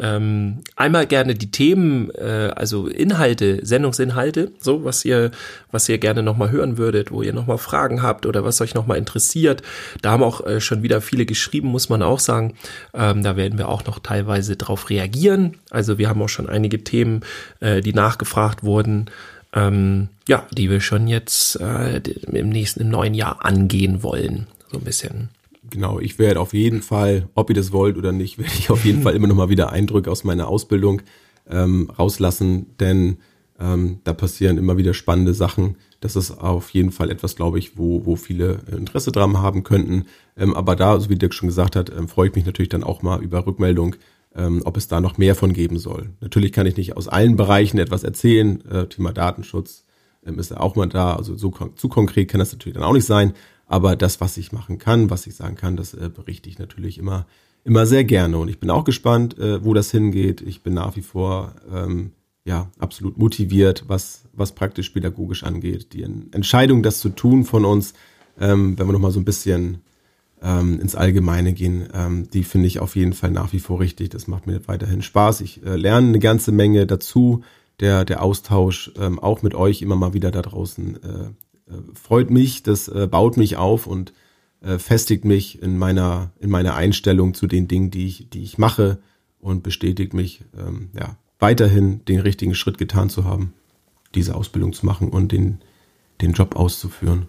ähm, 0.00 0.60
einmal 0.76 1.06
gerne 1.06 1.34
die 1.34 1.50
Themen, 1.50 2.10
äh, 2.10 2.52
also 2.54 2.86
Inhalte, 2.86 3.64
Sendungsinhalte, 3.66 4.52
so 4.60 4.84
was 4.84 5.04
ihr, 5.04 5.32
was 5.72 5.88
ihr 5.88 5.98
gerne 5.98 6.22
nochmal 6.22 6.50
hören 6.50 6.78
würdet, 6.78 7.10
wo 7.10 7.22
ihr 7.22 7.32
nochmal 7.32 7.58
Fragen 7.58 8.00
habt 8.02 8.24
oder 8.24 8.44
was 8.44 8.60
euch 8.60 8.74
nochmal 8.74 8.98
interessiert. 8.98 9.62
Da 10.00 10.12
haben 10.12 10.22
auch 10.22 10.46
äh, 10.46 10.60
schon 10.60 10.82
wieder 10.84 11.00
viele 11.00 11.26
geschrieben, 11.26 11.68
muss 11.68 11.88
man 11.88 12.02
auch 12.02 12.20
sagen. 12.20 12.54
Ähm, 12.94 13.24
da 13.24 13.36
werden 13.36 13.58
wir 13.58 13.68
auch 13.68 13.84
noch 13.86 13.98
teilweise 13.98 14.56
drauf 14.56 14.88
reagieren. 14.88 15.56
Also 15.70 15.98
wir 15.98 16.08
haben 16.08 16.22
auch 16.22 16.28
schon 16.28 16.48
einige 16.48 16.84
Themen, 16.84 17.22
äh, 17.58 17.80
die 17.80 17.92
nachgefragt 17.92 18.62
wurden. 18.62 19.06
Ähm, 19.52 20.08
ja, 20.28 20.46
die 20.52 20.70
wir 20.70 20.80
schon 20.80 21.08
jetzt 21.08 21.58
äh, 21.60 21.98
im 22.30 22.50
nächsten, 22.50 22.82
im 22.82 22.90
neuen 22.90 23.14
Jahr 23.14 23.44
angehen 23.44 24.02
wollen. 24.02 24.46
So 24.70 24.78
ein 24.78 24.84
bisschen 24.84 25.30
genau, 25.70 26.00
ich 26.00 26.18
werde 26.18 26.40
auf 26.40 26.54
jeden 26.54 26.82
Fall, 26.82 27.28
ob 27.34 27.50
ihr 27.50 27.56
das 27.56 27.72
wollt 27.72 27.96
oder 27.96 28.12
nicht, 28.12 28.38
werde 28.38 28.52
ich 28.58 28.70
auf 28.70 28.84
jeden 28.84 29.02
Fall 29.02 29.14
immer 29.14 29.26
noch 29.26 29.36
mal 29.36 29.48
wieder 29.48 29.70
Eindrücke 29.70 30.10
aus 30.10 30.24
meiner 30.24 30.48
Ausbildung 30.48 31.02
ähm, 31.48 31.90
rauslassen, 31.96 32.66
denn 32.78 33.18
ähm, 33.60 34.00
da 34.04 34.12
passieren 34.12 34.58
immer 34.58 34.76
wieder 34.76 34.94
spannende 34.94 35.34
Sachen. 35.34 35.76
Das 36.00 36.14
ist 36.14 36.30
auf 36.30 36.70
jeden 36.70 36.92
Fall 36.92 37.10
etwas, 37.10 37.34
glaube 37.34 37.58
ich, 37.58 37.76
wo, 37.76 38.06
wo 38.06 38.14
viele 38.14 38.60
Interesse 38.70 39.10
dran 39.10 39.38
haben 39.38 39.64
könnten. 39.64 40.04
Ähm, 40.36 40.54
aber 40.54 40.76
da, 40.76 41.00
so 41.00 41.10
wie 41.10 41.16
Dirk 41.16 41.34
schon 41.34 41.48
gesagt 41.48 41.74
hat, 41.74 41.90
ähm, 41.90 42.06
freue 42.06 42.28
ich 42.28 42.34
mich 42.34 42.46
natürlich 42.46 42.68
dann 42.68 42.84
auch 42.84 43.02
mal 43.02 43.20
über 43.20 43.46
Rückmeldung, 43.46 43.96
ähm, 44.34 44.62
ob 44.64 44.76
es 44.76 44.86
da 44.86 45.00
noch 45.00 45.18
mehr 45.18 45.34
von 45.34 45.52
geben 45.52 45.78
soll. 45.78 46.10
Natürlich 46.20 46.52
kann 46.52 46.66
ich 46.66 46.76
nicht 46.76 46.96
aus 46.96 47.08
allen 47.08 47.34
Bereichen 47.34 47.78
etwas 47.78 48.04
erzählen. 48.04 48.64
Äh, 48.70 48.86
Thema 48.86 49.12
Datenschutz 49.12 49.84
ähm, 50.24 50.38
ist 50.38 50.52
ja 50.52 50.60
auch 50.60 50.76
mal 50.76 50.88
da. 50.88 51.16
Also 51.16 51.36
so 51.36 51.52
zu 51.74 51.88
konkret 51.88 52.28
kann 52.28 52.38
das 52.38 52.52
natürlich 52.52 52.74
dann 52.74 52.84
auch 52.84 52.92
nicht 52.92 53.06
sein. 53.06 53.32
Aber 53.68 53.94
das, 53.94 54.20
was 54.20 54.36
ich 54.38 54.50
machen 54.50 54.78
kann, 54.78 55.10
was 55.10 55.26
ich 55.26 55.36
sagen 55.36 55.54
kann, 55.54 55.76
das 55.76 55.94
äh, 55.94 56.10
berichte 56.12 56.48
ich 56.48 56.58
natürlich 56.58 56.98
immer, 56.98 57.26
immer 57.64 57.86
sehr 57.86 58.02
gerne. 58.02 58.38
Und 58.38 58.48
ich 58.48 58.58
bin 58.58 58.70
auch 58.70 58.84
gespannt, 58.84 59.38
äh, 59.38 59.62
wo 59.62 59.74
das 59.74 59.90
hingeht. 59.90 60.40
Ich 60.40 60.62
bin 60.62 60.74
nach 60.74 60.96
wie 60.96 61.02
vor 61.02 61.54
ähm, 61.72 62.12
ja 62.44 62.70
absolut 62.78 63.18
motiviert, 63.18 63.84
was, 63.86 64.24
was 64.32 64.52
praktisch 64.52 64.90
pädagogisch 64.90 65.44
angeht. 65.44 65.92
Die 65.92 66.02
Entscheidung, 66.02 66.82
das 66.82 66.98
zu 66.98 67.10
tun 67.10 67.44
von 67.44 67.66
uns, 67.66 67.92
ähm, 68.40 68.78
wenn 68.78 68.88
wir 68.88 68.94
nochmal 68.94 69.10
so 69.10 69.20
ein 69.20 69.26
bisschen 69.26 69.82
ähm, 70.42 70.80
ins 70.80 70.94
Allgemeine 70.94 71.52
gehen, 71.52 71.88
ähm, 71.92 72.30
die 72.30 72.44
finde 72.44 72.68
ich 72.68 72.80
auf 72.80 72.96
jeden 72.96 73.12
Fall 73.12 73.30
nach 73.30 73.52
wie 73.52 73.60
vor 73.60 73.80
richtig. 73.80 74.08
Das 74.08 74.28
macht 74.28 74.46
mir 74.46 74.66
weiterhin 74.66 75.02
Spaß. 75.02 75.42
Ich 75.42 75.62
äh, 75.62 75.76
lerne 75.76 76.08
eine 76.08 76.20
ganze 76.20 76.52
Menge 76.52 76.86
dazu. 76.86 77.42
Der, 77.80 78.04
der 78.04 78.22
Austausch 78.24 78.90
ähm, 78.98 79.20
auch 79.20 79.42
mit 79.42 79.54
euch 79.54 79.82
immer 79.82 79.94
mal 79.94 80.12
wieder 80.12 80.32
da 80.32 80.42
draußen 80.42 80.96
äh, 80.96 81.30
freut 81.94 82.30
mich, 82.30 82.62
das 82.62 82.88
äh, 82.88 83.06
baut 83.10 83.36
mich 83.36 83.56
auf 83.56 83.86
und 83.86 84.12
äh, 84.60 84.78
festigt 84.78 85.24
mich 85.24 85.62
in 85.62 85.78
meiner, 85.78 86.32
in 86.40 86.50
meiner 86.50 86.74
Einstellung 86.74 87.34
zu 87.34 87.46
den 87.46 87.68
Dingen, 87.68 87.90
die 87.90 88.06
ich, 88.06 88.30
die 88.30 88.42
ich 88.42 88.58
mache 88.58 88.98
und 89.40 89.62
bestätigt 89.62 90.14
mich, 90.14 90.44
ähm, 90.56 90.90
ja, 90.94 91.16
weiterhin 91.38 92.04
den 92.04 92.20
richtigen 92.20 92.54
Schritt 92.54 92.78
getan 92.78 93.10
zu 93.10 93.24
haben, 93.24 93.54
diese 94.14 94.34
Ausbildung 94.34 94.72
zu 94.72 94.84
machen 94.84 95.08
und 95.10 95.30
den, 95.30 95.60
den 96.20 96.32
Job 96.32 96.56
auszuführen. 96.56 97.28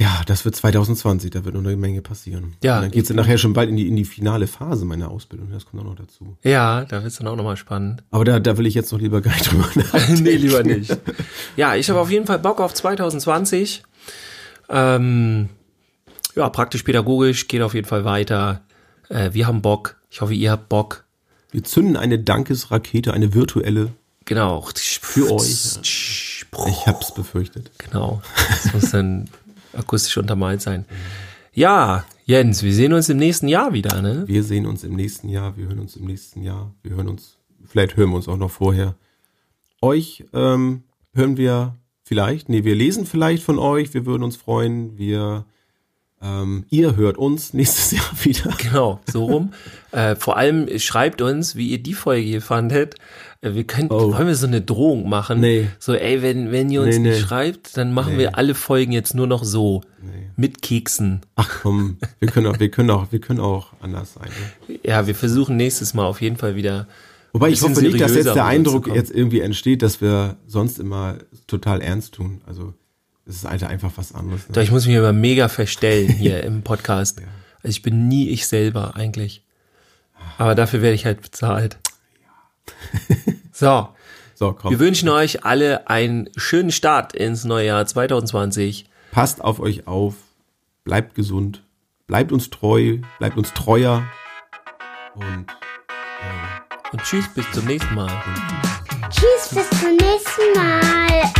Ja, 0.00 0.22
das 0.24 0.46
wird 0.46 0.56
2020, 0.56 1.30
da 1.30 1.44
wird 1.44 1.54
noch 1.54 1.62
eine 1.62 1.76
Menge 1.76 2.00
passieren. 2.00 2.54
Ja. 2.64 2.76
Und 2.76 2.82
dann 2.84 2.90
geht's 2.90 3.08
dann 3.08 3.18
nachher 3.18 3.36
schon 3.36 3.52
bald 3.52 3.68
in 3.68 3.76
die, 3.76 3.86
in 3.86 3.96
die 3.96 4.06
finale 4.06 4.46
Phase 4.46 4.86
meiner 4.86 5.10
Ausbildung. 5.10 5.50
Das 5.52 5.66
kommt 5.66 5.82
auch 5.82 5.86
noch 5.86 5.94
dazu. 5.94 6.38
Ja, 6.42 6.86
da 6.86 7.02
wird's 7.02 7.18
dann 7.18 7.26
auch 7.26 7.36
nochmal 7.36 7.58
spannend. 7.58 8.02
Aber 8.10 8.24
da, 8.24 8.40
da 8.40 8.56
will 8.56 8.64
ich 8.64 8.72
jetzt 8.72 8.90
noch 8.92 8.98
lieber 8.98 9.20
gar 9.20 9.34
nicht 9.34 9.52
drüber 9.52 9.68
nachdenken. 9.74 10.22
nee, 10.22 10.36
lieber 10.36 10.62
nicht. 10.62 10.96
Ja, 11.54 11.74
ich 11.74 11.90
habe 11.90 12.00
auf 12.00 12.10
jeden 12.10 12.24
Fall 12.26 12.38
Bock 12.38 12.60
auf 12.60 12.72
2020. 12.72 13.82
Ähm, 14.70 15.50
ja, 16.34 16.48
praktisch 16.48 16.82
pädagogisch 16.82 17.46
geht 17.46 17.60
auf 17.60 17.74
jeden 17.74 17.86
Fall 17.86 18.06
weiter. 18.06 18.62
Äh, 19.10 19.34
wir 19.34 19.46
haben 19.46 19.60
Bock. 19.60 19.96
Ich 20.08 20.22
hoffe, 20.22 20.32
ihr 20.32 20.50
habt 20.50 20.70
Bock. 20.70 21.04
Wir 21.50 21.62
zünden 21.62 21.98
eine 21.98 22.18
Dankesrakete, 22.18 23.12
eine 23.12 23.34
virtuelle. 23.34 23.90
Genau. 24.24 24.66
Für 24.74 25.30
euch. 25.30 25.78
Ich 25.82 26.86
hab's 26.86 27.12
befürchtet. 27.12 27.70
Genau. 27.76 28.22
Das 28.64 28.72
muss 28.72 28.90
dann 28.92 29.28
akustisch 29.72 30.16
untermalt 30.16 30.62
sein. 30.62 30.84
Ja, 31.52 32.04
Jens, 32.24 32.62
wir 32.62 32.72
sehen 32.72 32.92
uns 32.92 33.08
im 33.08 33.16
nächsten 33.16 33.48
Jahr 33.48 33.72
wieder, 33.72 34.00
ne? 34.02 34.22
Wir 34.26 34.44
sehen 34.44 34.66
uns 34.66 34.84
im 34.84 34.94
nächsten 34.94 35.28
Jahr, 35.28 35.56
wir 35.56 35.66
hören 35.66 35.80
uns 35.80 35.96
im 35.96 36.06
nächsten 36.06 36.42
Jahr, 36.42 36.72
wir 36.82 36.94
hören 36.94 37.08
uns, 37.08 37.38
vielleicht 37.64 37.96
hören 37.96 38.10
wir 38.10 38.16
uns 38.16 38.28
auch 38.28 38.36
noch 38.36 38.50
vorher. 38.50 38.94
Euch 39.82 40.24
ähm, 40.32 40.84
hören 41.14 41.36
wir 41.36 41.76
vielleicht. 42.04 42.48
Nee, 42.48 42.64
wir 42.64 42.74
lesen 42.74 43.06
vielleicht 43.06 43.42
von 43.42 43.58
euch. 43.58 43.94
Wir 43.94 44.04
würden 44.04 44.22
uns 44.22 44.36
freuen. 44.36 44.98
Wir, 44.98 45.44
ähm, 46.20 46.66
ihr 46.68 46.96
hört 46.96 47.16
uns 47.16 47.54
nächstes 47.54 47.92
Jahr 47.92 48.24
wieder. 48.24 48.52
Genau, 48.58 49.00
so 49.10 49.24
rum. 49.24 49.52
äh, 49.92 50.16
vor 50.16 50.36
allem 50.36 50.68
schreibt 50.78 51.22
uns, 51.22 51.56
wie 51.56 51.68
ihr 51.68 51.82
die 51.82 51.94
Folge 51.94 52.26
hier 52.26 52.42
fandet. 52.42 52.96
Wir 53.42 53.64
können, 53.64 53.88
Oh. 53.90 54.12
wollen 54.12 54.26
wir 54.26 54.34
so 54.34 54.46
eine 54.46 54.60
Drohung 54.60 55.08
machen? 55.08 55.40
Nee. 55.40 55.68
So, 55.78 55.94
ey, 55.94 56.20
wenn, 56.20 56.52
wenn 56.52 56.68
ihr 56.70 56.82
uns 56.82 56.96
Nee, 56.98 57.08
nicht 57.08 57.16
nee. 57.16 57.20
schreibt, 57.26 57.76
dann 57.78 57.92
machen 57.94 58.12
Nee. 58.14 58.18
wir 58.20 58.36
alle 58.36 58.54
Folgen 58.54 58.92
jetzt 58.92 59.14
nur 59.14 59.26
noch 59.26 59.44
so. 59.44 59.82
Mit 60.36 60.60
Keksen. 60.62 61.20
Ach 61.36 61.48
komm, 61.62 61.96
wir 62.18 62.28
können 62.28 62.46
auch, 62.46 62.58
wir 62.60 62.70
können 62.70 62.90
auch, 62.90 63.12
wir 63.12 63.20
können 63.20 63.40
auch 63.40 63.72
anders 63.80 64.14
sein. 64.14 64.28
Ne? 64.68 64.78
Ja, 64.84 65.06
wir 65.06 65.14
versuchen 65.14 65.56
nächstes 65.56 65.94
Mal 65.94 66.04
auf 66.04 66.20
jeden 66.20 66.36
Fall 66.36 66.54
wieder. 66.54 66.86
Wobei 67.32 67.48
ich 67.50 67.62
hoffe 67.62 67.80
nicht, 67.80 68.00
dass 68.00 68.14
jetzt 68.14 68.24
der 68.34 68.44
Eindruck 68.46 68.86
jetzt 68.88 69.10
irgendwie 69.10 69.40
entsteht, 69.40 69.82
dass 69.82 70.00
wir 70.00 70.36
sonst 70.46 70.78
immer 70.78 71.16
total 71.46 71.80
ernst 71.80 72.14
tun. 72.14 72.40
Also 72.46 72.74
es 73.26 73.36
ist 73.36 73.44
halt 73.48 73.62
einfach 73.64 73.92
was 73.96 74.14
anderes. 74.14 74.46
Doch, 74.48 74.56
Ne? 74.56 74.62
ich 74.64 74.70
muss 74.70 74.86
mich 74.86 74.96
immer 74.96 75.12
mega 75.12 75.48
verstellen 75.48 76.08
hier 76.08 76.42
im 76.44 76.62
Podcast. 76.62 77.20
Also 77.62 77.72
ich 77.72 77.82
bin 77.82 78.08
nie 78.08 78.30
ich 78.30 78.46
selber 78.46 78.96
eigentlich. 78.96 79.44
Aber 80.38 80.54
dafür 80.54 80.80
werde 80.80 80.94
ich 80.94 81.04
halt 81.04 81.20
bezahlt. 81.20 81.76
So, 83.60 83.88
So, 84.34 84.54
komm. 84.54 84.70
wir 84.70 84.78
wünschen 84.78 85.10
euch 85.10 85.44
alle 85.44 85.86
einen 85.86 86.30
schönen 86.34 86.70
Start 86.72 87.12
ins 87.12 87.44
neue 87.44 87.66
Jahr 87.66 87.84
2020. 87.84 88.86
Passt 89.12 89.42
auf 89.44 89.60
euch 89.60 89.86
auf, 89.86 90.14
bleibt 90.84 91.14
gesund, 91.14 91.62
bleibt 92.06 92.32
uns 92.32 92.48
treu, 92.48 93.00
bleibt 93.18 93.36
uns 93.36 93.52
treuer 93.52 94.02
und 95.14 95.44
Und 96.92 97.02
tschüss, 97.02 97.28
bis 97.34 97.44
zum 97.52 97.66
nächsten 97.66 97.94
Mal. 97.94 98.10
Tschüss, 99.10 99.54
bis 99.54 99.68
zum 99.78 99.90
nächsten 99.90 100.58
Mal. 100.58 101.39